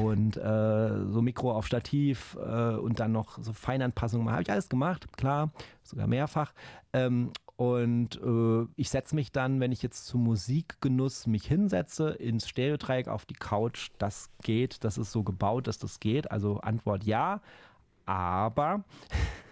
Und 0.00 0.36
äh, 0.36 1.06
so 1.08 1.20
Mikro 1.20 1.50
auf 1.50 1.66
Stativ 1.66 2.38
äh, 2.40 2.76
und 2.76 3.00
dann 3.00 3.10
noch 3.10 3.42
so 3.42 3.52
Feinanpassungen. 3.52 4.30
Habe 4.30 4.42
ich 4.42 4.50
alles 4.52 4.68
gemacht, 4.68 5.16
klar, 5.16 5.50
sogar 5.82 6.06
mehrfach. 6.06 6.52
Ähm, 6.92 7.32
und 7.56 8.20
äh, 8.20 8.66
ich 8.74 8.90
setze 8.90 9.14
mich 9.14 9.30
dann, 9.30 9.60
wenn 9.60 9.70
ich 9.70 9.82
jetzt 9.82 10.06
zu 10.06 10.18
Musikgenuss 10.18 11.28
mich 11.28 11.46
hinsetze, 11.46 12.10
ins 12.10 12.48
Stereodreieck 12.48 13.06
auf 13.06 13.26
die 13.26 13.34
Couch. 13.34 13.90
Das 13.98 14.30
geht, 14.42 14.82
das 14.82 14.98
ist 14.98 15.12
so 15.12 15.22
gebaut, 15.22 15.68
dass 15.68 15.78
das 15.78 16.00
geht. 16.00 16.32
Also 16.32 16.60
Antwort 16.84 17.04
ja. 17.04 17.40
Aber 18.06 18.84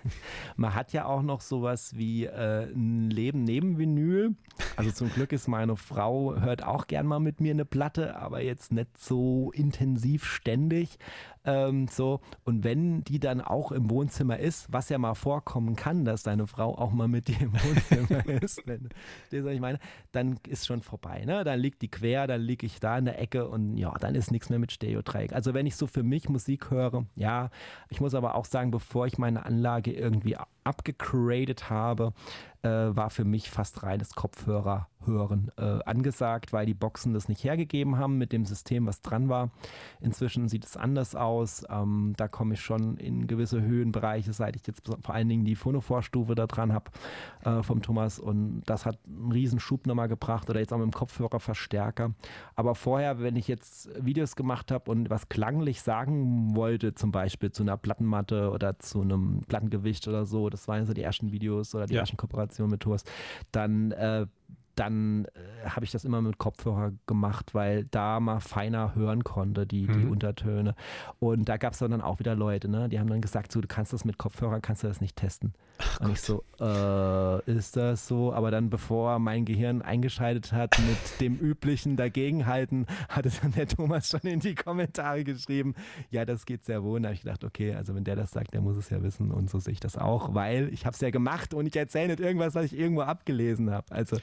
man 0.56 0.74
hat 0.74 0.92
ja 0.92 1.06
auch 1.06 1.22
noch 1.22 1.40
sowas 1.40 1.96
wie 1.96 2.26
äh, 2.26 2.64
ein 2.64 3.08
Leben 3.08 3.44
neben 3.44 3.78
Vinyl. 3.78 4.34
Also 4.76 4.90
zum 4.90 5.10
Glück 5.10 5.32
ist 5.32 5.48
meine 5.48 5.76
Frau, 5.76 6.38
hört 6.38 6.62
auch 6.62 6.86
gern 6.86 7.06
mal 7.06 7.18
mit 7.18 7.40
mir 7.40 7.52
eine 7.52 7.64
Platte, 7.64 8.16
aber 8.16 8.42
jetzt 8.42 8.70
nicht 8.72 8.98
so 8.98 9.50
intensiv 9.52 10.26
ständig. 10.26 10.98
Ähm, 11.44 11.88
so. 11.88 12.20
Und 12.44 12.64
wenn 12.64 13.02
die 13.04 13.18
dann 13.18 13.40
auch 13.40 13.72
im 13.72 13.90
Wohnzimmer 13.90 14.38
ist, 14.38 14.72
was 14.72 14.88
ja 14.88 14.98
mal 14.98 15.14
vorkommen 15.14 15.76
kann, 15.76 16.04
dass 16.04 16.22
deine 16.22 16.46
Frau 16.46 16.76
auch 16.76 16.92
mal 16.92 17.08
mit 17.08 17.28
dir 17.28 17.40
im 17.40 17.52
Wohnzimmer 17.52 18.26
ist, 18.42 18.62
wenn, 18.66 18.88
du, 19.30 19.44
was 19.44 19.52
ich 19.52 19.60
meine, 19.60 19.78
dann 20.12 20.38
ist 20.48 20.66
schon 20.66 20.82
vorbei. 20.82 21.24
Ne? 21.24 21.44
Dann 21.44 21.58
liegt 21.58 21.82
die 21.82 21.90
quer, 21.90 22.26
dann 22.26 22.40
liege 22.40 22.66
ich 22.66 22.80
da 22.80 22.98
in 22.98 23.06
der 23.06 23.20
Ecke 23.20 23.48
und 23.48 23.76
ja, 23.76 23.92
dann 23.98 24.14
ist 24.14 24.30
nichts 24.30 24.50
mehr 24.50 24.58
mit 24.58 24.72
Stereodreieck. 24.72 25.32
Also 25.32 25.54
wenn 25.54 25.66
ich 25.66 25.76
so 25.76 25.86
für 25.86 26.02
mich 26.02 26.28
Musik 26.28 26.70
höre, 26.70 27.06
ja, 27.16 27.50
ich 27.88 28.00
muss 28.00 28.14
aber 28.14 28.34
auch 28.34 28.44
sagen, 28.44 28.70
bevor 28.70 29.06
ich 29.06 29.18
meine 29.18 29.44
Anlage 29.44 29.92
irgendwie 29.92 30.36
abgegradet 30.64 31.70
habe, 31.70 32.12
äh, 32.62 32.68
war 32.68 33.10
für 33.10 33.24
mich 33.24 33.50
fast 33.50 33.82
reines 33.82 34.14
Kopfhörer 34.14 34.88
hören 35.04 35.50
äh, 35.56 35.80
angesagt, 35.84 36.52
weil 36.52 36.64
die 36.64 36.74
Boxen 36.74 37.12
das 37.12 37.28
nicht 37.28 37.42
hergegeben 37.42 37.98
haben 37.98 38.18
mit 38.18 38.32
dem 38.32 38.44
System, 38.44 38.86
was 38.86 39.02
dran 39.02 39.28
war. 39.28 39.50
Inzwischen 40.00 40.48
sieht 40.48 40.64
es 40.64 40.76
anders 40.76 41.16
aus. 41.16 41.64
Ähm, 41.68 42.14
da 42.16 42.28
komme 42.28 42.54
ich 42.54 42.60
schon 42.60 42.96
in 42.98 43.26
gewisse 43.26 43.60
Höhenbereiche, 43.60 44.32
seit 44.32 44.54
ich 44.54 44.64
jetzt 44.66 44.82
vor 44.86 45.12
allen 45.14 45.28
Dingen 45.28 45.44
die 45.44 45.56
Phonophore-Stufe 45.56 46.36
da 46.36 46.46
dran 46.46 46.72
habe 46.72 46.92
äh, 47.44 47.64
vom 47.64 47.82
Thomas 47.82 48.20
und 48.20 48.62
das 48.66 48.86
hat 48.86 48.98
einen 49.06 49.32
riesen 49.32 49.58
Schub 49.58 49.88
nochmal 49.88 50.06
gebracht 50.06 50.48
oder 50.48 50.60
jetzt 50.60 50.72
auch 50.72 50.78
mit 50.78 50.84
dem 50.86 50.92
Kopfhörerverstärker. 50.92 52.14
Aber 52.54 52.76
vorher, 52.76 53.20
wenn 53.20 53.34
ich 53.34 53.48
jetzt 53.48 53.90
Videos 54.04 54.36
gemacht 54.36 54.70
habe 54.70 54.88
und 54.88 55.10
was 55.10 55.28
klanglich 55.28 55.82
sagen 55.82 56.54
wollte, 56.54 56.94
zum 56.94 57.10
Beispiel 57.10 57.50
zu 57.50 57.64
einer 57.64 57.76
Plattenmatte 57.76 58.50
oder 58.50 58.78
zu 58.78 59.00
einem 59.02 59.40
Plattengewicht 59.48 60.06
oder 60.06 60.26
so, 60.26 60.48
das 60.48 60.68
waren 60.68 60.86
so 60.86 60.92
die 60.94 61.02
ersten 61.02 61.32
Videos 61.32 61.74
oder 61.74 61.86
die 61.86 61.94
Ja. 61.94 62.00
ersten 62.02 62.16
Kooperationen 62.16 62.51
mit 62.58 62.80
Thomas, 62.80 63.04
dann 63.52 63.92
äh, 63.92 64.26
dann 64.74 65.26
äh, 65.26 65.68
habe 65.68 65.84
ich 65.84 65.90
das 65.90 66.06
immer 66.06 66.22
mit 66.22 66.38
Kopfhörer 66.38 66.92
gemacht, 67.06 67.52
weil 67.54 67.84
da 67.90 68.20
mal 68.20 68.40
feiner 68.40 68.94
hören 68.94 69.22
konnte, 69.22 69.66
die, 69.66 69.86
die 69.86 70.06
Mhm. 70.06 70.10
Untertöne. 70.10 70.74
Und 71.18 71.46
da 71.50 71.58
gab 71.58 71.74
es 71.74 71.80
dann 71.80 72.00
auch 72.00 72.20
wieder 72.20 72.34
Leute, 72.34 72.68
ne? 72.70 72.88
die 72.88 72.98
haben 72.98 73.10
dann 73.10 73.20
gesagt, 73.20 73.52
so, 73.52 73.60
du 73.60 73.68
kannst 73.68 73.92
das 73.92 74.06
mit 74.06 74.16
Kopfhörer, 74.16 74.60
kannst 74.62 74.82
du 74.82 74.88
das 74.88 75.02
nicht 75.02 75.16
testen. 75.16 75.52
Ach 75.82 76.00
und 76.00 76.06
Gott. 76.06 76.16
ich 76.16 76.20
so, 76.22 76.44
äh, 76.60 77.50
ist 77.50 77.76
das 77.76 78.06
so? 78.06 78.32
Aber 78.32 78.50
dann, 78.50 78.70
bevor 78.70 79.18
mein 79.18 79.44
Gehirn 79.44 79.82
eingeschaltet 79.82 80.52
hat 80.52 80.78
mit 80.78 81.20
dem 81.20 81.36
üblichen 81.36 81.96
Dagegenhalten, 81.96 82.86
hatte 83.08 83.30
dann 83.42 83.52
der 83.52 83.66
Thomas 83.68 84.08
schon 84.08 84.20
in 84.22 84.40
die 84.40 84.54
Kommentare 84.54 85.24
geschrieben, 85.24 85.74
ja, 86.10 86.24
das 86.24 86.46
geht 86.46 86.64
sehr 86.64 86.82
wohl. 86.82 87.00
Da 87.00 87.08
habe 87.08 87.14
ich 87.14 87.22
gedacht, 87.22 87.44
okay, 87.44 87.74
also 87.74 87.94
wenn 87.94 88.04
der 88.04 88.16
das 88.16 88.30
sagt, 88.30 88.54
der 88.54 88.60
muss 88.60 88.76
es 88.76 88.90
ja 88.90 89.02
wissen 89.02 89.30
und 89.30 89.50
so 89.50 89.58
sehe 89.58 89.72
ich 89.72 89.80
das 89.80 89.96
auch, 89.96 90.34
weil 90.34 90.68
ich 90.72 90.86
habe 90.86 90.94
es 90.94 91.00
ja 91.00 91.10
gemacht 91.10 91.54
und 91.54 91.66
ich 91.66 91.76
erzähle 91.76 92.08
nicht 92.08 92.20
irgendwas, 92.20 92.54
was 92.54 92.66
ich 92.66 92.78
irgendwo 92.78 93.02
abgelesen 93.02 93.70
habe. 93.70 93.86
Also 93.90 94.18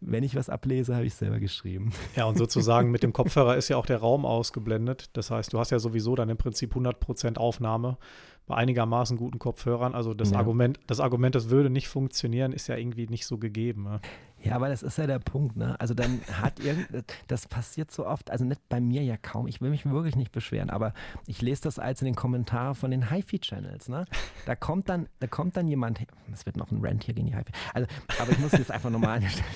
wenn 0.00 0.24
ich 0.24 0.34
was 0.34 0.48
ablese, 0.48 0.94
habe 0.94 1.06
ich 1.06 1.14
selber 1.14 1.40
geschrieben. 1.40 1.92
Ja, 2.16 2.24
und 2.24 2.36
sozusagen 2.36 2.90
mit 2.90 3.02
dem 3.02 3.12
Kopfhörer 3.12 3.56
ist 3.56 3.68
ja 3.68 3.76
auch 3.76 3.86
der 3.86 3.98
Raum 3.98 4.24
ausgeblendet. 4.24 5.10
Das 5.16 5.30
heißt, 5.30 5.52
du 5.52 5.58
hast 5.58 5.70
ja 5.70 5.78
sowieso 5.78 6.14
dann 6.14 6.28
im 6.28 6.36
Prinzip 6.36 6.74
100% 6.74 7.38
Aufnahme 7.38 7.98
bei 8.46 8.56
einigermaßen 8.56 9.16
guten 9.16 9.38
Kopfhörern. 9.38 9.94
Also 9.94 10.14
das 10.14 10.30
ja. 10.30 10.38
Argument, 10.38 10.78
das 10.86 11.00
Argument, 11.00 11.34
das 11.34 11.50
würde 11.50 11.70
nicht 11.70 11.88
funktionieren, 11.88 12.52
ist 12.52 12.66
ja 12.68 12.76
irgendwie 12.76 13.06
nicht 13.06 13.26
so 13.26 13.38
gegeben. 13.38 13.84
Ne? 13.84 14.00
Ja, 14.42 14.56
aber 14.56 14.68
das 14.68 14.82
ist 14.82 14.96
ja 14.96 15.06
der 15.06 15.18
Punkt, 15.18 15.56
ne? 15.56 15.78
Also 15.78 15.92
dann 15.92 16.20
hat 16.32 16.60
irgend, 16.60 16.88
das 17.28 17.46
passiert 17.46 17.90
so 17.90 18.06
oft, 18.06 18.30
also 18.30 18.44
nicht 18.44 18.66
bei 18.70 18.80
mir 18.80 19.02
ja 19.02 19.18
kaum, 19.18 19.46
ich 19.46 19.60
will 19.60 19.68
mich 19.68 19.84
wirklich 19.84 20.16
nicht 20.16 20.32
beschweren, 20.32 20.70
aber 20.70 20.94
ich 21.26 21.42
lese 21.42 21.62
das 21.62 21.78
als 21.78 22.00
in 22.00 22.06
den 22.06 22.14
Kommentaren 22.14 22.74
von 22.74 22.90
den 22.90 23.10
HiFi-Channels, 23.10 23.88
ne? 23.88 24.06
Da 24.46 24.56
kommt 24.56 24.88
dann, 24.88 25.08
da 25.18 25.26
kommt 25.26 25.58
dann 25.58 25.68
jemand, 25.68 26.00
es 26.32 26.46
wird 26.46 26.56
noch 26.56 26.70
ein 26.70 26.78
Rant 26.80 27.04
hier 27.04 27.12
gegen 27.12 27.26
die 27.26 27.36
HiFi, 27.36 27.52
also, 27.74 27.86
aber 28.18 28.32
ich 28.32 28.38
muss 28.38 28.52
jetzt 28.52 28.70
einfach 28.70 28.88
nochmal 28.88 29.16
an 29.16 29.22
der 29.22 29.28
Stelle 29.28 29.48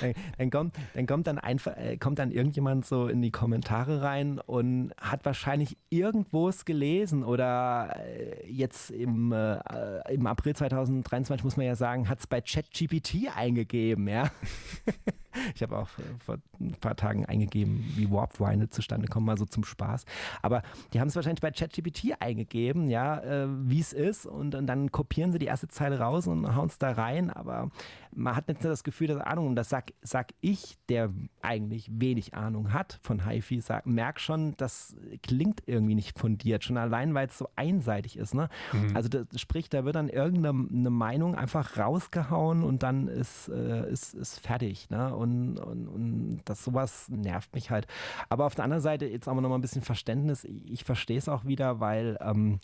dann, 0.00 0.14
dann, 0.36 0.50
kommt, 0.50 0.74
dann 0.92 1.06
kommt 1.06 1.26
dann 1.26 1.38
einfach, 1.38 1.76
äh, 1.76 1.96
kommt 1.96 2.18
dann 2.18 2.30
irgendjemand 2.30 2.84
so 2.84 3.08
in 3.08 3.22
die 3.22 3.30
Kommentare 3.30 4.02
rein 4.02 4.38
und 4.38 4.92
hat 5.00 5.24
wahrscheinlich 5.24 5.78
irgendwo 5.88 6.48
es 6.50 6.66
gelesen 6.66 7.24
oder 7.24 7.96
äh, 8.00 8.50
jetzt 8.50 8.90
im, 8.90 9.32
äh, 9.32 10.12
im 10.12 10.26
April 10.26 10.54
2023 10.54 11.42
muss 11.42 11.56
man 11.56 11.64
ja 11.64 11.74
sagen, 11.74 12.08
hat 12.10 12.18
es 12.20 12.26
bei 12.26 12.42
ChatGPT 12.42 13.34
eingegeben 13.34 13.93
eingegeben, 13.94 14.08
ja. 14.08 14.30
ich 15.54 15.62
habe 15.62 15.78
auch 15.78 15.88
vor 16.24 16.38
ein 16.60 16.72
paar 16.80 16.96
Tagen 16.96 17.26
eingegeben, 17.26 17.84
wie 17.96 18.10
Warp 18.10 18.38
Vinyl 18.40 18.68
zustande 18.70 19.08
kommt, 19.08 19.26
mal 19.26 19.38
so 19.38 19.44
zum 19.44 19.64
Spaß. 19.64 20.04
Aber 20.42 20.62
die 20.92 21.00
haben 21.00 21.08
es 21.08 21.16
wahrscheinlich 21.16 21.40
bei 21.40 21.50
ChatGPT 21.50 22.20
eingegeben, 22.20 22.88
ja, 22.88 23.18
äh, 23.20 23.46
wie 23.48 23.80
es 23.80 23.92
ist 23.92 24.26
und, 24.26 24.54
und, 24.54 24.66
dann 24.66 24.92
kopieren 24.92 25.32
sie 25.32 25.38
die 25.38 25.46
erste 25.46 25.68
Zeile 25.68 25.98
raus 25.98 26.26
und 26.26 26.54
hauen 26.54 26.68
es 26.68 26.78
da 26.78 26.92
rein. 26.92 27.30
Aber 27.30 27.70
man 28.14 28.36
hat 28.36 28.48
nicht 28.48 28.64
das 28.64 28.84
Gefühl, 28.84 29.08
dass 29.08 29.18
Ahnung, 29.18 29.48
und 29.48 29.56
das 29.56 29.68
sag, 29.68 29.92
sag 30.02 30.32
ich, 30.40 30.78
der 30.88 31.10
eigentlich 31.42 31.88
wenig 31.92 32.34
Ahnung 32.34 32.72
hat 32.72 32.98
von 33.02 33.28
HiFi, 33.28 33.60
sag, 33.60 33.86
merk 33.86 34.20
schon, 34.20 34.56
das 34.56 34.96
klingt 35.22 35.62
irgendwie 35.66 35.94
nicht 35.94 36.18
fundiert, 36.18 36.64
schon 36.64 36.76
allein, 36.76 37.14
weil 37.14 37.28
es 37.28 37.38
so 37.38 37.48
einseitig 37.56 38.16
ist. 38.16 38.34
Ne? 38.34 38.48
Mhm. 38.72 38.96
Also 38.96 39.08
das, 39.08 39.26
sprich, 39.40 39.68
da 39.68 39.84
wird 39.84 39.96
dann 39.96 40.08
irgendeine 40.08 40.90
Meinung 40.90 41.34
einfach 41.34 41.76
rausgehauen 41.76 42.62
und 42.62 42.82
dann 42.82 43.08
ist, 43.08 43.48
äh, 43.48 43.90
ist, 43.90 44.14
ist 44.14 44.40
fertig. 44.40 44.90
Ne? 44.90 45.14
Und, 45.14 45.23
und, 45.24 45.88
und 45.88 46.40
das 46.44 46.64
sowas 46.64 47.08
nervt 47.08 47.54
mich 47.54 47.70
halt. 47.70 47.86
Aber 48.28 48.46
auf 48.46 48.54
der 48.54 48.64
anderen 48.64 48.82
Seite, 48.82 49.06
jetzt 49.06 49.26
haben 49.26 49.36
wir 49.36 49.40
noch 49.42 49.48
mal 49.48 49.56
ein 49.56 49.62
bisschen 49.62 49.82
Verständnis. 49.82 50.44
Ich 50.44 50.84
verstehe 50.84 51.18
es 51.18 51.28
auch 51.28 51.44
wieder, 51.44 51.80
weil 51.80 52.18
ähm, 52.20 52.60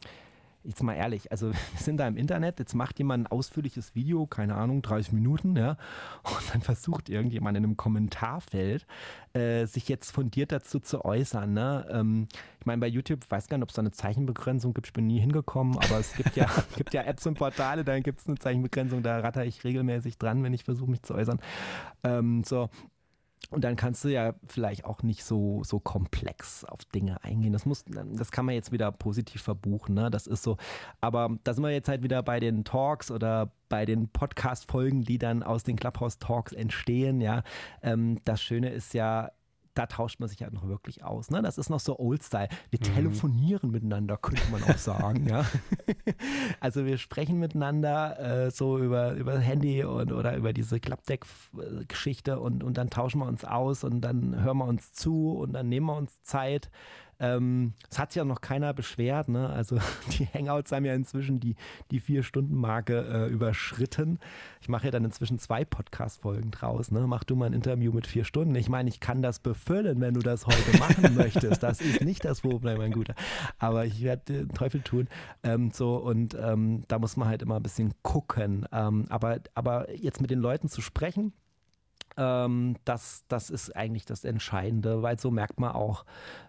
jetzt 0.65 0.83
mal 0.83 0.95
ehrlich, 0.95 1.31
also 1.33 1.49
wir 1.53 1.81
sind 1.81 1.99
da 1.99 2.07
im 2.07 2.17
Internet, 2.17 2.59
jetzt 2.59 2.75
macht 2.75 2.99
jemand 2.99 3.25
ein 3.25 3.27
ausführliches 3.27 3.95
Video, 3.95 4.27
keine 4.27 4.55
Ahnung, 4.55 4.83
30 4.83 5.13
Minuten, 5.13 5.57
ja, 5.57 5.77
und 6.25 6.55
dann 6.55 6.61
versucht 6.61 7.09
irgendjemand 7.09 7.57
in 7.57 7.65
einem 7.65 7.77
Kommentarfeld 7.77 8.87
äh, 9.33 9.67
sich 9.67 9.89
jetzt 9.89 10.11
fundiert 10.11 10.53
dazu 10.53 10.81
zu 10.81 11.05
äußern. 11.05 11.53
Ne? 11.53 11.87
Ähm, 11.91 12.29
ich 12.59 12.67
meine, 12.67 12.81
bei 12.81 12.89
YouTube, 12.89 13.21
ich 13.25 13.31
weiß 13.31 13.49
gar 13.49 13.59
nicht, 13.59 13.63
ob 13.63 13.69
es 13.71 13.77
da 13.77 13.81
eine 13.81 13.93
Zeichenbegrenzung 13.93 14.75
gibt, 14.75 14.89
ich 14.89 14.93
bin 14.93 15.07
nie 15.07 15.21
hingekommen, 15.21 15.77
aber 15.77 15.99
es 15.99 16.15
gibt 16.15 16.37
ja, 16.37 16.47
gibt 16.77 16.93
ja 16.95 17.03
Apps 17.03 17.27
und 17.27 17.39
Portale, 17.39 17.85
da 17.85 17.99
gibt 18.01 18.21
es 18.21 18.27
eine 18.27 18.39
Zeichenbegrenzung, 18.39 19.03
da 19.03 19.21
ratter 19.21 19.45
ich 19.45 19.65
regelmäßig 19.65 20.19
dran, 20.19 20.43
wenn 20.43 20.53
ich 20.53 20.65
versuche, 20.65 20.91
mich 20.91 21.03
zu 21.03 21.15
äußern. 21.15 21.41
Ähm, 22.03 22.45
so, 22.45 22.71
und 23.49 23.65
dann 23.65 23.75
kannst 23.75 24.05
du 24.05 24.09
ja 24.09 24.35
vielleicht 24.47 24.85
auch 24.85 25.03
nicht 25.03 25.25
so, 25.25 25.65
so 25.65 25.81
komplex 25.81 26.65
auf 26.65 26.85
Dinge 26.85 27.25
eingehen. 27.25 27.53
Das, 27.53 27.67
muss, 27.67 27.85
das 27.87 28.31
kann 28.31 28.45
man 28.45 28.55
jetzt 28.55 28.71
wieder 28.71 28.93
positiv 28.93 29.43
verbuchen, 29.43 29.95
ne? 29.95 30.11
Das 30.11 30.27
ist 30.27 30.43
so. 30.43 30.57
Aber 31.01 31.37
da 31.43 31.55
sind 31.55 31.65
wir 31.65 31.71
jetzt 31.71 31.89
halt 31.89 32.03
wieder 32.03 32.23
bei 32.23 32.39
den 32.39 32.65
Talks 32.65 33.11
oder 33.11 33.51
bei 33.69 33.87
den 33.87 34.09
Podcast-Folgen, 34.09 35.03
die 35.03 35.19
dann 35.19 35.43
aus 35.43 35.65
den 35.65 35.77
Clubhouse-Talks 35.77 36.53
entstehen, 36.53 37.21
ja. 37.21 37.43
Ähm, 37.83 38.19
das 38.25 38.43
Schöne 38.43 38.71
ist 38.71 38.95
ja, 38.95 39.31
da 39.81 39.87
tauscht 39.87 40.21
man 40.21 40.29
sich 40.29 40.43
halt 40.43 40.53
noch 40.53 40.69
wirklich 40.69 41.05
aus. 41.05 41.31
Ne? 41.31 41.41
Das 41.41 41.57
ist 41.57 41.71
noch 41.71 41.81
so 41.81 41.99
Old-Style. 41.99 42.49
Wir 42.69 42.79
mhm. 42.81 42.95
telefonieren 42.95 43.71
miteinander, 43.71 44.19
könnte 44.19 44.43
man 44.53 44.63
auch 44.65 44.77
sagen. 44.77 45.27
ja? 45.27 45.45
Also 46.61 46.85
wir 46.85 46.99
sprechen 46.99 47.39
miteinander 47.39 48.47
äh, 48.47 48.51
so 48.51 48.79
über, 48.79 49.13
über 49.13 49.39
Handy 49.39 49.83
und, 49.85 50.13
oder 50.13 50.37
über 50.37 50.53
diese 50.53 50.81
Klappdeck-Geschichte 50.81 52.39
und, 52.39 52.63
und 52.63 52.77
dann 52.77 52.91
tauschen 52.91 53.21
wir 53.21 53.27
uns 53.27 53.45
aus 53.45 53.85
und 53.85 54.03
dann 54.03 54.43
hören 54.43 54.59
wir 54.59 54.67
uns 54.67 54.93
zu 54.93 55.33
und 55.33 55.55
dann 55.55 55.69
nehmen 55.69 55.87
wir 55.87 55.97
uns 55.97 56.23
Zeit. 56.23 56.71
Ähm, 57.21 57.75
es 57.91 57.99
hat 57.99 58.13
sich 58.13 58.19
ja 58.19 58.25
noch 58.25 58.41
keiner 58.41 58.73
beschwert, 58.73 59.29
ne? 59.29 59.49
Also 59.49 59.79
die 60.19 60.27
Hangouts 60.27 60.73
haben 60.73 60.85
ja 60.85 60.95
inzwischen 60.95 61.39
die, 61.39 61.55
die 61.91 62.01
Vier-Stunden-Marke 62.01 63.07
äh, 63.07 63.31
überschritten. 63.31 64.19
Ich 64.61 64.69
mache 64.69 64.87
ja 64.87 64.91
dann 64.91 65.05
inzwischen 65.05 65.39
zwei 65.39 65.65
Podcast-Folgen 65.65 66.51
draus, 66.51 66.91
ne? 66.91 67.07
Mach 67.07 67.25
du 67.25 67.37
mal 67.37 67.47
ein 67.47 67.53
Interview 67.53 67.93
mit 67.93 68.07
vier 68.07 68.25
Stunden. 68.25 68.55
Ich 68.55 68.69
meine, 68.69 68.89
ich 68.89 69.01
kann 69.01 69.23
das 69.23 69.39
befüllen, 69.39 70.01
wenn 70.01 70.15
du 70.15 70.21
das 70.21 70.47
heute 70.47 70.79
machen 70.79 71.15
möchtest. 71.15 71.63
Das 71.63 71.81
ist 71.81 72.01
nicht 72.01 72.25
das 72.25 72.41
Problem, 72.41 72.79
mein 72.79 72.93
Guter. 72.93 73.15
Aber 73.59 73.85
ich 73.85 74.03
werde 74.03 74.45
den 74.45 74.49
Teufel 74.49 74.81
tun. 74.81 75.09
Ähm, 75.43 75.71
so, 75.73 75.97
und 75.97 76.35
ähm, 76.41 76.85
da 76.89 76.99
muss 76.99 77.17
man 77.17 77.29
halt 77.29 77.43
immer 77.43 77.57
ein 77.57 77.63
bisschen 77.63 77.93
gucken. 78.03 78.67
Ähm, 78.73 79.07
aber, 79.11 79.41
aber 79.55 79.95
jetzt 79.95 80.21
mit 80.21 80.31
den 80.31 80.41
Leuten 80.41 80.69
zu 80.69 80.81
sprechen, 80.81 81.33
ähm, 82.21 82.77
das, 82.85 83.25
das 83.29 83.49
ist 83.49 83.75
eigentlich 83.75 84.05
das 84.05 84.25
Entscheidende, 84.25 85.03
weil 85.03 85.19
so 85.19 85.31
merkt 85.31 85.59
man 85.59 85.73
auch, 85.73 86.05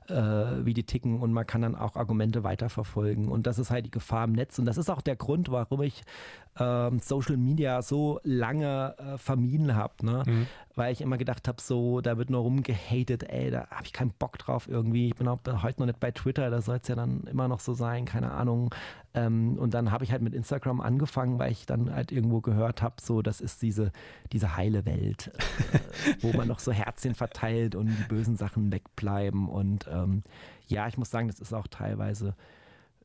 äh, 0.09 0.13
wie 0.13 0.73
die 0.73 0.83
ticken 0.83 1.21
und 1.21 1.31
man 1.31 1.47
kann 1.47 1.61
dann 1.61 1.75
auch 1.75 1.95
Argumente 1.95 2.43
weiterverfolgen. 2.43 3.29
Und 3.29 3.47
das 3.47 3.57
ist 3.57 3.71
halt 3.71 3.85
die 3.85 3.91
Gefahr 3.91 4.25
im 4.25 4.33
Netz. 4.33 4.59
Und 4.59 4.65
das 4.65 4.77
ist 4.77 4.89
auch 4.89 5.01
der 5.01 5.15
Grund, 5.15 5.49
warum 5.49 5.81
ich 5.81 6.03
ähm, 6.59 6.99
Social 6.99 7.37
Media 7.37 7.81
so 7.81 8.19
lange 8.23 8.95
äh, 8.97 9.17
vermieden 9.17 9.75
habe. 9.75 10.05
Ne? 10.05 10.23
Mhm. 10.25 10.47
Weil 10.75 10.93
ich 10.93 11.01
immer 11.01 11.17
gedacht 11.17 11.47
habe, 11.47 11.61
so, 11.61 12.01
da 12.01 12.17
wird 12.17 12.29
nur 12.29 12.41
rumgehatet, 12.41 13.23
ey, 13.23 13.51
da 13.51 13.67
habe 13.69 13.85
ich 13.85 13.93
keinen 13.93 14.11
Bock 14.11 14.37
drauf 14.37 14.67
irgendwie. 14.69 15.07
Ich 15.07 15.15
bin 15.15 15.27
auch 15.27 15.39
heute 15.45 15.79
noch 15.79 15.87
nicht 15.87 15.99
bei 15.99 16.11
Twitter, 16.11 16.49
da 16.49 16.61
soll 16.61 16.79
es 16.81 16.87
ja 16.87 16.95
dann 16.95 17.23
immer 17.23 17.47
noch 17.47 17.59
so 17.59 17.73
sein, 17.73 18.05
keine 18.05 18.31
Ahnung. 18.31 18.73
Ähm, 19.13 19.57
und 19.57 19.73
dann 19.73 19.91
habe 19.91 20.03
ich 20.03 20.11
halt 20.11 20.21
mit 20.21 20.33
Instagram 20.33 20.81
angefangen, 20.81 21.39
weil 21.39 21.51
ich 21.51 21.65
dann 21.65 21.93
halt 21.93 22.11
irgendwo 22.11 22.41
gehört 22.41 22.81
habe, 22.81 22.95
so, 23.01 23.21
das 23.21 23.41
ist 23.41 23.61
diese, 23.61 23.91
diese 24.31 24.55
heile 24.55 24.85
Welt, 24.85 25.31
äh, 25.73 25.79
wo 26.21 26.35
man 26.35 26.47
noch 26.47 26.59
so 26.59 26.71
Herzchen 26.71 27.15
verteilt 27.15 27.75
und 27.75 27.87
die 27.87 28.03
bösen 28.07 28.37
Sachen 28.37 28.71
wegbleiben. 28.71 29.49
Und 29.49 29.87
ähm, 29.91 30.23
ja, 30.67 30.87
ich 30.87 30.97
muss 30.97 31.11
sagen, 31.11 31.27
das 31.27 31.39
ist 31.39 31.53
auch 31.53 31.67
teilweise 31.67 32.35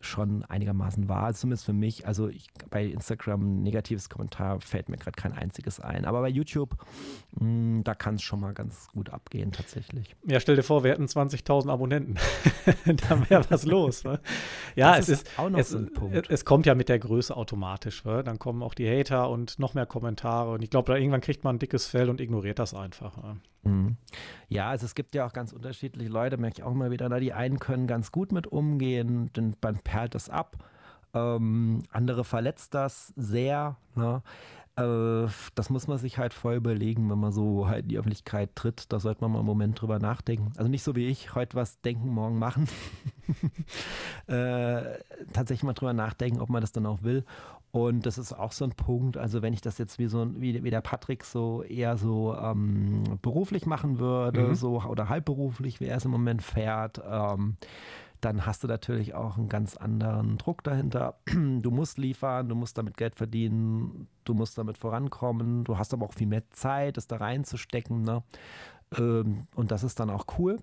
schon 0.01 0.45
einigermaßen 0.45 1.09
wahr, 1.09 1.33
zumindest 1.35 1.65
für 1.65 1.73
mich. 1.73 2.07
Also 2.07 2.29
ich, 2.29 2.49
bei 2.71 2.85
Instagram 2.85 3.63
negatives 3.63 4.09
Kommentar 4.09 4.61
fällt 4.61 4.89
mir 4.89 4.97
gerade 4.97 5.17
kein 5.17 5.33
einziges 5.33 5.81
ein. 5.81 6.05
Aber 6.05 6.21
bei 6.21 6.29
YouTube, 6.29 6.77
mh, 7.33 7.41
hm, 7.41 7.85
da 7.85 7.95
kann 7.95 8.17
es 8.17 8.23
schon 8.23 8.41
mal 8.41 8.53
ganz 8.53 8.89
gut 8.89 9.11
abgehen 9.11 9.53
tatsächlich. 9.53 10.15
Ja, 10.25 10.41
stell 10.41 10.57
dir 10.57 10.63
vor, 10.63 10.85
wir 10.85 10.93
hätten 10.93 11.07
20.000 11.07 11.71
Abonnenten. 11.71 12.17
da 12.87 13.31
wäre 13.31 13.45
was 13.49 13.65
los. 13.65 14.05
Ne? 14.05 14.21
Ja, 14.75 14.97
das 14.97 15.09
es 15.09 15.23
ist, 15.23 15.39
auch 15.39 15.51
noch 15.51 15.59
es, 15.59 15.71
so 15.71 15.79
ein 15.79 15.93
Punkt. 15.93 16.31
Es 16.31 16.45
kommt 16.45 16.67
ja 16.67 16.75
mit 16.75 16.89
der 16.89 16.99
Größe 16.99 17.37
automatisch. 17.37 18.05
Ne? 18.05 18.23
Dann 18.23 18.39
kommen 18.39 18.63
auch 18.63 18.75
die 18.75 18.89
Hater 18.89 19.31
und 19.31 19.59
noch 19.59 19.75
mehr 19.75 19.87
Kommentare. 19.87 20.53
Und 20.53 20.63
ich 20.63 20.71
glaube, 20.71 20.93
da 20.93 20.99
irgendwann 20.99 21.21
kriegt 21.21 21.45
man 21.45 21.57
ein 21.57 21.59
dickes 21.59 21.87
Fell 21.87 22.11
und 22.11 22.21
ignoriert 22.21 22.59
das 22.59 22.75
einfach. 22.75 23.17
Ne? 23.17 23.41
Mhm. 23.67 23.97
Ja, 24.49 24.71
also 24.71 24.87
es 24.87 24.95
gibt 24.95 25.15
ja 25.15 25.27
auch 25.27 25.33
ganz 25.33 25.53
unterschiedliche 25.53 26.11
Leute, 26.11 26.37
merke 26.37 26.59
ich 26.59 26.63
auch 26.63 26.73
immer 26.73 26.91
wieder. 26.91 27.09
Die 27.21 27.33
einen 27.33 27.59
können 27.59 27.87
ganz 27.87 28.13
gut 28.13 28.33
mit 28.33 28.47
umgehen, 28.47 29.31
denn 29.35 29.57
man 29.63 29.79
perlt 29.79 30.15
das 30.15 30.31
ab. 30.31 30.57
Ähm, 31.15 31.83
andere 31.91 32.25
verletzt 32.25 32.75
das 32.75 33.13
sehr. 33.17 33.77
Ne? 33.95 34.23
Äh, 34.77 35.29
das 35.55 35.71
muss 35.71 35.89
man 35.89 35.99
sich 35.99 36.19
halt 36.19 36.35
voll 36.35 36.57
überlegen, 36.57 37.11
wenn 37.11 37.19
man 37.19 37.33
so 37.33 37.67
halt 37.67 37.85
in 37.85 37.89
die 37.89 37.99
Öffentlichkeit 37.99 38.55
tritt. 38.55 38.93
Da 38.93 39.01
sollte 39.01 39.23
man 39.23 39.33
mal 39.33 39.39
einen 39.39 39.47
Moment 39.47 39.81
drüber 39.81 39.99
nachdenken. 39.99 40.53
Also 40.57 40.69
nicht 40.71 40.83
so 40.83 40.95
wie 40.95 41.07
ich, 41.07 41.35
heute 41.35 41.57
was 41.57 41.81
denken, 41.81 42.11
morgen 42.11 42.39
machen. 42.39 42.69
äh, 44.27 44.99
tatsächlich 45.33 45.63
mal 45.63 45.73
drüber 45.73 45.95
nachdenken, 45.95 46.41
ob 46.41 46.51
man 46.51 46.61
das 46.61 46.73
dann 46.73 46.87
auch 46.87 47.03
will. 47.03 47.25
Und 47.77 48.07
das 48.07 48.17
ist 48.17 48.33
auch 48.33 48.53
so 48.53 48.65
ein 48.65 48.71
Punkt, 48.71 49.19
also 49.19 49.43
wenn 49.43 49.53
ich 49.53 49.61
das 49.61 49.77
jetzt 49.77 49.99
wie 49.99 50.07
so 50.07 50.27
wie, 50.41 50.65
wie 50.65 50.71
der 50.71 50.81
Patrick 50.81 51.25
so 51.25 51.63
eher 51.63 51.99
so 51.99 52.35
ähm, 52.35 53.03
beruflich 53.21 53.67
machen 53.67 53.99
würde, 53.99 54.49
mhm. 54.49 54.55
so 54.55 54.81
oder 54.81 55.11
halbberuflich, 55.11 55.79
wie 55.79 55.85
er 55.85 55.99
es 55.99 56.07
im 56.07 56.11
Moment 56.11 56.41
fährt, 56.41 57.03
ähm, 57.07 57.59
dann 58.23 58.47
hast 58.47 58.65
du 58.65 58.67
natürlich 58.67 59.13
auch 59.15 59.37
einen 59.37 59.51
ganz 59.51 59.77
anderen 59.77 60.39
Druck 60.39 60.65
dahinter. 60.65 61.19
Du 61.27 61.71
musst 61.71 61.99
liefern, 61.99 62.49
du 62.49 62.55
musst 62.55 62.79
damit 62.79 62.97
Geld 62.97 63.15
verdienen, 63.15 64.09
du 64.25 64.33
musst 64.33 64.57
damit 64.57 64.79
vorankommen, 64.79 65.65
du 65.65 65.77
hast 65.77 65.93
aber 65.93 66.07
auch 66.07 66.15
viel 66.15 66.29
mehr 66.29 66.49
Zeit, 66.53 66.97
das 66.97 67.09
da 67.09 67.17
reinzustecken. 67.17 68.01
Ne? 68.01 68.23
Ähm, 68.97 69.49
und 69.55 69.71
das 69.71 69.85
ist 69.85 70.01
dann 70.01 70.09
auch 70.09 70.25
cool. 70.39 70.57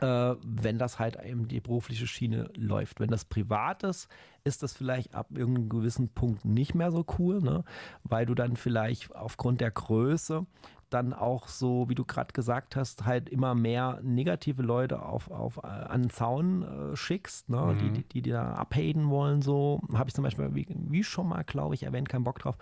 Äh, 0.00 0.34
wenn 0.44 0.78
das 0.78 0.98
halt 0.98 1.16
eben 1.24 1.48
die 1.48 1.60
berufliche 1.60 2.06
Schiene 2.06 2.50
läuft. 2.56 3.00
Wenn 3.00 3.10
das 3.10 3.24
privat 3.24 3.82
ist, 3.82 4.08
ist 4.44 4.62
das 4.62 4.72
vielleicht 4.72 5.14
ab 5.14 5.28
irgendeinem 5.34 5.68
gewissen 5.68 6.08
Punkt 6.08 6.44
nicht 6.44 6.74
mehr 6.74 6.90
so 6.90 7.04
cool, 7.18 7.40
ne? 7.40 7.64
weil 8.04 8.26
du 8.26 8.34
dann 8.34 8.56
vielleicht 8.56 9.14
aufgrund 9.14 9.60
der 9.60 9.70
Größe 9.70 10.46
dann 10.90 11.12
auch 11.12 11.48
so, 11.48 11.88
wie 11.88 11.94
du 11.94 12.04
gerade 12.04 12.32
gesagt 12.32 12.76
hast, 12.76 13.04
halt 13.04 13.28
immer 13.28 13.54
mehr 13.54 13.98
negative 14.02 14.62
Leute 14.62 15.02
auf, 15.02 15.30
auf, 15.30 15.58
äh, 15.58 15.66
an 15.66 16.02
den 16.02 16.10
Zaun 16.10 16.62
äh, 16.62 16.96
schickst, 16.96 17.48
ne? 17.48 17.58
Mhm. 17.74 17.78
die, 17.78 18.02
die, 18.02 18.22
die 18.22 18.30
da 18.30 18.52
abhaten 18.52 19.10
wollen, 19.10 19.42
so. 19.42 19.80
Habe 19.94 20.08
ich 20.08 20.14
zum 20.14 20.24
Beispiel, 20.24 20.54
wie, 20.54 20.66
wie 20.68 21.02
schon 21.02 21.28
mal, 21.28 21.42
glaube 21.42 21.74
ich, 21.74 21.82
erwähnt, 21.82 22.08
keinen 22.08 22.24
Bock 22.24 22.38
drauf. 22.38 22.56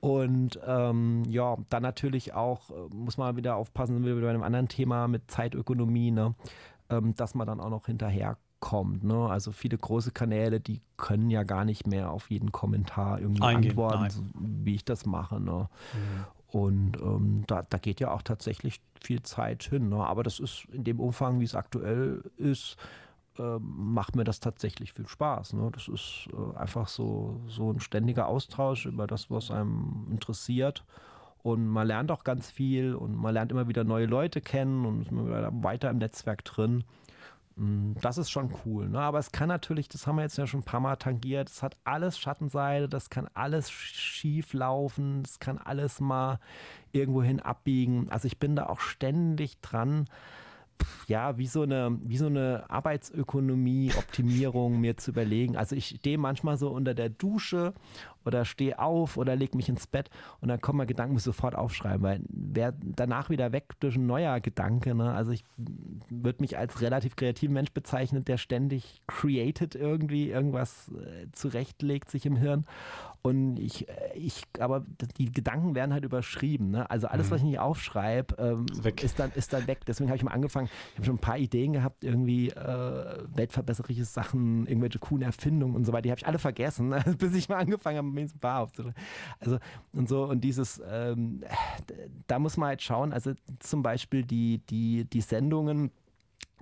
Und 0.00 0.58
ähm, 0.66 1.24
ja, 1.28 1.56
dann 1.68 1.82
natürlich 1.82 2.32
auch, 2.32 2.70
äh, 2.70 2.94
muss 2.94 3.18
man 3.18 3.36
wieder 3.36 3.56
aufpassen, 3.56 4.04
wie 4.04 4.20
bei 4.20 4.30
einem 4.30 4.42
anderen 4.42 4.68
Thema 4.68 5.06
mit 5.06 5.30
Zeitökonomie, 5.30 6.10
ne? 6.10 6.34
Ähm, 6.90 7.14
dass 7.14 7.34
man 7.34 7.46
dann 7.46 7.60
auch 7.60 7.70
noch 7.70 7.86
hinterherkommt. 7.86 9.04
Ne? 9.04 9.28
Also 9.28 9.52
viele 9.52 9.78
große 9.78 10.12
Kanäle, 10.12 10.60
die 10.60 10.80
können 10.96 11.30
ja 11.30 11.42
gar 11.42 11.64
nicht 11.64 11.86
mehr 11.86 12.10
auf 12.10 12.30
jeden 12.30 12.52
Kommentar 12.52 13.20
irgendwie 13.20 13.42
Eingehen, 13.42 13.72
antworten, 13.72 14.10
so, 14.10 14.22
wie 14.34 14.74
ich 14.74 14.84
das 14.84 15.06
mache. 15.06 15.40
Ne? 15.40 15.68
Mhm. 15.92 16.60
Und 16.60 16.96
ähm, 17.02 17.44
da, 17.46 17.62
da 17.62 17.78
geht 17.78 18.00
ja 18.00 18.12
auch 18.12 18.22
tatsächlich 18.22 18.80
viel 19.00 19.22
Zeit 19.22 19.64
hin. 19.64 19.88
Ne? 19.88 19.96
Aber 19.96 20.22
das 20.22 20.40
ist 20.40 20.66
in 20.72 20.84
dem 20.84 21.00
Umfang, 21.00 21.40
wie 21.40 21.44
es 21.44 21.54
aktuell 21.54 22.22
ist, 22.36 22.76
äh, 23.38 23.58
macht 23.58 24.16
mir 24.16 24.24
das 24.24 24.40
tatsächlich 24.40 24.92
viel 24.92 25.08
Spaß. 25.08 25.52
Ne? 25.54 25.70
Das 25.72 25.88
ist 25.88 26.28
äh, 26.32 26.56
einfach 26.56 26.88
so, 26.88 27.40
so 27.48 27.70
ein 27.70 27.80
ständiger 27.80 28.28
Austausch 28.28 28.86
über 28.86 29.06
das, 29.06 29.30
was 29.30 29.50
einem 29.50 30.06
interessiert. 30.10 30.84
Und 31.46 31.68
man 31.68 31.86
lernt 31.86 32.10
auch 32.10 32.24
ganz 32.24 32.50
viel 32.50 32.96
und 32.96 33.14
man 33.14 33.32
lernt 33.32 33.52
immer 33.52 33.68
wieder 33.68 33.84
neue 33.84 34.06
Leute 34.06 34.40
kennen 34.40 34.84
und 34.84 35.02
ist 35.02 35.12
immer 35.12 35.48
weiter 35.62 35.88
im 35.90 35.98
Netzwerk 35.98 36.44
drin. 36.44 36.82
Mm, 37.54 37.92
das 38.02 38.18
ist 38.18 38.30
schon 38.30 38.52
cool. 38.64 38.88
Ne? 38.88 38.98
Aber 38.98 39.20
es 39.20 39.30
kann 39.30 39.46
natürlich, 39.46 39.88
das 39.88 40.08
haben 40.08 40.16
wir 40.16 40.22
jetzt 40.22 40.38
ja 40.38 40.48
schon 40.48 40.62
ein 40.62 40.64
paar 40.64 40.80
Mal 40.80 40.96
tangiert, 40.96 41.48
es 41.48 41.62
hat 41.62 41.76
alles 41.84 42.18
Schattenseite, 42.18 42.88
das 42.88 43.10
kann 43.10 43.28
alles 43.34 43.70
schief 43.70 44.54
laufen, 44.54 45.22
es 45.24 45.38
kann 45.38 45.58
alles 45.58 46.00
mal 46.00 46.40
irgendwohin 46.90 47.38
abbiegen. 47.38 48.08
Also 48.10 48.26
ich 48.26 48.40
bin 48.40 48.56
da 48.56 48.66
auch 48.66 48.80
ständig 48.80 49.60
dran, 49.60 50.08
ja, 51.06 51.38
wie 51.38 51.46
so 51.46 51.62
eine, 51.62 51.96
wie 52.02 52.16
so 52.16 52.26
eine 52.26 52.68
Arbeitsökonomie-Optimierung 52.68 54.80
mir 54.82 54.96
zu 54.96 55.12
überlegen. 55.12 55.56
Also 55.56 55.76
ich 55.76 55.98
stehe 56.00 56.18
manchmal 56.18 56.56
so 56.56 56.70
unter 56.70 56.92
der 56.92 57.08
Dusche 57.08 57.72
oder 58.26 58.44
stehe 58.44 58.78
auf 58.78 59.16
oder 59.16 59.36
lege 59.36 59.56
mich 59.56 59.68
ins 59.68 59.86
Bett 59.86 60.10
und 60.40 60.48
dann 60.48 60.60
kommen 60.60 60.78
mal 60.78 60.86
Gedanken, 60.86 61.14
muss 61.14 61.22
ich 61.22 61.26
sofort 61.26 61.54
aufschreiben, 61.54 62.02
weil 62.02 62.20
wer 62.28 62.74
danach 62.80 63.30
wieder 63.30 63.52
weg 63.52 63.74
durch 63.80 63.96
ein 63.96 64.06
neuer 64.06 64.40
Gedanke. 64.40 64.94
Ne? 64.94 65.12
Also 65.12 65.32
ich 65.32 65.44
würde 66.10 66.40
mich 66.40 66.58
als 66.58 66.80
relativ 66.80 67.16
kreativen 67.16 67.54
Mensch 67.54 67.72
bezeichnen, 67.72 68.24
der 68.24 68.38
ständig 68.38 69.02
created 69.06 69.74
irgendwie, 69.74 70.30
irgendwas 70.30 70.88
äh, 70.88 71.30
zurechtlegt 71.32 72.10
sich 72.10 72.26
im 72.26 72.36
Hirn. 72.36 72.66
Und 73.26 73.58
ich, 73.58 73.88
äh, 73.88 73.92
ich, 74.14 74.44
aber 74.60 74.84
die 75.18 75.32
Gedanken 75.32 75.74
werden 75.74 75.92
halt 75.92 76.04
überschrieben. 76.04 76.70
Ne? 76.70 76.88
Also 76.88 77.08
alles, 77.08 77.26
mhm. 77.26 77.30
was 77.32 77.38
ich 77.40 77.46
nicht 77.46 77.58
aufschreibe, 77.58 78.36
ähm, 78.38 78.66
ist, 79.02 79.18
dann, 79.18 79.32
ist 79.34 79.52
dann 79.52 79.66
weg. 79.66 79.80
Deswegen 79.86 80.08
habe 80.10 80.16
ich 80.16 80.22
mal 80.22 80.30
angefangen, 80.30 80.68
ich 80.92 80.98
habe 80.98 81.06
schon 81.06 81.16
ein 81.16 81.20
paar 81.20 81.38
Ideen 81.38 81.72
gehabt, 81.72 82.04
irgendwie 82.04 82.50
äh, 82.50 83.24
weltverbesserliche 83.34 84.04
Sachen, 84.04 84.66
irgendwelche 84.68 85.00
coolen 85.00 85.22
Erfindungen 85.22 85.74
und 85.74 85.84
so 85.84 85.92
weiter. 85.92 86.02
Die 86.02 86.10
habe 86.10 86.20
ich 86.20 86.26
alle 86.26 86.38
vergessen, 86.38 86.90
ne? 86.90 87.02
bis 87.18 87.34
ich 87.34 87.48
mal 87.48 87.56
angefangen 87.56 87.98
habe, 87.98 88.06
paar 88.40 88.62
aufzuschreiben. 88.62 89.00
Also 89.40 89.58
und 89.92 90.08
so 90.08 90.24
und 90.24 90.40
dieses, 90.42 90.82
ähm, 90.88 91.44
da 92.26 92.38
muss 92.38 92.56
man 92.56 92.68
halt 92.68 92.82
schauen, 92.82 93.12
also 93.12 93.32
zum 93.58 93.82
Beispiel 93.82 94.24
die, 94.24 94.58
die, 94.70 95.04
die 95.04 95.20
Sendungen, 95.20 95.90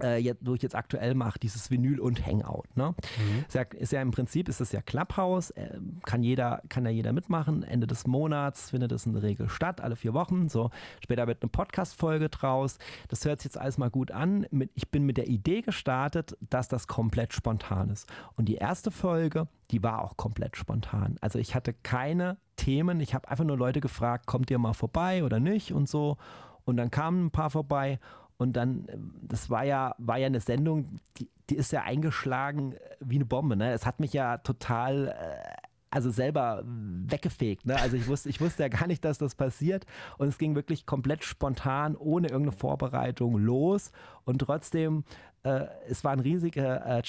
äh, 0.03 0.19
jetzt, 0.19 0.45
wo 0.45 0.55
ich 0.55 0.63
jetzt 0.63 0.75
aktuell 0.75 1.15
mache, 1.15 1.39
dieses 1.39 1.71
Vinyl 1.71 2.01
und 2.01 2.27
Hangout. 2.27 2.65
Ne? 2.75 2.95
Mhm. 3.19 3.45
Ist, 3.47 3.55
ja, 3.55 3.63
ist, 3.63 3.93
ja, 3.93 4.03
im 4.03 4.11
Prinzip 4.11 4.49
ist 4.49 4.61
es 4.61 4.73
ja 4.73 4.83
Clubhouse, 4.83 5.51
äh, 5.51 5.79
kann 6.05 6.23
jeder, 6.23 6.63
kann 6.69 6.85
ja 6.85 6.91
jeder 6.91 7.13
mitmachen. 7.13 7.63
Ende 7.63 7.87
des 7.87 8.07
Monats 8.07 8.71
findet 8.71 8.93
es 8.93 9.07
in 9.07 9.13
der 9.13 9.23
Regel 9.23 9.49
statt, 9.49 9.81
alle 9.81 9.97
vier 9.97 10.15
Wochen. 10.15 10.49
So 10.49 10.71
später 11.03 11.27
wird 11.27 11.43
eine 11.43 11.49
Podcast-Folge 11.49 12.29
draus. 12.29 12.79
Das 13.09 13.25
hört 13.25 13.41
sich 13.41 13.51
jetzt 13.51 13.59
alles 13.59 13.79
mal 13.79 13.91
gut 13.91 14.11
an. 14.11 14.47
Mit, 14.51 14.71
ich 14.75 14.91
bin 14.91 15.05
mit 15.05 15.17
der 15.17 15.29
Idee 15.29 15.63
gestartet, 15.63 16.37
dass 16.41 16.69
das 16.69 16.87
komplett 16.87 17.33
spontan 17.33 17.91
ist. 17.91 18.09
Und 18.37 18.47
die 18.47 18.57
erste 18.57 18.91
Folge, 18.91 19.49
die 19.71 19.83
war 19.83 20.03
auch 20.03 20.17
komplett 20.17 20.57
spontan. 20.57 21.17
Also 21.21 21.39
ich 21.39 21.55
hatte 21.55 21.73
keine 21.73 22.37
Themen. 22.57 23.01
Ich 23.01 23.15
habe 23.15 23.29
einfach 23.29 23.45
nur 23.45 23.57
Leute 23.57 23.81
gefragt, 23.81 24.27
kommt 24.27 24.51
ihr 24.51 24.59
mal 24.59 24.75
vorbei 24.75 25.25
oder 25.25 25.41
nicht 25.41 25.73
und 25.73 25.89
so. 25.89 26.17
Und 26.65 26.77
dann 26.77 26.91
kamen 26.91 27.27
ein 27.27 27.31
paar 27.31 27.51
vorbei 27.51 27.99
und 28.37 28.55
dann, 28.55 28.87
das 29.23 29.51
war 29.51 29.65
ja, 29.65 29.95
war 29.99 30.19
ja 30.19 30.27
eine 30.27 30.41
Sendung, 30.41 30.99
die, 31.19 31.31
die 31.51 31.57
ist 31.57 31.73
ja 31.73 31.83
eingeschlagen 31.83 32.75
wie 33.01 33.17
eine 33.17 33.25
Bombe. 33.25 33.57
Ne? 33.57 33.73
Es 33.73 33.87
hat 33.87 34.01
mich 34.01 34.13
ja 34.13 34.39
total, 34.39 35.09
äh, 35.09 35.67
also 35.91 36.11
selber 36.11 36.65
weggefegt. 36.67 37.67
Ne? 37.67 37.77
Also 37.77 37.97
ich 37.97 38.09
wusste, 38.09 38.29
ich 38.29 38.41
wusste 38.41 38.65
ja 38.65 38.69
gar 38.69 38.89
nicht, 38.89 39.05
dass 39.05 39.19
das 39.19 39.37
passiert. 39.37 39.87
Und 40.19 40.27
es 40.29 40.39
ging 40.39 40.57
wirklich 40.57 40.87
komplett 40.87 41.23
spontan, 41.23 41.97
ohne 41.97 42.29
irgendeine 42.29 42.57
Vorbereitung 42.57 43.37
los. 43.37 43.93
Und 44.25 44.39
trotzdem 44.39 45.05
äh, 45.45 45.67
es 45.89 46.03
waren 46.03 46.21
riesige 46.21 46.81
äh, 46.85 47.03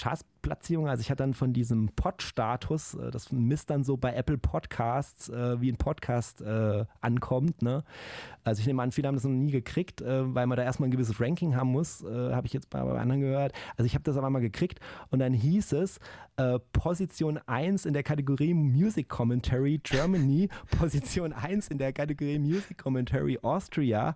Chartsplatzierungen. 0.45 0.89
Also 0.89 1.01
ich 1.01 1.09
hatte 1.09 1.23
dann 1.23 1.33
von 1.33 1.53
diesem 1.53 1.89
Pod-Status, 1.89 2.93
äh, 2.95 3.11
das 3.11 3.31
misst 3.31 3.69
dann 3.69 3.83
so 3.83 3.97
bei 3.97 4.13
Apple 4.13 4.37
Podcasts, 4.37 5.29
äh, 5.29 5.59
wie 5.59 5.71
ein 5.71 5.77
Podcast 5.77 6.41
äh, 6.41 6.85
ankommt. 7.01 7.61
Ne? 7.61 7.83
Also 8.43 8.59
ich 8.59 8.67
nehme 8.67 8.81
an, 8.83 8.91
viele 8.91 9.07
haben 9.07 9.15
das 9.15 9.23
noch 9.23 9.31
nie 9.31 9.51
gekriegt, 9.51 10.03
weil 10.05 10.45
man 10.45 10.55
da 10.55 10.63
erstmal 10.63 10.87
ein 10.87 10.91
gewisses 10.91 11.19
Ranking 11.19 11.55
haben 11.55 11.71
muss. 11.71 12.03
habe 12.03 12.45
ich 12.45 12.53
jetzt 12.53 12.69
bei, 12.69 12.79
bei 12.83 12.99
anderen 12.99 13.21
gehört. 13.21 13.53
Also 13.75 13.87
ich 13.87 13.95
habe 13.95 14.03
das 14.03 14.17
aber 14.17 14.29
mal 14.29 14.39
gekriegt 14.39 14.79
und 15.09 15.17
dann 15.17 15.33
hieß 15.33 15.73
es 15.73 15.99
Position 16.71 17.39
1 17.47 17.85
in 17.85 17.93
der 17.93 18.03
Kategorie 18.03 18.53
Music 18.53 19.09
Commentary 19.09 19.79
Germany, 19.81 20.49
Position 20.77 21.33
1 21.33 21.69
in 21.69 21.79
der 21.79 21.91
Kategorie 21.91 22.37
Music 22.37 22.77
Commentary 22.77 23.39
Austria, 23.41 24.15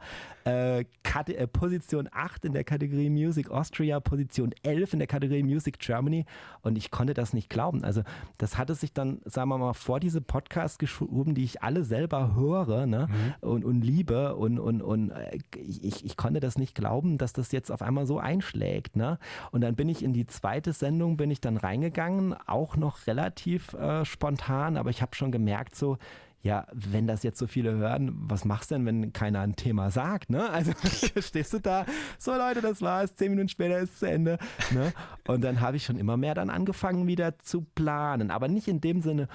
Position 1.53 2.09
8 2.11 2.45
in 2.45 2.53
der 2.53 2.63
Kategorie 2.63 3.09
Music 3.09 3.49
Austria, 3.49 3.99
Position 3.99 4.53
11 4.61 4.93
in 4.93 4.99
der 4.99 5.07
Kategorie 5.07 5.43
Music 5.43 5.79
Germany 5.79 6.18
und 6.61 6.77
ich 6.77 6.91
konnte 6.91 7.13
das 7.13 7.33
nicht 7.33 7.49
glauben. 7.49 7.83
Also 7.83 8.03
das 8.37 8.57
hatte 8.57 8.75
sich 8.75 8.93
dann, 8.93 9.21
sagen 9.25 9.49
wir 9.49 9.57
mal, 9.57 9.73
vor 9.73 9.99
diese 9.99 10.21
Podcasts 10.21 10.77
geschoben, 10.77 11.35
die 11.35 11.43
ich 11.43 11.61
alle 11.63 11.83
selber 11.83 12.35
höre 12.35 12.85
ne? 12.85 13.07
Mhm. 13.09 13.49
und, 13.49 13.65
und 13.65 13.81
liebe 13.81 14.35
und, 14.35 14.59
und, 14.59 14.81
und 14.81 15.11
äh, 15.11 15.39
ich, 15.57 16.05
ich 16.05 16.17
konnte 16.17 16.39
das 16.39 16.57
nicht 16.57 16.75
glauben, 16.75 17.17
dass 17.17 17.33
das 17.33 17.51
jetzt 17.51 17.71
auf 17.71 17.81
einmal 17.81 18.05
so 18.05 18.19
einschlägt. 18.19 18.95
Ne? 18.95 19.19
Und 19.51 19.61
dann 19.61 19.75
bin 19.75 19.89
ich 19.89 20.03
in 20.03 20.13
die 20.13 20.25
zweite 20.25 20.73
Sendung, 20.73 21.17
bin 21.17 21.31
ich 21.31 21.41
dann 21.41 21.57
reingegangen, 21.57 22.35
auch 22.47 22.75
noch 22.75 23.07
relativ 23.07 23.73
äh, 23.73 24.05
spontan, 24.05 24.77
aber 24.77 24.89
ich 24.89 25.01
habe 25.01 25.15
schon 25.15 25.31
gemerkt, 25.31 25.75
so, 25.75 25.97
ja, 26.41 26.67
wenn 26.73 27.05
das 27.05 27.23
jetzt 27.23 27.37
so 27.37 27.47
viele 27.47 27.73
hören, 27.73 28.15
was 28.15 28.45
machst 28.45 28.71
du 28.71 28.75
denn, 28.75 28.85
wenn 28.85 29.11
keiner 29.11 29.41
ein 29.41 29.57
Thema 29.57 29.91
sagt, 29.91 30.29
ne? 30.29 30.49
Also 30.49 30.71
stehst 31.19 31.53
du 31.53 31.59
da, 31.59 31.85
so 32.17 32.31
Leute, 32.31 32.61
das 32.61 32.81
war's, 32.81 33.15
zehn 33.15 33.31
Minuten 33.31 33.49
später 33.49 33.77
ist 33.79 33.93
es 33.93 33.99
zu 33.99 34.05
Ende, 34.05 34.37
ne? 34.71 34.93
Und 35.27 35.43
dann 35.43 35.59
habe 35.59 35.75
ich 35.75 35.83
schon 35.83 35.97
immer 35.97 36.15
mehr 36.15 36.35
dann 36.35 36.49
angefangen 36.49 37.07
wieder 37.07 37.37
zu 37.39 37.65
planen, 37.75 38.31
aber 38.31 38.47
nicht 38.47 38.69
in 38.69 38.79
dem 38.79 39.01
Sinne, 39.01 39.27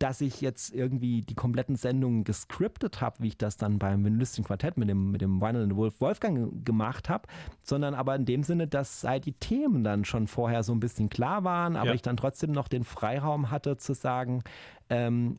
dass 0.00 0.20
ich 0.20 0.40
jetzt 0.40 0.74
irgendwie 0.74 1.20
die 1.22 1.36
kompletten 1.36 1.76
Sendungen 1.76 2.24
gescriptet 2.24 3.00
habe, 3.00 3.16
wie 3.20 3.28
ich 3.28 3.38
das 3.38 3.56
dann 3.56 3.78
beim 3.78 4.04
Vinylistischen 4.04 4.44
Quartett 4.44 4.76
mit 4.76 4.88
dem, 4.88 5.12
mit 5.12 5.20
dem 5.20 5.40
Vinyl 5.40 5.76
Wolf 5.76 6.00
Wolfgang 6.00 6.64
gemacht 6.64 7.08
habe, 7.08 7.28
sondern 7.62 7.94
aber 7.94 8.16
in 8.16 8.24
dem 8.24 8.42
Sinne, 8.42 8.66
dass 8.66 9.04
halt 9.04 9.26
die 9.26 9.32
Themen 9.32 9.84
dann 9.84 10.04
schon 10.04 10.26
vorher 10.26 10.64
so 10.64 10.72
ein 10.72 10.80
bisschen 10.80 11.08
klar 11.08 11.44
waren, 11.44 11.76
aber 11.76 11.90
ja. 11.90 11.94
ich 11.94 12.02
dann 12.02 12.16
trotzdem 12.16 12.50
noch 12.50 12.66
den 12.66 12.82
Freiraum 12.82 13.52
hatte 13.52 13.76
zu 13.76 13.94
sagen, 13.94 14.42
ähm, 14.90 15.38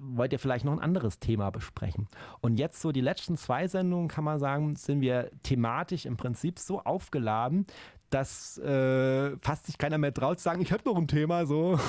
wollt 0.00 0.32
ihr 0.32 0.38
vielleicht 0.38 0.64
noch 0.64 0.72
ein 0.72 0.80
anderes 0.80 1.18
Thema 1.18 1.50
besprechen? 1.50 2.08
Und 2.40 2.58
jetzt 2.58 2.80
so 2.80 2.92
die 2.92 3.00
letzten 3.00 3.36
zwei 3.36 3.68
Sendungen, 3.68 4.08
kann 4.08 4.24
man 4.24 4.38
sagen, 4.38 4.76
sind 4.76 5.00
wir 5.00 5.30
thematisch 5.42 6.06
im 6.06 6.16
Prinzip 6.16 6.58
so 6.58 6.80
aufgeladen, 6.80 7.66
dass 8.14 8.58
äh, 8.58 9.36
fast 9.38 9.66
sich 9.66 9.76
keiner 9.76 9.98
mehr 9.98 10.14
traut 10.14 10.38
zu 10.38 10.44
sagen, 10.44 10.62
ich 10.62 10.72
habe 10.72 10.84
noch 10.84 10.96
ein 10.96 11.08
Thema, 11.08 11.46
so. 11.46 11.80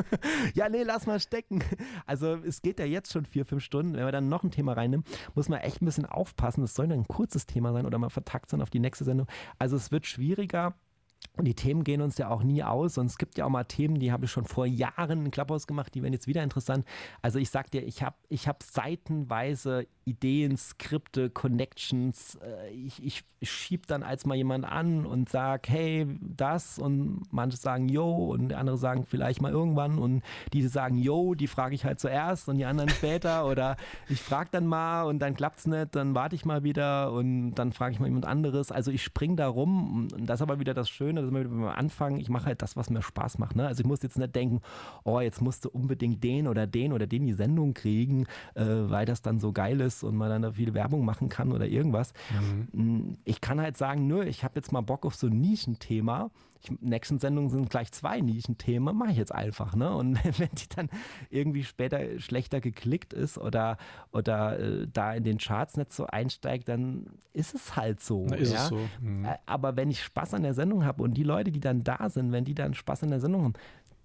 ja, 0.54 0.68
nee, 0.68 0.82
lass 0.82 1.06
mal 1.06 1.20
stecken. 1.20 1.62
Also 2.04 2.34
es 2.44 2.62
geht 2.62 2.80
ja 2.80 2.84
jetzt 2.84 3.12
schon 3.12 3.24
vier, 3.24 3.46
fünf 3.46 3.62
Stunden. 3.62 3.94
Wenn 3.94 4.04
wir 4.04 4.10
dann 4.10 4.28
noch 4.28 4.42
ein 4.42 4.50
Thema 4.50 4.72
reinnehmen, 4.72 5.04
muss 5.36 5.48
man 5.48 5.60
echt 5.60 5.80
ein 5.80 5.84
bisschen 5.84 6.06
aufpassen. 6.06 6.64
Es 6.64 6.74
soll 6.74 6.88
dann 6.88 7.00
ein 7.00 7.08
kurzes 7.08 7.46
Thema 7.46 7.72
sein 7.72 7.86
oder 7.86 7.98
mal 7.98 8.10
vertagt 8.10 8.50
sein 8.50 8.60
auf 8.60 8.70
die 8.70 8.80
nächste 8.80 9.04
Sendung. 9.04 9.28
Also 9.60 9.76
es 9.76 9.92
wird 9.92 10.06
schwieriger, 10.06 10.74
Und 11.38 11.44
die 11.44 11.54
Themen 11.54 11.84
gehen 11.84 12.02
uns 12.02 12.18
ja 12.18 12.28
auch 12.28 12.42
nie 12.42 12.64
aus. 12.64 12.98
Und 12.98 13.06
es 13.06 13.16
gibt 13.16 13.38
ja 13.38 13.44
auch 13.44 13.48
mal 13.48 13.62
Themen, 13.64 14.00
die 14.00 14.10
habe 14.10 14.24
ich 14.24 14.30
schon 14.30 14.44
vor 14.44 14.66
Jahren 14.66 15.24
in 15.24 15.30
Clubhouse 15.30 15.68
gemacht, 15.68 15.94
die 15.94 16.02
werden 16.02 16.12
jetzt 16.12 16.26
wieder 16.26 16.42
interessant. 16.42 16.84
Also 17.22 17.38
ich 17.38 17.50
sag 17.50 17.70
dir, 17.70 17.84
ich 17.84 18.02
habe 18.02 18.16
ich 18.28 18.48
hab 18.48 18.64
seitenweise 18.64 19.86
Ideen, 20.04 20.56
Skripte, 20.56 21.30
Connections. 21.30 22.38
Äh, 22.42 22.70
ich, 22.70 23.02
ich, 23.04 23.24
ich 23.38 23.52
schieb 23.52 23.86
dann 23.86 24.02
als 24.02 24.26
mal 24.26 24.34
jemand 24.34 24.64
an 24.64 25.06
und 25.06 25.28
sag, 25.28 25.68
hey, 25.68 26.06
das. 26.20 26.80
Und 26.80 27.22
manche 27.30 27.56
sagen, 27.56 27.88
yo. 27.88 28.32
Und 28.32 28.52
andere 28.52 28.76
sagen 28.76 29.04
vielleicht 29.06 29.40
mal 29.40 29.52
irgendwann. 29.52 29.98
Und 29.98 30.24
diese 30.52 30.68
sagen, 30.68 30.98
yo, 30.98 31.36
die 31.36 31.46
frage 31.46 31.76
ich 31.76 31.84
halt 31.84 32.00
zuerst 32.00 32.48
und 32.48 32.56
die 32.56 32.64
anderen 32.64 32.90
später. 32.90 33.46
Oder 33.46 33.76
ich 34.08 34.20
frage 34.20 34.48
dann 34.50 34.66
mal 34.66 35.02
und 35.02 35.20
dann 35.20 35.34
klappt 35.34 35.60
es 35.60 35.66
nicht. 35.66 35.94
Dann 35.94 36.16
warte 36.16 36.34
ich 36.34 36.44
mal 36.44 36.64
wieder 36.64 37.12
und 37.12 37.54
dann 37.54 37.72
frage 37.72 37.92
ich 37.92 38.00
mal 38.00 38.06
jemand 38.06 38.26
anderes. 38.26 38.72
Also 38.72 38.90
ich 38.90 39.04
springe 39.04 39.36
da 39.36 39.46
rum. 39.46 40.08
Und 40.12 40.26
das 40.26 40.40
ist 40.40 40.42
aber 40.42 40.58
wieder 40.58 40.74
das 40.74 40.88
Schöne 40.88 41.07
also 41.16 41.32
wenn 41.32 41.60
wir 41.60 41.78
anfangen, 41.78 42.18
ich 42.18 42.28
mache 42.28 42.46
halt 42.46 42.60
das, 42.62 42.76
was 42.76 42.90
mir 42.90 43.00
Spaß 43.00 43.38
macht. 43.38 43.56
Ne? 43.56 43.66
Also 43.66 43.80
ich 43.80 43.86
muss 43.86 44.02
jetzt 44.02 44.18
nicht 44.18 44.34
denken, 44.34 44.60
oh, 45.04 45.20
jetzt 45.20 45.40
musst 45.40 45.64
du 45.64 45.70
unbedingt 45.70 46.22
den 46.22 46.48
oder 46.48 46.66
den 46.66 46.92
oder 46.92 47.06
den 47.06 47.26
die 47.26 47.32
Sendung 47.32 47.74
kriegen, 47.74 48.26
äh, 48.54 48.64
weil 48.64 49.06
das 49.06 49.22
dann 49.22 49.38
so 49.38 49.52
geil 49.52 49.80
ist 49.80 50.02
und 50.02 50.16
man 50.16 50.28
dann 50.28 50.42
da 50.42 50.52
viel 50.52 50.74
Werbung 50.74 51.04
machen 51.04 51.28
kann 51.28 51.52
oder 51.52 51.66
irgendwas. 51.66 52.12
Mhm. 52.72 53.18
Ich 53.24 53.40
kann 53.40 53.60
halt 53.60 53.76
sagen, 53.76 54.06
nö, 54.06 54.24
ich 54.24 54.44
habe 54.44 54.54
jetzt 54.56 54.72
mal 54.72 54.80
Bock 54.80 55.06
auf 55.06 55.14
so 55.14 55.28
ein 55.28 55.40
Nischenthema 55.40 56.30
ich, 56.60 56.70
nächsten 56.80 57.18
Sendungen 57.18 57.50
sind 57.50 57.70
gleich 57.70 57.92
zwei 57.92 58.20
Nischenthemen, 58.20 58.96
mache 58.96 59.10
ich 59.10 59.16
jetzt 59.16 59.34
einfach. 59.34 59.74
Ne? 59.74 59.94
Und 59.94 60.18
wenn 60.38 60.50
die 60.52 60.68
dann 60.74 60.88
irgendwie 61.30 61.64
später 61.64 62.18
schlechter 62.18 62.60
geklickt 62.60 63.12
ist 63.12 63.38
oder, 63.38 63.76
oder 64.12 64.58
äh, 64.58 64.86
da 64.92 65.14
in 65.14 65.24
den 65.24 65.38
Charts 65.38 65.76
nicht 65.76 65.92
so 65.92 66.06
einsteigt, 66.06 66.68
dann 66.68 67.06
ist 67.32 67.54
es 67.54 67.76
halt 67.76 68.00
so. 68.00 68.26
Na, 68.28 68.36
ist 68.36 68.52
ja? 68.52 68.62
es 68.62 68.68
so. 68.68 68.80
Mhm. 69.00 69.28
Aber 69.46 69.76
wenn 69.76 69.90
ich 69.90 70.02
Spaß 70.02 70.34
an 70.34 70.42
der 70.42 70.54
Sendung 70.54 70.84
habe 70.84 71.02
und 71.02 71.14
die 71.14 71.22
Leute, 71.22 71.52
die 71.52 71.60
dann 71.60 71.84
da 71.84 72.08
sind, 72.08 72.32
wenn 72.32 72.44
die 72.44 72.54
dann 72.54 72.74
Spaß 72.74 73.04
an 73.04 73.10
der 73.10 73.20
Sendung 73.20 73.44
haben, 73.44 73.54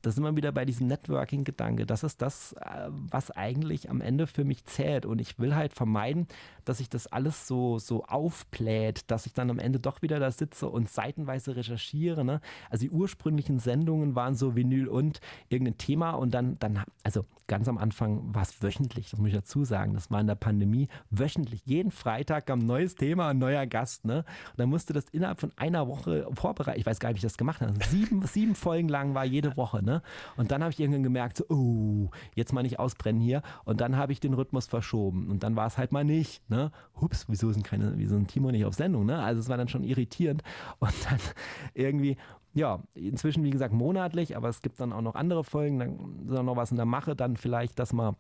da 0.04 0.12
sind 0.12 0.24
wir 0.24 0.36
wieder 0.36 0.52
bei 0.52 0.66
diesem 0.66 0.88
Networking-Gedanke. 0.88 1.86
Das 1.86 2.04
ist 2.04 2.22
das, 2.22 2.54
äh, 2.54 2.90
was 2.90 3.32
eigentlich 3.32 3.90
am 3.90 4.02
Ende 4.02 4.28
für 4.28 4.44
mich 4.44 4.66
zählt. 4.66 5.06
Und 5.06 5.20
ich 5.20 5.40
will 5.40 5.56
halt 5.56 5.74
vermeiden, 5.74 6.28
dass 6.66 6.80
sich 6.80 6.90
das 6.90 7.08
alles 7.08 7.48
so, 7.48 7.80
so 7.80 8.04
aufbläht, 8.04 9.10
dass 9.10 9.26
ich 9.26 9.34
dann 9.34 9.50
am 9.50 9.60
Ende 9.60 9.80
doch 9.80 10.02
wieder 10.02 10.20
da 10.20 10.30
sitze 10.30 10.68
und 10.68 10.90
seitenweise 10.90 11.56
recherchiere. 11.56 12.26
Ne? 12.26 12.42
Also 12.70 12.84
die 12.86 12.92
ursprünglichen 12.92 13.60
Sendungen 13.60 14.14
waren 14.14 14.36
so 14.36 14.58
Vinyl 14.58 14.90
und 14.90 15.22
irgendein 15.48 15.78
Thema 15.78 16.12
und 16.12 16.34
dann, 16.34 16.60
dann 16.60 16.84
also 17.04 17.26
ganz 17.54 17.68
am 17.68 17.78
Anfang 17.78 18.34
war 18.34 18.42
es 18.42 18.64
wöchentlich, 18.64 19.12
das 19.12 19.20
muss 19.20 19.28
ich 19.28 19.36
dazu 19.36 19.64
sagen. 19.64 19.94
Das 19.94 20.10
war 20.10 20.20
in 20.20 20.26
der 20.26 20.34
Pandemie 20.34 20.88
wöchentlich. 21.12 21.62
Jeden 21.66 21.92
Freitag 21.92 22.48
kam 22.48 22.62
ein 22.62 22.66
neues 22.66 22.96
Thema, 22.96 23.28
ein 23.28 23.38
neuer 23.38 23.68
Gast. 23.68 24.06
Ne? 24.06 24.26
Und 24.50 24.58
dann 24.58 24.70
musste 24.70 24.92
das 24.92 25.06
innerhalb 25.12 25.40
von 25.40 25.52
einer 25.56 25.88
Woche 25.88 26.28
vorbereiten. 26.34 26.80
Ich 26.80 26.86
weiß 26.88 27.00
gar 27.00 27.10
nicht, 27.10 27.18
wie 27.18 27.28
ich 27.28 27.32
das 27.32 27.38
gemacht 27.38 27.62
habe. 27.62 27.74
Sieben, 27.86 28.24
sieben 28.26 28.56
Folgen 28.56 28.90
lang 28.90 29.14
war 29.14 29.24
jede 29.24 29.56
Woche. 29.56 29.84
Ne? 29.84 30.02
Und 30.36 30.50
dann 30.50 30.64
habe 30.64 30.72
ich 30.72 30.80
irgendwann 30.80 31.04
gemerkt, 31.04 31.38
so, 31.38 31.46
oh, 31.50 32.10
jetzt 32.34 32.54
mal 32.54 32.64
nicht 32.64 32.80
ausbrennen 32.80 33.22
hier. 33.22 33.44
Und 33.66 33.82
dann 33.82 33.98
habe 33.98 34.14
ich 34.14 34.20
den 34.20 34.34
Rhythmus 34.34 34.66
verschoben. 34.66 35.30
Und 35.30 35.44
dann 35.44 35.56
war 35.56 35.68
es 35.68 35.78
halt 35.78 35.92
mal 35.92 36.04
nicht. 36.04 36.50
Ne? 36.50 36.72
Hups, 37.00 37.26
wieso 37.28 37.52
sind 37.52 37.64
keine, 37.64 37.94
wieso 37.98 38.16
sind 38.16 38.30
Timo 38.30 38.50
nicht 38.50 38.66
auf 38.66 38.74
Sendung? 38.74 39.06
Ne? 39.06 39.22
Also 39.22 39.40
es 39.40 39.48
war 39.48 39.58
dann 39.58 39.68
schon 39.68 39.84
irritierend. 39.84 40.42
Und 40.80 40.92
dann 41.08 41.20
irgendwie 41.76 42.18
ja, 42.54 42.84
inzwischen 42.94 43.44
wie 43.44 43.50
gesagt 43.50 43.74
monatlich, 43.74 44.38
aber 44.38 44.50
es 44.50 44.62
gibt 44.62 44.80
dann 44.80 44.94
auch 44.94 45.02
noch 45.02 45.16
andere 45.16 45.44
Folgen, 45.44 45.80
dann 45.80 46.20
ist 46.28 46.44
noch 46.44 46.56
was 46.56 46.72
in 46.72 46.78
der 46.78 46.86
Mache, 46.86 47.16
dann 47.16 47.38
vielleicht, 47.38 47.80
dass 47.80 47.94
man 47.94 48.16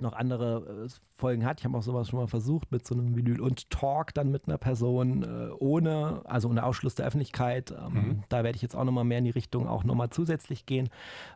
noch 0.00 0.12
andere 0.12 0.84
äh, 0.86 0.88
Folgen 1.14 1.44
hat. 1.44 1.60
Ich 1.60 1.64
habe 1.64 1.76
auch 1.76 1.82
sowas 1.82 2.08
schon 2.08 2.18
mal 2.18 2.26
versucht 2.26 2.70
mit 2.70 2.86
so 2.86 2.94
einem 2.94 3.16
Vinyl 3.16 3.40
und 3.40 3.70
Talk 3.70 4.12
dann 4.14 4.30
mit 4.30 4.46
einer 4.46 4.58
Person 4.58 5.22
äh, 5.22 5.50
ohne, 5.58 6.22
also 6.24 6.48
ohne 6.48 6.64
Ausschluss 6.64 6.94
der 6.94 7.06
Öffentlichkeit. 7.06 7.70
Ähm, 7.70 7.92
mhm. 7.92 8.22
Da 8.28 8.44
werde 8.44 8.56
ich 8.56 8.62
jetzt 8.62 8.76
auch 8.76 8.84
nochmal 8.84 9.04
mehr 9.04 9.18
in 9.18 9.24
die 9.24 9.30
Richtung 9.30 9.66
auch 9.66 9.84
nochmal 9.84 10.10
zusätzlich 10.10 10.66
gehen, 10.66 10.90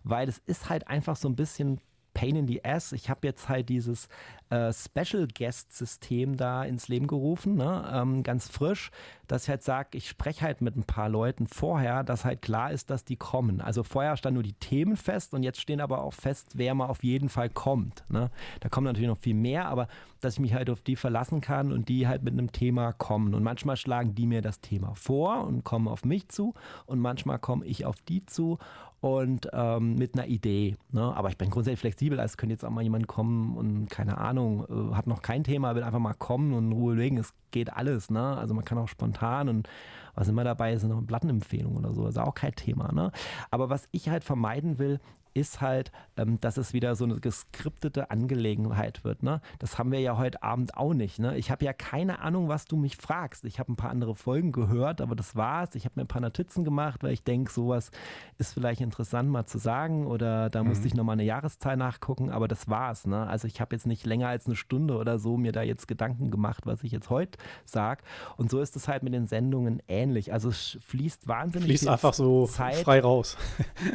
weil 0.05 0.29
es 0.29 0.39
ist 0.39 0.69
halt 0.69 0.89
einfach 0.89 1.17
so 1.17 1.29
ein 1.29 1.37
bisschen 1.37 1.81
Pain 2.13 2.37
in 2.37 2.47
the 2.47 2.65
Ass. 2.65 2.93
Ich 2.93 3.09
habe 3.09 3.27
jetzt 3.27 3.49
halt 3.49 3.69
dieses 3.69 4.09
äh, 4.51 4.73
Special 4.73 5.27
Guest 5.27 5.73
System 5.73 6.37
da 6.37 6.65
ins 6.65 6.89
Leben 6.89 7.07
gerufen, 7.07 7.55
ne? 7.55 7.91
ähm, 7.93 8.23
ganz 8.23 8.49
frisch, 8.49 8.91
dass 9.29 9.45
ich 9.45 9.49
halt 9.49 9.63
sage, 9.63 9.97
ich 9.97 10.09
spreche 10.09 10.45
halt 10.45 10.61
mit 10.61 10.77
ein 10.77 10.83
paar 10.83 11.09
Leuten 11.09 11.47
vorher, 11.47 12.03
dass 12.03 12.25
halt 12.25 12.43
klar 12.43 12.73
ist, 12.73 12.91
dass 12.91 13.05
die 13.05 13.17
kommen. 13.17 13.61
Also 13.61 13.85
vorher 13.85 14.17
standen 14.17 14.35
nur 14.35 14.43
die 14.43 14.55
Themen 14.55 14.97
fest 14.97 15.35
und 15.35 15.45
jetzt 15.45 15.61
stehen 15.61 15.81
aber 15.81 16.03
auch 16.03 16.15
fest, 16.15 16.53
wer 16.55 16.75
mal 16.75 16.87
auf 16.87 17.05
jeden 17.05 17.29
Fall 17.29 17.49
kommt. 17.49 18.05
Ne? 18.09 18.31
Da 18.59 18.69
kommen 18.69 18.87
natürlich 18.87 19.09
noch 19.09 19.19
viel 19.19 19.35
mehr, 19.35 19.67
aber 19.67 19.87
dass 20.21 20.35
ich 20.35 20.41
mich 20.41 20.55
halt 20.55 20.69
auf 20.69 20.83
die 20.83 20.97
verlassen 20.97 21.41
kann 21.41 21.73
und 21.73 21.89
die 21.89 22.09
halt 22.09 22.23
mit 22.25 22.33
einem 22.33 22.53
Thema 22.53 22.93
kommen. 22.93 23.35
Und 23.35 23.43
manchmal 23.43 23.77
schlagen 23.77 24.15
die 24.15 24.27
mir 24.27 24.43
das 24.43 24.61
Thema 24.61 24.95
vor 24.95 25.47
und 25.47 25.65
kommen 25.65 25.89
auf 25.89 26.05
mich 26.05 26.29
zu 26.29 26.55
und 26.87 26.99
manchmal 26.99 27.39
komme 27.39 27.65
ich 27.67 27.87
auf 27.87 28.01
die 28.03 28.27
zu 28.27 28.59
und 29.01 29.49
ähm, 29.53 29.95
mit 29.95 30.15
einer 30.15 30.27
Idee. 30.27 30.77
Ne? 30.93 31.03
Aber 31.03 31.31
ich 31.31 31.39
bin 31.39 31.51
grundsätzlich 31.51 31.81
flexibel, 31.81 32.21
also 32.21 32.37
könnte 32.37 32.53
jetzt 32.53 32.65
auch 32.65 32.71
mal 32.71 32.83
jemand 32.83 33.07
kommen 33.07 33.57
und 33.57 33.89
keine 33.89 34.19
Ahnung, 34.19 34.40
äh, 34.41 34.95
hat 34.95 35.07
noch 35.07 35.23
kein 35.23 35.45
Thema, 35.45 35.75
will 35.75 35.83
einfach 35.83 35.99
mal 35.99 36.15
kommen 36.15 36.53
und 36.53 36.67
in 36.67 36.73
Ruhe 36.73 36.95
legen. 36.95 37.19
Es 37.19 37.33
geht 37.51 37.73
alles. 37.73 38.11
Ne? 38.11 38.37
Also 38.37 38.55
man 38.55 38.65
kann 38.65 38.79
auch 38.79 38.89
spontan 38.89 39.49
und 39.49 39.69
was 40.15 40.29
immer 40.29 40.45
dabei 40.45 40.73
ist, 40.73 40.81
sind 40.81 40.91
noch 40.91 41.07
Plattenempfehlungen 41.07 41.79
oder 41.79 41.95
so, 41.95 42.07
ist 42.07 42.19
auch 42.19 42.35
kein 42.35 42.55
Thema. 42.55 42.93
Ne? 42.93 43.13
Aber 43.51 43.71
was 43.71 43.89
ich 43.93 44.09
halt 44.09 44.25
vermeiden 44.25 44.79
will, 44.79 45.01
ist 45.35 45.61
halt, 45.61 45.93
ähm, 46.17 46.41
dass 46.41 46.57
es 46.57 46.73
wieder 46.73 46.95
so 46.95 47.05
eine 47.05 47.21
geskriptete 47.21 48.11
Angelegenheit 48.11 49.05
wird. 49.05 49.23
Ne? 49.23 49.41
Das 49.59 49.79
haben 49.79 49.93
wir 49.93 50.01
ja 50.01 50.17
heute 50.17 50.43
Abend 50.43 50.77
auch 50.77 50.95
nicht. 50.95 51.19
Ne? 51.19 51.37
Ich 51.37 51.51
habe 51.51 51.65
ja 51.65 51.73
keine 51.73 52.21
Ahnung, 52.21 52.49
was 52.49 52.65
du 52.65 52.77
mich 52.77 52.97
fragst. 52.97 53.45
Ich 53.45 53.59
habe 53.59 53.73
ein 53.73 53.77
paar 53.77 53.91
andere 53.91 54.15
Folgen 54.15 54.53
gehört, 54.53 55.01
aber 55.01 55.15
das 55.15 55.37
war's. 55.37 55.75
Ich 55.75 55.85
habe 55.85 55.95
mir 55.97 56.05
ein 56.05 56.09
paar 56.09 56.21
Notizen 56.21 56.65
gemacht, 56.65 57.03
weil 57.03 57.13
ich 57.13 57.23
denke, 57.23 57.53
sowas 57.53 57.91
ist 58.39 58.55
vielleicht 58.55 58.81
interessant 58.81 59.31
mal 59.31 59.47
zu 59.47 59.59
sagen 59.59 60.07
oder 60.07 60.51
da 60.51 60.63
mhm. 60.63 60.71
musste 60.71 60.87
ich 60.87 60.95
nochmal 60.95 61.15
eine 61.15 61.25
Jahreszahl 61.25 61.77
nachgucken, 61.77 62.31
aber 62.31 62.49
das 62.49 62.69
war's. 62.69 63.07
Ne? 63.07 63.27
Also 63.27 63.47
ich 63.47 63.61
habe 63.61 63.75
jetzt 63.75 63.87
nicht 63.87 64.07
länger 64.07 64.29
als 64.29 64.47
eine 64.47 64.57
Stunde 64.57 64.97
oder 64.97 65.19
so 65.19 65.37
mir 65.37 65.53
da 65.53 65.63
jetzt 65.63 65.89
Gedanken 65.89 66.31
gemacht, 66.31 66.67
was 66.67 66.83
ich 66.83 66.93
jetzt 66.93 67.11
heute 67.11 67.39
sage. 67.65 68.03
Und 68.37 68.51
so 68.51 68.61
ist 68.61 68.77
es 68.77 68.89
halt 68.89 69.03
mit 69.03 69.15
den 69.15 69.27
Sendungen 69.27 69.83
ähnlich. 69.89 70.33
Also 70.33 70.49
es 70.49 70.79
fließt 70.87 71.29
wahnsinnig 71.29 71.69
fließt 71.69 71.85
viel 71.85 71.93
einfach 71.93 72.15
so 72.15 72.47
Zeit. 72.47 72.77
frei 72.77 73.01
raus. 73.01 73.37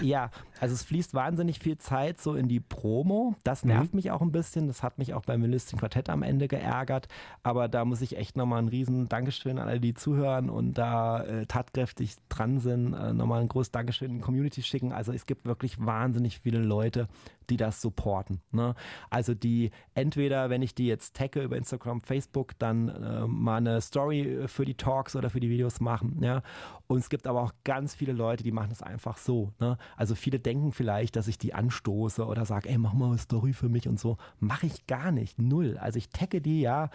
ja, 0.01 0.29
also 0.59 0.73
es 0.73 0.83
fließt 0.83 1.13
wahnsinnig 1.13 1.59
viel 1.59 1.77
Zeit 1.77 2.21
so 2.21 2.35
in 2.35 2.47
die 2.47 2.59
Promo. 2.59 3.35
Das 3.43 3.65
nervt 3.65 3.93
mhm. 3.93 3.97
mich 3.97 4.11
auch 4.11 4.21
ein 4.21 4.31
bisschen. 4.31 4.67
Das 4.67 4.83
hat 4.83 4.97
mich 4.97 5.13
auch 5.13 5.23
beim 5.23 5.41
Melistin 5.41 5.79
Quartett 5.79 6.09
am 6.09 6.23
Ende 6.23 6.47
geärgert. 6.47 7.07
Aber 7.43 7.67
da 7.67 7.85
muss 7.85 8.01
ich 8.01 8.17
echt 8.17 8.37
nochmal 8.37 8.61
ein 8.61 8.67
riesen 8.67 9.09
Dankeschön 9.09 9.59
an 9.59 9.67
alle, 9.67 9.79
die 9.79 9.93
zuhören 9.93 10.49
und 10.49 10.73
da 10.77 11.23
äh, 11.23 11.45
tatkräftig 11.45 12.15
dran 12.29 12.59
sind. 12.59 12.93
Äh, 12.93 13.13
nochmal 13.13 13.41
ein 13.41 13.47
großes 13.47 13.71
Dankeschön 13.71 14.11
in 14.11 14.17
die 14.17 14.23
Community 14.23 14.61
schicken. 14.61 14.91
Also 14.91 15.11
es 15.11 15.25
gibt 15.25 15.45
wirklich 15.45 15.83
wahnsinnig 15.85 16.39
viele 16.39 16.59
Leute, 16.59 17.07
die 17.49 17.57
das 17.57 17.81
supporten. 17.81 18.41
Ne? 18.51 18.75
Also 19.09 19.33
die 19.33 19.71
entweder, 19.93 20.49
wenn 20.49 20.61
ich 20.61 20.75
die 20.75 20.87
jetzt 20.87 21.15
tagge 21.15 21.43
über 21.43 21.57
Instagram, 21.57 22.01
Facebook, 22.01 22.57
dann 22.59 22.89
äh, 22.89 23.27
mal 23.27 23.57
eine 23.57 23.81
Story 23.81 24.43
für 24.47 24.65
die 24.65 24.75
Talks 24.75 25.15
oder 25.15 25.29
für 25.29 25.39
die 25.39 25.49
Videos 25.49 25.79
machen. 25.79 26.21
Ja? 26.21 26.41
Und 26.87 26.99
es 26.99 27.09
gibt 27.09 27.27
aber 27.27 27.41
auch 27.41 27.53
ganz 27.63 27.95
viele 27.95 28.13
Leute, 28.13 28.43
die 28.43 28.51
machen 28.51 28.69
das 28.69 28.81
einfach 28.81 29.17
so. 29.17 29.53
Ne? 29.59 29.77
Also 29.97 30.15
viele 30.15 30.39
denken 30.39 30.71
vielleicht, 30.71 31.15
dass 31.15 31.27
ich 31.27 31.37
die 31.37 31.53
anstoße 31.53 32.25
oder 32.25 32.45
sage, 32.45 32.69
ey, 32.69 32.77
mach 32.77 32.93
mal 32.93 33.07
eine 33.07 33.17
Story 33.17 33.53
für 33.53 33.69
mich 33.69 33.87
und 33.87 33.99
so. 33.99 34.17
Mache 34.39 34.67
ich 34.67 34.87
gar 34.87 35.11
nicht. 35.11 35.39
Null. 35.39 35.77
Also 35.77 35.97
ich 35.97 36.09
tagge 36.09 36.41
die 36.41 36.61
ja, 36.61 36.89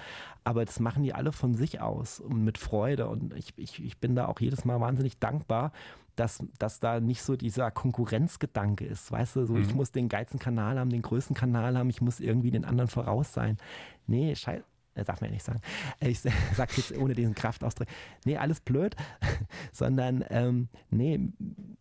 aber 0.45 0.65
das 0.65 0.81
machen 0.81 1.03
die 1.03 1.15
alle 1.15 1.33
von 1.33 1.55
sich 1.55 1.81
aus 1.81 2.21
und 2.21 2.45
mit 2.45 2.59
Freude. 2.59 3.09
Und 3.09 3.35
ich, 3.35 3.53
ich, 3.57 3.85
ich 3.85 3.99
bin 3.99 4.15
da 4.15 4.27
auch 4.27 4.41
jedes 4.41 4.65
Mal 4.65 4.81
wahnsinnig 4.81 5.19
dankbar 5.19 5.73
dass, 6.21 6.45
dass 6.59 6.81
da 6.81 7.01
nicht 7.01 7.23
so 7.23 7.35
dieser 7.35 7.71
Konkurrenzgedanke 7.71 8.85
ist. 8.85 9.11
Weißt 9.11 9.37
du, 9.37 9.47
so 9.47 9.55
mhm. 9.55 9.63
ich 9.63 9.75
muss 9.75 9.91
den 9.91 10.11
geilsten 10.11 10.39
Kanal 10.39 10.79
haben, 10.79 10.91
den 10.91 11.03
größten 11.03 11.35
Kanal 11.35 11.79
haben, 11.79 11.89
ich 11.89 12.03
muss 12.03 12.21
irgendwie 12.21 12.51
den 12.51 12.67
anderen 12.67 12.89
voraus 12.89 13.33
sein. 13.33 13.57
Nee, 14.07 14.35
scheiße 14.35 14.65
äh, 14.95 15.05
darf 15.05 15.21
man 15.21 15.31
ja 15.31 15.35
nicht 15.35 15.45
sagen. 15.45 15.61
Ich 16.01 16.21
sage 16.57 16.73
jetzt 16.77 16.97
ohne 16.97 17.15
diesen 17.15 17.35
Kraftausdruck. 17.35 17.89
Nee, 18.25 18.37
alles 18.37 18.61
blöd, 18.61 18.97
sondern 19.73 20.25
ähm, 20.31 20.69
nee, 20.91 21.21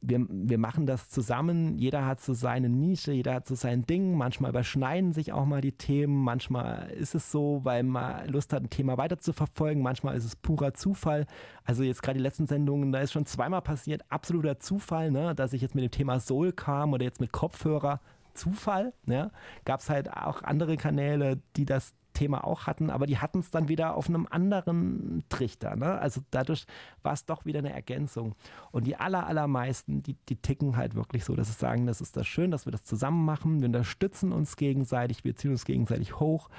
wir, 0.02 0.26
wir 0.30 0.58
machen 0.58 0.86
das 0.86 1.10
zusammen. 1.10 1.78
Jeder 1.78 2.06
hat 2.06 2.22
so 2.22 2.34
seine 2.34 2.70
Nische, 2.70 3.12
jeder 3.12 3.34
hat 3.34 3.48
so 3.48 3.56
sein 3.56 3.86
Ding. 3.86 4.16
Manchmal 4.16 4.52
überschneiden 4.52 5.14
sich 5.14 5.34
auch 5.34 5.46
mal 5.46 5.62
die 5.62 5.72
Themen. 5.72 6.24
Manchmal 6.24 6.90
ist 6.92 7.16
es 7.16 7.32
so, 7.32 7.62
weil 7.64 7.84
man 7.84 8.28
Lust 8.30 8.54
hat, 8.54 8.64
ein 8.64 8.70
Thema 8.70 8.98
weiter 8.98 9.18
zu 9.18 9.34
verfolgen. 9.34 9.82
Manchmal 9.82 10.16
ist 10.16 10.26
es 10.26 10.36
purer 10.36 10.74
Zufall. 10.74 11.26
Also 11.64 11.84
jetzt 11.84 12.04
gerade 12.04 12.18
die 12.18 12.24
letzten 12.24 12.48
Sendungen, 12.48 12.92
da 12.92 13.00
ist 13.00 13.12
schon 13.12 13.26
zweimal 13.26 13.62
passiert, 13.62 14.04
absoluter 14.10 14.60
Zufall, 14.60 15.12
ne, 15.12 15.36
dass 15.36 15.54
ich 15.54 15.62
jetzt 15.62 15.76
mit 15.76 15.84
dem 15.84 15.92
Thema 15.92 16.20
Soul 16.20 16.52
kam 16.52 16.94
oder 16.94 17.04
jetzt 17.04 17.22
mit 17.22 17.32
Kopfhörer. 17.32 18.00
Zufall. 18.36 18.94
Ja. 19.06 19.32
Gab 19.66 19.82
es 19.82 19.90
halt 19.90 20.14
auch 20.14 20.44
andere 20.44 20.78
Kanäle, 20.78 21.42
die 21.58 21.66
das 21.66 21.94
Thema 22.20 22.44
auch 22.44 22.68
hatten, 22.68 22.90
aber 22.90 23.06
die 23.06 23.18
hatten 23.18 23.40
es 23.40 23.50
dann 23.50 23.70
wieder 23.70 23.96
auf 23.96 24.10
einem 24.10 24.28
anderen 24.30 25.24
Trichter. 25.30 25.78
Ne? 25.78 25.98
Also 26.00 26.20
dadurch 26.32 26.66
war 27.02 27.14
es 27.14 27.26
doch 27.26 27.46
wieder 27.46 27.60
eine 27.60 27.72
Ergänzung. 27.72 28.36
Und 28.72 28.88
die 28.88 28.98
aller, 28.98 29.26
allermeisten, 29.26 30.04
die, 30.04 30.18
die 30.28 30.36
ticken 30.36 30.76
halt 30.76 30.96
wirklich 30.96 31.24
so, 31.24 31.34
dass 31.38 31.48
sie 31.48 31.54
sagen, 31.54 31.86
das 31.86 32.02
ist 32.02 32.18
das 32.18 32.28
schön, 32.28 32.52
dass 32.52 32.66
wir 32.66 32.72
das 32.72 32.84
zusammen 32.84 33.24
machen. 33.24 33.62
Wir 33.62 33.68
unterstützen 33.68 34.34
uns 34.34 34.58
gegenseitig, 34.58 35.24
wir 35.24 35.38
ziehen 35.38 35.52
uns 35.52 35.64
gegenseitig 35.64 36.20
hoch, 36.20 36.50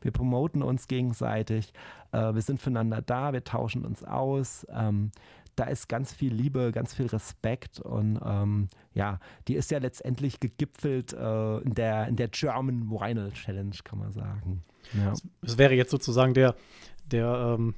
wir 0.00 0.10
promoten 0.10 0.62
uns 0.62 0.88
gegenseitig, 0.88 1.74
äh, 2.12 2.32
wir 2.32 2.40
sind 2.40 2.58
füreinander 2.58 3.02
da, 3.02 3.34
wir 3.34 3.44
tauschen 3.44 3.84
uns 3.84 4.02
aus. 4.02 4.66
Ähm, 4.70 5.10
da 5.54 5.64
ist 5.64 5.88
ganz 5.88 6.14
viel 6.14 6.32
Liebe, 6.32 6.72
ganz 6.72 6.94
viel 6.94 7.06
Respekt 7.06 7.80
und 7.80 8.18
ähm, 8.24 8.68
ja, 8.94 9.18
die 9.48 9.54
ist 9.54 9.70
ja 9.70 9.78
letztendlich 9.78 10.40
gegipfelt 10.40 11.12
äh, 11.12 11.58
in, 11.58 11.74
der, 11.74 12.08
in 12.08 12.16
der 12.16 12.28
German 12.28 12.88
Vinyl 12.88 13.32
Challenge, 13.32 13.76
kann 13.84 13.98
man 13.98 14.12
sagen. 14.12 14.62
Ja. 14.96 15.12
Es 15.42 15.58
wäre 15.58 15.74
jetzt 15.74 15.90
sozusagen 15.90 16.34
der, 16.34 16.54
der, 17.06 17.56
ähm, 17.58 17.74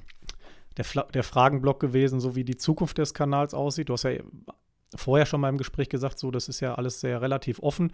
der, 0.77 0.85
der 1.13 1.23
Fragenblock 1.23 1.79
gewesen, 1.79 2.19
so 2.19 2.35
wie 2.35 2.43
die 2.43 2.57
Zukunft 2.57 2.97
des 2.97 3.13
Kanals 3.13 3.53
aussieht. 3.53 3.89
Du 3.89 3.93
hast 3.93 4.03
ja 4.03 4.11
vorher 4.95 5.25
schon 5.25 5.41
mal 5.41 5.49
im 5.49 5.57
Gespräch 5.57 5.89
gesagt, 5.89 6.19
so, 6.19 6.31
das 6.31 6.47
ist 6.49 6.59
ja 6.59 6.75
alles 6.75 6.99
sehr 6.99 7.21
relativ 7.21 7.59
offen. 7.59 7.93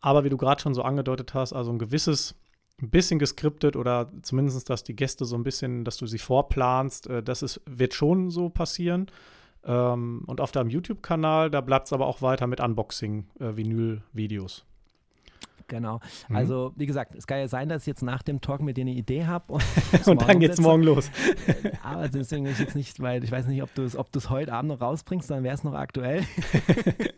Aber 0.00 0.24
wie 0.24 0.30
du 0.30 0.36
gerade 0.36 0.60
schon 0.60 0.74
so 0.74 0.82
angedeutet 0.82 1.34
hast, 1.34 1.52
also 1.52 1.70
ein 1.70 1.78
gewisses, 1.78 2.34
ein 2.80 2.90
bisschen 2.90 3.18
geskriptet 3.18 3.76
oder 3.76 4.10
zumindest, 4.22 4.70
dass 4.70 4.82
die 4.82 4.96
Gäste 4.96 5.24
so 5.24 5.36
ein 5.36 5.42
bisschen, 5.42 5.84
dass 5.84 5.96
du 5.98 6.06
sie 6.06 6.18
vorplanst, 6.18 7.06
äh, 7.08 7.22
das 7.22 7.42
ist, 7.42 7.60
wird 7.66 7.94
schon 7.94 8.30
so 8.30 8.48
passieren. 8.48 9.06
Ähm, 9.64 10.22
und 10.26 10.40
auf 10.40 10.52
deinem 10.52 10.70
YouTube-Kanal, 10.70 11.50
da 11.50 11.60
bleibt 11.60 11.86
es 11.86 11.92
aber 11.92 12.06
auch 12.06 12.22
weiter 12.22 12.46
mit 12.46 12.60
Unboxing-Vinyl-Videos. 12.60 14.58
Äh, 14.58 14.69
Genau. 15.70 16.00
Mhm. 16.28 16.36
Also, 16.36 16.72
wie 16.76 16.86
gesagt, 16.86 17.14
es 17.14 17.26
kann 17.26 17.38
ja 17.38 17.48
sein, 17.48 17.68
dass 17.68 17.84
ich 17.84 17.86
jetzt 17.86 18.02
nach 18.02 18.22
dem 18.22 18.40
Talk 18.40 18.60
mit 18.60 18.76
dir 18.76 18.82
eine 18.82 18.90
Idee 18.90 19.26
habe. 19.26 19.52
Und, 19.54 19.64
und 20.06 20.22
dann 20.22 20.40
geht's 20.40 20.60
morgen 20.60 20.82
los. 20.82 21.10
Aber 21.82 22.08
deswegen 22.08 22.44
ich 22.46 22.58
jetzt 22.58 22.74
nicht, 22.74 23.00
weil 23.00 23.22
ich 23.22 23.30
weiß 23.30 23.46
nicht, 23.46 23.62
ob 23.62 23.72
du 23.74 23.82
es 23.82 23.96
ob 23.96 24.10
heute 24.28 24.52
Abend 24.52 24.70
noch 24.70 24.80
rausbringst, 24.80 25.30
dann 25.30 25.44
wäre 25.44 25.54
es 25.54 25.62
noch 25.62 25.74
aktuell. 25.74 26.24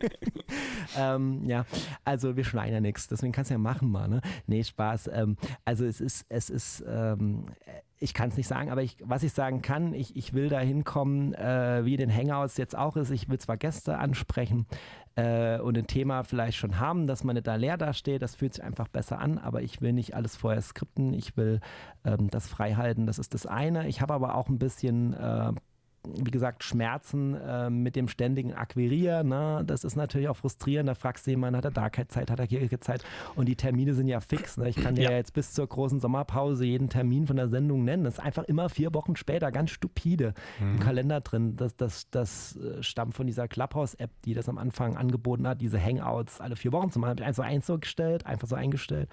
ähm, 0.98 1.42
ja, 1.46 1.64
also 2.04 2.36
wir 2.36 2.44
schneiden 2.44 2.74
ja 2.74 2.80
nichts, 2.80 3.08
deswegen 3.08 3.32
kannst 3.32 3.50
du 3.50 3.54
ja 3.54 3.58
machen 3.58 3.90
mal, 3.90 4.06
ne? 4.08 4.20
Nee, 4.46 4.62
Spaß. 4.62 5.10
Ähm, 5.12 5.38
also 5.64 5.86
es 5.86 6.02
ist, 6.02 6.26
es 6.28 6.50
ist, 6.50 6.84
ähm, 6.86 7.46
ich 8.02 8.14
kann 8.14 8.30
es 8.30 8.36
nicht 8.36 8.48
sagen, 8.48 8.70
aber 8.70 8.82
ich, 8.82 8.96
was 9.04 9.22
ich 9.22 9.32
sagen 9.32 9.62
kann, 9.62 9.94
ich, 9.94 10.16
ich 10.16 10.34
will 10.34 10.48
da 10.48 10.58
hinkommen, 10.58 11.34
äh, 11.34 11.84
wie 11.84 11.96
den 11.96 12.14
Hangouts 12.14 12.56
jetzt 12.56 12.76
auch 12.76 12.96
ist. 12.96 13.10
Ich 13.10 13.28
will 13.28 13.38
zwar 13.38 13.56
Gäste 13.56 13.96
ansprechen 13.98 14.66
äh, 15.14 15.60
und 15.60 15.78
ein 15.78 15.86
Thema 15.86 16.24
vielleicht 16.24 16.58
schon 16.58 16.80
haben, 16.80 17.06
dass 17.06 17.22
man 17.22 17.34
nicht 17.34 17.46
da 17.46 17.54
leer 17.54 17.76
dasteht. 17.76 18.20
Das 18.20 18.34
fühlt 18.34 18.54
sich 18.54 18.64
einfach 18.64 18.88
besser 18.88 19.20
an, 19.20 19.38
aber 19.38 19.62
ich 19.62 19.80
will 19.80 19.92
nicht 19.92 20.14
alles 20.14 20.36
vorher 20.36 20.60
skripten. 20.60 21.14
Ich 21.14 21.36
will 21.36 21.60
ähm, 22.04 22.28
das 22.28 22.48
frei 22.48 22.74
halten. 22.74 23.06
Das 23.06 23.20
ist 23.20 23.34
das 23.34 23.46
eine. 23.46 23.86
Ich 23.86 24.00
habe 24.00 24.14
aber 24.14 24.34
auch 24.34 24.48
ein 24.48 24.58
bisschen 24.58 25.14
äh, 25.14 25.52
wie 26.04 26.30
gesagt, 26.30 26.64
Schmerzen 26.64 27.34
äh, 27.34 27.70
mit 27.70 27.94
dem 27.94 28.08
ständigen 28.08 28.52
Akquirieren. 28.54 29.28
Ne? 29.28 29.62
Das 29.66 29.84
ist 29.84 29.96
natürlich 29.96 30.28
auch 30.28 30.36
frustrierend. 30.36 30.88
Da 30.88 30.94
fragst 30.94 31.26
du 31.26 31.30
jemanden, 31.30 31.56
hat 31.56 31.64
er 31.64 31.70
da 31.70 31.90
keine 31.90 32.08
Zeit, 32.08 32.30
hat 32.30 32.40
er 32.40 32.46
hier 32.46 32.60
keine 32.60 32.80
Zeit? 32.80 33.04
Und 33.36 33.46
die 33.46 33.56
Termine 33.56 33.94
sind 33.94 34.08
ja 34.08 34.20
fix. 34.20 34.56
Ne? 34.56 34.68
Ich 34.68 34.76
kann 34.76 34.96
dir 34.96 35.04
ja. 35.04 35.10
jetzt 35.12 35.32
bis 35.32 35.52
zur 35.52 35.66
großen 35.66 36.00
Sommerpause 36.00 36.64
jeden 36.64 36.88
Termin 36.88 37.26
von 37.26 37.36
der 37.36 37.48
Sendung 37.48 37.84
nennen. 37.84 38.04
Das 38.04 38.14
ist 38.14 38.20
einfach 38.20 38.44
immer 38.44 38.68
vier 38.68 38.92
Wochen 38.94 39.14
später, 39.14 39.52
ganz 39.52 39.70
stupide 39.70 40.34
mhm. 40.58 40.72
im 40.72 40.80
Kalender 40.80 41.20
drin. 41.20 41.56
Das, 41.56 41.76
das, 41.76 42.10
das 42.10 42.56
äh, 42.56 42.82
stammt 42.82 43.14
von 43.14 43.26
dieser 43.26 43.46
Clubhouse-App, 43.46 44.10
die 44.24 44.34
das 44.34 44.48
am 44.48 44.58
Anfang 44.58 44.96
angeboten 44.96 45.46
hat, 45.46 45.60
diese 45.60 45.82
Hangouts 45.82 46.40
alle 46.40 46.56
vier 46.56 46.72
Wochen 46.72 46.90
zu 46.90 46.98
machen. 46.98 47.10
Habe 47.10 47.20
ich 47.20 47.26
einfach 47.26 47.44
so 47.44 47.48
eins 47.48 47.66
so 47.66 47.78
gestellt, 47.78 48.26
einfach 48.26 48.48
so 48.48 48.56
eingestellt 48.56 49.08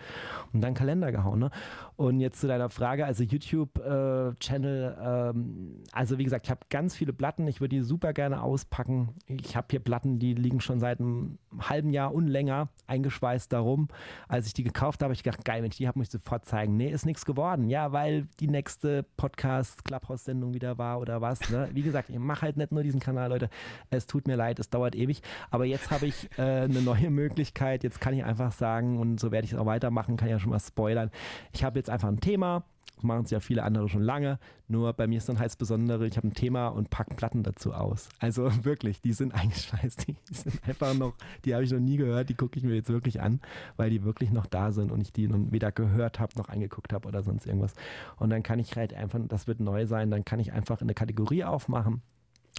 und 0.53 0.61
dann 0.61 0.73
Kalender 0.73 1.11
gehauen. 1.11 1.39
Ne? 1.39 1.51
Und 1.97 2.19
jetzt 2.19 2.39
zu 2.41 2.47
deiner 2.47 2.69
Frage, 2.69 3.05
also 3.05 3.23
YouTube-Channel, 3.23 4.97
äh, 4.99 5.29
ähm, 5.29 5.83
also 5.91 6.17
wie 6.17 6.23
gesagt, 6.23 6.47
ich 6.47 6.51
habe 6.51 6.61
ganz 6.69 6.78
ganz 6.80 6.95
viele 6.95 7.11
Platten. 7.11 7.45
Ich 7.49 7.60
würde 7.60 7.76
die 7.76 7.81
super 7.81 8.14
gerne 8.14 8.41
auspacken. 8.41 9.10
Ich 9.27 9.57
habe 9.57 9.68
hier 9.69 9.81
Platten, 9.81 10.18
die 10.18 10.34
liegen 10.34 10.61
schon 10.61 10.80
seit 10.80 11.01
einem 11.01 11.38
halben 11.60 11.89
Jahr 11.89 12.14
und 12.14 12.27
länger 12.27 12.69
eingeschweißt 12.88 13.51
darum. 13.51 13.89
Als 14.30 14.47
ich 14.47 14.53
die 14.53 14.64
gekauft 14.64 15.01
habe, 15.01 15.07
habe 15.07 15.14
ich 15.14 15.23
gedacht, 15.23 15.43
geil, 15.43 15.61
wenn 15.61 15.72
ich 15.72 15.76
die 15.76 15.89
habe, 15.89 15.99
muss 15.99 16.07
ich 16.07 16.14
sofort 16.14 16.45
zeigen. 16.45 16.77
Nee, 16.77 16.89
ist 16.89 17.06
nichts 17.06 17.26
geworden. 17.26 17.68
Ja, 17.68 17.91
weil 17.91 18.27
die 18.39 18.47
nächste 18.47 19.03
Podcast-Clubhouse-Sendung 19.18 20.53
wieder 20.53 20.77
war 20.77 21.01
oder 21.01 21.19
was. 21.19 21.49
Ne? 21.49 21.68
Wie 21.73 21.81
gesagt, 21.81 22.10
ich 22.10 22.18
mache 22.18 22.43
halt 22.43 22.56
nicht 22.56 22.72
nur 22.72 22.84
diesen 22.84 23.01
Kanal, 23.01 23.27
Leute. 23.27 23.49
Es 23.89 24.07
tut 24.07 24.26
mir 24.26 24.38
leid, 24.38 24.57
es 24.57 24.69
dauert 24.69 24.95
ewig. 24.95 25.22
Aber 25.51 25.65
jetzt 25.65 25.91
habe 25.91 26.06
ich 26.06 26.30
äh, 26.38 26.61
eine 26.61 26.81
neue 26.81 27.10
Möglichkeit. 27.10 27.84
Jetzt 27.84 27.99
kann 27.99 28.14
ich 28.14 28.23
einfach 28.23 28.53
sagen, 28.53 28.99
und 28.99 29.19
so 29.19 29.34
werde 29.34 29.43
ich 29.43 29.51
es 29.51 29.60
auch 29.60 29.65
weitermachen, 29.65 30.15
kann 30.15 30.30
ja 30.30 30.39
schon 30.39 30.51
mal 30.51 30.61
spoilern. 30.61 31.11
Ich 31.51 31.65
habe 31.65 31.77
jetzt 31.77 31.89
einfach 31.89 32.07
ein 32.07 32.22
Thema 32.22 32.64
machen 33.01 33.23
es 33.23 33.31
ja 33.31 33.39
viele 33.39 33.63
andere 33.63 33.89
schon 33.89 34.01
lange. 34.01 34.39
Nur 34.67 34.93
bei 34.93 35.07
mir 35.07 35.17
ist 35.17 35.29
dann 35.29 35.39
halt 35.39 35.49
das 35.49 35.55
Besondere, 35.55 36.05
ich 36.05 36.17
habe 36.17 36.27
ein 36.27 36.33
Thema 36.33 36.67
und 36.67 36.89
packe 36.89 37.15
Platten 37.15 37.43
dazu 37.43 37.73
aus. 37.73 38.09
Also 38.19 38.51
wirklich, 38.63 39.01
die 39.01 39.13
sind 39.13 39.33
eingeschweißt, 39.33 40.07
die 40.07 40.15
sind 40.31 40.67
einfach 40.67 40.93
noch, 40.93 41.13
die 41.45 41.53
habe 41.53 41.63
ich 41.63 41.71
noch 41.71 41.79
nie 41.79 41.97
gehört, 41.97 42.29
die 42.29 42.35
gucke 42.35 42.57
ich 42.57 42.65
mir 42.65 42.75
jetzt 42.75 42.89
wirklich 42.89 43.21
an, 43.21 43.39
weil 43.77 43.89
die 43.89 44.03
wirklich 44.03 44.31
noch 44.31 44.45
da 44.45 44.71
sind 44.71 44.91
und 44.91 45.01
ich 45.01 45.13
die 45.13 45.27
noch 45.27 45.39
weder 45.51 45.71
gehört 45.71 46.19
habe, 46.19 46.37
noch 46.37 46.49
angeguckt 46.49 46.93
habe 46.93 47.07
oder 47.07 47.23
sonst 47.23 47.45
irgendwas. 47.45 47.73
Und 48.17 48.29
dann 48.29 48.43
kann 48.43 48.59
ich 48.59 48.75
halt 48.75 48.93
einfach, 48.93 49.19
das 49.27 49.47
wird 49.47 49.59
neu 49.59 49.85
sein, 49.85 50.11
dann 50.11 50.25
kann 50.25 50.39
ich 50.39 50.51
einfach 50.51 50.81
eine 50.81 50.93
Kategorie 50.93 51.43
aufmachen 51.43 52.01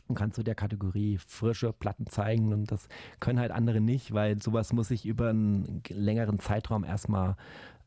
und 0.08 0.16
kann 0.16 0.32
zu 0.32 0.42
der 0.42 0.54
Kategorie 0.54 1.18
frische 1.18 1.72
Platten 1.72 2.06
zeigen 2.06 2.52
und 2.52 2.70
das 2.70 2.88
können 3.20 3.38
halt 3.38 3.52
andere 3.52 3.80
nicht, 3.80 4.12
weil 4.12 4.42
sowas 4.42 4.72
muss 4.72 4.90
ich 4.90 5.06
über 5.06 5.30
einen 5.30 5.82
längeren 5.88 6.40
Zeitraum 6.40 6.84
erstmal 6.84 7.36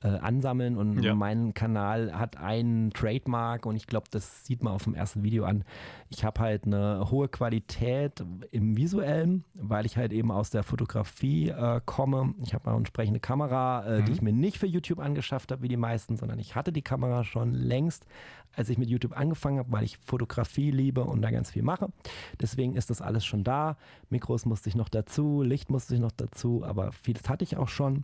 äh, 0.04 0.08
ansammeln 0.08 0.78
und 0.78 1.02
ja. 1.02 1.16
mein 1.16 1.54
Kanal 1.54 2.18
hat 2.18 2.38
einen 2.38 2.92
Trademark 2.92 3.66
und 3.66 3.76
ich 3.78 3.88
glaube, 3.88 4.08
das 4.12 4.46
sieht 4.46 4.62
man 4.62 4.74
auf 4.74 4.84
dem 4.84 4.96
ersten 4.96 5.24
Video 5.24 5.46
an. 5.46 5.64
Ich 6.10 6.26
habe 6.26 6.42
halt 6.42 6.66
eine 6.66 7.10
hohe 7.10 7.30
Qualität 7.30 8.24
im 8.52 8.76
Visuellen, 8.76 9.46
weil 9.54 9.86
ich 9.86 9.96
halt 9.96 10.12
eben 10.12 10.30
aus 10.30 10.50
der 10.50 10.64
Fotografie 10.64 11.50
äh, 11.50 11.80
komme. 11.86 12.34
Ich 12.44 12.54
habe 12.54 12.68
eine 12.68 12.78
entsprechende 12.78 13.22
Kamera, 13.22 13.86
äh, 13.86 14.02
mhm. 14.02 14.06
die 14.06 14.12
ich 14.12 14.22
mir 14.22 14.34
nicht 14.34 14.58
für 14.58 14.68
YouTube 14.68 15.00
angeschafft 15.00 15.52
habe, 15.52 15.62
wie 15.62 15.70
die 15.70 15.78
meisten, 15.78 16.18
sondern 16.18 16.38
ich 16.38 16.56
hatte 16.56 16.74
die 16.74 16.82
Kamera 16.82 17.24
schon 17.24 17.54
längst, 17.54 18.06
als 18.56 18.70
ich 18.70 18.78
mit 18.78 18.90
YouTube 18.90 19.18
angefangen 19.18 19.60
habe, 19.60 19.72
weil 19.72 19.84
ich 19.84 19.98
Fotografie 19.98 20.72
liebe 20.72 21.04
und 21.06 21.22
da 21.22 21.32
ganz 21.32 21.52
viel 21.52 21.64
mache. 21.64 21.94
Deswegen 22.42 22.76
ist 22.76 22.90
das 22.90 23.02
alles 23.02 23.26
schon 23.26 23.44
da. 23.44 23.78
Mikros 24.10 24.46
musste 24.46 24.70
ich 24.70 24.76
noch 24.76 24.90
dazu, 24.90 25.42
Licht 25.42 25.70
musste 25.70 25.96
ich 25.96 26.02
noch 26.02 26.12
dazu, 26.12 26.64
aber 26.66 26.92
vieles 26.92 27.30
hatte 27.30 27.44
ich 27.44 27.58
auch 27.58 27.70
schon 27.70 28.04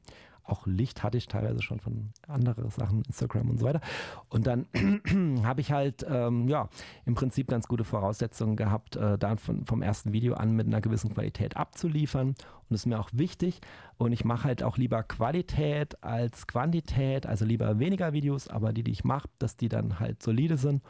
auch 0.49 0.65
Licht 0.65 1.03
hatte 1.03 1.17
ich 1.17 1.27
teilweise 1.27 1.61
schon 1.61 1.79
von 1.79 2.09
anderen 2.27 2.69
Sachen, 2.69 3.03
Instagram 3.03 3.49
und 3.49 3.59
so 3.59 3.65
weiter. 3.65 3.81
Und 4.29 4.47
dann 4.47 4.65
habe 5.43 5.61
ich 5.61 5.71
halt, 5.71 6.05
ähm, 6.09 6.47
ja, 6.47 6.69
im 7.05 7.15
Prinzip 7.15 7.47
ganz 7.47 7.67
gute 7.67 7.83
Voraussetzungen 7.83 8.55
gehabt, 8.55 8.95
äh, 8.95 9.17
dann 9.17 9.37
von, 9.37 9.65
vom 9.65 9.81
ersten 9.81 10.13
Video 10.13 10.33
an 10.33 10.51
mit 10.53 10.67
einer 10.67 10.81
gewissen 10.81 11.13
Qualität 11.13 11.57
abzuliefern. 11.57 12.29
Und 12.29 12.37
das 12.69 12.81
ist 12.81 12.85
mir 12.85 12.99
auch 12.99 13.09
wichtig. 13.13 13.61
Und 13.99 14.13
ich 14.13 14.23
mache 14.23 14.45
halt 14.45 14.63
auch 14.63 14.77
lieber 14.77 15.03
Qualität 15.03 16.01
als 16.01 16.47
Quantität, 16.47 17.25
also 17.25 17.43
lieber 17.43 17.79
weniger 17.79 18.13
Videos, 18.13 18.47
aber 18.47 18.71
die, 18.71 18.81
die 18.81 18.91
ich 18.91 19.03
mache, 19.03 19.27
dass 19.39 19.57
die 19.57 19.67
dann 19.67 19.99
halt 19.99 20.23
solide 20.23 20.55
sind. 20.55 20.81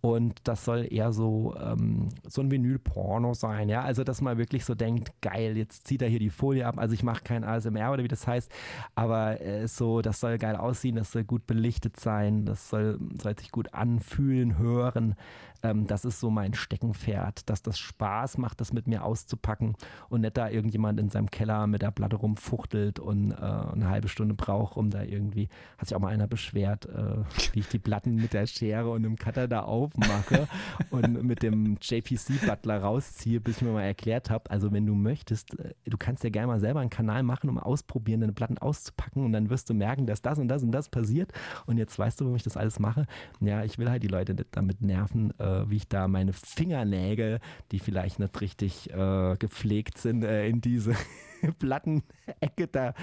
Und 0.00 0.40
das 0.42 0.64
soll 0.64 0.88
eher 0.90 1.12
so, 1.12 1.54
ähm, 1.60 2.08
so 2.26 2.40
ein 2.40 2.50
Vinyl-Porno 2.50 3.34
sein, 3.34 3.68
ja. 3.68 3.82
Also, 3.82 4.02
dass 4.02 4.20
man 4.20 4.36
wirklich 4.36 4.64
so 4.64 4.74
denkt, 4.74 5.12
geil, 5.20 5.56
jetzt 5.56 5.86
zieht 5.86 6.02
er 6.02 6.08
hier 6.08 6.18
die 6.18 6.30
Folie 6.30 6.66
ab. 6.66 6.78
Also 6.78 6.92
ich 6.94 7.04
mache 7.04 7.22
kein 7.22 7.44
ASMR 7.44 7.92
oder 7.92 8.02
wie 8.02 8.08
das 8.08 8.26
heißt, 8.26 8.50
aber 8.96 9.40
äh, 9.40 9.68
so, 9.68 10.02
das 10.02 10.18
soll 10.18 10.36
geil 10.36 10.56
aussehen, 10.56 10.96
das 10.96 11.12
soll 11.12 11.22
gut 11.22 11.46
belichtet 11.46 12.00
sein, 12.00 12.46
das 12.46 12.68
soll, 12.68 12.98
soll 13.22 13.38
sich 13.38 13.52
gut 13.52 13.74
anfühlen, 13.74 14.58
hören. 14.58 15.14
Ähm, 15.62 15.86
das 15.86 16.04
ist 16.04 16.20
so 16.20 16.30
mein 16.30 16.54
Steckenpferd, 16.54 17.48
dass 17.48 17.62
das 17.62 17.78
Spaß 17.78 18.38
macht, 18.38 18.60
das 18.60 18.72
mit 18.72 18.86
mir 18.86 19.04
auszupacken 19.04 19.74
und 20.08 20.20
nicht 20.22 20.36
da 20.36 20.48
irgendjemand 20.48 21.00
in 21.00 21.08
seinem 21.08 21.30
Keller 21.30 21.66
mit 21.66 21.82
der 21.82 21.90
Platte 21.90 22.16
rumfuchtelt 22.16 22.98
und 22.98 23.32
äh, 23.32 23.34
eine 23.36 23.88
halbe 23.88 24.08
Stunde 24.08 24.34
braucht, 24.34 24.76
um 24.76 24.90
da 24.90 25.02
irgendwie, 25.02 25.48
hat 25.78 25.88
sich 25.88 25.96
auch 25.96 26.00
mal 26.00 26.08
einer 26.08 26.26
beschwert, 26.26 26.86
äh, 26.86 27.24
wie 27.52 27.60
ich 27.60 27.68
die 27.68 27.78
Platten 27.78 28.16
mit 28.16 28.32
der 28.32 28.46
Schere 28.46 28.90
und 28.90 29.02
dem 29.02 29.16
Cutter 29.16 29.48
da 29.48 29.62
aufmache 29.62 30.48
und 30.90 31.22
mit 31.22 31.42
dem 31.42 31.76
JPC-Butler 31.80 32.80
rausziehe, 32.82 33.40
bis 33.40 33.56
ich 33.56 33.62
mir 33.62 33.72
mal 33.72 33.82
erklärt 33.82 34.30
habe, 34.30 34.50
also 34.50 34.72
wenn 34.72 34.86
du 34.86 34.94
möchtest, 34.94 35.58
äh, 35.58 35.74
du 35.84 35.96
kannst 35.96 36.24
ja 36.24 36.30
gerne 36.30 36.48
mal 36.48 36.60
selber 36.60 36.80
einen 36.80 36.90
Kanal 36.90 37.22
machen, 37.22 37.50
um 37.50 37.58
ausprobieren, 37.58 38.20
deine 38.20 38.32
Platten 38.32 38.58
auszupacken 38.58 39.24
und 39.24 39.32
dann 39.32 39.50
wirst 39.50 39.70
du 39.70 39.74
merken, 39.74 40.06
dass 40.06 40.22
das 40.22 40.38
und 40.38 40.48
das 40.48 40.62
und 40.62 40.72
das 40.72 40.88
passiert 40.88 41.32
und 41.66 41.78
jetzt 41.78 41.98
weißt 41.98 42.20
du, 42.20 42.24
warum 42.24 42.36
ich 42.36 42.42
das 42.42 42.56
alles 42.56 42.78
mache. 42.78 43.06
Ja, 43.40 43.64
ich 43.64 43.78
will 43.78 43.90
halt 43.90 44.02
die 44.02 44.08
Leute 44.08 44.34
damit 44.50 44.82
nerven, 44.82 45.32
äh, 45.38 45.44
äh, 45.46 45.70
wie 45.70 45.76
ich 45.76 45.88
da 45.88 46.08
meine 46.08 46.32
Fingernägel, 46.32 47.40
die 47.72 47.78
vielleicht 47.78 48.18
nicht 48.18 48.40
richtig 48.40 48.90
äh, 48.92 49.36
gepflegt 49.38 49.98
sind, 49.98 50.24
äh, 50.24 50.48
in 50.48 50.60
diese 50.60 50.94
Plattenecke 51.58 52.68
da 52.70 52.94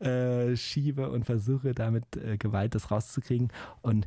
äh, 0.00 0.56
schiebe 0.56 1.10
und 1.10 1.24
versuche 1.24 1.72
damit 1.74 2.16
äh, 2.16 2.36
Gewalt 2.36 2.74
das 2.74 2.90
rauszukriegen. 2.90 3.52
Und 3.82 4.06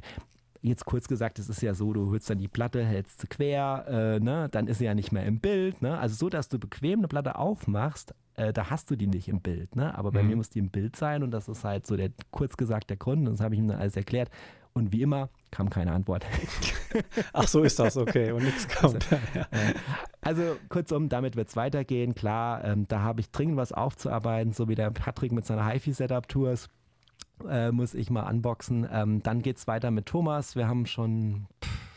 jetzt 0.62 0.86
kurz 0.86 1.08
gesagt, 1.08 1.40
es 1.40 1.50
ist 1.50 1.62
ja 1.62 1.74
so, 1.74 1.94
du 1.94 2.10
holst 2.10 2.30
dann 2.30 2.40
die 2.40 2.48
Platte, 2.48 2.84
hältst 2.84 3.22
sie 3.22 3.28
quer, 3.28 3.86
äh, 3.88 4.20
ne? 4.20 4.50
dann 4.52 4.68
ist 4.68 4.80
sie 4.80 4.86
ja 4.86 4.96
nicht 4.96 5.12
mehr 5.12 5.26
im 5.26 5.40
Bild. 5.40 5.82
Ne? 5.82 5.98
Also 5.98 6.16
so, 6.16 6.30
dass 6.30 6.50
du 6.50 6.60
bequem 6.60 7.00
eine 7.00 7.08
Platte 7.08 7.38
aufmachst, 7.38 8.16
äh, 8.36 8.52
da 8.52 8.70
hast 8.70 8.90
du 8.90 8.96
die 8.96 9.08
nicht 9.08 9.28
im 9.28 9.42
Bild. 9.42 9.76
Ne? 9.76 9.96
Aber 9.98 10.12
bei 10.12 10.24
mhm. 10.24 10.30
mir 10.30 10.36
muss 10.38 10.50
die 10.50 10.60
im 10.60 10.70
Bild 10.70 10.96
sein 10.96 11.24
und 11.24 11.32
das 11.32 11.48
ist 11.48 11.64
halt 11.64 11.86
so 11.86 11.96
der 11.96 12.12
kurz 12.32 12.58
gesagt 12.58 12.90
der 12.90 12.98
Grund. 12.98 13.28
Und 13.28 13.36
das 13.36 13.42
habe 13.42 13.56
ich 13.56 13.60
ihm 13.60 13.68
dann 13.68 13.80
alles 13.80 13.96
erklärt. 13.96 14.30
Und 14.78 14.92
wie 14.92 15.04
immer 15.04 15.30
kam 15.52 15.70
keine 15.70 15.94
Antwort. 15.94 16.26
Ach, 17.34 17.48
so 17.48 17.64
ist 17.64 17.80
das, 17.80 17.96
okay. 17.96 18.34
Und 18.34 18.44
nichts 18.44 18.68
kommt. 18.68 19.10
Also, 19.10 19.26
ja. 19.34 19.48
also 20.20 20.58
kurzum, 20.68 21.08
damit 21.08 21.38
wird 21.38 21.48
es 21.48 21.56
weitergehen. 21.56 22.14
Klar, 22.14 22.62
ähm, 22.66 22.86
da 22.90 23.00
habe 23.00 23.22
ich 23.22 23.32
dringend 23.32 23.56
was 23.56 23.72
aufzuarbeiten, 23.72 24.52
so 24.52 24.68
wie 24.68 24.76
der 24.76 24.92
Patrick 24.92 25.32
mit 25.32 25.46
seiner 25.46 25.66
HiFi-Setup-Tours. 25.66 26.68
Äh, 27.50 27.72
muss 27.72 27.94
ich 27.94 28.10
mal 28.10 28.30
unboxen. 28.30 28.86
Ähm, 28.92 29.24
dann 29.24 29.42
geht 29.42 29.58
es 29.58 29.68
weiter 29.68 29.92
mit 29.92 30.08
Thomas. 30.08 30.58
Wir 30.58 30.68
haben 30.68 30.86
schon 30.86 31.48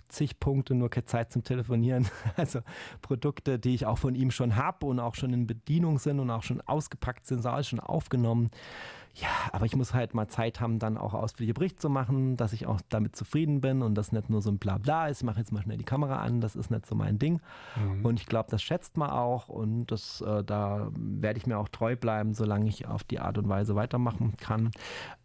zig 0.09 0.39
Punkte, 0.39 0.77
nur 0.77 0.89
keine 0.89 1.05
Zeit 1.05 1.33
zum 1.33 1.43
Telefonieren. 1.43 2.09
Also 2.37 2.61
Produkte, 3.03 3.59
die 3.59 3.75
ich 3.75 3.87
auch 3.87 3.99
von 3.99 4.15
ihm 4.15 4.31
schon 4.31 4.55
habe 4.55 4.87
und 4.87 5.01
auch 5.01 5.17
schon 5.17 5.33
in 5.33 5.49
Bedienung 5.49 5.99
sind 5.99 6.21
und 6.21 6.31
auch 6.31 6.45
schon 6.45 6.61
ausgepackt 6.61 7.27
sind, 7.27 7.43
so 7.43 7.49
alles 7.49 7.67
schon 7.67 7.81
aufgenommen 7.81 8.51
ja, 9.15 9.29
aber 9.53 9.67
ich 9.67 9.75
muss 9.75 9.95
halt 9.95 10.15
mal 10.15 10.29
Zeit 10.29 10.61
haben, 10.61 10.79
dann 10.79 10.97
auch 10.97 11.15
ausführliche 11.15 11.55
Berichte 11.55 11.79
zu 11.79 11.91
machen, 11.91 12.37
dass 12.37 12.53
ich 12.53 12.67
auch 12.67 12.81
damit 12.89 13.17
zufrieden 13.17 13.61
bin 13.61 13.83
und 13.83 13.95
das 13.95 14.13
nicht 14.13 14.31
nur 14.31 14.43
so 14.43 14.51
ein 14.51 14.59
Blabla 14.59 15.09
ist, 15.09 15.19
ich 15.19 15.25
mache 15.25 15.39
jetzt 15.41 15.53
mal 15.53 15.63
schnell 15.63 15.77
die 15.77 15.85
Kamera 15.85 16.19
an, 16.19 16.41
das 16.41 16.57
ist 16.57 16.71
nicht 16.71 16.87
so 16.87 16.95
mein 16.95 17.19
Ding. 17.19 17.41
Mhm. 17.77 18.05
Und 18.05 18.21
ich 18.21 18.27
glaube, 18.27 18.49
das 18.51 18.63
schätzt 18.63 18.97
man 18.97 19.11
auch 19.11 19.49
und 19.49 19.87
das, 19.87 20.21
äh, 20.21 20.45
da 20.45 20.89
werde 20.95 21.39
ich 21.39 21.47
mir 21.47 21.59
auch 21.59 21.69
treu 21.69 21.97
bleiben, 21.97 22.35
solange 22.35 22.69
ich 22.69 22.87
auf 22.87 23.05
die 23.05 23.19
Art 23.19 23.39
und 23.39 23.49
Weise 23.49 23.75
weitermachen 23.75 24.37
kann. 24.37 24.71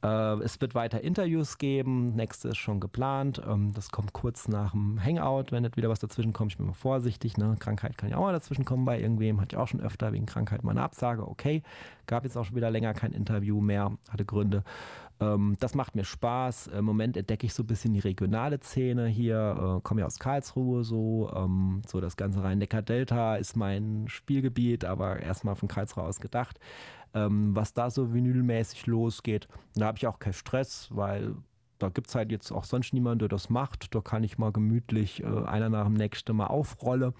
Äh, 0.03 0.07
es 0.43 0.59
wird 0.61 0.75
weiter 0.75 1.01
Interviews 1.01 1.57
geben, 1.57 2.07
nächste 2.15 2.49
ist 2.49 2.57
schon 2.57 2.79
geplant, 2.79 3.41
ähm, 3.47 3.73
das 3.73 3.91
kommt 3.91 4.13
kurz 4.13 4.47
nach 4.47 4.71
dem 4.71 5.03
Hangout, 5.03 5.51
wenn 5.51 5.63
nicht 5.63 5.77
wieder 5.77 5.89
was 5.89 5.99
dazwischen 5.99 6.33
kommt, 6.33 6.53
ich 6.53 6.57
bin 6.57 6.67
mal 6.67 6.73
vorsichtig, 6.73 7.37
ne? 7.37 7.55
Krankheit 7.59 7.97
kann 7.97 8.09
ja 8.09 8.17
auch 8.17 8.21
mal 8.21 8.33
dazwischen 8.33 8.65
kommen 8.65 8.85
bei 8.85 8.99
irgendwem, 8.99 9.39
hatte 9.39 9.55
ich 9.55 9.61
auch 9.61 9.67
schon 9.67 9.81
öfter 9.81 10.11
wegen 10.13 10.25
Krankheit 10.25 10.63
mal 10.63 10.71
eine 10.71 10.81
Absage, 10.81 11.27
okay, 11.27 11.61
Gab 12.05 12.23
jetzt 12.23 12.37
auch 12.37 12.45
schon 12.45 12.55
wieder 12.55 12.71
länger 12.71 12.93
kein 12.93 13.13
Interview 13.13 13.61
mehr, 13.61 13.97
hatte 14.09 14.25
Gründe. 14.25 14.63
Ähm, 15.19 15.55
das 15.59 15.75
macht 15.75 15.95
mir 15.95 16.03
Spaß. 16.03 16.67
Im 16.67 16.85
Moment 16.85 17.17
entdecke 17.17 17.45
ich 17.45 17.53
so 17.53 17.63
ein 17.63 17.67
bisschen 17.67 17.93
die 17.93 17.99
regionale 17.99 18.59
Szene 18.59 19.07
hier. 19.07 19.77
Äh, 19.77 19.81
komme 19.81 20.01
ja 20.01 20.07
aus 20.07 20.19
Karlsruhe 20.19 20.83
so. 20.83 21.31
Ähm, 21.35 21.81
so 21.87 22.01
das 22.01 22.17
ganze 22.17 22.43
Rhein-Neckar-Delta 22.43 23.35
ist 23.35 23.55
mein 23.55 24.05
Spielgebiet, 24.07 24.85
aber 24.85 25.19
erstmal 25.19 25.55
von 25.55 25.67
Karlsruhe 25.67 26.03
aus 26.03 26.19
gedacht. 26.19 26.59
Ähm, 27.13 27.55
was 27.55 27.73
da 27.73 27.89
so 27.89 28.13
vinylmäßig 28.13 28.87
losgeht. 28.87 29.47
Da 29.75 29.85
habe 29.85 29.97
ich 29.97 30.07
auch 30.07 30.19
keinen 30.19 30.33
Stress, 30.33 30.87
weil 30.91 31.35
da 31.83 31.89
gibt 31.89 32.07
es 32.07 32.15
halt 32.15 32.31
jetzt 32.31 32.49
auch 32.51 32.63
sonst 32.63 32.93
niemanden, 32.93 33.19
der 33.19 33.27
das 33.27 33.49
macht. 33.49 33.93
Da 33.93 33.99
kann 33.99 34.23
ich 34.23 34.37
mal 34.37 34.53
gemütlich 34.53 35.21
äh, 35.21 35.25
einer 35.25 35.67
nach 35.67 35.83
dem 35.83 35.95
nächsten 35.95 36.33
mal 36.33 36.47
aufrolle 36.47 37.13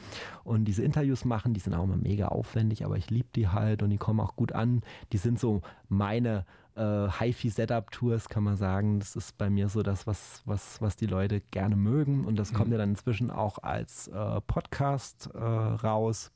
und 0.46 0.64
diese 0.64 0.84
Interviews 0.84 1.26
machen. 1.26 1.54
Die 1.54 1.60
sind 1.60 1.74
auch 1.74 1.84
immer 1.84 1.98
mega 1.98 2.30
aufwendig, 2.30 2.86
aber 2.86 2.96
ich 2.96 3.10
liebe 3.10 3.28
die 3.36 3.50
halt 3.50 3.84
und 3.84 3.90
die 3.90 3.98
kommen 3.98 4.22
auch 4.22 4.38
gut 4.38 4.54
an. 4.54 4.82
Die 5.12 5.18
sind 5.18 5.38
so 5.38 5.62
meine 5.90 6.46
äh, 6.76 7.10
HiFi-Setup-Tours, 7.10 8.30
kann 8.30 8.44
man 8.44 8.56
sagen. 8.56 9.00
Das 9.00 9.18
ist 9.18 9.38
bei 9.38 9.50
mir 9.50 9.68
so 9.68 9.84
das, 9.84 10.08
was, 10.08 10.42
was, 10.46 10.82
was 10.82 10.96
die 10.96 11.08
Leute 11.08 11.42
gerne 11.52 11.76
mögen. 11.76 12.24
Und 12.24 12.38
das 12.38 12.54
mhm. 12.54 12.56
kommt 12.56 12.72
ja 12.72 12.78
dann 12.78 12.92
inzwischen 12.92 13.32
auch 13.32 13.58
als 13.62 14.08
äh, 14.08 14.42
Podcast 14.48 15.30
äh, 15.34 15.40
raus. 15.40 16.32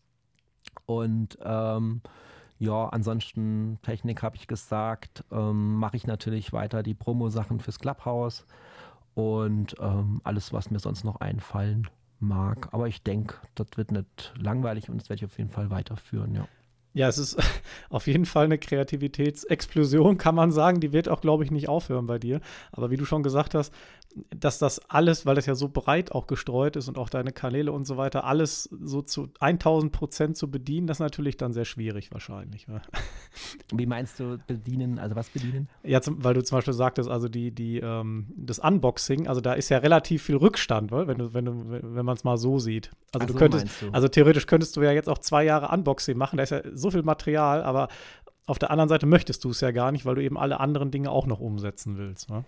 Und 0.86 1.38
ähm, 1.42 2.02
ja, 2.60 2.88
ansonsten 2.90 3.80
Technik 3.84 4.24
habe 4.24 4.36
ich 4.36 4.48
gesagt, 4.48 5.24
ähm, 5.32 5.76
mache 5.76 5.98
ich 5.98 6.08
natürlich 6.08 6.54
weiter 6.54 6.84
die 6.84 6.96
Promo-Sachen 6.96 7.60
fürs 7.60 7.80
Clubhouse 7.80 8.46
und 9.14 9.76
ähm, 9.80 10.22
alles, 10.24 10.54
was 10.54 10.72
mir 10.72 10.80
sonst 10.80 11.04
noch 11.04 11.22
einfallen 11.22 11.88
mag. 12.20 12.70
Aber 12.72 12.88
ich 12.88 13.04
denke, 13.04 13.36
das 13.56 13.68
wird 13.76 13.92
nicht 13.92 14.34
langweilig 14.38 14.90
und 14.90 15.00
das 15.00 15.10
werde 15.10 15.20
ich 15.20 15.26
auf 15.26 15.38
jeden 15.38 15.50
Fall 15.52 15.70
weiterführen, 15.70 16.34
ja. 16.34 16.48
Ja, 16.94 17.08
es 17.08 17.20
ist 17.20 17.38
auf 17.92 18.08
jeden 18.08 18.26
Fall 18.26 18.46
eine 18.46 18.58
Kreativitätsexplosion, 18.58 20.18
kann 20.18 20.34
man 20.34 20.52
sagen. 20.52 20.80
Die 20.80 20.94
wird 20.94 21.10
auch, 21.10 21.22
glaube 21.22 21.44
ich, 21.44 21.52
nicht 21.52 21.70
aufhören 21.70 22.08
bei 22.08 22.18
dir. 22.18 22.42
Aber 22.72 22.90
wie 22.90 22.98
du 22.98 23.06
schon 23.06 23.22
gesagt 23.22 23.54
hast, 23.54 23.72
dass 24.36 24.60
das 24.60 24.80
alles, 24.90 25.26
weil 25.26 25.36
das 25.36 25.46
ja 25.46 25.56
so 25.56 25.70
breit 25.70 26.12
auch 26.12 26.28
gestreut 26.28 26.76
ist 26.76 26.88
und 26.88 26.98
auch 26.98 27.10
deine 27.10 27.32
Kanäle 27.32 27.72
und 27.72 27.86
so 27.86 27.98
weiter, 27.98 28.24
alles 28.24 28.64
so 28.64 29.02
zu 29.02 29.30
1000 29.40 29.92
Prozent 29.92 30.38
zu 30.38 30.50
bedienen, 30.50 30.88
das 30.88 30.98
ist 30.98 31.02
natürlich 31.02 31.38
dann 31.38 31.54
sehr 31.54 31.66
schwierig 31.66 32.12
wahrscheinlich. 32.12 32.68
Ne? 32.68 32.82
Wie 33.74 33.86
meinst 33.86 34.20
du 34.20 34.38
bedienen? 34.48 35.00
Also 35.00 35.16
was 35.16 35.30
bedienen? 35.30 35.70
Ja, 35.84 36.02
zum, 36.02 36.24
weil 36.24 36.34
du 36.34 36.44
zum 36.44 36.58
Beispiel 36.58 36.74
sagtest, 36.74 37.10
also 37.10 37.28
die, 37.28 37.52
die, 37.52 37.80
ähm, 37.80 38.34
das 38.36 38.60
Unboxing, 38.60 39.28
also 39.28 39.42
da 39.42 39.54
ist 39.54 39.70
ja 39.70 39.78
relativ 39.80 40.24
viel 40.24 40.38
Rückstand, 40.38 40.92
wenn 40.92 41.18
du, 41.18 41.34
wenn 41.34 41.46
du, 41.46 41.66
wenn 41.70 42.06
man 42.06 42.16
es 42.16 42.24
mal 42.24 42.38
so 42.38 42.60
sieht. 42.60 42.92
Also 43.14 43.24
Ach 43.24 43.28
du 43.28 43.34
so, 43.34 43.40
könntest, 43.40 43.68
du. 43.82 43.90
also 43.92 44.08
theoretisch 44.08 44.48
könntest 44.48 44.76
du 44.78 44.82
ja 44.82 44.92
jetzt 44.92 45.10
auch 45.10 45.20
zwei 45.20 45.44
Jahre 45.44 45.74
Unboxing 45.74 46.18
machen, 46.18 46.38
da 46.38 46.44
ist 46.44 46.50
ja 46.52 46.62
so 46.74 46.92
viel 46.92 47.04
Material, 47.04 47.64
aber 47.64 47.88
auf 48.48 48.60
der 48.60 48.72
anderen 48.72 48.90
Seite 48.90 49.06
möchtest 49.06 49.44
du 49.44 49.50
es 49.50 49.62
ja 49.62 49.72
gar 49.72 49.92
nicht, 49.92 50.06
weil 50.06 50.16
du 50.16 50.24
eben 50.24 50.38
alle 50.38 50.60
anderen 50.60 50.90
Dinge 50.90 51.12
auch 51.12 51.28
noch 51.28 51.40
umsetzen 51.40 51.98
willst. 51.98 52.30
Ne? 52.30 52.46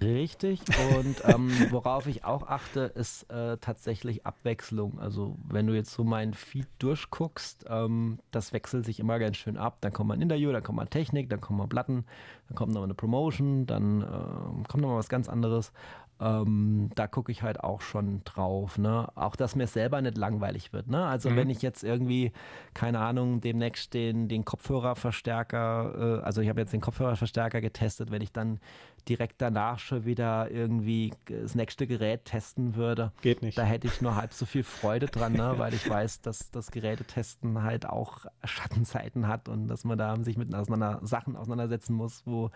Richtig. 0.00 0.60
Und 0.96 1.22
ähm, 1.24 1.50
worauf 1.70 2.06
ich 2.06 2.24
auch 2.24 2.46
achte, 2.46 2.80
ist 2.80 3.30
äh, 3.30 3.56
tatsächlich 3.58 4.24
Abwechslung. 4.26 4.98
Also 4.98 5.36
wenn 5.48 5.66
du 5.66 5.74
jetzt 5.74 5.92
so 5.92 6.04
meinen 6.04 6.34
Feed 6.34 6.66
durchguckst, 6.78 7.66
ähm, 7.68 8.18
das 8.30 8.52
wechselt 8.52 8.84
sich 8.86 9.00
immer 9.00 9.18
ganz 9.18 9.36
schön 9.36 9.56
ab. 9.56 9.78
Dann 9.80 9.92
kommt 9.92 10.08
mal 10.08 10.14
ein 10.14 10.22
Interview, 10.22 10.52
dann 10.52 10.62
kommt 10.62 10.76
mal 10.76 10.86
Technik, 10.86 11.28
dann 11.30 11.40
kommt 11.40 11.58
mal 11.58 11.66
Platten, 11.66 12.04
dann 12.48 12.56
kommt 12.56 12.72
noch 12.72 12.82
eine 12.82 12.94
Promotion, 12.94 13.66
dann 13.66 14.02
äh, 14.02 14.68
kommt 14.68 14.82
noch 14.82 14.90
mal 14.90 14.98
was 14.98 15.08
ganz 15.08 15.28
anderes. 15.28 15.72
Ähm, 16.20 16.90
da 16.94 17.06
gucke 17.06 17.32
ich 17.32 17.42
halt 17.42 17.60
auch 17.60 17.80
schon 17.80 18.22
drauf. 18.24 18.76
Ne? 18.76 19.08
Auch, 19.14 19.36
dass 19.36 19.56
mir 19.56 19.66
selber 19.66 20.00
nicht 20.02 20.18
langweilig 20.18 20.72
wird. 20.72 20.88
Ne? 20.88 21.04
Also 21.04 21.30
mhm. 21.30 21.36
wenn 21.36 21.50
ich 21.50 21.62
jetzt 21.62 21.82
irgendwie, 21.82 22.32
keine 22.74 23.00
Ahnung, 23.00 23.40
demnächst 23.40 23.94
den, 23.94 24.28
den 24.28 24.44
Kopfhörerverstärker, 24.44 26.20
äh, 26.20 26.24
also 26.24 26.42
ich 26.42 26.48
habe 26.48 26.60
jetzt 26.60 26.72
den 26.72 26.82
Kopfhörerverstärker 26.82 27.60
getestet, 27.60 28.10
wenn 28.10 28.20
ich 28.20 28.32
dann 28.32 28.60
direkt 29.08 29.40
danach 29.40 29.78
schon 29.78 30.04
wieder 30.04 30.50
irgendwie 30.50 31.12
das 31.26 31.54
nächste 31.54 31.86
Gerät 31.86 32.26
testen 32.26 32.76
würde. 32.76 33.12
Geht 33.22 33.42
nicht. 33.42 33.56
Da 33.56 33.62
hätte 33.62 33.86
ich 33.86 34.02
nur 34.02 34.16
halb 34.16 34.32
so 34.34 34.44
viel 34.44 34.62
Freude 34.62 35.06
dran, 35.06 35.32
ne? 35.32 35.54
weil 35.58 35.72
ich 35.72 35.88
weiß, 35.88 36.20
dass 36.20 36.50
das 36.50 36.70
Gerätetesten 36.70 37.62
halt 37.62 37.86
auch 37.86 38.26
Schattenzeiten 38.44 39.26
hat 39.26 39.48
und 39.48 39.68
dass 39.68 39.84
man 39.84 39.96
da 39.96 40.16
sich 40.22 40.36
mit 40.36 40.54
auseinander, 40.54 41.00
Sachen 41.02 41.36
auseinandersetzen 41.36 41.94
muss, 41.94 42.22
wo 42.26 42.50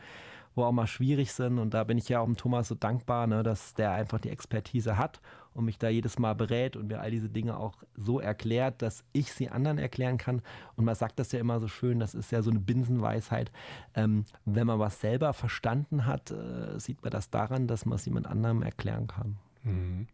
wo 0.55 0.65
auch 0.65 0.73
mal 0.73 0.87
schwierig 0.87 1.33
sind. 1.33 1.59
Und 1.59 1.75
da 1.75 1.85
bin 1.85 1.99
ich 1.99 2.09
ja 2.09 2.21
auch 2.21 2.25
dem 2.25 2.37
Thomas 2.37 2.69
so 2.69 2.75
dankbar, 2.75 3.27
ne, 3.27 3.43
dass 3.43 3.75
der 3.75 3.93
einfach 3.93 4.21
die 4.21 4.31
Expertise 4.31 4.97
hat 4.97 5.21
und 5.55 5.65
mich 5.65 5.79
da 5.79 5.89
jedes 5.89 6.19
Mal 6.19 6.35
berät 6.35 6.77
und 6.77 6.89
mir 6.89 7.01
all 7.01 7.11
diese 7.11 7.29
Dinge 7.29 7.57
auch 7.57 7.75
so 7.97 8.21
erklärt, 8.21 8.83
dass 8.83 9.05
ich 9.13 9.33
sie 9.33 9.49
anderen 9.49 9.79
erklären 9.79 10.19
kann. 10.19 10.43
Und 10.77 10.85
man 10.85 10.95
sagt 10.95 11.19
das 11.19 11.33
ja 11.33 11.39
immer 11.39 11.61
so 11.61 11.69
schön, 11.69 12.01
das 12.01 12.15
ist 12.15 12.33
ja 12.33 12.43
so 12.43 12.51
eine 12.51 12.61
Binsenweisheit. 12.61 13.51
Ähm, 13.95 14.25
wenn 14.45 14.67
man 14.67 14.79
was 14.79 15.01
selber 15.01 15.33
verstanden 15.33 16.07
hat, 16.07 16.31
äh, 16.31 16.79
sieht 16.79 17.03
man 17.03 17.11
das 17.11 17.31
daran, 17.31 17.67
dass 17.67 17.87
man 17.87 17.97
es 17.97 18.05
jemand 18.05 18.27
anderem 18.27 18.63
erklären 18.63 19.07
kann. 19.07 19.37
Mhm. 19.63 20.09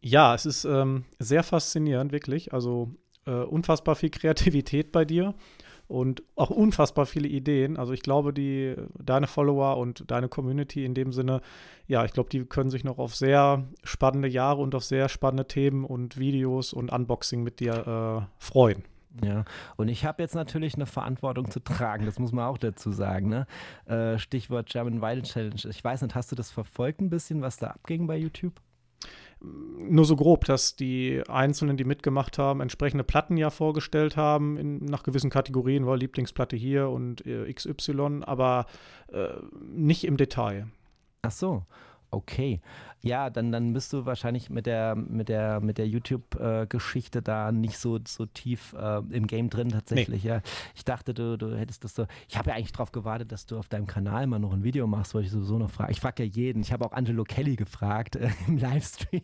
Ja, 0.00 0.34
es 0.34 0.46
ist 0.46 0.64
ähm, 0.64 1.04
sehr 1.18 1.44
faszinierend, 1.44 2.10
wirklich. 2.10 2.52
Also 2.52 2.90
äh, 3.26 3.30
unfassbar 3.30 3.94
viel 3.94 4.10
Kreativität 4.10 4.92
bei 4.92 5.04
dir 5.04 5.34
und 5.92 6.22
auch 6.36 6.50
unfassbar 6.50 7.04
viele 7.04 7.28
Ideen. 7.28 7.76
Also 7.76 7.92
ich 7.92 8.00
glaube, 8.00 8.32
die, 8.32 8.74
deine 8.98 9.26
Follower 9.26 9.76
und 9.76 10.10
deine 10.10 10.28
Community 10.28 10.84
in 10.86 10.94
dem 10.94 11.12
Sinne, 11.12 11.42
ja, 11.86 12.04
ich 12.04 12.12
glaube, 12.12 12.30
die 12.30 12.44
können 12.46 12.70
sich 12.70 12.82
noch 12.82 12.98
auf 12.98 13.14
sehr 13.14 13.64
spannende 13.84 14.28
Jahre 14.28 14.62
und 14.62 14.74
auf 14.74 14.84
sehr 14.84 15.10
spannende 15.10 15.46
Themen 15.46 15.84
und 15.84 16.18
Videos 16.18 16.72
und 16.72 16.90
Unboxing 16.90 17.42
mit 17.42 17.60
dir 17.60 18.26
äh, 18.26 18.42
freuen. 18.42 18.84
Ja, 19.22 19.44
und 19.76 19.88
ich 19.88 20.06
habe 20.06 20.22
jetzt 20.22 20.34
natürlich 20.34 20.74
eine 20.74 20.86
Verantwortung 20.86 21.50
zu 21.50 21.60
tragen, 21.60 22.06
das 22.06 22.18
muss 22.18 22.32
man 22.32 22.46
auch 22.46 22.56
dazu 22.56 22.92
sagen. 22.92 23.28
Ne? 23.28 23.46
Äh, 23.84 24.18
Stichwort 24.18 24.70
German 24.70 25.02
Vital 25.02 25.20
Challenge. 25.20 25.60
Ich 25.68 25.84
weiß 25.84 26.00
nicht, 26.00 26.14
hast 26.14 26.32
du 26.32 26.36
das 26.36 26.50
verfolgt 26.50 27.02
ein 27.02 27.10
bisschen, 27.10 27.42
was 27.42 27.58
da 27.58 27.66
abging 27.66 28.06
bei 28.06 28.16
YouTube? 28.16 28.54
Nur 29.42 30.04
so 30.04 30.16
grob, 30.16 30.44
dass 30.44 30.76
die 30.76 31.22
Einzelnen, 31.28 31.76
die 31.76 31.84
mitgemacht 31.84 32.38
haben, 32.38 32.60
entsprechende 32.60 33.04
Platten 33.04 33.36
ja 33.36 33.50
vorgestellt 33.50 34.16
haben, 34.16 34.56
in, 34.56 34.78
nach 34.84 35.02
gewissen 35.02 35.30
Kategorien, 35.30 35.86
war 35.86 35.96
Lieblingsplatte 35.96 36.56
hier 36.56 36.88
und 36.88 37.26
äh, 37.26 37.52
XY, 37.52 38.20
aber 38.22 38.66
äh, 39.12 39.28
nicht 39.60 40.04
im 40.04 40.16
Detail. 40.16 40.68
Ach 41.22 41.32
so, 41.32 41.64
okay. 42.12 42.60
Ja, 43.04 43.30
dann, 43.30 43.50
dann 43.50 43.72
bist 43.72 43.92
du 43.92 44.06
wahrscheinlich 44.06 44.48
mit 44.48 44.66
der, 44.66 44.94
mit 44.94 45.28
der, 45.28 45.60
mit 45.60 45.76
der 45.76 45.88
YouTube-Geschichte 45.88 47.20
da 47.20 47.50
nicht 47.50 47.76
so, 47.76 47.98
so 48.06 48.26
tief 48.26 48.74
äh, 48.74 48.98
im 49.10 49.26
Game 49.26 49.50
drin 49.50 49.70
tatsächlich. 49.70 50.22
Nee. 50.22 50.30
Ja. 50.30 50.42
Ich 50.76 50.84
dachte, 50.84 51.12
du, 51.12 51.36
du 51.36 51.58
hättest 51.58 51.82
das 51.82 51.96
so. 51.96 52.06
Ich 52.28 52.38
habe 52.38 52.50
ja 52.50 52.56
eigentlich 52.56 52.70
darauf 52.70 52.92
gewartet, 52.92 53.32
dass 53.32 53.46
du 53.46 53.58
auf 53.58 53.68
deinem 53.68 53.88
Kanal 53.88 54.28
mal 54.28 54.38
noch 54.38 54.52
ein 54.52 54.62
Video 54.62 54.86
machst, 54.86 55.14
wollte 55.14 55.26
ich 55.26 55.32
sowieso 55.32 55.58
noch 55.58 55.70
fragen. 55.70 55.90
Ich 55.90 56.00
frage 56.00 56.22
ja 56.22 56.30
jeden. 56.32 56.62
Ich 56.62 56.72
habe 56.72 56.86
auch 56.86 56.92
Angelo 56.92 57.24
Kelly 57.24 57.56
gefragt 57.56 58.14
äh, 58.14 58.30
im 58.46 58.58
Livestream. 58.58 59.22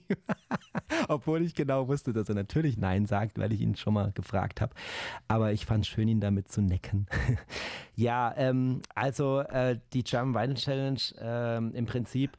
Obwohl 1.09 1.43
ich 1.43 1.55
genau 1.55 1.87
wusste, 1.87 2.13
dass 2.13 2.29
er 2.29 2.35
natürlich 2.35 2.79
Nein 2.79 3.07
sagt, 3.07 3.39
weil 3.39 3.53
ich 3.53 3.61
ihn 3.61 3.77
schon 3.77 3.95
mal 3.95 4.11
gefragt 4.11 4.61
habe. 4.61 4.75
Aber 5.29 5.53
ich 5.53 5.67
fand 5.67 5.85
es 5.85 5.89
schön, 5.89 6.09
ihn 6.09 6.21
damit 6.21 6.51
zu 6.51 6.63
necken. 6.63 7.07
ja, 7.95 8.35
ähm, 8.37 8.83
also 8.97 9.39
äh, 9.41 9.79
die 9.93 10.03
German 10.03 10.35
Vinyl 10.35 10.57
Challenge 10.57 11.01
ähm, 11.21 11.75
im 11.75 11.87
Prinzip 11.87 12.37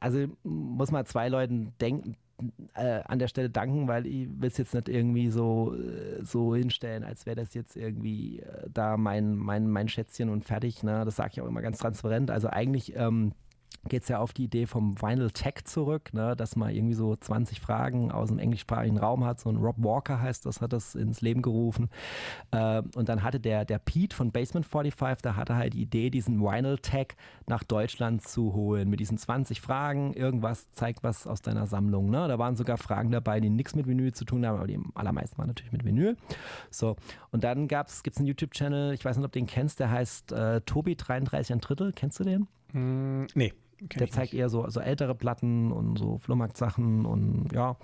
also 0.00 0.26
muss 0.42 0.90
man 0.90 1.06
zwei 1.06 1.28
Leuten 1.28 1.72
denken, 1.80 2.16
äh, 2.74 3.00
an 3.04 3.18
der 3.18 3.28
Stelle 3.28 3.50
danken, 3.50 3.88
weil 3.88 4.06
ich 4.06 4.28
will 4.28 4.48
es 4.48 4.58
jetzt 4.58 4.74
nicht 4.74 4.88
irgendwie 4.88 5.30
so, 5.30 5.74
äh, 5.74 6.22
so 6.24 6.54
hinstellen, 6.54 7.04
als 7.04 7.26
wäre 7.26 7.36
das 7.36 7.54
jetzt 7.54 7.76
irgendwie 7.76 8.40
äh, 8.40 8.68
da 8.72 8.96
mein, 8.96 9.36
mein, 9.36 9.68
mein 9.68 9.88
Schätzchen 9.88 10.28
und 10.28 10.44
fertig. 10.44 10.82
Ne? 10.82 11.04
Das 11.04 11.16
sage 11.16 11.30
ich 11.34 11.40
auch 11.40 11.46
immer 11.46 11.62
ganz 11.62 11.78
transparent. 11.78 12.30
Also 12.30 12.48
eigentlich 12.48 12.96
ähm, 12.96 13.32
geht 13.88 14.02
es 14.02 14.08
ja 14.08 14.18
auf 14.18 14.32
die 14.32 14.44
Idee 14.44 14.66
vom 14.66 15.00
Vinyl 15.00 15.30
Tech 15.30 15.64
zurück, 15.64 16.12
ne, 16.12 16.36
dass 16.36 16.56
man 16.56 16.70
irgendwie 16.70 16.94
so 16.94 17.16
20 17.16 17.60
Fragen 17.60 18.10
aus 18.10 18.28
dem 18.28 18.38
englischsprachigen 18.38 18.98
Raum 18.98 19.24
hat. 19.24 19.40
So 19.40 19.50
ein 19.50 19.56
Rob 19.56 19.76
Walker 19.78 20.20
heißt 20.20 20.46
das, 20.46 20.60
hat 20.60 20.72
das 20.72 20.94
ins 20.94 21.20
Leben 21.20 21.42
gerufen. 21.42 21.88
Äh, 22.50 22.82
und 22.96 23.08
dann 23.08 23.22
hatte 23.22 23.40
der, 23.40 23.64
der 23.64 23.78
Pete 23.78 24.14
von 24.14 24.32
Basement 24.32 24.66
45, 24.66 25.22
da 25.22 25.36
hatte 25.36 25.56
halt 25.56 25.74
die 25.74 25.82
Idee, 25.82 26.10
diesen 26.10 26.40
Vinyl 26.40 26.78
Tech 26.78 27.08
nach 27.46 27.62
Deutschland 27.62 28.22
zu 28.22 28.54
holen. 28.54 28.88
Mit 28.88 29.00
diesen 29.00 29.18
20 29.18 29.60
Fragen, 29.60 30.14
irgendwas 30.14 30.70
zeigt 30.72 31.02
was 31.02 31.26
aus 31.26 31.42
deiner 31.42 31.66
Sammlung. 31.66 32.10
Ne? 32.10 32.28
Da 32.28 32.38
waren 32.38 32.56
sogar 32.56 32.78
Fragen 32.78 33.10
dabei, 33.10 33.40
die 33.40 33.50
nichts 33.50 33.74
mit 33.74 33.86
Vinyl 33.86 34.12
zu 34.12 34.24
tun 34.24 34.46
haben, 34.46 34.56
aber 34.58 34.66
die 34.66 34.78
allermeisten 34.94 35.38
waren 35.38 35.48
natürlich 35.48 35.72
mit 35.72 35.84
Vinyl. 35.84 36.16
So, 36.70 36.96
und 37.30 37.44
dann 37.44 37.68
gibt 37.68 37.88
es 37.88 38.16
einen 38.16 38.26
YouTube-Channel, 38.26 38.94
ich 38.94 39.04
weiß 39.04 39.16
nicht, 39.16 39.26
ob 39.26 39.32
du 39.32 39.38
den 39.38 39.46
kennst, 39.46 39.80
der 39.80 39.90
heißt 39.90 40.32
äh, 40.32 40.60
Tobi33 40.66 41.52
ein 41.52 41.60
Drittel. 41.60 41.92
Kennst 41.92 42.20
du 42.20 42.24
den? 42.24 42.48
Mm, 42.72 43.26
nee. 43.34 43.52
Der 43.80 44.08
zeigt 44.08 44.34
eher 44.34 44.48
so, 44.48 44.68
so 44.68 44.80
ältere 44.80 45.14
Platten 45.14 45.72
und 45.72 45.98
so 45.98 46.18
Flohmarkt-Sachen 46.18 47.06
und 47.06 47.52
ja, 47.52 47.76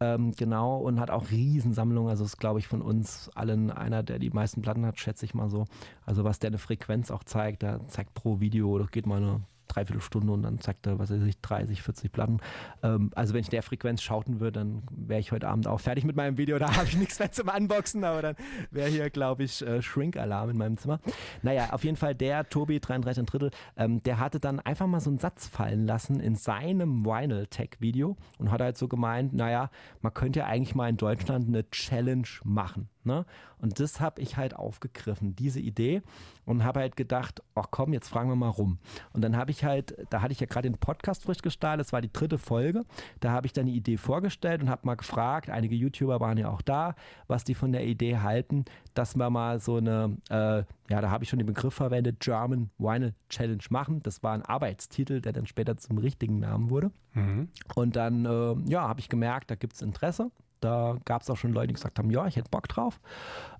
ähm, 0.00 0.32
genau 0.32 0.78
und 0.78 1.00
hat 1.00 1.10
auch 1.10 1.30
Riesensammlungen. 1.30 2.10
Also 2.10 2.24
ist, 2.24 2.38
glaube 2.38 2.58
ich, 2.58 2.68
von 2.68 2.82
uns 2.82 3.30
allen 3.34 3.70
einer, 3.70 4.02
der 4.02 4.18
die 4.18 4.30
meisten 4.30 4.62
Platten 4.62 4.84
hat, 4.86 4.98
schätze 4.98 5.24
ich 5.24 5.34
mal 5.34 5.48
so. 5.48 5.66
Also 6.04 6.24
was 6.24 6.38
der 6.38 6.48
eine 6.48 6.58
Frequenz 6.58 7.10
auch 7.10 7.24
zeigt, 7.24 7.62
der 7.62 7.86
zeigt 7.88 8.14
pro 8.14 8.40
Video, 8.40 8.78
das 8.78 8.90
geht 8.90 9.06
mal 9.06 9.18
eine 9.18 9.40
Dreiviertelstunde 9.74 10.32
und 10.32 10.42
dann 10.42 10.60
zeigt 10.60 10.86
er, 10.86 10.98
was 10.98 11.10
weiß 11.10 11.22
ich, 11.22 11.40
30, 11.40 11.82
40 11.82 12.12
Platten. 12.12 12.38
Ähm, 12.82 13.10
also 13.14 13.34
wenn 13.34 13.40
ich 13.40 13.48
der 13.48 13.62
Frequenz 13.62 14.02
schauten 14.02 14.40
würde, 14.40 14.60
dann 14.60 14.82
wäre 14.90 15.20
ich 15.20 15.32
heute 15.32 15.48
Abend 15.48 15.66
auch 15.66 15.80
fertig 15.80 16.04
mit 16.04 16.16
meinem 16.16 16.38
Video. 16.38 16.58
Da 16.58 16.76
habe 16.76 16.86
ich 16.86 16.96
nichts 16.98 17.18
mehr 17.18 17.32
zum 17.32 17.48
Unboxen, 17.48 18.04
aber 18.04 18.22
dann 18.22 18.36
wäre 18.70 18.88
hier, 18.88 19.10
glaube 19.10 19.44
ich, 19.44 19.62
äh, 19.62 19.82
Shrink-Alarm 19.82 20.50
in 20.50 20.58
meinem 20.58 20.76
Zimmer. 20.76 21.00
Naja, 21.42 21.70
auf 21.72 21.84
jeden 21.84 21.96
Fall 21.96 22.14
der 22.14 22.48
Tobi, 22.48 22.80
33 22.80 23.22
ein 23.22 23.26
Drittel, 23.26 23.50
ähm, 23.76 24.02
der 24.02 24.18
hatte 24.18 24.40
dann 24.40 24.60
einfach 24.60 24.86
mal 24.86 25.00
so 25.00 25.10
einen 25.10 25.18
Satz 25.18 25.46
fallen 25.46 25.86
lassen 25.86 26.20
in 26.20 26.36
seinem 26.36 27.04
Vinyl-Tech-Video 27.04 28.16
und 28.38 28.50
hat 28.50 28.60
halt 28.60 28.78
so 28.78 28.88
gemeint, 28.88 29.32
naja, 29.32 29.70
man 30.00 30.14
könnte 30.14 30.40
ja 30.40 30.46
eigentlich 30.46 30.74
mal 30.74 30.88
in 30.88 30.96
Deutschland 30.96 31.48
eine 31.48 31.68
Challenge 31.70 32.28
machen. 32.44 32.88
Ne? 33.04 33.26
Und 33.58 33.80
das 33.80 34.00
habe 34.00 34.20
ich 34.20 34.36
halt 34.36 34.56
aufgegriffen, 34.56 35.36
diese 35.36 35.60
Idee, 35.60 36.02
und 36.46 36.64
habe 36.64 36.80
halt 36.80 36.96
gedacht, 36.96 37.42
ach 37.54 37.66
komm, 37.70 37.92
jetzt 37.92 38.08
fragen 38.08 38.28
wir 38.28 38.36
mal 38.36 38.48
rum. 38.48 38.78
Und 39.12 39.22
dann 39.22 39.36
habe 39.36 39.50
ich 39.50 39.63
halt, 39.64 39.96
da 40.10 40.22
hatte 40.22 40.32
ich 40.32 40.40
ja 40.40 40.46
gerade 40.46 40.68
den 40.68 40.78
Podcast 40.78 41.24
frisch 41.24 41.42
gestartet, 41.42 41.86
das 41.86 41.92
war 41.92 42.00
die 42.00 42.12
dritte 42.12 42.38
Folge, 42.38 42.84
da 43.20 43.30
habe 43.32 43.46
ich 43.46 43.52
dann 43.52 43.66
die 43.66 43.74
Idee 43.74 43.96
vorgestellt 43.96 44.62
und 44.62 44.70
habe 44.70 44.86
mal 44.86 44.94
gefragt, 44.94 45.50
einige 45.50 45.74
YouTuber 45.74 46.20
waren 46.20 46.38
ja 46.38 46.50
auch 46.50 46.62
da, 46.62 46.94
was 47.26 47.44
die 47.44 47.54
von 47.54 47.72
der 47.72 47.84
Idee 47.86 48.18
halten, 48.18 48.64
dass 48.94 49.16
wir 49.16 49.30
mal 49.30 49.60
so 49.60 49.76
eine, 49.76 50.16
äh, 50.30 50.64
ja, 50.90 51.00
da 51.00 51.10
habe 51.10 51.24
ich 51.24 51.30
schon 51.30 51.38
den 51.38 51.46
Begriff 51.46 51.74
verwendet, 51.74 52.20
German 52.20 52.70
Vinyl 52.78 53.14
Challenge 53.28 53.64
machen. 53.70 54.02
Das 54.02 54.22
war 54.22 54.34
ein 54.34 54.42
Arbeitstitel, 54.42 55.20
der 55.20 55.32
dann 55.32 55.46
später 55.46 55.76
zum 55.76 55.98
richtigen 55.98 56.38
Namen 56.40 56.70
wurde. 56.70 56.90
Mhm. 57.14 57.48
Und 57.74 57.96
dann, 57.96 58.24
äh, 58.26 58.70
ja, 58.70 58.86
habe 58.86 59.00
ich 59.00 59.08
gemerkt, 59.08 59.50
da 59.50 59.54
gibt 59.54 59.74
es 59.74 59.82
Interesse. 59.82 60.30
Da 60.64 60.96
gab 61.04 61.22
es 61.22 61.28
auch 61.30 61.36
schon 61.36 61.52
Leute, 61.52 61.68
die 61.68 61.74
gesagt 61.74 61.98
haben, 61.98 62.10
ja, 62.10 62.26
ich 62.26 62.36
hätte 62.36 62.50
Bock 62.50 62.68
drauf. 62.68 63.00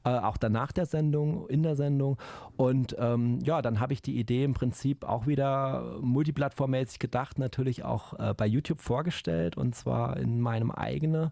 Äh, 0.05 0.11
auch 0.11 0.39
danach 0.39 0.73
der 0.73 0.87
Sendung, 0.87 1.47
in 1.49 1.63
der 1.63 1.77
Sendung. 1.77 2.17
Und 2.57 2.97
ähm, 2.99 3.41
ja, 3.43 3.61
dann 3.61 3.79
habe 3.79 3.93
ich 3.93 4.01
die 4.01 4.19
Idee 4.19 4.45
im 4.45 4.55
Prinzip 4.55 5.05
auch 5.05 5.27
wieder 5.27 5.99
multiplattformmäßig 6.01 6.99
gedacht, 6.99 7.39
natürlich 7.39 7.85
auch 7.85 8.19
äh, 8.19 8.35
bei 8.35 8.47
YouTube 8.47 8.81
vorgestellt 8.81 9.57
und 9.57 9.75
zwar 9.75 10.17
in 10.17 10.41
meinem 10.41 10.71
eigenen 10.71 11.31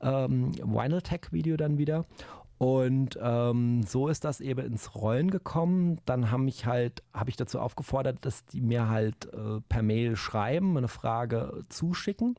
ähm, 0.00 0.52
Vinyl 0.56 1.02
Tech 1.02 1.32
Video 1.32 1.56
dann 1.56 1.78
wieder. 1.78 2.04
Und 2.58 3.18
ähm, 3.20 3.82
so 3.82 4.08
ist 4.08 4.24
das 4.24 4.40
eben 4.40 4.64
ins 4.64 4.94
Rollen 4.94 5.30
gekommen. 5.30 5.98
Dann 6.06 6.30
habe 6.30 6.48
ich 6.48 6.66
halt, 6.66 7.02
habe 7.12 7.30
ich 7.30 7.36
dazu 7.36 7.60
aufgefordert, 7.60 8.18
dass 8.22 8.46
die 8.46 8.60
mir 8.60 8.88
halt 8.88 9.32
äh, 9.32 9.60
per 9.68 9.82
Mail 9.82 10.16
schreiben, 10.16 10.76
eine 10.76 10.88
Frage 10.88 11.64
zuschicken. 11.68 12.36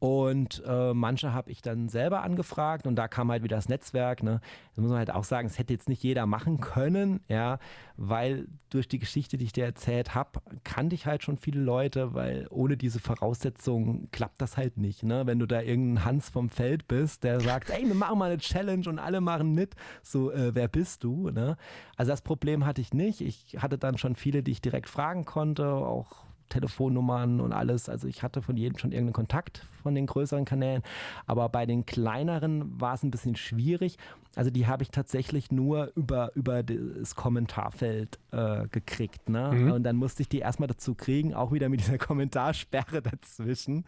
Und 0.00 0.62
äh, 0.64 0.94
manche 0.94 1.32
habe 1.32 1.50
ich 1.50 1.60
dann 1.60 1.88
selber 1.88 2.22
angefragt 2.22 2.86
und 2.86 2.94
da 2.94 3.08
kam 3.08 3.32
halt 3.32 3.42
wieder 3.42 3.56
das 3.56 3.68
Netzwerk. 3.68 4.22
Ne? 4.22 4.40
Da 4.76 4.82
muss 4.82 4.90
man 4.90 4.98
halt 4.98 5.10
auch 5.12 5.24
sagen, 5.24 5.48
es 5.48 5.58
hätte 5.58 5.72
jetzt 5.72 5.88
nicht 5.88 6.04
jeder 6.04 6.24
machen 6.26 6.60
können, 6.60 7.20
ja, 7.26 7.58
weil 7.96 8.46
durch 8.70 8.86
die 8.86 9.00
Geschichte, 9.00 9.38
die 9.38 9.46
ich 9.46 9.52
dir 9.52 9.64
erzählt 9.64 10.14
habe, 10.14 10.40
kannte 10.62 10.94
ich 10.94 11.06
halt 11.06 11.24
schon 11.24 11.36
viele 11.36 11.60
Leute, 11.60 12.14
weil 12.14 12.46
ohne 12.50 12.76
diese 12.76 13.00
Voraussetzungen 13.00 14.08
klappt 14.12 14.40
das 14.40 14.56
halt 14.56 14.76
nicht. 14.76 15.02
Ne? 15.02 15.26
Wenn 15.26 15.40
du 15.40 15.46
da 15.46 15.62
irgendein 15.62 16.04
Hans 16.04 16.28
vom 16.28 16.48
Feld 16.48 16.86
bist, 16.86 17.24
der 17.24 17.40
sagt, 17.40 17.70
ey, 17.70 17.84
wir 17.84 17.94
machen 17.94 18.18
mal 18.18 18.30
eine 18.30 18.38
Challenge 18.38 18.88
und 18.88 19.00
alle 19.00 19.20
machen 19.20 19.52
mit, 19.52 19.74
so, 20.02 20.30
äh, 20.30 20.54
wer 20.54 20.68
bist 20.68 21.02
du? 21.02 21.30
Ne? 21.30 21.56
Also 21.96 22.12
das 22.12 22.22
Problem 22.22 22.64
hatte 22.64 22.80
ich 22.80 22.94
nicht. 22.94 23.20
Ich 23.20 23.56
hatte 23.58 23.78
dann 23.78 23.98
schon 23.98 24.14
viele, 24.14 24.44
die 24.44 24.52
ich 24.52 24.62
direkt 24.62 24.88
fragen 24.88 25.24
konnte, 25.24 25.66
auch 25.72 26.27
Telefonnummern 26.48 27.40
und 27.40 27.52
alles. 27.52 27.88
Also 27.88 28.08
ich 28.08 28.22
hatte 28.22 28.42
von 28.42 28.56
jedem 28.56 28.78
schon 28.78 28.92
irgendeinen 28.92 29.14
Kontakt 29.14 29.66
von 29.82 29.94
den 29.94 30.06
größeren 30.06 30.44
Kanälen. 30.44 30.82
Aber 31.26 31.48
bei 31.48 31.66
den 31.66 31.86
kleineren 31.86 32.80
war 32.80 32.94
es 32.94 33.02
ein 33.02 33.10
bisschen 33.10 33.36
schwierig. 33.36 33.98
Also 34.38 34.52
die 34.52 34.68
habe 34.68 34.84
ich 34.84 34.92
tatsächlich 34.92 35.50
nur 35.50 35.90
über, 35.96 36.30
über 36.36 36.62
das 36.62 37.16
Kommentarfeld 37.16 38.20
äh, 38.30 38.68
gekriegt. 38.68 39.28
Ne? 39.28 39.50
Mhm. 39.52 39.72
Und 39.72 39.82
dann 39.82 39.96
musste 39.96 40.22
ich 40.22 40.28
die 40.28 40.38
erstmal 40.38 40.68
dazu 40.68 40.94
kriegen, 40.94 41.34
auch 41.34 41.50
wieder 41.50 41.68
mit 41.68 41.80
dieser 41.80 41.98
Kommentarsperre 41.98 43.02
dazwischen, 43.02 43.84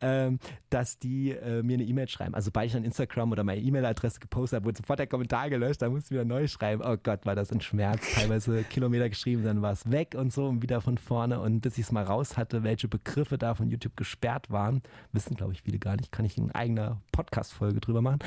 ähm, 0.00 0.40
dass 0.70 0.98
die 0.98 1.30
äh, 1.30 1.62
mir 1.62 1.74
eine 1.74 1.84
E-Mail 1.84 2.08
schreiben. 2.08 2.34
Also 2.34 2.46
sobald 2.46 2.66
ich 2.66 2.72
dann 2.72 2.82
Instagram 2.82 3.30
oder 3.30 3.44
meine 3.44 3.60
E-Mail-Adresse 3.60 4.18
gepostet 4.18 4.56
habe, 4.56 4.66
wurde 4.66 4.78
sofort 4.78 4.98
der 4.98 5.06
Kommentar 5.06 5.48
gelöscht, 5.50 5.80
da 5.80 5.88
musste 5.88 6.06
ich 6.06 6.10
wieder 6.10 6.24
neu 6.24 6.48
schreiben. 6.48 6.82
Oh 6.84 6.96
Gott, 7.00 7.24
war 7.24 7.36
das 7.36 7.52
ein 7.52 7.60
Schmerz. 7.60 8.12
Teilweise 8.12 8.64
Kilometer 8.70 9.08
geschrieben, 9.08 9.44
dann 9.44 9.62
war 9.62 9.70
es 9.70 9.88
weg 9.88 10.16
und 10.18 10.32
so 10.32 10.48
und 10.48 10.62
wieder 10.62 10.80
von 10.80 10.98
vorne. 10.98 11.38
Und 11.38 11.60
bis 11.60 11.78
ich 11.78 11.84
es 11.84 11.92
mal 11.92 12.02
raus 12.02 12.36
hatte, 12.36 12.64
welche 12.64 12.88
Begriffe 12.88 13.38
da 13.38 13.54
von 13.54 13.70
YouTube 13.70 13.96
gesperrt 13.96 14.50
waren, 14.50 14.82
wissen 15.12 15.36
glaube 15.36 15.52
ich 15.52 15.62
viele 15.62 15.78
gar 15.78 15.94
nicht, 15.94 16.10
kann 16.10 16.24
ich 16.24 16.36
in 16.36 16.50
eigener 16.50 17.00
Podcast-Folge 17.12 17.78
drüber 17.78 18.02
machen. 18.02 18.18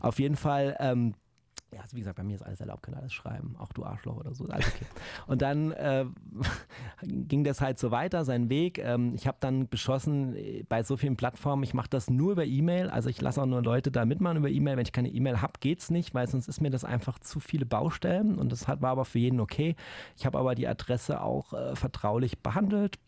Auf 0.00 0.20
jeden 0.20 0.36
Fall 0.36 0.76
ähm, 0.78 1.14
ja, 1.74 1.82
also 1.82 1.96
wie 1.96 2.00
gesagt, 2.00 2.16
bei 2.16 2.22
mir 2.22 2.36
ist 2.36 2.42
alles 2.42 2.60
erlaubt, 2.60 2.84
kann 2.84 2.94
alles 2.94 3.12
schreiben, 3.12 3.56
auch 3.58 3.72
du 3.72 3.84
Arschloch 3.84 4.16
oder 4.16 4.34
so, 4.34 4.46
alles 4.46 4.68
okay. 4.68 4.86
Und 5.26 5.42
dann 5.42 5.72
äh, 5.72 6.06
ging 7.02 7.44
das 7.44 7.60
halt 7.60 7.78
so 7.78 7.90
weiter, 7.90 8.24
sein 8.24 8.48
Weg. 8.48 8.78
Ähm, 8.78 9.14
ich 9.14 9.26
habe 9.26 9.38
dann 9.40 9.68
beschlossen, 9.68 10.36
bei 10.68 10.82
so 10.82 10.96
vielen 10.96 11.16
Plattformen, 11.16 11.62
ich 11.64 11.74
mache 11.74 11.90
das 11.90 12.08
nur 12.08 12.32
über 12.32 12.44
E-Mail, 12.44 12.90
also 12.90 13.08
ich 13.08 13.20
lasse 13.20 13.42
auch 13.42 13.46
nur 13.46 13.62
Leute 13.62 13.90
da 13.90 14.04
mitmachen 14.04 14.36
über 14.36 14.48
E-Mail. 14.48 14.76
Wenn 14.76 14.84
ich 14.84 14.92
keine 14.92 15.08
E-Mail 15.08 15.40
habe, 15.42 15.54
geht 15.60 15.80
es 15.80 15.90
nicht, 15.90 16.14
weil 16.14 16.28
sonst 16.28 16.48
ist 16.48 16.60
mir 16.60 16.70
das 16.70 16.84
einfach 16.84 17.18
zu 17.18 17.40
viele 17.40 17.66
Baustellen 17.66 18.36
und 18.36 18.52
das 18.52 18.68
war 18.68 18.90
aber 18.90 19.04
für 19.04 19.18
jeden 19.18 19.40
okay. 19.40 19.74
Ich 20.16 20.26
habe 20.26 20.38
aber 20.38 20.54
die 20.54 20.68
Adresse 20.68 21.20
auch 21.20 21.52
äh, 21.52 21.74
vertraulich 21.74 22.38
behandelt 22.38 22.98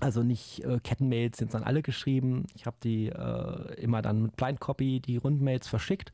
also 0.00 0.22
nicht 0.22 0.64
äh, 0.64 0.80
Kettenmails 0.80 1.38
sind 1.38 1.54
dann 1.54 1.62
alle 1.62 1.82
geschrieben. 1.82 2.46
Ich 2.54 2.66
habe 2.66 2.76
die 2.82 3.08
äh, 3.08 3.74
immer 3.80 4.02
dann 4.02 4.22
mit 4.22 4.36
Blind 4.36 4.60
Copy 4.60 5.00
die 5.00 5.16
Rundmails 5.16 5.68
verschickt 5.68 6.12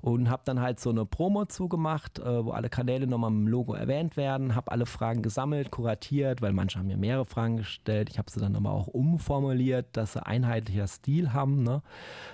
und 0.00 0.28
habe 0.30 0.42
dann 0.44 0.60
halt 0.60 0.80
so 0.80 0.90
eine 0.90 1.06
Promo 1.06 1.46
zugemacht, 1.46 2.18
äh, 2.18 2.44
wo 2.44 2.50
alle 2.50 2.68
Kanäle 2.68 3.06
nochmal 3.06 3.30
mit 3.30 3.46
dem 3.46 3.48
Logo 3.48 3.74
erwähnt 3.74 4.16
werden. 4.16 4.54
Habe 4.54 4.72
alle 4.72 4.86
Fragen 4.86 5.22
gesammelt, 5.22 5.70
kuratiert, 5.70 6.42
weil 6.42 6.52
manche 6.52 6.78
haben 6.78 6.88
mir 6.88 6.96
mehrere 6.96 7.24
Fragen 7.24 7.58
gestellt. 7.58 8.10
Ich 8.10 8.18
habe 8.18 8.30
sie 8.30 8.40
dann 8.40 8.56
aber 8.56 8.72
auch 8.72 8.88
umformuliert, 8.88 9.86
dass 9.92 10.14
sie 10.14 10.24
einheitlicher 10.24 10.86
Stil 10.86 11.32
haben. 11.32 11.62
Ne? 11.62 11.82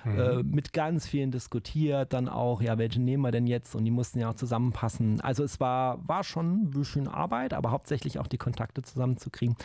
Mhm. 0.03 0.19
Äh, 0.19 0.43
mit 0.43 0.73
ganz 0.73 1.07
vielen 1.07 1.31
diskutiert, 1.31 2.13
dann 2.13 2.27
auch, 2.27 2.61
ja, 2.61 2.77
welche 2.77 3.01
nehmen 3.01 3.23
wir 3.23 3.31
denn 3.31 3.47
jetzt? 3.47 3.75
Und 3.75 3.85
die 3.85 3.91
mussten 3.91 4.19
ja 4.19 4.31
auch 4.31 4.35
zusammenpassen. 4.35 5.21
Also 5.21 5.43
es 5.43 5.59
war, 5.59 5.99
war 6.07 6.23
schon 6.23 6.63
ein 6.63 6.69
bisschen 6.71 7.07
Arbeit, 7.07 7.53
aber 7.53 7.71
hauptsächlich 7.71 8.19
auch 8.19 8.27
die 8.27 8.37
Kontakte 8.37 8.81
zusammenzukriegen. 8.81 9.55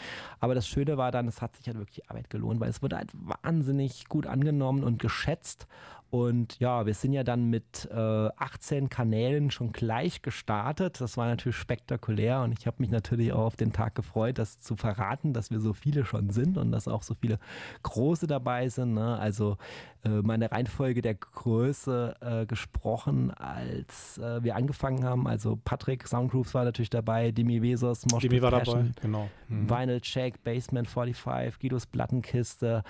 Aber 0.40 0.54
das 0.54 0.68
Schöne 0.68 0.96
war 0.96 1.10
dann, 1.10 1.29
es 1.30 1.40
hat 1.40 1.56
sich 1.56 1.66
halt 1.66 1.78
wirklich 1.78 2.08
Arbeit 2.10 2.30
gelohnt, 2.30 2.60
weil 2.60 2.68
es 2.70 2.82
wurde 2.82 2.96
halt 2.98 3.10
wahnsinnig 3.14 4.08
gut 4.08 4.26
angenommen 4.26 4.84
und 4.84 4.98
geschätzt. 4.98 5.66
Und 6.10 6.58
ja, 6.58 6.86
wir 6.86 6.94
sind 6.94 7.12
ja 7.12 7.22
dann 7.22 7.50
mit 7.50 7.88
äh, 7.88 7.94
18 7.94 8.88
Kanälen 8.88 9.52
schon 9.52 9.70
gleich 9.70 10.22
gestartet. 10.22 11.00
Das 11.00 11.16
war 11.16 11.28
natürlich 11.28 11.56
spektakulär 11.56 12.42
und 12.42 12.58
ich 12.58 12.66
habe 12.66 12.78
mich 12.80 12.90
natürlich 12.90 13.32
auch 13.32 13.44
auf 13.44 13.56
den 13.56 13.72
Tag 13.72 13.94
gefreut, 13.94 14.38
das 14.38 14.58
zu 14.58 14.74
verraten, 14.74 15.32
dass 15.32 15.52
wir 15.52 15.60
so 15.60 15.72
viele 15.72 16.04
schon 16.04 16.30
sind 16.30 16.58
und 16.58 16.72
dass 16.72 16.88
auch 16.88 17.04
so 17.04 17.14
viele 17.14 17.38
große 17.84 18.26
dabei 18.26 18.68
sind. 18.68 18.94
Ne? 18.94 19.18
Also 19.20 19.56
äh, 20.02 20.08
meine 20.08 20.50
Reihenfolge 20.50 21.00
der 21.00 21.14
Größe 21.14 22.16
äh, 22.20 22.46
gesprochen, 22.46 23.30
als 23.30 24.18
äh, 24.18 24.42
wir 24.42 24.56
angefangen 24.56 25.04
haben. 25.04 25.28
Also 25.28 25.60
Patrick 25.64 26.08
Soundgrooves 26.08 26.54
war 26.54 26.64
natürlich 26.64 26.90
dabei, 26.90 27.30
Demi 27.30 27.62
Vesos, 27.62 28.04
Mosh 28.10 28.22
Demi 28.22 28.42
war 28.42 28.50
dabei, 28.50 28.90
genau. 29.00 29.30
Mhm. 29.48 29.70
Vinyl 29.70 30.00
Check, 30.00 30.42
Basement 30.42 30.88
45, 30.88 31.60
Guidos 31.60 31.86
Plattenkiste 31.86 32.82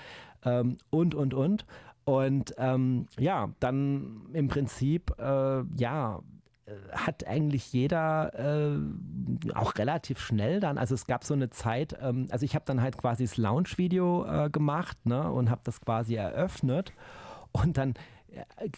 ähm, 0.44 0.78
und, 0.88 1.14
und, 1.14 1.34
und. 1.34 1.66
Und 2.10 2.54
ähm, 2.58 3.06
ja, 3.20 3.50
dann 3.60 4.26
im 4.32 4.48
Prinzip, 4.48 5.14
äh, 5.20 5.62
ja, 5.76 6.18
äh, 6.66 6.72
hat 6.90 7.24
eigentlich 7.24 7.72
jeder 7.72 8.32
äh, 8.34 9.54
auch 9.54 9.76
relativ 9.76 10.18
schnell 10.18 10.58
dann, 10.58 10.76
also 10.76 10.96
es 10.96 11.06
gab 11.06 11.22
so 11.22 11.34
eine 11.34 11.50
Zeit, 11.50 11.96
ähm, 12.02 12.26
also 12.30 12.44
ich 12.44 12.56
habe 12.56 12.64
dann 12.64 12.82
halt 12.82 12.98
quasi 12.98 13.22
das 13.22 13.36
Launch-Video 13.36 14.26
äh, 14.26 14.50
gemacht 14.50 14.98
ne, 15.06 15.30
und 15.30 15.50
habe 15.50 15.60
das 15.62 15.80
quasi 15.80 16.16
eröffnet. 16.16 16.92
Und 17.52 17.76
dann 17.78 17.94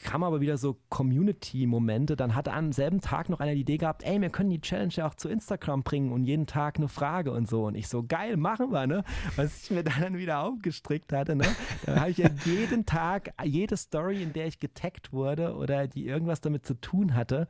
kam 0.02 0.22
aber 0.22 0.40
wieder 0.40 0.56
so 0.56 0.78
Community-Momente. 0.88 2.16
Dann 2.16 2.34
hat 2.34 2.48
am 2.48 2.72
selben 2.72 3.00
Tag 3.00 3.28
noch 3.28 3.40
einer 3.40 3.54
die 3.54 3.60
Idee 3.60 3.78
gehabt, 3.78 4.02
ey, 4.04 4.20
wir 4.20 4.30
können 4.30 4.50
die 4.50 4.60
Challenge 4.60 4.92
ja 4.92 5.06
auch 5.06 5.14
zu 5.14 5.28
Instagram 5.28 5.82
bringen 5.82 6.12
und 6.12 6.24
jeden 6.24 6.46
Tag 6.46 6.76
eine 6.76 6.88
Frage 6.88 7.32
und 7.32 7.48
so. 7.48 7.66
Und 7.66 7.74
ich 7.74 7.88
so, 7.88 8.02
geil, 8.02 8.36
machen 8.36 8.72
wir, 8.72 8.86
ne? 8.86 9.04
Was 9.36 9.64
ich 9.64 9.70
mir 9.70 9.82
dann 9.84 10.16
wieder 10.16 10.40
aufgestrickt 10.40 11.12
hatte, 11.12 11.36
ne? 11.36 11.46
Da 11.86 12.00
habe 12.00 12.10
ich 12.10 12.18
ja 12.18 12.30
jeden 12.44 12.86
Tag, 12.86 13.32
jede 13.44 13.76
Story, 13.76 14.22
in 14.22 14.32
der 14.32 14.46
ich 14.46 14.58
getaggt 14.58 15.12
wurde 15.12 15.54
oder 15.56 15.86
die 15.86 16.06
irgendwas 16.06 16.40
damit 16.40 16.64
zu 16.66 16.74
tun 16.74 17.14
hatte, 17.14 17.46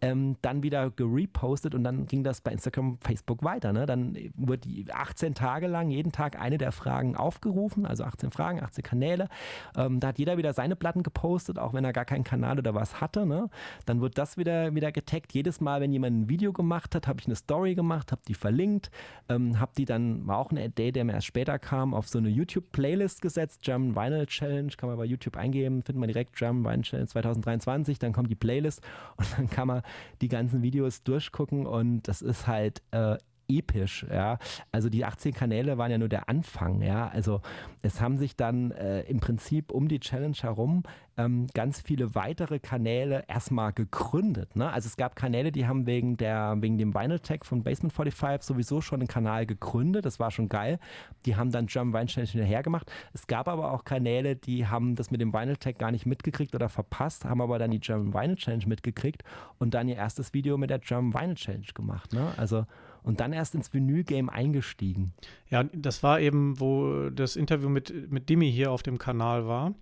ähm, 0.00 0.36
dann 0.42 0.62
wieder 0.62 0.90
gerepostet 0.90 1.74
und 1.74 1.84
dann 1.84 2.06
ging 2.06 2.22
das 2.22 2.40
bei 2.40 2.52
Instagram, 2.52 2.98
Facebook 3.00 3.42
weiter, 3.42 3.72
ne? 3.72 3.86
Dann 3.86 4.16
wurde 4.34 4.68
die 4.68 4.92
18 4.92 5.34
Tage 5.34 5.66
lang 5.66 5.90
jeden 5.90 6.12
Tag 6.12 6.38
eine 6.38 6.58
der 6.58 6.72
Fragen 6.72 7.16
aufgerufen, 7.16 7.86
also 7.86 8.04
18 8.04 8.30
Fragen, 8.30 8.60
18 8.60 8.84
Kanäle. 8.84 9.28
Ähm, 9.76 10.00
da 10.00 10.08
hat 10.08 10.18
jeder 10.18 10.36
wieder 10.36 10.52
seine 10.52 10.76
Platten 10.76 11.02
gepostet, 11.02 11.45
auch 11.54 11.72
wenn 11.72 11.84
er 11.84 11.92
gar 11.92 12.04
keinen 12.04 12.24
Kanal 12.24 12.58
oder 12.58 12.74
was 12.74 13.00
hatte. 13.00 13.26
Ne? 13.26 13.48
Dann 13.84 14.00
wird 14.00 14.18
das 14.18 14.36
wieder, 14.36 14.74
wieder 14.74 14.92
getaggt. 14.92 15.32
Jedes 15.32 15.60
Mal, 15.60 15.80
wenn 15.80 15.92
jemand 15.92 16.16
ein 16.16 16.28
Video 16.28 16.52
gemacht 16.52 16.94
hat, 16.94 17.06
habe 17.06 17.20
ich 17.20 17.26
eine 17.26 17.36
Story 17.36 17.74
gemacht, 17.74 18.12
habe 18.12 18.22
die 18.26 18.34
verlinkt, 18.34 18.90
ähm, 19.28 19.58
habe 19.60 19.72
die 19.76 19.84
dann, 19.84 20.26
war 20.26 20.38
auch 20.38 20.50
eine 20.50 20.64
Idee, 20.64 20.92
der 20.92 21.04
mir 21.04 21.12
erst 21.12 21.26
später 21.26 21.58
kam, 21.58 21.94
auf 21.94 22.08
so 22.08 22.18
eine 22.18 22.28
YouTube-Playlist 22.28 23.22
gesetzt, 23.22 23.62
German 23.62 23.94
Vinyl 23.96 24.26
Challenge, 24.26 24.72
kann 24.76 24.88
man 24.88 24.98
bei 24.98 25.04
YouTube 25.04 25.36
eingeben, 25.36 25.82
findet 25.82 26.00
man 26.00 26.08
direkt 26.08 26.36
German 26.36 26.64
Vinyl 26.64 26.82
Challenge 26.82 27.08
2023, 27.08 27.98
dann 27.98 28.12
kommt 28.12 28.30
die 28.30 28.36
Playlist 28.36 28.82
und 29.16 29.26
dann 29.36 29.48
kann 29.48 29.68
man 29.68 29.82
die 30.20 30.28
ganzen 30.28 30.62
Videos 30.62 31.02
durchgucken 31.02 31.66
und 31.66 32.02
das 32.08 32.22
ist 32.22 32.46
halt 32.46 32.82
äh, 32.90 33.16
episch, 33.48 34.06
ja. 34.10 34.38
Also 34.72 34.88
die 34.88 35.04
18 35.04 35.32
Kanäle 35.32 35.78
waren 35.78 35.90
ja 35.90 35.98
nur 35.98 36.08
der 36.08 36.28
Anfang, 36.28 36.82
ja. 36.82 37.08
Also 37.08 37.40
es 37.82 38.00
haben 38.00 38.18
sich 38.18 38.36
dann 38.36 38.70
äh, 38.72 39.02
im 39.02 39.20
Prinzip 39.20 39.70
um 39.72 39.88
die 39.88 40.00
Challenge 40.00 40.36
herum 40.40 40.82
ähm, 41.18 41.46
ganz 41.54 41.80
viele 41.80 42.14
weitere 42.14 42.58
Kanäle 42.58 43.24
erstmal 43.28 43.72
gegründet. 43.72 44.54
Ne? 44.54 44.70
Also 44.70 44.86
es 44.86 44.96
gab 44.96 45.16
Kanäle, 45.16 45.50
die 45.50 45.66
haben 45.66 45.86
wegen 45.86 46.16
der 46.16 46.56
wegen 46.60 46.78
dem 46.78 46.94
Vinyl 46.94 47.20
Tech 47.20 47.44
von 47.44 47.62
Basement 47.62 47.92
45 47.92 48.42
sowieso 48.46 48.80
schon 48.80 49.00
einen 49.00 49.08
Kanal 49.08 49.46
gegründet. 49.46 50.04
Das 50.04 50.20
war 50.20 50.30
schon 50.30 50.48
geil. 50.48 50.78
Die 51.24 51.36
haben 51.36 51.50
dann 51.50 51.66
German 51.66 51.94
Wine 51.94 52.06
Challenge 52.06 52.30
hinterher 52.30 52.62
gemacht. 52.62 52.90
Es 53.14 53.26
gab 53.26 53.48
aber 53.48 53.72
auch 53.72 53.84
Kanäle, 53.84 54.36
die 54.36 54.66
haben 54.66 54.94
das 54.94 55.10
mit 55.10 55.20
dem 55.20 55.32
Vinyl 55.32 55.56
Tech 55.56 55.78
gar 55.78 55.90
nicht 55.90 56.06
mitgekriegt 56.06 56.54
oder 56.54 56.68
verpasst, 56.68 57.24
haben 57.24 57.40
aber 57.40 57.58
dann 57.58 57.70
die 57.70 57.80
German 57.80 58.12
Vinyl 58.12 58.36
Challenge 58.36 58.66
mitgekriegt 58.66 59.22
und 59.58 59.74
dann 59.74 59.88
ihr 59.88 59.96
erstes 59.96 60.34
Video 60.34 60.58
mit 60.58 60.70
der 60.70 60.80
German 60.80 61.14
Vinyl 61.14 61.34
Challenge 61.34 61.66
gemacht. 61.74 62.12
Ne? 62.12 62.32
Also 62.36 62.66
und 63.06 63.20
dann 63.20 63.32
erst 63.32 63.54
ins 63.54 63.72
Vinyl-Game 63.72 64.28
eingestiegen. 64.28 65.12
Ja, 65.48 65.62
das 65.72 66.02
war 66.02 66.20
eben, 66.20 66.58
wo 66.58 67.08
das 67.08 67.36
Interview 67.36 67.68
mit, 67.68 68.10
mit 68.10 68.28
Dimi 68.28 68.50
hier 68.50 68.72
auf 68.72 68.82
dem 68.82 68.98
Kanal 68.98 69.46
war. 69.46 69.74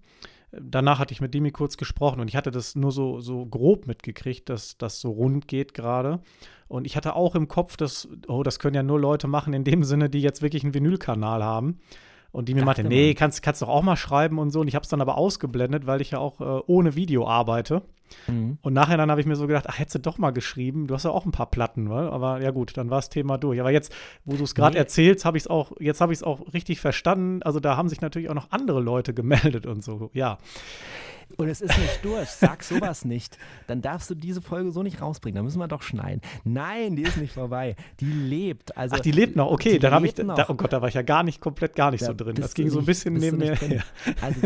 Danach 0.52 0.98
hatte 0.98 1.12
ich 1.12 1.22
mit 1.22 1.32
Dimi 1.32 1.50
kurz 1.50 1.78
gesprochen 1.78 2.20
und 2.20 2.28
ich 2.28 2.36
hatte 2.36 2.50
das 2.50 2.76
nur 2.76 2.92
so, 2.92 3.20
so 3.20 3.46
grob 3.46 3.86
mitgekriegt, 3.86 4.50
dass 4.50 4.76
das 4.76 5.00
so 5.00 5.10
rund 5.10 5.48
geht 5.48 5.72
gerade. 5.72 6.20
Und 6.68 6.84
ich 6.84 6.96
hatte 6.96 7.16
auch 7.16 7.34
im 7.34 7.48
Kopf, 7.48 7.78
dass, 7.78 8.08
oh, 8.28 8.42
das 8.42 8.58
können 8.58 8.76
ja 8.76 8.82
nur 8.82 9.00
Leute 9.00 9.26
machen 9.26 9.54
in 9.54 9.64
dem 9.64 9.84
Sinne, 9.84 10.10
die 10.10 10.20
jetzt 10.20 10.42
wirklich 10.42 10.62
einen 10.62 10.74
Vinylkanal 10.74 11.42
haben. 11.42 11.78
Und 12.34 12.48
die 12.48 12.54
mir 12.54 12.64
meinte, 12.64 12.82
nee, 12.82 13.14
kannst, 13.14 13.42
kannst 13.42 13.62
doch 13.62 13.68
auch 13.68 13.82
mal 13.82 13.94
schreiben 13.94 14.40
und 14.40 14.50
so. 14.50 14.60
Und 14.60 14.66
ich 14.66 14.74
habe 14.74 14.82
es 14.82 14.88
dann 14.88 15.00
aber 15.00 15.16
ausgeblendet, 15.16 15.86
weil 15.86 16.00
ich 16.00 16.10
ja 16.10 16.18
auch 16.18 16.40
äh, 16.40 16.62
ohne 16.66 16.96
Video 16.96 17.28
arbeite. 17.28 17.82
Mhm. 18.26 18.58
Und 18.60 18.72
nachher 18.72 18.96
dann 18.96 19.08
habe 19.08 19.20
ich 19.20 19.26
mir 19.26 19.36
so 19.36 19.46
gedacht, 19.46 19.66
ach, 19.68 19.78
hättest 19.78 19.94
du 19.94 19.98
doch 20.00 20.18
mal 20.18 20.32
geschrieben. 20.32 20.88
Du 20.88 20.94
hast 20.94 21.04
ja 21.04 21.10
auch 21.10 21.26
ein 21.26 21.30
paar 21.30 21.46
Platten, 21.46 21.88
weil? 21.90 22.08
aber 22.08 22.42
ja 22.42 22.50
gut, 22.50 22.76
dann 22.76 22.90
war 22.90 22.98
das 22.98 23.08
Thema 23.08 23.38
durch. 23.38 23.60
Aber 23.60 23.70
jetzt, 23.70 23.94
wo 24.24 24.36
du 24.36 24.42
es 24.42 24.56
gerade 24.56 24.72
nee. 24.72 24.80
erzählst, 24.80 25.24
habe 25.24 25.36
ich 25.36 25.44
es 25.44 25.46
auch, 25.48 25.74
jetzt 25.78 26.00
habe 26.00 26.12
ich 26.12 26.18
es 26.18 26.22
auch 26.24 26.52
richtig 26.52 26.80
verstanden. 26.80 27.40
Also 27.44 27.60
da 27.60 27.76
haben 27.76 27.88
sich 27.88 28.00
natürlich 28.00 28.28
auch 28.28 28.34
noch 28.34 28.50
andere 28.50 28.80
Leute 28.80 29.14
gemeldet 29.14 29.64
und 29.64 29.84
so, 29.84 30.10
ja 30.12 30.38
und 31.36 31.48
es 31.48 31.60
ist 31.60 31.76
nicht 31.78 32.04
durch. 32.04 32.28
Sag 32.28 32.62
sowas 32.62 33.04
nicht. 33.04 33.38
Dann 33.66 33.82
darfst 33.82 34.10
du 34.10 34.14
diese 34.14 34.42
Folge 34.42 34.70
so 34.70 34.82
nicht 34.82 35.00
rausbringen. 35.00 35.36
Da 35.36 35.42
müssen 35.42 35.58
wir 35.58 35.68
doch 35.68 35.82
schneiden. 35.82 36.20
Nein, 36.44 36.96
die 36.96 37.02
ist 37.02 37.16
nicht 37.16 37.32
vorbei. 37.32 37.76
Die 38.00 38.10
lebt. 38.10 38.76
Also, 38.76 38.96
Ach, 38.96 39.00
die 39.00 39.10
lebt 39.10 39.36
noch. 39.36 39.50
Okay, 39.50 39.78
dann 39.78 39.92
habe 39.92 40.06
ich. 40.06 40.14
Da, 40.14 40.46
oh 40.48 40.54
Gott, 40.54 40.72
da 40.72 40.80
war 40.80 40.88
ich 40.88 40.94
ja 40.94 41.02
gar 41.02 41.22
nicht 41.22 41.40
komplett 41.40 41.74
gar 41.74 41.90
nicht 41.90 42.02
da 42.02 42.06
so 42.08 42.14
drin. 42.14 42.34
Das 42.36 42.54
ging 42.54 42.70
so 42.70 42.78
ein 42.78 42.86
bisschen 42.86 43.14
neben 43.14 43.38
mir. 43.38 43.54
Also, 44.20 44.40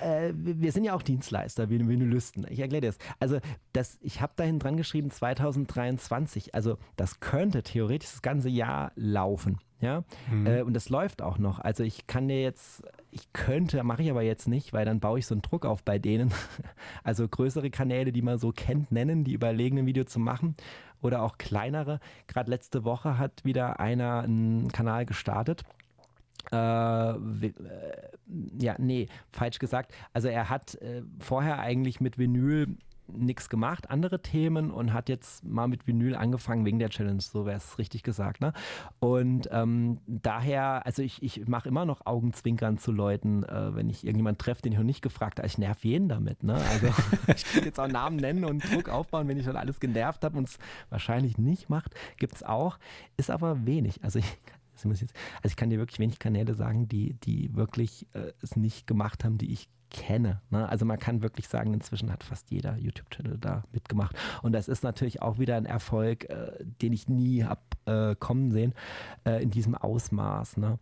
äh, 0.00 0.32
wir 0.34 0.72
sind 0.72 0.84
ja 0.84 0.94
auch 0.94 1.02
Dienstleister, 1.02 1.70
wie 1.70 1.78
Vinylisten. 1.78 2.46
Ich 2.50 2.60
erkläre 2.60 2.82
dir 2.82 2.88
das. 2.88 2.98
Also, 3.18 3.38
das, 3.72 3.98
ich 4.00 4.20
habe 4.20 4.32
dahin 4.36 4.58
dran 4.58 4.76
geschrieben 4.76 5.10
2023. 5.10 6.54
Also, 6.54 6.78
das 6.96 7.20
könnte 7.20 7.62
theoretisch 7.62 8.10
das 8.10 8.22
ganze 8.22 8.48
Jahr 8.48 8.92
laufen. 8.96 9.58
Ja, 9.80 10.04
mhm. 10.30 10.46
äh, 10.46 10.62
und 10.62 10.74
das 10.74 10.90
läuft 10.90 11.22
auch 11.22 11.38
noch. 11.38 11.58
Also 11.58 11.82
ich 11.84 12.06
kann 12.06 12.28
dir 12.28 12.42
jetzt, 12.42 12.82
ich 13.10 13.32
könnte, 13.32 13.82
mache 13.82 14.02
ich 14.02 14.10
aber 14.10 14.22
jetzt 14.22 14.48
nicht, 14.48 14.72
weil 14.72 14.84
dann 14.84 15.00
baue 15.00 15.18
ich 15.18 15.26
so 15.26 15.34
einen 15.34 15.42
Druck 15.42 15.66
auf 15.66 15.82
bei 15.82 15.98
denen. 15.98 16.32
Also 17.02 17.26
größere 17.26 17.70
Kanäle, 17.70 18.12
die 18.12 18.22
man 18.22 18.38
so 18.38 18.52
kennt, 18.52 18.92
nennen, 18.92 19.24
die 19.24 19.32
überlegen, 19.32 19.78
ein 19.78 19.86
Video 19.86 20.04
zu 20.04 20.20
machen 20.20 20.54
oder 21.00 21.22
auch 21.22 21.38
kleinere. 21.38 21.98
Gerade 22.26 22.50
letzte 22.50 22.84
Woche 22.84 23.18
hat 23.18 23.44
wieder 23.44 23.80
einer 23.80 24.22
einen 24.22 24.68
Kanal 24.68 25.06
gestartet. 25.06 25.62
Äh, 26.52 26.56
äh, 26.56 27.52
ja, 28.58 28.74
nee, 28.78 29.08
falsch 29.32 29.58
gesagt. 29.58 29.92
Also 30.12 30.28
er 30.28 30.50
hat 30.50 30.74
äh, 30.76 31.02
vorher 31.18 31.58
eigentlich 31.58 32.00
mit 32.00 32.18
Vinyl 32.18 32.76
nichts 33.16 33.48
gemacht, 33.48 33.90
andere 33.90 34.22
Themen 34.22 34.70
und 34.70 34.92
hat 34.92 35.08
jetzt 35.08 35.44
mal 35.44 35.68
mit 35.68 35.86
Vinyl 35.86 36.14
angefangen 36.14 36.64
wegen 36.64 36.78
der 36.78 36.90
Challenge, 36.90 37.20
so 37.20 37.46
wäre 37.46 37.56
es 37.56 37.78
richtig 37.78 38.02
gesagt. 38.02 38.40
Ne? 38.40 38.52
Und 38.98 39.48
ähm, 39.52 39.98
daher, 40.06 40.86
also 40.86 41.02
ich, 41.02 41.22
ich 41.22 41.46
mache 41.48 41.68
immer 41.68 41.84
noch 41.84 42.06
Augenzwinkern 42.06 42.78
zu 42.78 42.92
Leuten, 42.92 43.44
äh, 43.44 43.74
wenn 43.74 43.88
ich 43.88 44.04
irgendjemanden 44.04 44.38
treffe, 44.38 44.62
den 44.62 44.72
ich 44.72 44.78
noch 44.78 44.84
nicht 44.84 45.02
gefragt 45.02 45.38
habe. 45.38 45.46
Ich 45.46 45.58
nerv 45.58 45.84
jeden 45.84 46.08
damit. 46.08 46.42
Ne? 46.42 46.54
Also 46.54 46.86
ich 47.34 47.44
könnte 47.44 47.66
jetzt 47.66 47.80
auch 47.80 47.88
Namen 47.88 48.16
nennen 48.16 48.44
und 48.44 48.62
Druck 48.72 48.88
aufbauen, 48.88 49.28
wenn 49.28 49.38
ich 49.38 49.44
schon 49.44 49.56
alles 49.56 49.80
genervt 49.80 50.24
habe 50.24 50.38
und 50.38 50.48
es 50.48 50.58
wahrscheinlich 50.88 51.38
nicht 51.38 51.68
macht. 51.68 51.94
Gibt 52.18 52.34
es 52.36 52.42
auch, 52.42 52.78
ist 53.16 53.30
aber 53.30 53.66
wenig. 53.66 54.02
Also 54.02 54.18
ich 54.18 54.38
also 54.82 55.06
ich 55.44 55.56
kann 55.56 55.68
dir 55.68 55.78
wirklich 55.78 55.98
wenig 55.98 56.18
Kanäle 56.18 56.54
sagen, 56.54 56.88
die, 56.88 57.14
die 57.14 57.54
wirklich 57.54 58.06
äh, 58.14 58.32
es 58.40 58.56
nicht 58.56 58.86
gemacht 58.86 59.24
haben, 59.24 59.36
die 59.36 59.52
ich 59.52 59.68
kenne. 59.90 60.40
Ne? 60.50 60.68
Also 60.68 60.84
man 60.84 60.98
kann 60.98 61.22
wirklich 61.22 61.48
sagen, 61.48 61.74
inzwischen 61.74 62.10
hat 62.12 62.24
fast 62.24 62.50
jeder 62.50 62.76
YouTube-Channel 62.76 63.38
da 63.38 63.64
mitgemacht. 63.72 64.16
Und 64.42 64.52
das 64.52 64.68
ist 64.68 64.82
natürlich 64.82 65.22
auch 65.22 65.38
wieder 65.38 65.56
ein 65.56 65.66
Erfolg, 65.66 66.30
äh, 66.30 66.52
den 66.60 66.92
ich 66.92 67.08
nie 67.08 67.44
habe 67.44 67.60
äh, 67.86 68.14
kommen 68.16 68.50
sehen, 68.50 68.74
äh, 69.24 69.42
in 69.42 69.50
diesem 69.50 69.74
Ausmaß. 69.74 70.56
Ne? 70.56 70.78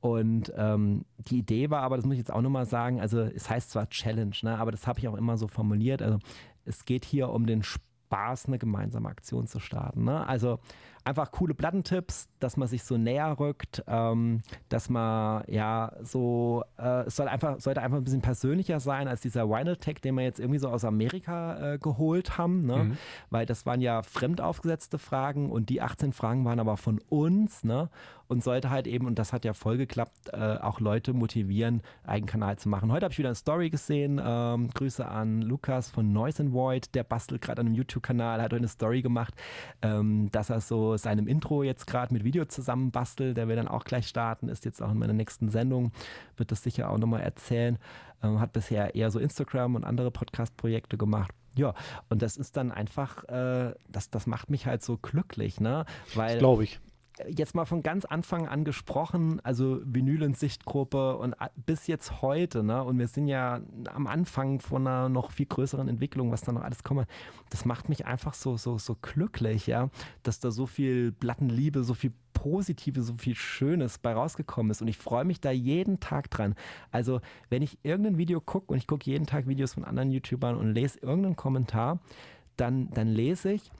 Und 0.00 0.52
ähm, 0.56 1.04
die 1.18 1.38
Idee 1.38 1.70
war 1.70 1.82
aber, 1.82 1.96
das 1.96 2.04
muss 2.04 2.14
ich 2.14 2.18
jetzt 2.18 2.32
auch 2.32 2.42
nochmal 2.42 2.66
sagen, 2.66 3.00
also 3.00 3.20
es 3.20 3.48
heißt 3.48 3.70
zwar 3.70 3.88
Challenge, 3.88 4.34
ne, 4.42 4.58
aber 4.58 4.72
das 4.72 4.88
habe 4.88 4.98
ich 4.98 5.06
auch 5.06 5.14
immer 5.14 5.36
so 5.36 5.46
formuliert. 5.46 6.02
Also 6.02 6.18
es 6.64 6.84
geht 6.84 7.04
hier 7.04 7.28
um 7.30 7.46
den 7.46 7.62
Spaß, 7.62 8.46
eine 8.46 8.58
gemeinsame 8.58 9.08
Aktion 9.08 9.46
zu 9.46 9.60
starten. 9.60 10.04
Ne? 10.04 10.26
Also 10.26 10.58
einfach 11.04 11.30
coole 11.32 11.54
Plattentipps, 11.54 12.28
dass 12.38 12.56
man 12.56 12.68
sich 12.68 12.84
so 12.84 12.96
näher 12.96 13.38
rückt, 13.38 13.82
ähm, 13.86 14.42
dass 14.68 14.88
man 14.88 15.44
ja 15.48 15.92
so, 16.02 16.64
äh, 16.78 17.06
es 17.06 17.16
soll 17.16 17.28
einfach, 17.28 17.60
sollte 17.60 17.82
einfach 17.82 17.98
ein 17.98 18.04
bisschen 18.04 18.22
persönlicher 18.22 18.80
sein 18.80 19.08
als 19.08 19.20
dieser 19.20 19.48
Vinyl 19.48 19.76
Tech, 19.76 20.00
den 20.00 20.14
wir 20.14 20.24
jetzt 20.24 20.40
irgendwie 20.40 20.58
so 20.58 20.68
aus 20.68 20.84
Amerika 20.84 21.74
äh, 21.74 21.78
geholt 21.78 22.38
haben, 22.38 22.66
ne? 22.66 22.76
Mhm. 22.76 22.98
weil 23.30 23.46
das 23.46 23.66
waren 23.66 23.80
ja 23.80 24.02
fremd 24.02 24.40
aufgesetzte 24.40 24.98
Fragen 24.98 25.50
und 25.50 25.68
die 25.68 25.82
18 25.82 26.12
Fragen 26.12 26.44
waren 26.44 26.60
aber 26.60 26.76
von 26.76 27.00
uns 27.08 27.64
ne? 27.64 27.88
und 28.32 28.42
sollte 28.42 28.70
halt 28.70 28.86
eben, 28.86 29.06
und 29.06 29.18
das 29.18 29.32
hat 29.32 29.44
ja 29.44 29.52
voll 29.52 29.76
geklappt, 29.76 30.30
äh, 30.32 30.56
auch 30.56 30.80
Leute 30.80 31.12
motivieren, 31.12 31.82
einen 32.04 32.26
Kanal 32.26 32.58
zu 32.58 32.68
machen. 32.68 32.90
Heute 32.90 33.04
habe 33.04 33.12
ich 33.12 33.18
wieder 33.18 33.28
eine 33.28 33.36
Story 33.36 33.68
gesehen, 33.68 34.20
ähm, 34.24 34.70
Grüße 34.70 35.06
an 35.06 35.42
Lukas 35.42 35.90
von 35.90 36.12
Noise 36.12 36.44
and 36.44 36.52
Void, 36.52 36.94
der 36.94 37.04
bastelt 37.04 37.42
gerade 37.42 37.60
an 37.60 37.66
einem 37.66 37.76
YouTube-Kanal, 37.76 38.40
hat 38.40 38.52
heute 38.52 38.56
eine 38.56 38.68
Story 38.68 39.02
gemacht, 39.02 39.34
ähm, 39.82 40.30
dass 40.32 40.48
er 40.48 40.60
so 40.60 40.91
seinem 40.98 41.26
Intro 41.26 41.62
jetzt 41.62 41.86
gerade 41.86 42.12
mit 42.12 42.24
Video 42.24 42.44
zusammenbastelt. 42.44 43.36
Der 43.36 43.48
will 43.48 43.56
dann 43.56 43.68
auch 43.68 43.84
gleich 43.84 44.06
starten, 44.06 44.48
ist 44.48 44.64
jetzt 44.64 44.82
auch 44.82 44.90
in 44.90 44.98
meiner 44.98 45.12
nächsten 45.12 45.48
Sendung, 45.48 45.92
wird 46.36 46.52
das 46.52 46.62
sicher 46.62 46.90
auch 46.90 46.98
nochmal 46.98 47.22
erzählen. 47.22 47.78
Ähm, 48.22 48.40
hat 48.40 48.52
bisher 48.52 48.94
eher 48.94 49.10
so 49.10 49.18
Instagram 49.18 49.74
und 49.74 49.84
andere 49.84 50.10
Podcast-Projekte 50.10 50.96
gemacht. 50.96 51.32
Ja, 51.54 51.74
und 52.08 52.22
das 52.22 52.36
ist 52.36 52.56
dann 52.56 52.72
einfach, 52.72 53.24
äh, 53.24 53.74
das, 53.88 54.10
das 54.10 54.26
macht 54.26 54.48
mich 54.48 54.66
halt 54.66 54.82
so 54.82 54.96
glücklich, 54.96 55.60
ne? 55.60 55.84
Weil. 56.14 56.38
Glaube 56.38 56.64
ich 56.64 56.80
jetzt 57.28 57.54
mal 57.54 57.64
von 57.64 57.82
ganz 57.82 58.04
Anfang 58.04 58.48
an 58.48 58.64
gesprochen, 58.64 59.40
also 59.44 59.80
Vinyl 59.84 60.22
in 60.22 60.34
Sichtgruppe 60.34 61.16
und 61.16 61.34
bis 61.66 61.86
jetzt 61.86 62.22
heute, 62.22 62.62
ne? 62.62 62.82
Und 62.82 62.98
wir 62.98 63.08
sind 63.08 63.26
ja 63.26 63.60
am 63.92 64.06
Anfang 64.06 64.60
von 64.60 64.86
einer 64.86 65.08
noch 65.08 65.30
viel 65.30 65.46
größeren 65.46 65.88
Entwicklung, 65.88 66.30
was 66.30 66.42
da 66.42 66.52
noch 66.52 66.62
alles 66.62 66.82
kommt. 66.82 67.06
Das 67.50 67.64
macht 67.64 67.88
mich 67.88 68.06
einfach 68.06 68.34
so, 68.34 68.56
so, 68.56 68.78
so 68.78 68.96
glücklich, 69.00 69.66
ja, 69.66 69.90
dass 70.22 70.40
da 70.40 70.50
so 70.50 70.66
viel 70.66 71.12
Plattenliebe, 71.12 71.82
so 71.84 71.94
viel 71.94 72.12
Positive, 72.32 73.02
so 73.02 73.14
viel 73.18 73.34
Schönes 73.34 73.98
bei 73.98 74.14
rausgekommen 74.14 74.70
ist. 74.70 74.82
Und 74.82 74.88
ich 74.88 74.96
freue 74.96 75.24
mich 75.24 75.40
da 75.40 75.50
jeden 75.50 76.00
Tag 76.00 76.30
dran. 76.30 76.54
Also, 76.90 77.20
wenn 77.50 77.62
ich 77.62 77.78
irgendein 77.84 78.18
Video 78.18 78.40
gucke 78.40 78.72
und 78.72 78.78
ich 78.78 78.86
gucke 78.86 79.08
jeden 79.08 79.26
Tag 79.26 79.46
Videos 79.46 79.74
von 79.74 79.84
anderen 79.84 80.10
YouTubern 80.10 80.56
und 80.56 80.72
lese 80.72 80.98
irgendeinen 81.00 81.36
Kommentar, 81.36 82.00
dann, 82.56 82.90
dann 82.90 83.08
lese 83.08 83.52
ich, 83.52 83.70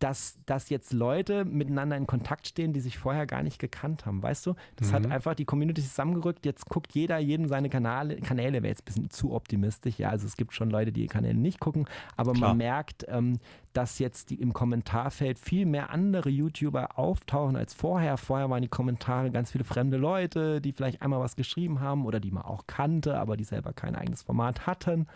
dass, 0.00 0.38
dass 0.46 0.70
jetzt 0.70 0.92
Leute 0.92 1.44
miteinander 1.44 1.96
in 1.96 2.06
Kontakt 2.06 2.48
stehen, 2.48 2.72
die 2.72 2.80
sich 2.80 2.98
vorher 2.98 3.26
gar 3.26 3.42
nicht 3.42 3.58
gekannt 3.58 4.06
haben, 4.06 4.22
weißt 4.22 4.46
du? 4.46 4.54
Das 4.76 4.88
mhm. 4.88 4.92
hat 4.94 5.06
einfach 5.10 5.34
die 5.34 5.44
Community 5.44 5.82
zusammengerückt. 5.82 6.44
Jetzt 6.46 6.66
guckt 6.66 6.92
jeder 6.92 7.18
jedem 7.18 7.46
seine 7.48 7.68
Kanäle, 7.68 8.16
Kanäle 8.16 8.62
wäre 8.62 8.68
jetzt 8.68 8.82
ein 8.82 8.86
bisschen 8.86 9.10
zu 9.10 9.32
optimistisch. 9.32 9.98
Ja, 9.98 10.08
also 10.08 10.26
es 10.26 10.36
gibt 10.36 10.54
schon 10.54 10.70
Leute, 10.70 10.90
die 10.90 11.06
Kanäle 11.06 11.38
nicht 11.38 11.60
gucken, 11.60 11.86
aber 12.16 12.32
Klar. 12.32 12.48
man 12.50 12.58
merkt, 12.58 13.06
ähm, 13.08 13.38
dass 13.72 13.98
jetzt 13.98 14.30
die, 14.30 14.36
im 14.36 14.52
Kommentarfeld 14.52 15.38
viel 15.38 15.66
mehr 15.66 15.90
andere 15.90 16.28
YouTuber 16.28 16.98
auftauchen 16.98 17.56
als 17.56 17.72
vorher. 17.72 18.16
Vorher 18.16 18.50
waren 18.50 18.62
die 18.62 18.68
Kommentare 18.68 19.30
ganz 19.30 19.52
viele 19.52 19.64
fremde 19.64 19.96
Leute, 19.96 20.60
die 20.60 20.72
vielleicht 20.72 21.02
einmal 21.02 21.20
was 21.20 21.36
geschrieben 21.36 21.80
haben 21.80 22.04
oder 22.04 22.18
die 22.18 22.32
man 22.32 22.42
auch 22.42 22.66
kannte, 22.66 23.18
aber 23.18 23.36
die 23.36 23.44
selber 23.44 23.72
kein 23.72 23.94
eigenes 23.94 24.22
Format 24.22 24.66
hatten. 24.66 25.06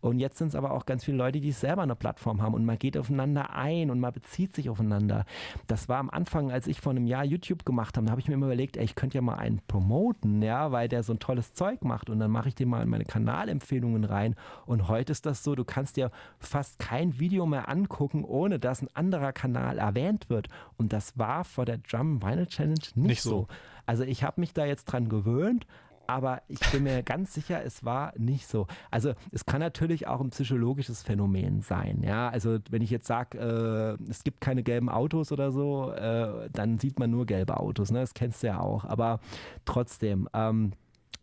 Und 0.00 0.18
jetzt 0.18 0.38
sind 0.38 0.48
es 0.48 0.54
aber 0.54 0.72
auch 0.72 0.86
ganz 0.86 1.04
viele 1.04 1.18
Leute, 1.18 1.40
die 1.40 1.52
selber 1.52 1.82
eine 1.82 1.94
Plattform 1.94 2.42
haben 2.42 2.54
und 2.54 2.64
man 2.64 2.78
geht 2.78 2.96
aufeinander 2.96 3.54
ein 3.54 3.90
und 3.90 4.00
man 4.00 4.12
bezieht 4.12 4.54
sich 4.54 4.68
aufeinander. 4.68 5.24
Das 5.68 5.88
war 5.88 5.98
am 5.98 6.10
Anfang, 6.10 6.50
als 6.50 6.66
ich 6.66 6.80
vor 6.80 6.90
einem 6.90 7.06
Jahr 7.06 7.24
YouTube 7.24 7.64
gemacht 7.64 7.96
habe, 7.96 8.06
da 8.06 8.10
habe 8.10 8.20
ich 8.20 8.28
mir 8.28 8.34
immer 8.34 8.46
überlegt, 8.46 8.76
ey, 8.76 8.84
ich 8.84 8.96
könnte 8.96 9.18
ja 9.18 9.22
mal 9.22 9.36
einen 9.36 9.60
promoten, 9.68 10.42
ja, 10.42 10.72
weil 10.72 10.88
der 10.88 11.04
so 11.04 11.12
ein 11.12 11.20
tolles 11.20 11.54
Zeug 11.54 11.84
macht 11.84 12.10
und 12.10 12.18
dann 12.18 12.30
mache 12.30 12.48
ich 12.48 12.54
den 12.54 12.68
mal 12.68 12.82
in 12.82 12.88
meine 12.88 13.04
Kanalempfehlungen 13.04 14.04
rein. 14.04 14.34
Und 14.66 14.88
heute 14.88 15.12
ist 15.12 15.26
das 15.26 15.44
so, 15.44 15.54
du 15.54 15.64
kannst 15.64 15.96
dir 15.96 16.10
fast 16.38 16.78
kein 16.78 17.20
Video 17.20 17.46
mehr 17.46 17.68
angucken, 17.68 17.99
angucken, 18.00 18.24
ohne 18.24 18.58
dass 18.58 18.82
ein 18.82 18.88
anderer 18.94 19.32
Kanal 19.32 19.78
erwähnt 19.78 20.30
wird. 20.30 20.48
Und 20.76 20.92
das 20.92 21.18
war 21.18 21.44
vor 21.44 21.64
der 21.64 21.78
Drum 21.78 22.22
Vinyl 22.22 22.46
Challenge 22.46 22.74
nicht, 22.74 22.96
nicht 22.96 23.22
so. 23.22 23.30
so. 23.30 23.48
Also 23.86 24.04
ich 24.04 24.22
habe 24.22 24.40
mich 24.40 24.52
da 24.54 24.64
jetzt 24.64 24.86
dran 24.86 25.08
gewöhnt, 25.08 25.66
aber 26.06 26.42
ich 26.48 26.60
bin 26.72 26.82
mir 26.82 27.02
ganz 27.02 27.34
sicher, 27.34 27.62
es 27.64 27.84
war 27.84 28.12
nicht 28.16 28.48
so. 28.48 28.66
Also 28.90 29.12
es 29.30 29.44
kann 29.44 29.60
natürlich 29.60 30.08
auch 30.08 30.20
ein 30.20 30.30
psychologisches 30.30 31.02
Phänomen 31.02 31.60
sein. 31.60 32.02
Ja, 32.02 32.28
also 32.30 32.58
wenn 32.70 32.82
ich 32.82 32.90
jetzt 32.90 33.06
sage, 33.06 33.38
äh, 33.38 34.10
es 34.10 34.24
gibt 34.24 34.40
keine 34.40 34.62
gelben 34.62 34.88
Autos 34.88 35.30
oder 35.30 35.52
so, 35.52 35.92
äh, 35.92 36.48
dann 36.52 36.78
sieht 36.78 36.98
man 36.98 37.10
nur 37.10 37.26
gelbe 37.26 37.60
Autos. 37.60 37.90
Ne? 37.90 38.00
Das 38.00 38.14
kennst 38.14 38.42
du 38.42 38.48
ja 38.48 38.60
auch. 38.60 38.84
Aber 38.84 39.20
trotzdem. 39.64 40.28
Ähm, 40.32 40.72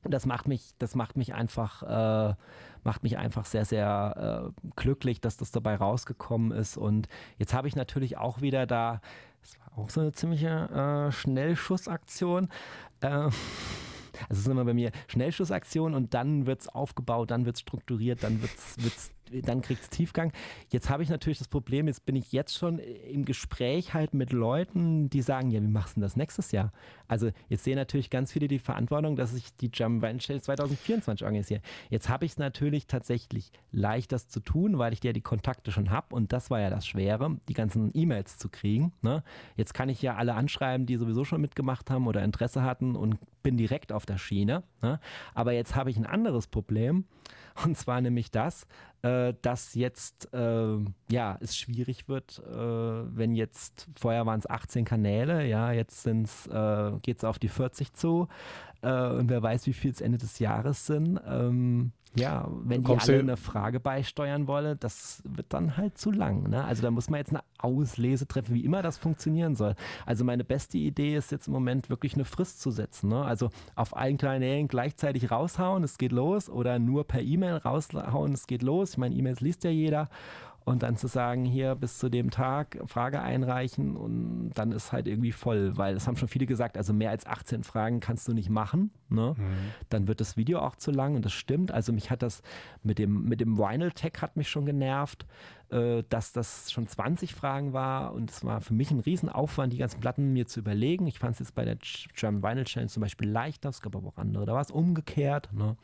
das 0.03 0.26
macht 0.26 0.47
mich, 0.47 0.72
das 0.80 0.95
macht 0.95 1.18
mich 1.18 1.34
einfach, 1.34 1.84
äh, 1.84 2.35
macht 2.84 3.03
mich 3.03 3.18
einfach 3.18 3.45
sehr, 3.45 3.65
sehr 3.65 4.51
äh, 4.55 4.69
glücklich, 4.76 5.22
dass 5.22 5.38
das 5.38 5.51
dabei 5.51 5.76
rausgekommen 5.76 6.51
ist. 6.51 6.77
Und 6.77 7.07
jetzt 7.38 7.53
habe 7.53 7.68
ich 7.68 7.76
natürlich 7.76 8.18
auch 8.18 8.41
wieder 8.41 8.65
da, 8.65 9.01
das 9.41 9.59
war 9.59 9.84
auch 9.84 9.89
so 9.89 10.01
eine 10.01 10.11
ziemliche 10.11 10.47
äh, 11.07 11.11
Schnellschussaktion. 11.11 12.49
Äh, 13.01 13.07
also 13.09 13.34
es 14.30 14.39
ist 14.39 14.47
immer 14.47 14.65
bei 14.65 14.73
mir 14.73 14.91
Schnellschussaktion 15.07 15.93
und 15.93 16.14
dann 16.14 16.45
wird 16.45 16.61
es 16.61 16.68
aufgebaut, 16.68 17.31
dann 17.31 17.45
wird 17.45 17.55
es 17.55 17.61
strukturiert, 17.61 18.23
dann 18.23 18.41
wird's, 18.41 18.76
wird's, 18.80 19.11
dann 19.44 19.62
kriegt 19.62 19.84
es 19.84 19.90
Tiefgang. 19.90 20.32
Jetzt 20.70 20.90
habe 20.90 21.04
ich 21.04 21.10
natürlich 21.10 21.38
das 21.38 21.48
Problem, 21.48 21.88
jetzt 21.88 22.06
bin 22.06 22.16
ich 22.16 22.32
jetzt 22.32 22.58
schon 22.58 22.80
im 22.80 23.26
Gespräch 23.26 23.94
halt 23.94 24.14
mit 24.14 24.32
Leuten, 24.32 25.10
die 25.10 25.22
sagen, 25.22 25.52
ja, 25.52 25.62
wie 25.62 25.68
machst 25.68 25.95
du 25.95 25.99
denn 25.99 26.04
das 26.04 26.16
nächstes 26.16 26.52
Jahr? 26.52 26.72
Also 27.08 27.30
jetzt 27.49 27.64
sehen 27.64 27.76
natürlich 27.76 28.10
ganz 28.10 28.32
viele 28.32 28.48
die 28.48 28.60
Verantwortung, 28.60 29.16
dass 29.16 29.34
ich 29.34 29.56
die 29.56 29.70
Jump 29.74 30.02
Challenge 30.02 30.41
2024 30.41 31.24
organisiere. 31.24 31.62
Jetzt 31.90 32.10
habe 32.10 32.26
ich 32.26 32.32
es 32.32 32.38
natürlich 32.38 32.88
tatsächlich 32.88 33.52
leicht, 33.72 34.12
das 34.12 34.28
zu 34.28 34.40
tun, 34.40 34.78
weil 34.78 34.94
ich 34.94 35.04
ja 35.04 35.14
die 35.14 35.22
Kontakte 35.22 35.72
schon 35.72 35.90
habe 35.90 36.16
und 36.16 36.34
das 36.34 36.49
war 36.49 36.60
ja 36.60 36.70
das 36.70 36.88
Schwere, 36.88 37.38
die 37.48 37.54
ganzen 37.54 37.91
E-Mails 37.94 38.38
zu 38.38 38.49
kriegen. 38.49 38.94
Ne? 39.02 39.24
Jetzt 39.56 39.74
kann 39.74 39.90
ich 39.90 40.02
ja 40.02 40.16
alle 40.16 40.34
anschreiben, 40.34 40.86
die 40.86 40.98
sowieso 40.98 41.26
schon 41.26 41.41
mitgemacht 41.41 41.90
haben 41.90 42.08
oder 42.08 42.24
Interesse 42.24 42.64
hatten 42.64 42.95
und 42.95 43.18
bin 43.44 43.58
direkt 43.58 43.91
auf 43.91 44.06
der 44.06 44.18
Schiene. 44.18 44.64
Ne? 44.82 44.99
Aber 45.34 45.54
jetzt 45.54 45.76
habe 45.76 45.90
ich 45.90 45.98
ein 45.98 46.06
anderes 46.06 46.48
Problem 46.48 47.06
und 47.64 47.78
zwar 47.78 48.02
nämlich 48.02 48.32
das, 48.32 48.68
äh, 49.07 49.34
dass 49.41 49.73
jetzt 49.73 50.34
äh, 50.34 50.77
ja 51.09 51.38
es 51.39 51.57
schwierig 51.57 52.07
wird, 52.07 52.41
äh, 52.45 52.55
wenn 52.55 53.35
jetzt 53.35 53.88
vorher 53.99 54.25
waren 54.25 54.39
es 54.39 54.49
18 54.49 54.85
Kanäle, 54.85 55.45
ja, 55.45 55.71
jetzt 55.71 56.05
äh, 56.07 56.91
geht 57.01 57.17
es 57.17 57.23
auf 57.23 57.39
die 57.39 57.47
40 57.47 57.93
zu 57.93 58.27
äh, 58.82 59.10
und 59.10 59.30
wer 59.30 59.41
weiß, 59.41 59.68
wie 59.68 59.74
viel 59.74 59.91
es 59.91 60.02
Ende 60.02 60.18
des 60.18 60.40
Jahres 60.40 60.86
sind. 60.86 61.20
Ähm, 61.28 61.91
ja, 62.16 62.48
wenn 62.64 62.84
die 62.84 62.91
alle 62.91 63.20
eine 63.20 63.38
Frage 63.38 63.80
beisteuern 63.80 64.48
wollen, 64.48 64.78
das 64.80 65.22
wird 65.24 65.48
dann 65.54 65.78
halt 65.78 65.98
zu 65.98 66.12
lang. 66.12 66.49
Ne? 66.49 66.64
Also 66.64 66.82
da 66.82 66.90
muss 66.90 67.10
man 67.10 67.20
jetzt 67.20 67.30
eine 67.30 67.44
Auslese 67.60 68.28
treffen, 68.28 68.56
wie 68.56 68.66
immer 68.66 68.82
das 68.82 68.98
funktionieren 68.98 69.56
soll. 69.56 69.76
Also 70.06 70.24
meine 70.24 70.44
beste 70.44 70.78
Idee 70.78 71.16
ist 71.16 71.32
jetzt 71.32 71.48
im 71.48 71.54
Moment 71.54 71.90
wirklich 71.90 72.16
eine 72.16 72.26
Frist 72.26 72.62
zu 72.62 72.72
setzen. 72.72 73.10
Ne? 73.10 73.24
Also 73.24 73.49
auf 73.76 73.95
allen 73.95 74.18
Kanälen 74.18 74.68
gleichzeitig 74.68 75.30
raushauen, 75.30 75.84
es 75.84 75.98
geht 75.98 76.12
los, 76.12 76.49
oder 76.49 76.80
nur 76.80 77.06
per 77.06 77.22
E-Mail 77.22 77.58
raushauen, 77.58 78.34
es 78.34 78.48
geht 78.48 78.64
los. 78.64 78.91
Ich 78.91 78.98
meine, 78.98 79.14
E-Mails 79.14 79.41
liest 79.41 79.64
ja 79.64 79.70
jeder 79.70 80.10
und 80.68 80.84
dann 80.84 80.98
zu 80.98 81.07
sagen, 81.07 81.45
hier 81.45 81.76
bis 81.76 81.98
zu 81.98 82.10
dem 82.10 82.30
Tag 82.30 82.77
Frage 82.88 83.22
einreichen 83.22 83.95
und 83.95 84.52
dann 84.53 84.73
ist 84.73 84.91
halt 84.91 85.07
irgendwie 85.07 85.31
voll, 85.31 85.77
weil 85.77 85.95
es 85.95 86.07
haben 86.07 86.18
schon 86.18 86.27
viele 86.27 86.45
gesagt, 86.45 86.77
also 86.77 86.91
mehr 86.91 87.10
als 87.10 87.26
18 87.26 87.64
Fragen 87.64 88.02
kannst 88.02 88.27
du 88.27 88.34
nicht 88.34 88.49
machen. 88.49 88.91
Ne? 89.07 89.34
Mhm. 89.38 89.44
Dann 89.88 90.10
wird 90.10 90.19
das 90.19 90.35
Video 90.35 90.60
auch 90.60 90.76
zu 90.76 90.91
lang 90.91 91.15
und 91.15 91.23
das 91.23 91.31
stimmt. 91.31 91.72
Also 91.72 91.94
mich 91.94 92.11
hat 92.11 92.22
das 92.22 92.41
mit 92.84 92.99
dem, 92.99 93.23
mit 93.23 93.39
dem 93.39 93.57
Vinyl 93.57 93.94
Tech 93.94 94.15
hat 94.19 94.35
mich 94.35 94.49
schon 94.49 94.65
genervt, 94.65 95.26
äh, 95.69 96.03
dass 96.10 96.34
das 96.34 96.69
schon 96.69 96.85
20 96.85 97.34
Fragen 97.34 97.72
war 97.72 98.14
und 98.14 98.30
es 98.30 98.44
war 98.44 98.60
für 98.60 98.73
mich 98.73 98.91
ein 98.91 98.99
Riesenaufwand, 98.99 99.72
die 99.72 99.77
ganzen 99.77 100.02
Platten 100.02 100.34
mir 100.34 100.48
zu 100.48 100.60
überlegen. 100.60 101.07
Ich 101.07 101.19
fand 101.19 101.35
es 101.35 101.39
jetzt 101.39 101.56
bei 101.56 101.64
der 101.64 101.77
German 102.14 102.44
Vinyl 102.44 102.65
Challenge 102.65 102.89
zum 102.89 102.99
Beispiel 102.99 103.30
leichter, 103.30 103.69
es 103.69 103.81
gab 103.81 103.95
aber 103.95 104.10
auch 104.10 104.18
andere, 104.18 104.45
da 104.45 104.53
war 104.53 104.61
es 104.61 104.72
umgekehrt. 104.72 105.48
Ne? 105.53 105.77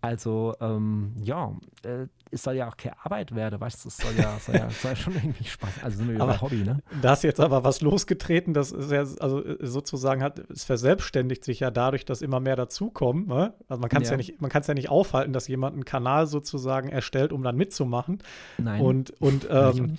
Also 0.00 0.54
ähm, 0.60 1.12
ja, 1.22 1.52
äh, 1.82 2.06
es 2.30 2.42
soll 2.42 2.54
ja 2.54 2.68
auch 2.68 2.76
keine 2.76 2.94
Arbeit 3.04 3.34
werden, 3.34 3.60
weißt 3.60 3.84
du, 3.84 3.88
es 3.88 3.96
soll 3.96 4.12
ja, 4.16 4.38
soll 4.38 4.54
ja, 4.54 4.70
soll 4.70 4.92
ja 4.92 4.96
schon 4.96 5.14
irgendwie 5.14 5.44
Spaß. 5.44 5.82
Also 5.82 5.98
sind 5.98 6.12
wir 6.12 6.20
aber 6.20 6.40
Hobby, 6.40 6.62
ne? 6.62 6.82
Da 7.02 7.14
ist 7.14 7.24
jetzt 7.24 7.40
aber 7.40 7.64
was 7.64 7.80
losgetreten, 7.80 8.54
das 8.54 8.70
ist 8.70 8.92
ja, 8.92 9.00
also 9.00 9.44
äh, 9.44 9.56
sozusagen 9.60 10.22
hat, 10.22 10.38
es 10.50 10.64
verselbstständigt 10.64 11.44
sich 11.44 11.60
ja 11.60 11.70
dadurch, 11.70 12.04
dass 12.04 12.22
immer 12.22 12.38
mehr 12.38 12.54
dazukommen. 12.54 13.26
Ne? 13.26 13.54
Also 13.68 13.80
man 13.80 13.90
kann 13.90 14.02
es 14.02 14.08
ja. 14.08 14.12
ja. 14.12 14.18
nicht, 14.18 14.40
man 14.40 14.50
kann 14.50 14.60
es 14.60 14.68
ja 14.68 14.74
nicht 14.74 14.88
aufhalten, 14.88 15.32
dass 15.32 15.48
jemand 15.48 15.74
einen 15.74 15.84
Kanal 15.84 16.26
sozusagen 16.26 16.88
erstellt, 16.88 17.32
um 17.32 17.42
dann 17.42 17.56
mitzumachen. 17.56 18.22
Nein. 18.58 18.80
Und, 18.80 19.10
und 19.20 19.48
ähm, 19.50 19.98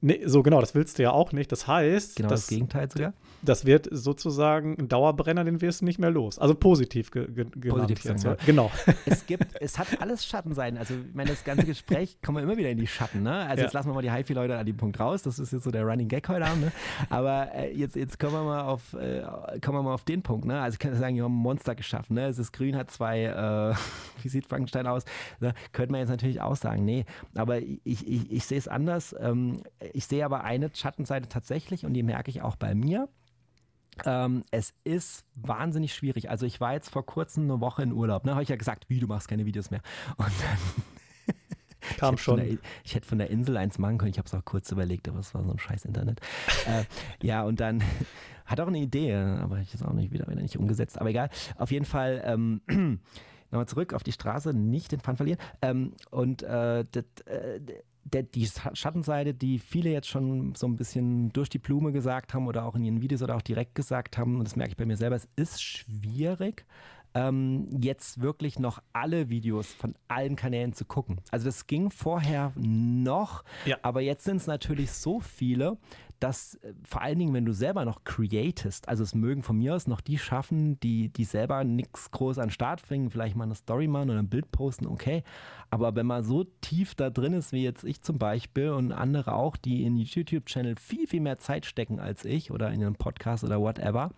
Nee, 0.00 0.22
so 0.26 0.42
genau, 0.42 0.60
das 0.60 0.74
willst 0.74 0.98
du 0.98 1.02
ja 1.02 1.10
auch 1.10 1.32
nicht. 1.32 1.50
Das 1.50 1.66
heißt, 1.66 2.16
genau 2.16 2.28
das, 2.28 2.42
das 2.42 2.48
Gegenteil 2.48 2.90
sogar. 2.90 3.14
Das 3.42 3.64
wird 3.64 3.88
sozusagen 3.90 4.76
ein 4.78 4.88
Dauerbrenner, 4.88 5.44
den 5.44 5.60
wirst 5.60 5.80
du 5.80 5.84
nicht 5.84 5.98
mehr 5.98 6.10
los. 6.10 6.38
Also 6.38 6.54
positiv 6.54 7.10
ge 7.10 7.26
ge 7.30 7.70
Positiv 7.70 8.04
jetzt, 8.04 8.24
ja. 8.24 8.36
Genau. 8.46 8.70
Es 9.06 9.26
gibt, 9.26 9.46
es 9.60 9.78
hat 9.78 10.00
alles 10.00 10.26
Schattenseiten. 10.26 10.78
Also, 10.78 10.94
ich 10.94 11.14
meine, 11.14 11.30
das 11.30 11.44
ganze 11.44 11.64
Gespräch 11.64 12.18
kommen 12.20 12.38
wir 12.38 12.42
immer 12.42 12.56
wieder 12.56 12.70
in 12.70 12.78
die 12.78 12.86
Schatten. 12.86 13.22
Ne? 13.22 13.34
Also, 13.34 13.58
ja. 13.58 13.62
jetzt 13.64 13.72
lassen 13.72 13.88
wir 13.88 13.94
mal 13.94 14.02
die 14.02 14.10
HiFi-Leute 14.10 14.56
an 14.56 14.66
dem 14.66 14.76
Punkt 14.76 14.98
raus. 14.98 15.22
Das 15.22 15.38
ist 15.38 15.52
jetzt 15.52 15.64
so 15.64 15.70
der 15.70 15.84
Running 15.84 16.08
Gag 16.08 16.28
heute 16.28 16.46
Abend. 16.46 16.62
Ne? 16.62 16.72
Aber 17.10 17.54
äh, 17.54 17.72
jetzt, 17.74 17.96
jetzt 17.96 18.18
kommen 18.18 18.32
wir 18.32 18.44
mal 18.44 18.62
auf, 18.62 18.92
äh, 18.94 19.22
kommen 19.60 19.78
wir 19.78 19.82
mal 19.82 19.94
auf 19.94 20.04
den 20.04 20.22
Punkt. 20.22 20.46
Ne? 20.46 20.60
Also, 20.60 20.74
ich 20.74 20.78
kann 20.80 20.94
sagen, 20.96 21.16
wir 21.16 21.24
haben 21.24 21.32
ein 21.32 21.42
Monster 21.42 21.74
geschaffen. 21.74 22.14
Ne? 22.14 22.26
Es 22.26 22.38
ist 22.38 22.52
grün, 22.52 22.76
hat 22.76 22.90
zwei, 22.90 23.24
äh, 23.24 23.74
wie 24.22 24.28
sieht 24.28 24.46
Frankenstein 24.46 24.86
aus? 24.86 25.04
Ne? 25.40 25.54
Könnte 25.72 25.92
man 25.92 26.00
jetzt 26.00 26.10
natürlich 26.10 26.40
auch 26.40 26.56
sagen. 26.56 26.84
Nee, 26.84 27.04
aber 27.34 27.60
ich, 27.60 27.78
ich, 27.84 28.30
ich 28.30 28.44
sehe 28.44 28.58
es 28.58 28.68
anders. 28.68 29.14
Ähm, 29.18 29.62
ich 29.92 30.06
sehe 30.06 30.24
aber 30.24 30.44
eine 30.44 30.70
Schattenseite 30.74 31.28
tatsächlich 31.28 31.84
und 31.84 31.94
die 31.94 32.02
merke 32.02 32.30
ich 32.30 32.42
auch 32.42 32.56
bei 32.56 32.74
mir. 32.74 33.08
Ähm, 34.06 34.44
es 34.50 34.74
ist 34.84 35.24
wahnsinnig 35.34 35.94
schwierig. 35.94 36.30
Also 36.30 36.46
ich 36.46 36.60
war 36.60 36.72
jetzt 36.72 36.90
vor 36.90 37.04
kurzem 37.04 37.44
eine 37.44 37.60
Woche 37.60 37.82
in 37.82 37.92
Urlaub. 37.92 38.24
Ne, 38.24 38.32
habe 38.32 38.42
ich 38.42 38.48
ja 38.48 38.56
gesagt, 38.56 38.88
wie 38.88 39.00
du 39.00 39.06
machst 39.06 39.28
keine 39.28 39.46
Videos 39.46 39.70
mehr. 39.70 39.80
Und 40.16 40.28
dann 40.28 41.36
kam 41.98 42.14
ich 42.14 42.22
schon. 42.22 42.36
Der, 42.36 42.58
ich 42.84 42.94
hätte 42.94 43.06
von 43.06 43.18
der 43.18 43.30
Insel 43.30 43.56
eins 43.56 43.78
machen 43.78 43.98
können. 43.98 44.10
Ich 44.10 44.18
habe 44.18 44.26
es 44.26 44.34
auch 44.34 44.44
kurz 44.44 44.70
überlegt, 44.70 45.08
aber 45.08 45.20
es 45.20 45.34
war 45.34 45.44
so 45.44 45.50
ein 45.50 45.58
scheiß 45.58 45.84
Internet. 45.84 46.20
äh, 46.66 46.84
ja, 47.22 47.42
und 47.42 47.60
dann 47.60 47.82
hat 48.46 48.60
auch 48.60 48.68
eine 48.68 48.78
Idee, 48.78 49.14
aber 49.14 49.58
ich 49.58 49.74
ist 49.74 49.84
auch 49.84 49.92
nicht 49.92 50.12
wieder, 50.12 50.26
wieder 50.28 50.42
nicht 50.42 50.56
umgesetzt. 50.56 50.98
Aber 51.00 51.10
egal. 51.10 51.30
Auf 51.56 51.70
jeden 51.70 51.84
Fall. 51.84 52.22
Ähm, 52.24 52.60
Nochmal 53.50 53.66
zurück 53.66 53.94
auf 53.94 54.02
die 54.02 54.12
Straße, 54.12 54.52
nicht 54.52 54.92
den 54.92 55.00
Pfand 55.00 55.16
verlieren. 55.16 55.40
Ähm, 55.62 55.94
und 56.10 56.42
äh, 56.42 56.84
das, 56.90 57.04
äh, 57.24 57.60
der, 58.12 58.22
die 58.22 58.48
Schattenseite, 58.72 59.34
die 59.34 59.58
viele 59.58 59.90
jetzt 59.90 60.08
schon 60.08 60.54
so 60.54 60.66
ein 60.66 60.76
bisschen 60.76 61.32
durch 61.32 61.48
die 61.48 61.58
Blume 61.58 61.92
gesagt 61.92 62.34
haben 62.34 62.46
oder 62.46 62.64
auch 62.64 62.74
in 62.74 62.84
ihren 62.84 63.02
Videos 63.02 63.22
oder 63.22 63.36
auch 63.36 63.42
direkt 63.42 63.74
gesagt 63.74 64.18
haben, 64.18 64.38
und 64.38 64.44
das 64.44 64.56
merke 64.56 64.72
ich 64.72 64.76
bei 64.76 64.86
mir 64.86 64.96
selber, 64.96 65.16
es 65.16 65.28
ist 65.36 65.62
schwierig, 65.62 66.64
ähm, 67.14 67.68
jetzt 67.80 68.20
wirklich 68.20 68.58
noch 68.58 68.80
alle 68.92 69.28
Videos 69.28 69.66
von 69.66 69.94
allen 70.08 70.36
Kanälen 70.36 70.72
zu 70.72 70.84
gucken. 70.84 71.20
Also 71.30 71.46
das 71.46 71.66
ging 71.66 71.90
vorher 71.90 72.52
noch, 72.56 73.44
ja. 73.64 73.76
aber 73.82 74.00
jetzt 74.00 74.24
sind 74.24 74.36
es 74.36 74.46
natürlich 74.46 74.92
so 74.92 75.20
viele, 75.20 75.78
dass 76.20 76.54
äh, 76.56 76.74
vor 76.84 77.02
allen 77.02 77.18
Dingen, 77.18 77.34
wenn 77.34 77.44
du 77.44 77.52
selber 77.52 77.84
noch 77.84 78.04
createst, 78.04 78.88
also 78.88 79.02
es 79.02 79.14
mögen 79.14 79.42
von 79.42 79.58
mir 79.58 79.74
aus 79.74 79.86
noch 79.86 80.00
die 80.00 80.18
schaffen, 80.18 80.78
die, 80.80 81.08
die 81.08 81.24
selber 81.24 81.64
nichts 81.64 82.10
groß 82.10 82.38
an 82.38 82.46
den 82.46 82.52
Start 82.52 82.86
bringen, 82.86 83.10
vielleicht 83.10 83.36
mal 83.36 83.44
eine 83.44 83.54
Story 83.54 83.88
machen 83.88 84.10
oder 84.10 84.18
ein 84.18 84.28
Bild 84.28 84.50
posten, 84.50 84.86
okay. 84.86 85.22
Aber 85.70 85.94
wenn 85.94 86.06
man 86.06 86.24
so 86.24 86.44
tief 86.60 86.94
da 86.94 87.10
drin 87.10 87.32
ist, 87.32 87.52
wie 87.52 87.62
jetzt 87.62 87.84
ich 87.84 88.02
zum 88.02 88.18
Beispiel 88.18 88.70
und 88.70 88.92
andere 88.92 89.34
auch, 89.34 89.56
die 89.56 89.84
in 89.84 89.96
YouTube-Channel 89.96 90.76
viel, 90.76 91.06
viel 91.06 91.20
mehr 91.20 91.38
Zeit 91.38 91.66
stecken 91.66 92.00
als 92.00 92.24
ich 92.24 92.50
oder 92.50 92.70
in 92.70 92.82
einen 92.82 92.96
Podcast 92.96 93.44
oder 93.44 93.60
whatever, 93.60 94.10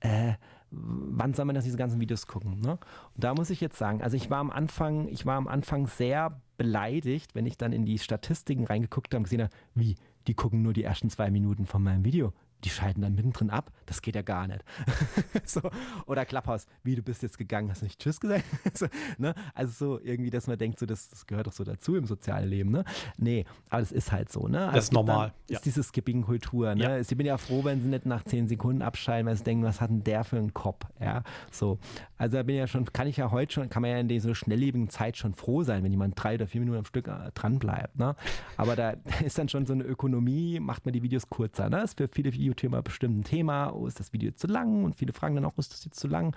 äh, 0.00 0.34
wann 0.72 1.34
soll 1.34 1.44
man 1.44 1.54
das 1.54 1.64
diese 1.64 1.76
ganzen 1.76 2.00
Videos 2.00 2.26
gucken? 2.26 2.60
Ne? 2.60 2.72
Und 2.72 3.24
da 3.24 3.34
muss 3.34 3.50
ich 3.50 3.60
jetzt 3.60 3.78
sagen, 3.78 4.02
also 4.02 4.16
ich 4.16 4.30
war 4.30 4.38
am 4.38 4.50
Anfang, 4.50 5.08
ich 5.08 5.26
war 5.26 5.36
am 5.36 5.48
Anfang 5.48 5.86
sehr 5.86 6.40
beleidigt, 6.56 7.34
wenn 7.34 7.46
ich 7.46 7.58
dann 7.58 7.72
in 7.72 7.84
die 7.84 7.98
Statistiken 7.98 8.64
reingeguckt 8.64 9.12
habe 9.12 9.18
und 9.18 9.24
gesehen 9.24 9.42
habe, 9.42 9.52
wie, 9.74 9.96
die 10.26 10.34
gucken 10.34 10.62
nur 10.62 10.72
die 10.72 10.84
ersten 10.84 11.10
zwei 11.10 11.30
Minuten 11.30 11.66
von 11.66 11.82
meinem 11.82 12.04
Video 12.04 12.32
die 12.64 12.70
schalten 12.70 13.02
dann 13.02 13.14
mittendrin 13.14 13.50
ab. 13.50 13.70
Das 13.86 14.02
geht 14.02 14.14
ja 14.14 14.22
gar 14.22 14.46
nicht. 14.46 14.64
so. 15.44 15.60
Oder 16.06 16.24
Klapphaus, 16.24 16.66
wie 16.82 16.94
du 16.94 17.02
bist 17.02 17.22
jetzt 17.22 17.38
gegangen, 17.38 17.70
hast 17.70 17.82
du 17.82 17.86
nicht 17.86 18.00
Tschüss 18.00 18.20
gesagt? 18.20 18.44
so, 18.74 18.86
ne? 19.18 19.34
Also 19.54 19.72
so 19.72 20.00
irgendwie, 20.02 20.30
dass 20.30 20.46
man 20.46 20.58
denkt, 20.58 20.78
so, 20.78 20.86
das, 20.86 21.08
das, 21.08 21.26
gehört 21.26 21.46
doch 21.46 21.52
so 21.52 21.64
dazu 21.64 21.96
im 21.96 22.06
sozialen 22.06 22.48
Leben. 22.48 22.70
Ne? 22.70 22.84
Nee, 23.16 23.44
aber 23.70 23.80
das 23.80 23.92
ist 23.92 24.12
halt 24.12 24.30
so. 24.30 24.48
Ne? 24.48 24.60
Also 24.60 24.74
das 24.74 24.84
ist 24.84 24.92
normal. 24.92 25.32
Dann, 25.46 25.56
ist 25.56 25.64
diese 25.64 25.82
Skipping-Kultur. 25.82 26.74
Ne? 26.74 26.82
Ja. 26.82 26.98
Ich 26.98 27.08
bin 27.08 27.26
ja 27.26 27.36
froh, 27.36 27.64
wenn 27.64 27.80
sie 27.80 27.88
nicht 27.88 28.06
nach 28.06 28.24
zehn 28.24 28.46
Sekunden 28.46 28.82
abschalten, 28.82 29.26
weil 29.26 29.36
sie 29.36 29.44
denken, 29.44 29.64
was 29.64 29.80
hat 29.80 29.90
denn 29.90 30.04
der 30.04 30.24
für 30.24 30.36
einen 30.36 30.54
Kopf? 30.54 30.86
Ja, 31.00 31.22
so. 31.50 31.78
Also 32.16 32.36
da 32.36 32.42
bin 32.44 32.54
ich 32.54 32.60
ja 32.60 32.66
schon, 32.66 32.84
kann 32.84 33.08
ich 33.08 33.16
ja 33.16 33.30
heute 33.30 33.52
schon, 33.52 33.68
kann 33.68 33.82
man 33.82 33.90
ja 33.90 33.98
in 33.98 34.08
dieser 34.08 34.34
schnelllebigen 34.34 34.88
Zeit 34.88 35.16
schon 35.16 35.34
froh 35.34 35.64
sein, 35.64 35.82
wenn 35.82 35.90
jemand 35.90 36.14
drei 36.22 36.36
oder 36.36 36.46
vier 36.46 36.60
Minuten 36.60 36.78
am 36.78 36.84
Stück 36.84 37.08
äh, 37.08 37.32
dran 37.34 37.58
bleibt. 37.58 37.98
Ne? 37.98 38.14
Aber 38.56 38.76
da 38.76 38.94
ist 39.24 39.38
dann 39.38 39.48
schon 39.48 39.66
so 39.66 39.72
eine 39.72 39.84
Ökonomie, 39.84 40.60
macht 40.60 40.84
man 40.84 40.92
die 40.92 41.02
Videos 41.02 41.28
kurzer. 41.28 41.64
Ne? 41.64 41.80
Das 41.80 41.90
ist 41.90 41.98
für 41.98 42.08
viele 42.08 42.32
Videos 42.32 42.51
YouTuber 42.52 42.82
bestimmt 42.82 43.18
ein 43.18 43.24
Thema, 43.24 43.70
oh, 43.70 43.86
ist 43.86 44.00
das 44.00 44.12
Video 44.12 44.32
zu 44.32 44.46
lang? 44.46 44.84
Und 44.84 44.96
viele 44.96 45.12
fragen 45.12 45.34
dann 45.34 45.44
auch, 45.44 45.58
ist 45.58 45.72
das 45.72 45.84
jetzt 45.84 45.98
zu 45.98 46.08
lang? 46.08 46.36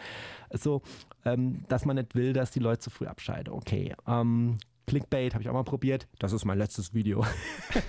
So, 0.52 0.82
ähm, 1.24 1.64
dass 1.68 1.86
man 1.86 1.96
nicht 1.96 2.16
will, 2.16 2.34
dass 2.34 2.52
die 2.52 2.60
Leute 2.60 2.80
zu 2.80 2.90
früh 2.90 3.06
abschalten. 3.08 3.54
Okay, 3.54 3.94
ähm, 4.08 4.58
Clickbait 4.88 5.34
habe 5.34 5.42
ich 5.42 5.50
auch 5.50 5.54
mal 5.54 5.64
probiert. 5.64 6.08
Das 6.20 6.32
ist 6.32 6.46
mein 6.46 6.58
letztes 6.58 6.94
Video. 6.94 7.26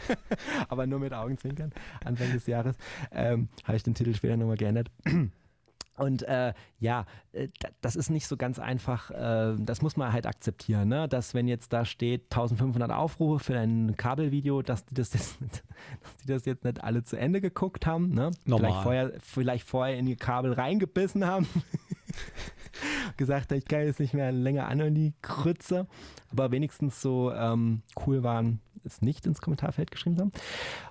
Aber 0.68 0.86
nur 0.86 0.98
mit 0.98 1.12
Augenzwinkern. 1.12 1.72
Anfang 2.04 2.32
des 2.32 2.46
Jahres 2.46 2.76
ähm, 3.12 3.48
habe 3.64 3.76
ich 3.76 3.82
den 3.82 3.94
Titel 3.94 4.14
später 4.14 4.36
nochmal 4.36 4.56
geändert. 4.56 4.90
Und 5.96 6.22
äh, 6.22 6.52
ja, 6.78 7.06
äh, 7.32 7.48
das 7.80 7.96
ist 7.96 8.10
nicht 8.10 8.26
so 8.26 8.36
ganz 8.36 8.58
einfach. 8.58 9.10
Äh, 9.10 9.56
das 9.58 9.82
muss 9.82 9.96
man 9.96 10.12
halt 10.12 10.26
akzeptieren, 10.26 10.88
ne? 10.88 11.08
dass 11.08 11.34
wenn 11.34 11.48
jetzt 11.48 11.72
da 11.72 11.84
steht 11.84 12.24
1500 12.24 12.90
Aufrufe 12.90 13.44
für 13.44 13.58
ein 13.58 13.96
Kabelvideo, 13.96 14.62
dass 14.62 14.84
die 14.84 14.94
das 14.94 15.14
jetzt, 15.14 15.38
dass 15.40 16.16
die 16.22 16.26
das 16.26 16.44
jetzt 16.44 16.64
nicht 16.64 16.84
alle 16.84 17.02
zu 17.02 17.16
Ende 17.16 17.40
geguckt 17.40 17.86
haben. 17.86 18.10
Ne? 18.10 18.30
Normal. 18.44 18.70
Vielleicht 18.70 18.82
vorher, 18.82 19.12
vielleicht 19.20 19.66
vorher 19.66 19.98
in 19.98 20.06
die 20.06 20.16
Kabel 20.16 20.52
reingebissen 20.52 21.26
haben. 21.26 21.46
gesagt, 23.16 23.52
ich 23.52 23.64
kann 23.64 23.80
jetzt 23.80 24.00
nicht 24.00 24.14
mehr 24.14 24.32
länger 24.32 24.68
an 24.68 24.80
in 24.80 24.94
die 24.94 25.14
Krütze, 25.22 25.86
aber 26.30 26.50
wenigstens 26.50 27.00
so 27.00 27.32
ähm, 27.32 27.82
cool 28.06 28.22
waren, 28.22 28.60
es 28.86 29.02
nicht 29.02 29.26
ins 29.26 29.40
Kommentarfeld 29.40 29.90
geschrieben 29.90 30.18
haben. 30.18 30.32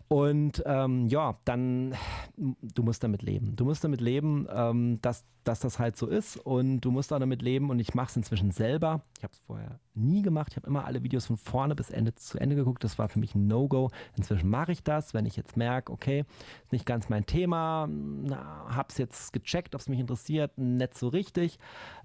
Und 0.07 0.61
ähm, 0.65 1.07
ja, 1.07 1.37
dann, 1.45 1.95
du 2.35 2.83
musst 2.83 3.03
damit 3.03 3.21
leben. 3.21 3.55
Du 3.55 3.65
musst 3.65 3.83
damit 3.83 4.01
leben, 4.01 4.47
ähm, 4.53 4.99
dass, 5.01 5.25
dass 5.43 5.59
das 5.59 5.79
halt 5.79 5.97
so 5.97 6.07
ist 6.07 6.37
und 6.37 6.81
du 6.81 6.91
musst 6.91 7.11
auch 7.11 7.19
damit 7.19 7.41
leben 7.41 7.69
und 7.69 7.79
ich 7.79 7.93
mache 7.93 8.09
es 8.09 8.17
inzwischen 8.17 8.51
selber. 8.51 9.01
Ich 9.17 9.23
habe 9.23 9.33
es 9.33 9.39
vorher 9.39 9.79
nie 9.95 10.21
gemacht. 10.21 10.51
Ich 10.51 10.57
habe 10.57 10.67
immer 10.67 10.85
alle 10.85 11.03
Videos 11.03 11.25
von 11.25 11.37
vorne 11.37 11.75
bis 11.75 11.89
Ende 11.89 12.15
zu 12.15 12.39
Ende 12.39 12.55
geguckt. 12.55 12.83
Das 12.83 12.97
war 12.97 13.09
für 13.09 13.19
mich 13.19 13.35
ein 13.35 13.47
No-Go. 13.47 13.91
Inzwischen 14.15 14.49
mache 14.49 14.71
ich 14.71 14.83
das, 14.83 15.13
wenn 15.13 15.25
ich 15.25 15.35
jetzt 15.35 15.57
merke, 15.57 15.91
okay, 15.91 16.25
ist 16.63 16.71
nicht 16.71 16.85
ganz 16.85 17.09
mein 17.09 17.25
Thema, 17.25 17.87
habe 18.67 18.87
es 18.89 18.97
jetzt 18.97 19.33
gecheckt, 19.33 19.75
ob 19.75 19.81
es 19.81 19.89
mich 19.89 19.99
interessiert, 19.99 20.57
nicht 20.57 20.97
so 20.97 21.07
richtig, 21.07 21.59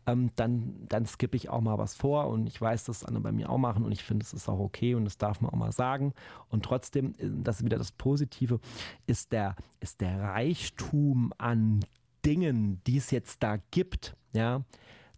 ähm, 0.06 0.30
dann, 0.36 0.74
dann 0.88 1.06
skippe 1.06 1.36
ich 1.36 1.48
auch 1.48 1.60
mal 1.60 1.78
was 1.78 1.94
vor 1.94 2.28
und 2.28 2.46
ich 2.46 2.60
weiß, 2.60 2.84
dass 2.84 3.04
andere 3.04 3.22
bei 3.22 3.32
mir 3.32 3.50
auch 3.50 3.58
machen 3.58 3.84
und 3.84 3.92
ich 3.92 4.02
finde, 4.02 4.24
es 4.24 4.32
ist 4.32 4.48
auch 4.48 4.58
okay 4.58 4.94
und 4.94 5.04
das 5.04 5.18
darf 5.18 5.40
man 5.40 5.50
auch 5.50 5.56
mal 5.56 5.72
sagen. 5.72 6.12
Und 6.48 6.64
trotzdem, 6.64 7.14
äh, 7.18 7.28
das 7.42 7.58
ist 7.58 7.64
wieder 7.64 7.78
das 7.78 7.92
Positive, 7.92 8.60
ist 9.06 9.32
der, 9.32 9.56
ist 9.80 10.00
der 10.00 10.20
Reichtum 10.20 11.32
an 11.38 11.80
Dingen, 12.24 12.80
die 12.86 12.98
es 12.98 13.10
jetzt 13.10 13.42
da 13.42 13.56
gibt, 13.70 14.16
ja, 14.32 14.62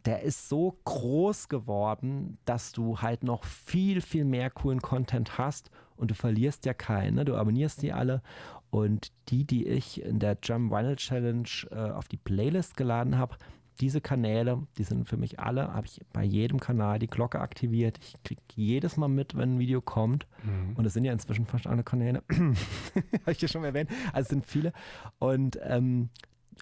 der 0.04 0.22
ist 0.22 0.48
so 0.48 0.78
groß 0.84 1.48
geworden, 1.48 2.38
dass 2.44 2.72
du 2.72 3.00
halt 3.00 3.22
noch 3.22 3.44
viel, 3.44 4.00
viel 4.00 4.24
mehr 4.24 4.50
coolen 4.50 4.82
Content 4.82 5.38
hast 5.38 5.70
und 5.96 6.10
du 6.10 6.14
verlierst 6.14 6.66
ja 6.66 6.74
keinen. 6.74 7.14
Ne? 7.14 7.24
Du 7.24 7.36
abonnierst 7.36 7.82
die 7.82 7.92
alle 7.92 8.22
und 8.70 9.12
die, 9.28 9.44
die 9.44 9.66
ich 9.66 10.02
in 10.02 10.18
der 10.18 10.38
Jump 10.42 10.72
Vinyl 10.72 10.96
Challenge 10.96 11.48
äh, 11.70 11.90
auf 11.90 12.08
die 12.08 12.16
Playlist 12.16 12.76
geladen 12.76 13.18
habe, 13.18 13.36
diese 13.80 14.00
Kanäle, 14.00 14.66
die 14.76 14.84
sind 14.84 15.08
für 15.08 15.16
mich 15.16 15.40
alle, 15.40 15.72
habe 15.72 15.86
ich 15.86 16.00
bei 16.12 16.22
jedem 16.22 16.60
Kanal 16.60 16.98
die 16.98 17.06
Glocke 17.06 17.40
aktiviert. 17.40 17.98
Ich 18.02 18.14
kriege 18.22 18.42
jedes 18.54 18.96
Mal 18.96 19.08
mit, 19.08 19.36
wenn 19.36 19.54
ein 19.54 19.58
Video 19.58 19.80
kommt. 19.80 20.26
Mhm. 20.44 20.76
Und 20.76 20.84
es 20.84 20.92
sind 20.92 21.04
ja 21.04 21.12
inzwischen 21.12 21.46
fast 21.46 21.66
alle 21.66 21.82
Kanäle. 21.82 22.22
habe 22.30 23.32
ich 23.32 23.40
ja 23.40 23.48
schon 23.48 23.64
erwähnt. 23.64 23.90
Also 24.12 24.26
es 24.26 24.28
sind 24.28 24.46
viele. 24.46 24.72
Und 25.18 25.58
ähm, 25.62 26.10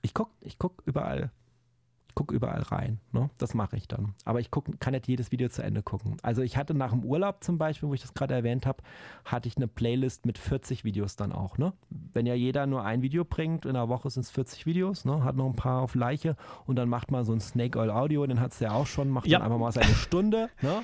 ich 0.03 0.15
gucke 0.15 0.31
ich 0.41 0.59
guck 0.59 0.83
überall 0.87 1.31
gucke 2.15 2.35
überall 2.35 2.63
rein. 2.63 3.01
Ne? 3.13 3.31
Das 3.39 3.55
mache 3.55 3.77
ich 3.77 3.89
dann. 3.89 4.15
Aber 4.25 4.41
ich 4.41 4.51
guck, 4.51 4.81
kann 4.81 4.93
nicht 4.93 5.09
jedes 5.09 5.33
Video 5.33 5.49
zu 5.49 5.63
Ende 5.63 5.83
gucken. 5.83 6.17
Also 6.23 6.43
ich 6.43 6.57
hatte 6.57 6.75
nach 6.75 6.91
dem 6.91 7.05
Urlaub 7.05 7.43
zum 7.43 7.59
Beispiel, 7.59 7.89
wo 7.89 7.95
ich 7.95 8.03
das 8.03 8.15
gerade 8.15 8.35
erwähnt 8.35 8.67
habe, 8.67 8.83
hatte 9.25 9.49
ich 9.49 9.57
eine 9.57 9.69
Playlist 9.69 10.27
mit 10.27 10.39
40 10.39 10.85
Videos 10.85 11.17
dann 11.17 11.33
auch. 11.33 11.59
Ne? 11.59 11.73
Wenn 12.13 12.27
ja 12.27 12.35
jeder 12.35 12.67
nur 12.67 12.85
ein 12.85 13.03
Video 13.03 13.25
bringt, 13.25 13.65
in 13.65 13.71
einer 13.71 13.89
Woche 13.89 14.11
sind 14.11 14.23
es 14.23 14.31
40 14.31 14.67
Videos, 14.67 15.05
ne? 15.05 15.25
hat 15.25 15.37
noch 15.37 15.47
ein 15.47 15.57
paar 15.57 15.83
auf 15.83 15.95
Leiche 15.95 16.37
und 16.67 16.77
dann 16.77 16.89
macht 16.89 17.11
man 17.11 17.25
so 17.25 17.33
ein 17.33 17.41
Snake 17.41 17.79
Oil 17.79 17.91
Audio, 17.91 18.27
den 18.27 18.41
hat 18.41 18.53
es 18.53 18.61
ja 18.61 18.73
auch 18.73 18.87
schon, 18.87 19.09
macht 19.11 19.27
ja. 19.27 19.39
dann 19.39 19.47
einfach 19.47 19.59
mal 19.59 19.73
seine 19.73 19.95
Stunde. 19.95 20.51
Ne? 20.63 20.83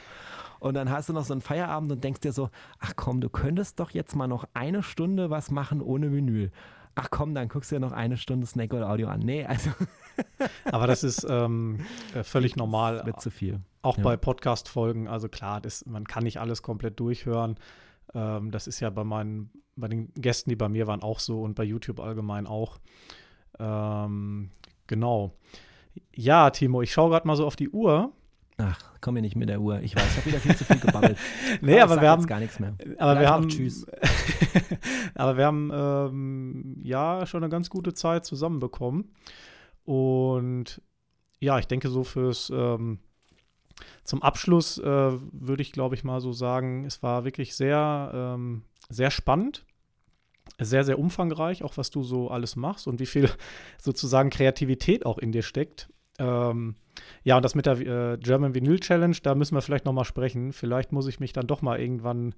Und 0.58 0.74
dann 0.74 0.90
hast 0.90 1.08
du 1.08 1.12
noch 1.12 1.24
so 1.24 1.34
einen 1.34 1.42
Feierabend 1.42 1.92
und 1.92 2.02
denkst 2.02 2.20
dir 2.20 2.32
so, 2.32 2.50
ach 2.78 2.94
komm, 2.96 3.20
du 3.20 3.28
könntest 3.28 3.78
doch 3.78 3.90
jetzt 3.90 4.16
mal 4.16 4.26
noch 4.26 4.46
eine 4.54 4.82
Stunde 4.82 5.30
was 5.30 5.50
machen 5.50 5.80
ohne 5.82 6.12
Vinyl 6.12 6.50
ach 6.96 7.10
komm, 7.10 7.34
dann 7.34 7.48
guckst 7.48 7.70
du 7.70 7.76
ja 7.76 7.80
noch 7.80 7.92
eine 7.92 8.16
Stunde 8.16 8.46
Snake 8.46 8.74
Oil 8.74 8.82
Audio 8.82 9.08
an. 9.08 9.20
Nee, 9.20 9.44
also. 9.44 9.70
Aber 10.64 10.86
das 10.86 11.04
ist 11.04 11.26
ähm, 11.28 11.78
äh, 12.14 12.22
völlig 12.22 12.56
normal. 12.56 12.96
Das 12.98 13.06
wird 13.06 13.20
zu 13.20 13.30
viel. 13.30 13.60
Auch 13.82 13.98
ja. 13.98 14.04
bei 14.04 14.16
Podcast-Folgen. 14.16 15.08
Also 15.08 15.28
klar, 15.28 15.60
das, 15.60 15.86
man 15.86 16.04
kann 16.04 16.24
nicht 16.24 16.40
alles 16.40 16.62
komplett 16.62 16.98
durchhören. 17.00 17.56
Ähm, 18.14 18.50
das 18.50 18.66
ist 18.66 18.80
ja 18.80 18.90
bei 18.90 19.04
meinen, 19.04 19.50
bei 19.76 19.88
den 19.88 20.12
Gästen, 20.14 20.50
die 20.50 20.56
bei 20.56 20.68
mir 20.68 20.86
waren, 20.86 21.02
auch 21.02 21.20
so 21.20 21.42
und 21.42 21.54
bei 21.54 21.64
YouTube 21.64 22.00
allgemein 22.00 22.46
auch. 22.46 22.78
Ähm, 23.58 24.50
genau. 24.86 25.34
Ja, 26.14 26.50
Timo, 26.50 26.82
ich 26.82 26.92
schaue 26.92 27.10
gerade 27.10 27.26
mal 27.26 27.36
so 27.36 27.46
auf 27.46 27.56
die 27.56 27.70
Uhr. 27.70 28.12
Ach, 28.58 28.78
komm 29.02 29.14
mir 29.14 29.22
nicht 29.22 29.36
mit 29.36 29.50
der 29.50 29.60
Uhr. 29.60 29.80
Ich 29.80 29.94
weiß, 29.94 30.02
ich 30.02 30.16
habe 30.16 30.26
wieder 30.26 30.40
viel 30.40 30.56
zu 30.56 30.64
viel 30.64 30.78
gebabbelt. 30.78 31.18
nee, 31.60 31.78
aber, 31.78 31.92
aber 31.92 32.02
wir 32.02 32.10
haben 32.10 32.26
gar 32.26 32.40
nichts 32.40 32.58
mehr. 32.58 32.74
Aber 32.96 33.20
wir 33.20 33.28
haben 33.28 33.48
Tschüss. 33.48 33.86
aber 35.14 35.36
wir 35.36 35.44
haben 35.44 35.70
ähm, 35.74 36.80
ja 36.82 37.26
schon 37.26 37.42
eine 37.42 37.50
ganz 37.50 37.68
gute 37.68 37.92
Zeit 37.92 38.24
zusammenbekommen. 38.24 39.12
Und 39.86 40.82
ja, 41.40 41.58
ich 41.58 41.66
denke 41.66 41.88
so 41.88 42.04
fürs 42.04 42.50
ähm, 42.54 42.98
zum 44.04 44.22
Abschluss 44.22 44.78
äh, 44.78 44.84
würde 44.84 45.62
ich, 45.62 45.72
glaube 45.72 45.94
ich, 45.94 46.04
mal 46.04 46.20
so 46.20 46.32
sagen, 46.32 46.84
es 46.84 47.02
war 47.02 47.24
wirklich 47.24 47.54
sehr, 47.54 48.10
ähm, 48.14 48.62
sehr 48.88 49.10
spannend 49.10 49.64
sehr, 50.58 50.84
sehr 50.84 50.98
umfangreich, 50.98 51.62
auch 51.62 51.76
was 51.76 51.90
du 51.90 52.02
so 52.02 52.30
alles 52.30 52.56
machst 52.56 52.86
und 52.86 53.00
wie 53.00 53.06
viel 53.06 53.30
sozusagen 53.78 54.30
Kreativität 54.30 55.04
auch 55.04 55.18
in 55.18 55.32
dir 55.32 55.42
steckt. 55.42 55.88
Ähm, 56.18 56.76
ja, 57.24 57.36
und 57.36 57.44
das 57.44 57.54
mit 57.54 57.66
der 57.66 57.78
äh, 57.78 58.18
German 58.18 58.54
Vinyl 58.54 58.80
Challenge, 58.80 59.16
da 59.22 59.34
müssen 59.34 59.54
wir 59.54 59.62
vielleicht 59.62 59.84
nochmal 59.84 60.04
sprechen. 60.04 60.52
Vielleicht 60.52 60.92
muss 60.92 61.06
ich 61.06 61.20
mich 61.20 61.32
dann 61.32 61.46
doch 61.46 61.60
mal 61.60 61.78
irgendwann 61.78 62.34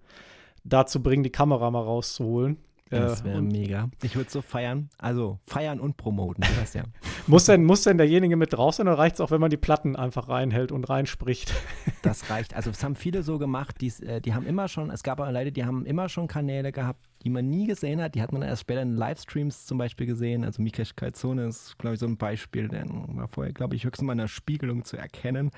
dazu 0.65 1.03
bringen, 1.03 1.23
die 1.23 1.31
Kamera 1.31 1.71
mal 1.71 1.83
rauszuholen. 1.83 2.59
Das 2.91 3.25
wäre 3.25 3.39
äh, 3.39 3.43
mega. 3.43 3.91
Ich 4.03 4.17
würde 4.17 4.31
so 4.31 4.43
feiern. 4.43 4.89
Also 4.99 5.39
feiern 5.47 5.81
und 5.81 5.97
promoten. 5.97 6.45
Das 6.59 6.75
ja. 6.75 6.85
muss, 7.27 7.45
denn, 7.45 7.65
muss 7.65 7.83
denn 7.83 7.99
derjenige 7.99 8.37
mit 8.37 8.53
drauf 8.53 8.75
sein 8.75 8.89
oder 8.89 8.99
reicht 8.99 9.17
es 9.17 9.21
auch, 9.21 9.31
wenn 9.31 9.41
man 9.41 9.51
die 9.51 9.57
Platten 9.57 9.97
einfach 9.97 10.29
reinhält 10.29 10.73
und 10.73 10.89
reinspricht? 10.89 11.53
das 12.03 12.31
reicht. 12.31 12.55
Also 12.55 12.71
es 12.71 12.83
haben 12.83 12.97
viele 12.97 13.23
so 13.23 13.39
gemacht, 13.39 13.81
die, 13.81 13.93
äh, 14.05 14.21
die 14.21 14.35
haben 14.35 14.47
immer 14.47 14.69
schon, 14.69 14.91
es 14.91 15.03
gab 15.03 15.21
auch 15.21 15.31
Leute, 15.31 15.53
die 15.53 15.65
haben 15.65 15.85
immer 15.87 16.09
schon 16.09 16.29
Kanäle 16.29 16.73
gehabt, 16.73 17.05
die 17.23 17.31
man 17.31 17.49
nie 17.49 17.67
gesehen 17.67 18.01
hat. 18.01 18.15
Die 18.15 18.23
hat 18.23 18.33
man 18.33 18.43
erst 18.43 18.63
später 18.63 18.83
in 18.83 18.95
Livestreams 18.95 19.67
zum 19.67 19.79
Beispiel 19.79 20.07
gesehen. 20.07 20.45
Also 20.45 20.63
Mikesh 20.63 20.97
Kalzone 20.97 21.47
ist, 21.47 21.79
glaube 21.79 21.95
ich, 21.95 22.01
so 22.01 22.07
ein 22.07 22.17
Beispiel. 22.17 22.69
Der 22.69 22.85
war 22.89 23.29
vorher, 23.29 23.53
glaube 23.53 23.77
ich, 23.77 23.85
höchstens 23.85 24.07
mal 24.07 24.13
in 24.13 24.19
der 24.19 24.29
Spiegelung 24.29 24.85
zu 24.85 24.97
erkennen. 24.97 25.51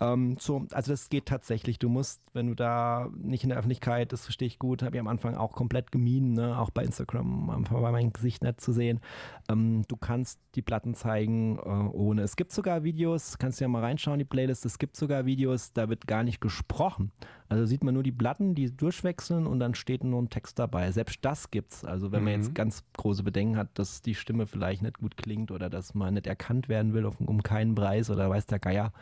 Ähm, 0.00 0.36
so, 0.38 0.66
also 0.72 0.92
das 0.92 1.08
geht 1.08 1.26
tatsächlich. 1.26 1.78
Du 1.78 1.88
musst, 1.88 2.20
wenn 2.34 2.48
du 2.48 2.54
da 2.54 3.08
nicht 3.16 3.44
in 3.44 3.50
der 3.50 3.58
Öffentlichkeit, 3.58 4.12
das 4.12 4.24
verstehe 4.24 4.46
ich 4.46 4.58
gut, 4.58 4.82
habe 4.82 4.96
ich 4.96 5.00
am 5.00 5.08
Anfang 5.08 5.34
auch 5.34 5.52
komplett 5.52 5.90
gemieden, 5.90 6.32
ne? 6.32 6.58
auch 6.58 6.70
bei 6.70 6.84
Instagram, 6.84 7.50
einfach 7.50 7.80
bei 7.80 7.90
meinem 7.90 8.12
Gesicht 8.12 8.42
nicht 8.42 8.60
zu 8.60 8.72
sehen. 8.72 9.00
Ähm, 9.48 9.84
du 9.88 9.96
kannst 9.96 10.38
die 10.54 10.62
Platten 10.62 10.94
zeigen 10.94 11.58
äh, 11.58 11.60
ohne. 11.60 12.22
Es 12.22 12.36
gibt 12.36 12.52
sogar 12.52 12.84
Videos, 12.84 13.38
kannst 13.38 13.60
du 13.60 13.64
ja 13.64 13.68
mal 13.68 13.82
reinschauen, 13.82 14.18
die 14.18 14.24
Playlist. 14.24 14.66
Es 14.66 14.78
gibt 14.78 14.96
sogar 14.96 15.24
Videos, 15.24 15.72
da 15.72 15.88
wird 15.88 16.06
gar 16.06 16.22
nicht 16.22 16.40
gesprochen. 16.40 17.12
Also 17.48 17.64
sieht 17.64 17.84
man 17.84 17.94
nur 17.94 18.02
die 18.02 18.12
Platten, 18.12 18.54
die 18.54 18.74
durchwechseln 18.74 19.46
und 19.46 19.60
dann 19.60 19.74
steht 19.74 20.04
nur 20.04 20.20
ein 20.20 20.30
Text 20.30 20.58
dabei. 20.58 20.90
Selbst 20.90 21.18
das 21.22 21.50
gibt's. 21.50 21.84
Also 21.84 22.12
wenn 22.12 22.20
mhm. 22.20 22.24
man 22.24 22.34
jetzt 22.34 22.48
mhm. 22.50 22.54
ganz 22.54 22.84
große 22.96 23.22
Bedenken 23.22 23.56
hat, 23.56 23.78
dass 23.78 24.02
die 24.02 24.14
Stimme 24.14 24.46
vielleicht 24.46 24.82
nicht 24.82 24.98
gut 24.98 25.16
klingt 25.16 25.50
oder 25.50 25.70
dass 25.70 25.94
man 25.94 26.14
nicht 26.14 26.26
erkannt 26.26 26.68
werden 26.68 26.92
will 26.92 27.06
auf, 27.06 27.20
um 27.20 27.42
keinen 27.42 27.74
Preis 27.74 28.10
oder 28.10 28.28
weiß 28.28 28.46
der 28.46 28.58
Geier, 28.58 28.92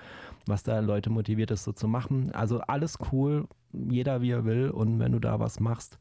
was 0.47 0.63
da 0.63 0.81
Leute 0.81 1.11
motiviert 1.11 1.51
ist, 1.51 1.65
so 1.65 1.73
zu 1.73 1.89
machen. 1.89 2.33
Also 2.35 2.61
alles 2.61 2.99
cool, 3.13 3.49
jeder 3.73 4.21
wie 4.21 4.31
er 4.31 4.45
will 4.45 4.71
und 4.71 4.99
wenn 4.99 5.13
du 5.13 5.19
da 5.19 5.41
was 5.41 5.61
machst, 5.61 5.99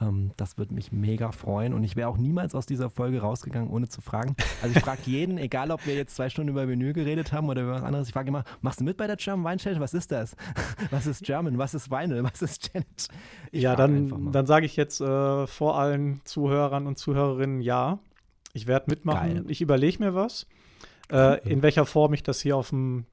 Ähm, 0.00 0.32
das 0.36 0.58
würde 0.58 0.74
mich 0.74 0.92
mega 0.92 1.32
freuen 1.32 1.74
und 1.74 1.84
ich 1.84 1.96
wäre 1.96 2.08
auch 2.08 2.16
niemals 2.16 2.54
aus 2.54 2.66
dieser 2.66 2.90
Folge 2.90 3.20
rausgegangen, 3.20 3.70
ohne 3.70 3.88
zu 3.88 4.00
fragen. 4.00 4.36
Also 4.62 4.76
ich 4.76 4.82
frage 4.82 5.02
jeden, 5.06 5.38
egal 5.38 5.70
ob 5.70 5.86
wir 5.86 5.94
jetzt 5.94 6.16
zwei 6.16 6.28
Stunden 6.28 6.50
über 6.50 6.66
Menü 6.66 6.92
geredet 6.92 7.32
haben 7.32 7.48
oder 7.48 7.62
über 7.62 7.72
was 7.72 7.82
anderes, 7.82 8.08
ich 8.08 8.12
frage 8.12 8.28
immer, 8.28 8.44
machst 8.60 8.80
du 8.80 8.84
mit 8.84 8.96
bei 8.96 9.06
der 9.06 9.16
German 9.16 9.44
Wine 9.44 9.58
Challenge? 9.58 9.80
Was 9.80 9.94
ist 9.94 10.12
das? 10.12 10.36
Was 10.90 11.06
ist 11.06 11.22
German? 11.22 11.58
Was 11.58 11.74
ist 11.74 11.90
Vinyl? 11.90 12.24
Was 12.24 12.42
ist 12.42 12.70
Challenge? 12.70 12.86
Ich 13.50 13.62
ja, 13.62 13.76
dann, 13.76 14.32
dann 14.32 14.46
sage 14.46 14.66
ich 14.66 14.76
jetzt 14.76 15.00
äh, 15.00 15.46
vor 15.46 15.78
allen 15.78 16.20
Zuhörern 16.24 16.86
und 16.86 16.98
Zuhörerinnen 16.98 17.60
ja. 17.60 17.98
Ich 18.52 18.66
werde 18.66 18.90
mitmachen. 18.90 19.34
Geil. 19.34 19.44
Ich 19.48 19.60
überlege 19.60 20.02
mir 20.02 20.14
was, 20.14 20.46
äh, 21.10 21.48
in 21.48 21.62
welcher 21.62 21.86
Form 21.86 22.12
ich 22.12 22.22
das 22.22 22.40
hier 22.40 22.56
auf 22.56 22.70
dem, 22.70 23.06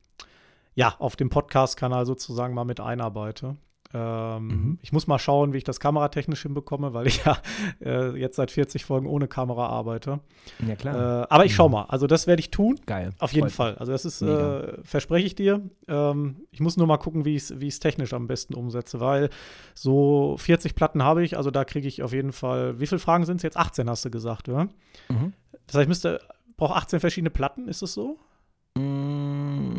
ja, 0.76 0.96
auf 1.00 1.16
dem 1.16 1.30
Podcast-Kanal 1.30 2.06
sozusagen 2.06 2.54
mal 2.54 2.66
mit 2.66 2.80
einarbeite. 2.80 3.56
Ähm, 3.92 4.48
mhm. 4.48 4.80
Ich 4.84 4.92
muss 4.92 5.08
mal 5.08 5.18
schauen, 5.18 5.52
wie 5.54 5.58
ich 5.58 5.64
das 5.64 5.80
kameratechnisch 5.80 6.44
hinbekomme, 6.44 6.94
weil 6.94 7.08
ich 7.08 7.24
ja 7.26 7.38
äh, 7.84 8.16
jetzt 8.18 8.36
seit 8.36 8.52
40 8.52 8.86
Folgen 8.86 9.08
ohne 9.08 9.28
Kamera 9.28 9.68
arbeite. 9.68 10.20
Ja, 10.68 10.76
klar. 10.76 11.24
Äh, 11.24 11.28
aber 11.30 11.46
ich 11.46 11.56
schau 11.56 11.68
mhm. 11.68 11.74
mal. 11.74 11.86
Also, 11.86 12.06
das 12.06 12.28
werde 12.28 12.40
ich 12.40 12.52
tun. 12.52 12.80
Geil. 12.86 13.14
Auf 13.18 13.34
jeden 13.34 13.50
Freut 13.50 13.74
Fall. 13.74 13.78
Also, 13.80 13.92
das 13.92 14.06
ist, 14.06 14.22
äh, 14.22 14.84
verspreche 14.84 15.26
ich 15.26 15.36
dir. 15.36 15.62
Ähm, 15.88 16.46
ich 16.52 16.60
muss 16.60 16.78
nur 16.78 16.86
mal 16.86 16.98
gucken, 16.98 17.26
wie 17.26 17.36
ich 17.36 17.50
es 17.50 17.80
technisch 17.80 18.14
am 18.14 18.28
besten 18.28 18.54
umsetze, 18.54 19.00
weil 19.00 19.30
so 19.74 20.36
40 20.38 20.76
Platten 20.76 21.04
habe 21.04 21.24
ich. 21.24 21.38
Also, 21.38 21.50
da 21.50 21.66
kriege 21.66 21.88
ich 21.88 22.04
auf 22.04 22.14
jeden 22.14 22.32
Fall. 22.32 22.80
Wie 22.80 22.86
viele 22.86 23.00
Fragen 23.00 23.26
sind 23.26 23.38
es 23.38 23.44
jetzt? 23.44 23.58
18 23.58 23.90
hast 23.90 24.06
du 24.06 24.12
gesagt, 24.12 24.50
oder? 24.50 24.66
Mhm. 25.10 25.34
Das 25.66 25.76
heißt, 25.76 25.84
ich 25.84 25.88
müsste, 25.88 26.20
brauche 26.58 26.76
18 26.76 27.00
verschiedene 27.00 27.32
Platten, 27.32 27.68
ist 27.68 27.82
das 27.82 27.94
so? 27.94 28.18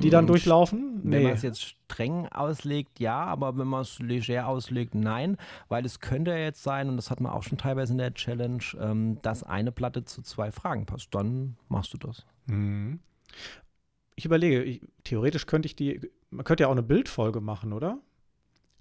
Die 0.00 0.10
dann 0.10 0.26
durchlaufen? 0.26 1.00
Nee. 1.02 1.16
Wenn 1.16 1.22
man 1.24 1.32
es 1.32 1.42
jetzt 1.42 1.62
streng 1.62 2.26
auslegt, 2.28 3.00
ja, 3.00 3.24
aber 3.24 3.56
wenn 3.58 3.66
man 3.66 3.82
es 3.82 3.98
leger 3.98 4.46
auslegt, 4.46 4.94
nein, 4.94 5.36
weil 5.68 5.84
es 5.84 6.00
könnte 6.00 6.30
ja 6.30 6.38
jetzt 6.38 6.62
sein, 6.62 6.88
und 6.88 6.96
das 6.96 7.10
hat 7.10 7.20
man 7.20 7.32
auch 7.32 7.42
schon 7.42 7.58
teilweise 7.58 7.92
in 7.92 7.98
der 7.98 8.14
Challenge, 8.14 8.62
ähm, 8.80 9.18
dass 9.22 9.42
eine 9.42 9.72
Platte 9.72 10.04
zu 10.04 10.22
zwei 10.22 10.50
Fragen 10.52 10.86
passt. 10.86 11.14
Dann 11.14 11.56
machst 11.68 11.92
du 11.94 11.98
das. 11.98 12.26
Mhm. 12.46 13.00
Ich 14.16 14.24
überlege, 14.24 14.62
ich, 14.62 14.80
theoretisch 15.04 15.46
könnte 15.46 15.66
ich 15.66 15.76
die, 15.76 16.00
man 16.30 16.44
könnte 16.44 16.64
ja 16.64 16.68
auch 16.68 16.72
eine 16.72 16.82
Bildfolge 16.82 17.40
machen, 17.40 17.72
oder? 17.72 17.98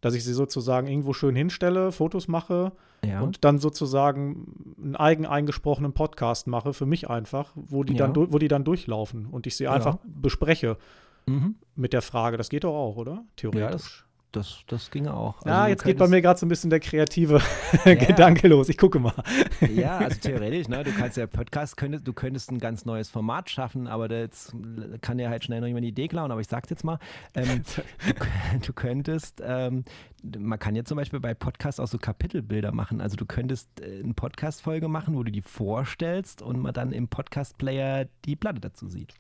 Dass 0.02 0.14
ich 0.14 0.24
sie 0.24 0.34
sozusagen 0.34 0.88
irgendwo 0.88 1.14
schön 1.14 1.36
hinstelle, 1.36 1.92
Fotos 1.92 2.28
mache 2.28 2.72
ja. 3.06 3.22
und 3.22 3.44
dann 3.44 3.60
sozusagen 3.60 4.76
einen 4.82 4.96
eigen 4.96 5.26
eingesprochenen 5.26 5.94
Podcast 5.94 6.48
mache, 6.48 6.74
für 6.74 6.86
mich 6.86 7.10
einfach, 7.10 7.52
wo 7.56 7.84
die, 7.84 7.94
ja. 7.94 8.08
dann, 8.08 8.32
wo 8.32 8.38
die 8.38 8.48
dann 8.48 8.64
durchlaufen 8.64 9.26
und 9.26 9.48
ich 9.48 9.56
sie 9.56 9.68
einfach 9.68 9.96
ja. 9.96 10.02
bespreche 10.06 10.78
mhm. 11.26 11.56
mit 11.76 11.94
der 11.94 12.02
Frage. 12.02 12.38
Das 12.38 12.50
geht 12.50 12.64
doch 12.64 12.76
auch, 12.76 12.98
oder? 12.98 13.24
Theoretisch. 13.36 14.06
Das, 14.32 14.60
das 14.68 14.92
ging 14.92 15.08
auch. 15.08 15.38
Also 15.38 15.50
ja, 15.50 15.68
jetzt 15.68 15.84
geht 15.84 15.98
bei 15.98 16.08
mir 16.08 16.22
gerade 16.22 16.40
so 16.40 16.46
ein 16.46 16.50
bisschen 16.50 16.70
der 16.70 16.80
kreative 16.80 17.42
ja, 17.86 17.96
Gedanke 17.96 18.48
los. 18.48 18.70
Ich 18.70 18.78
gucke 18.78 19.00
mal. 19.00 19.14
Ja, 19.74 19.98
also 19.98 20.20
theoretisch, 20.22 20.68
ne? 20.68 20.84
Du 20.84 20.92
kannst 20.92 21.18
ja 21.18 21.26
Podcast, 21.26 21.78
könntest, 21.78 22.08
du 22.08 22.14
könntest 22.14 22.52
ein 22.52 22.60
ganz 22.60 22.86
neues 22.86 23.10
Format 23.10 23.50
schaffen, 23.50 23.88
aber 23.88 24.12
jetzt 24.12 24.54
kann 25.02 25.18
dir 25.18 25.30
halt 25.30 25.44
schnell 25.44 25.62
noch 25.62 25.68
jemand 25.68 25.84
die 25.84 25.90
Idee 25.90 26.08
klauen, 26.08 26.32
aber 26.32 26.42
ich 26.42 26.48
sag's 26.48 26.70
jetzt 26.70 26.84
mal. 26.84 27.00
Ähm, 27.34 27.64
du, 27.76 28.60
du, 28.68 28.74
könntest, 28.74 29.42
ähm, 29.44 29.84
man 30.38 30.60
kann 30.60 30.76
ja 30.76 30.84
zum 30.84 30.98
Beispiel 30.98 31.20
bei 31.20 31.34
Podcasts 31.34 31.80
auch 31.80 31.88
so 31.88 31.98
Kapitelbilder 31.98 32.72
machen. 32.72 33.02
Also 33.02 33.16
du 33.16 33.26
könntest 33.26 33.82
äh, 33.82 34.04
eine 34.04 34.14
Podcast-Folge 34.14 34.88
machen, 34.90 35.16
wo 35.16 35.24
du 35.24 35.32
die 35.32 35.42
vorstellst 35.42 36.44
und 36.44 36.60
man 36.60 36.74
dann 36.74 36.92
im 36.92 37.08
Podcast-Player 37.08 38.06
die 38.26 38.36
Platte 38.36 38.60
dazu 38.60 38.88
sieht. 38.90 39.16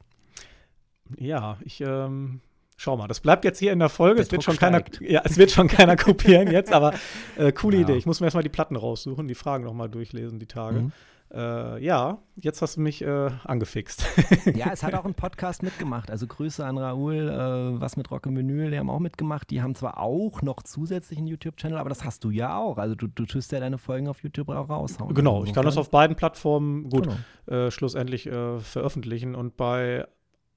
Ja, 1.18 1.58
ich 1.62 1.82
ähm, 1.82 2.42
Schau 2.82 2.96
mal, 2.96 3.10
das 3.10 3.20
bleibt 3.20 3.44
jetzt 3.44 3.60
hier 3.60 3.74
in 3.74 3.80
der 3.80 3.90
Folge. 3.90 4.16
Der 4.16 4.24
es 4.24 4.32
wird, 4.32 4.42
schon 4.42 4.56
keiner, 4.56 4.82
ja, 5.02 5.22
es 5.26 5.36
wird 5.36 5.52
schon 5.52 5.68
keiner 5.68 5.96
kopieren 5.98 6.50
jetzt, 6.50 6.72
aber 6.72 6.94
äh, 7.38 7.52
coole 7.52 7.76
ja. 7.76 7.84
Idee. 7.84 7.98
Ich 7.98 8.06
muss 8.06 8.22
mir 8.22 8.28
erstmal 8.28 8.44
die 8.44 8.48
Platten 8.48 8.78
raussuchen, 8.78 9.28
die 9.28 9.36
Fragen 9.36 9.66
nochmal 9.66 9.90
durchlesen, 9.90 10.40
die 10.40 10.46
Tage. 10.46 10.84
Mhm. 10.84 10.92
Äh, 11.34 11.84
ja, 11.84 12.20
jetzt 12.38 12.62
hast 12.62 12.78
du 12.78 12.82
mich 12.82 13.02
äh, 13.02 13.32
angefixt. 13.44 14.06
ja, 14.56 14.68
es 14.72 14.82
hat 14.82 14.94
auch 14.94 15.04
ein 15.04 15.14
Podcast 15.14 15.62
mitgemacht. 15.62 16.10
Also 16.10 16.26
Grüße 16.26 16.66
an 16.66 16.78
Raoul, 16.78 17.16
äh, 17.16 17.82
was 17.82 17.98
mit 17.98 18.10
Rock 18.12 18.28
im 18.28 18.36
Menü, 18.36 18.72
die 18.72 18.80
haben 18.80 18.90
auch 18.90 19.00
mitgemacht. 19.00 19.50
Die 19.50 19.62
haben 19.62 19.76
zwar 19.76 20.00
auch 20.00 20.42
noch 20.42 20.64
zusätzlich 20.64 21.20
einen 21.20 21.28
YouTube-Channel, 21.28 21.78
aber 21.78 21.90
das 21.90 22.06
hast 22.06 22.24
du 22.24 22.32
ja 22.32 22.58
auch. 22.58 22.78
Also 22.78 22.96
du, 22.96 23.08
du 23.08 23.26
tust 23.26 23.52
ja 23.52 23.60
deine 23.60 23.78
Folgen 23.78 24.08
auf 24.08 24.24
YouTube 24.24 24.48
auch 24.48 24.70
raushauen. 24.70 25.14
Genau, 25.14 25.44
ich 25.44 25.52
kann 25.52 25.66
das 25.66 25.76
auf 25.76 25.90
beiden 25.90 26.16
Plattformen 26.16 26.90
gut 26.90 27.10
genau. 27.10 27.66
Äh, 27.66 27.72
schlussendlich 27.72 28.26
äh, 28.26 28.60
veröffentlichen. 28.60 29.36
Und 29.36 29.58
bei 29.58 30.08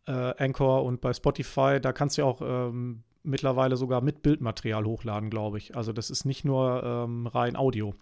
äh, 0.06 0.12
Anchor 0.12 0.84
und 0.84 1.00
bei 1.00 1.12
Spotify, 1.12 1.78
da 1.80 1.92
kannst 1.92 2.18
du 2.18 2.24
auch 2.24 2.40
ähm, 2.42 3.02
mittlerweile 3.22 3.76
sogar 3.76 4.00
mit 4.00 4.22
Bildmaterial 4.22 4.84
hochladen, 4.84 5.30
glaube 5.30 5.58
ich. 5.58 5.76
Also 5.76 5.92
das 5.92 6.10
ist 6.10 6.24
nicht 6.24 6.44
nur 6.44 6.82
ähm, 6.84 7.26
rein 7.26 7.56
Audio. 7.56 7.94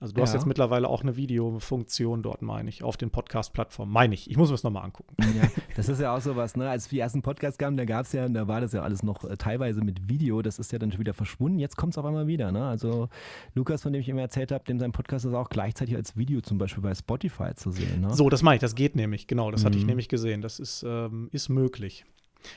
Also 0.00 0.14
du 0.14 0.20
ja. 0.20 0.26
hast 0.26 0.34
jetzt 0.34 0.46
mittlerweile 0.46 0.88
auch 0.88 1.02
eine 1.02 1.16
Videofunktion 1.16 2.22
dort, 2.22 2.40
meine 2.40 2.68
ich, 2.68 2.84
auf 2.84 2.96
den 2.96 3.10
Podcast-Plattformen. 3.10 3.92
Meine 3.92 4.14
ich. 4.14 4.30
Ich 4.30 4.36
muss 4.36 4.48
mir 4.48 4.54
das 4.54 4.62
nochmal 4.62 4.84
angucken. 4.84 5.16
Ja, 5.20 5.48
das 5.76 5.88
ist 5.88 6.00
ja 6.00 6.14
auch 6.14 6.20
sowas, 6.20 6.56
ne? 6.56 6.70
Als 6.70 6.90
wir 6.90 6.96
die 6.96 7.00
ersten 7.00 7.22
Podcasts 7.22 7.58
kamen, 7.58 7.76
da 7.76 7.84
gab 7.84 8.06
es 8.06 8.12
ja, 8.12 8.28
da 8.28 8.46
war 8.46 8.60
das 8.60 8.72
ja 8.72 8.82
alles 8.82 9.02
noch 9.02 9.24
äh, 9.24 9.36
teilweise 9.36 9.80
mit 9.80 10.08
Video. 10.08 10.40
Das 10.40 10.60
ist 10.60 10.70
ja 10.70 10.78
dann 10.78 10.92
schon 10.92 11.00
wieder 11.00 11.14
verschwunden. 11.14 11.58
Jetzt 11.58 11.76
kommt 11.76 11.94
es 11.94 11.98
auf 11.98 12.04
einmal 12.04 12.28
wieder, 12.28 12.52
ne? 12.52 12.64
Also 12.64 13.08
Lukas, 13.54 13.82
von 13.82 13.92
dem 13.92 14.00
ich 14.00 14.08
immer 14.08 14.20
erzählt 14.20 14.52
habe, 14.52 14.64
dem 14.64 14.78
sein 14.78 14.92
Podcast 14.92 15.24
ist 15.24 15.34
auch 15.34 15.48
gleichzeitig 15.48 15.96
als 15.96 16.16
Video 16.16 16.40
zum 16.42 16.58
Beispiel 16.58 16.82
bei 16.82 16.94
Spotify 16.94 17.54
zu 17.56 17.72
sehen. 17.72 18.02
Ne? 18.02 18.14
So, 18.14 18.28
das 18.28 18.42
meine 18.42 18.56
ich. 18.56 18.60
Das 18.60 18.76
geht 18.76 18.94
nämlich. 18.94 19.26
Genau, 19.26 19.50
das 19.50 19.62
mhm. 19.62 19.66
hatte 19.66 19.78
ich 19.78 19.84
mhm. 19.84 19.88
nämlich 19.88 20.08
gesehen. 20.08 20.42
Das 20.42 20.60
ist, 20.60 20.84
ähm, 20.86 21.28
ist 21.32 21.48
möglich. 21.48 22.04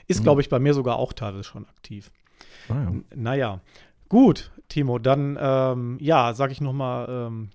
Ist, 0.08 0.20
mhm. 0.20 0.24
glaube 0.26 0.42
ich, 0.42 0.50
bei 0.50 0.60
mir 0.60 0.76
sogar 0.76 0.98
auch 0.98 1.14
teilweise 1.14 1.44
schon 1.44 1.66
aktiv. 1.66 2.12
Ah, 2.70 2.84
ja. 2.84 2.94
Naja. 3.16 3.62
Gut, 4.12 4.52
Timo, 4.68 5.00
dann 5.00 5.38
ähm, 5.40 5.98
ja, 6.02 6.34
sage 6.34 6.52
ich 6.52 6.60
nochmal 6.60 7.08
ähm, 7.10 7.50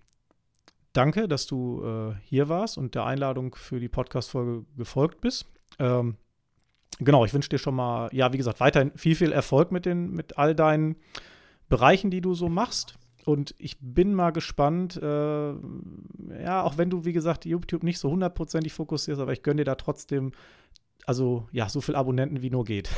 danke, 0.94 1.28
dass 1.28 1.46
du 1.46 1.84
äh, 1.84 2.14
hier 2.24 2.48
warst 2.48 2.78
und 2.78 2.94
der 2.94 3.04
Einladung 3.04 3.54
für 3.54 3.78
die 3.78 3.90
Podcast-Folge 3.90 4.64
gefolgt 4.74 5.20
bist. 5.20 5.44
Ähm, 5.78 6.16
genau, 6.98 7.26
ich 7.26 7.34
wünsche 7.34 7.50
dir 7.50 7.58
schon 7.58 7.74
mal, 7.74 8.08
ja, 8.10 8.32
wie 8.32 8.38
gesagt, 8.38 8.60
weiterhin 8.60 8.90
viel, 8.96 9.14
viel 9.16 9.32
Erfolg 9.32 9.70
mit, 9.70 9.84
den, 9.84 10.12
mit 10.12 10.38
all 10.38 10.54
deinen 10.54 10.96
Bereichen, 11.68 12.10
die 12.10 12.22
du 12.22 12.32
so 12.32 12.48
machst. 12.48 12.94
Und 13.26 13.54
ich 13.58 13.76
bin 13.78 14.14
mal 14.14 14.30
gespannt, 14.30 14.96
äh, 14.96 15.50
ja, 16.42 16.62
auch 16.62 16.78
wenn 16.78 16.88
du, 16.88 17.04
wie 17.04 17.12
gesagt, 17.12 17.44
YouTube 17.44 17.82
nicht 17.82 17.98
so 17.98 18.10
hundertprozentig 18.10 18.72
fokussierst, 18.72 19.20
aber 19.20 19.34
ich 19.34 19.42
gönne 19.42 19.56
dir 19.56 19.64
da 19.64 19.74
trotzdem 19.74 20.32
also 21.06 21.46
ja, 21.52 21.68
so 21.68 21.80
viele 21.80 21.96
Abonnenten 21.96 22.42
wie 22.42 22.50
nur 22.50 22.64
geht. 22.64 22.90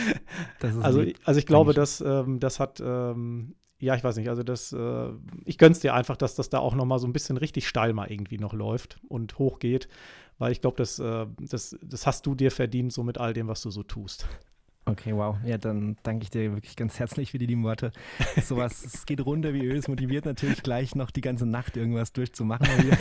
also, 0.60 1.04
also 1.24 1.38
ich 1.38 1.46
glaube, 1.46 1.72
dass 1.72 2.00
ähm, 2.00 2.40
das 2.40 2.58
hat, 2.58 2.80
ähm, 2.84 3.54
ja, 3.78 3.94
ich 3.94 4.02
weiß 4.02 4.16
nicht, 4.16 4.28
also 4.28 4.42
das, 4.42 4.72
äh, 4.72 5.10
ich 5.44 5.56
gönn's 5.56 5.78
dir 5.78 5.94
einfach, 5.94 6.16
dass 6.16 6.34
das 6.34 6.48
da 6.48 6.58
auch 6.58 6.74
noch 6.74 6.84
mal 6.84 6.98
so 6.98 7.06
ein 7.06 7.12
bisschen 7.12 7.36
richtig 7.36 7.68
steil 7.68 7.92
mal 7.92 8.10
irgendwie 8.10 8.38
noch 8.38 8.52
läuft 8.52 8.98
und 9.08 9.38
hochgeht, 9.38 9.88
weil 10.38 10.50
ich 10.50 10.60
glaube, 10.60 10.76
das, 10.76 10.98
äh, 10.98 11.26
das, 11.38 11.76
das 11.80 12.06
hast 12.06 12.26
du 12.26 12.34
dir 12.34 12.50
verdient, 12.50 12.92
so 12.92 13.04
mit 13.04 13.18
all 13.18 13.32
dem, 13.32 13.46
was 13.46 13.62
du 13.62 13.70
so 13.70 13.84
tust. 13.84 14.26
Okay, 14.88 15.14
wow. 15.14 15.36
Ja, 15.44 15.58
dann 15.58 15.96
danke 16.04 16.24
ich 16.24 16.30
dir 16.30 16.52
wirklich 16.52 16.76
ganz 16.76 16.98
herzlich 16.98 17.32
für 17.32 17.38
die 17.38 17.46
lieben 17.46 17.64
Worte. 17.64 17.90
Sowas, 18.44 18.84
es 18.84 19.04
geht 19.04 19.24
runter 19.24 19.52
wie 19.52 19.64
Öl. 19.64 19.76
Es 19.76 19.88
motiviert 19.88 20.24
natürlich 20.24 20.62
gleich 20.62 20.94
noch 20.94 21.10
die 21.10 21.22
ganze 21.22 21.44
Nacht 21.44 21.76
irgendwas 21.76 22.12
durchzumachen. 22.12 22.68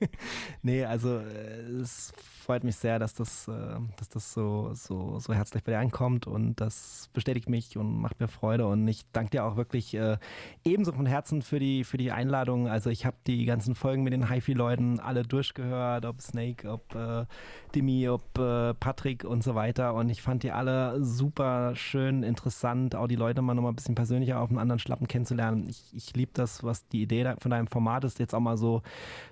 nee, 0.62 0.84
also 0.84 1.18
äh, 1.18 1.80
es 1.80 2.12
freut 2.48 2.64
mich 2.64 2.76
sehr, 2.76 2.98
dass 2.98 3.12
das, 3.12 3.46
äh, 3.48 3.52
dass 3.96 4.08
das 4.08 4.32
so, 4.32 4.70
so, 4.72 5.18
so 5.18 5.34
herzlich 5.34 5.62
bei 5.64 5.72
dir 5.72 5.80
ankommt 5.80 6.26
und 6.26 6.58
das 6.60 7.10
bestätigt 7.12 7.50
mich 7.50 7.76
und 7.76 8.00
macht 8.00 8.20
mir 8.20 8.28
Freude 8.28 8.66
und 8.66 8.88
ich 8.88 9.02
danke 9.12 9.32
dir 9.32 9.44
auch 9.44 9.56
wirklich 9.56 9.92
äh, 9.94 10.16
ebenso 10.64 10.92
von 10.92 11.04
Herzen 11.04 11.42
für 11.42 11.58
die, 11.58 11.84
für 11.84 11.98
die 11.98 12.10
Einladung. 12.10 12.66
Also 12.66 12.88
ich 12.88 13.04
habe 13.04 13.16
die 13.26 13.44
ganzen 13.44 13.74
Folgen 13.74 14.02
mit 14.02 14.14
den 14.14 14.30
HiFi-Leuten 14.30 14.98
alle 14.98 15.24
durchgehört, 15.24 16.06
ob 16.06 16.22
Snake, 16.22 16.70
ob 16.70 16.94
äh, 16.94 17.26
Dimi, 17.74 18.08
ob 18.08 18.38
äh, 18.38 18.72
Patrick 18.72 19.24
und 19.24 19.44
so 19.44 19.54
weiter 19.54 19.92
und 19.94 20.08
ich 20.08 20.22
fand 20.22 20.42
die 20.42 20.50
alle 20.50 21.04
super 21.04 21.76
schön, 21.76 22.22
interessant, 22.22 22.94
auch 22.94 23.08
die 23.08 23.16
Leute 23.16 23.42
mal 23.42 23.54
nochmal 23.54 23.72
ein 23.72 23.76
bisschen 23.76 23.94
persönlicher 23.94 24.40
auf 24.40 24.48
einen 24.48 24.58
anderen 24.58 24.78
Schlappen 24.78 25.06
kennenzulernen. 25.06 25.68
Ich, 25.68 25.92
ich 25.92 26.14
liebe 26.16 26.30
das, 26.32 26.64
was 26.64 26.88
die 26.88 27.02
Idee 27.02 27.34
von 27.40 27.50
deinem 27.50 27.66
Format 27.66 28.04
ist, 28.04 28.18
jetzt 28.18 28.34
auch 28.34 28.40
mal 28.40 28.56
so 28.56 28.80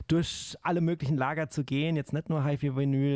durch 0.07 0.56
alle 0.63 0.81
möglichen 0.81 1.17
Lager 1.17 1.49
zu 1.49 1.65
gehen, 1.65 1.97
jetzt 1.97 2.13
nicht 2.13 2.29
nur 2.29 2.45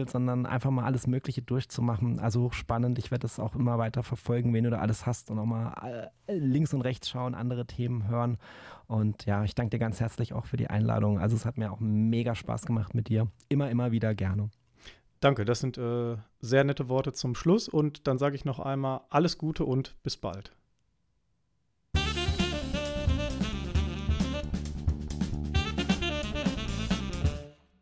Gefühl, 0.01 0.09
sondern 0.09 0.47
einfach 0.47 0.71
mal 0.71 0.85
alles 0.85 1.07
Mögliche 1.07 1.43
durchzumachen. 1.43 2.19
Also 2.19 2.43
hochspannend. 2.43 2.99
Ich 2.99 3.11
werde 3.11 3.23
das 3.23 3.39
auch 3.39 3.55
immer 3.55 3.79
weiter 3.79 4.03
verfolgen, 4.03 4.53
wen 4.55 4.65
du 4.65 4.71
da 4.71 4.79
alles 4.79 5.07
hast 5.07 5.31
und 5.31 5.39
auch 5.39 5.47
mal 5.47 6.11
äh, 6.27 6.35
links 6.35 6.75
und 6.75 6.83
rechts 6.83 7.09
schauen, 7.09 7.35
andere 7.35 7.67
Themen 7.67 8.09
hören. 8.09 8.39
Und 8.87 9.27
ja, 9.27 9.45
ich 9.45 9.55
danke 9.55 9.71
dir 9.71 9.79
ganz 9.79 10.01
herzlich 10.01 10.33
auch 10.33 10.47
für 10.47 10.57
die 10.57 10.69
Einladung. 10.69 11.19
Also 11.19 11.37
es 11.37 11.45
hat 11.45 11.59
mir 11.59 11.71
auch 11.71 11.81
mega 11.81 12.35
Spaß 12.35 12.67
gemacht 12.67 12.95
mit 12.95 13.09
dir. 13.09 13.29
Immer, 13.49 13.71
immer 13.71 13.93
wieder 13.93 14.15
gerne. 14.15 14.51
Danke, 15.21 15.45
das 15.45 15.61
sind 15.61 15.77
äh, 15.77 16.17
sehr 16.41 16.65
nette 16.65 16.89
Worte 16.89 17.13
zum 17.13 17.35
Schluss. 17.35 17.69
Und 17.69 18.07
dann 18.07 18.19
sage 18.19 18.35
ich 18.35 18.45
noch 18.45 18.59
einmal 18.59 19.03
alles 19.11 19.39
Gute 19.39 19.65
und 19.65 19.97
bis 20.03 20.17
bald. 20.17 20.53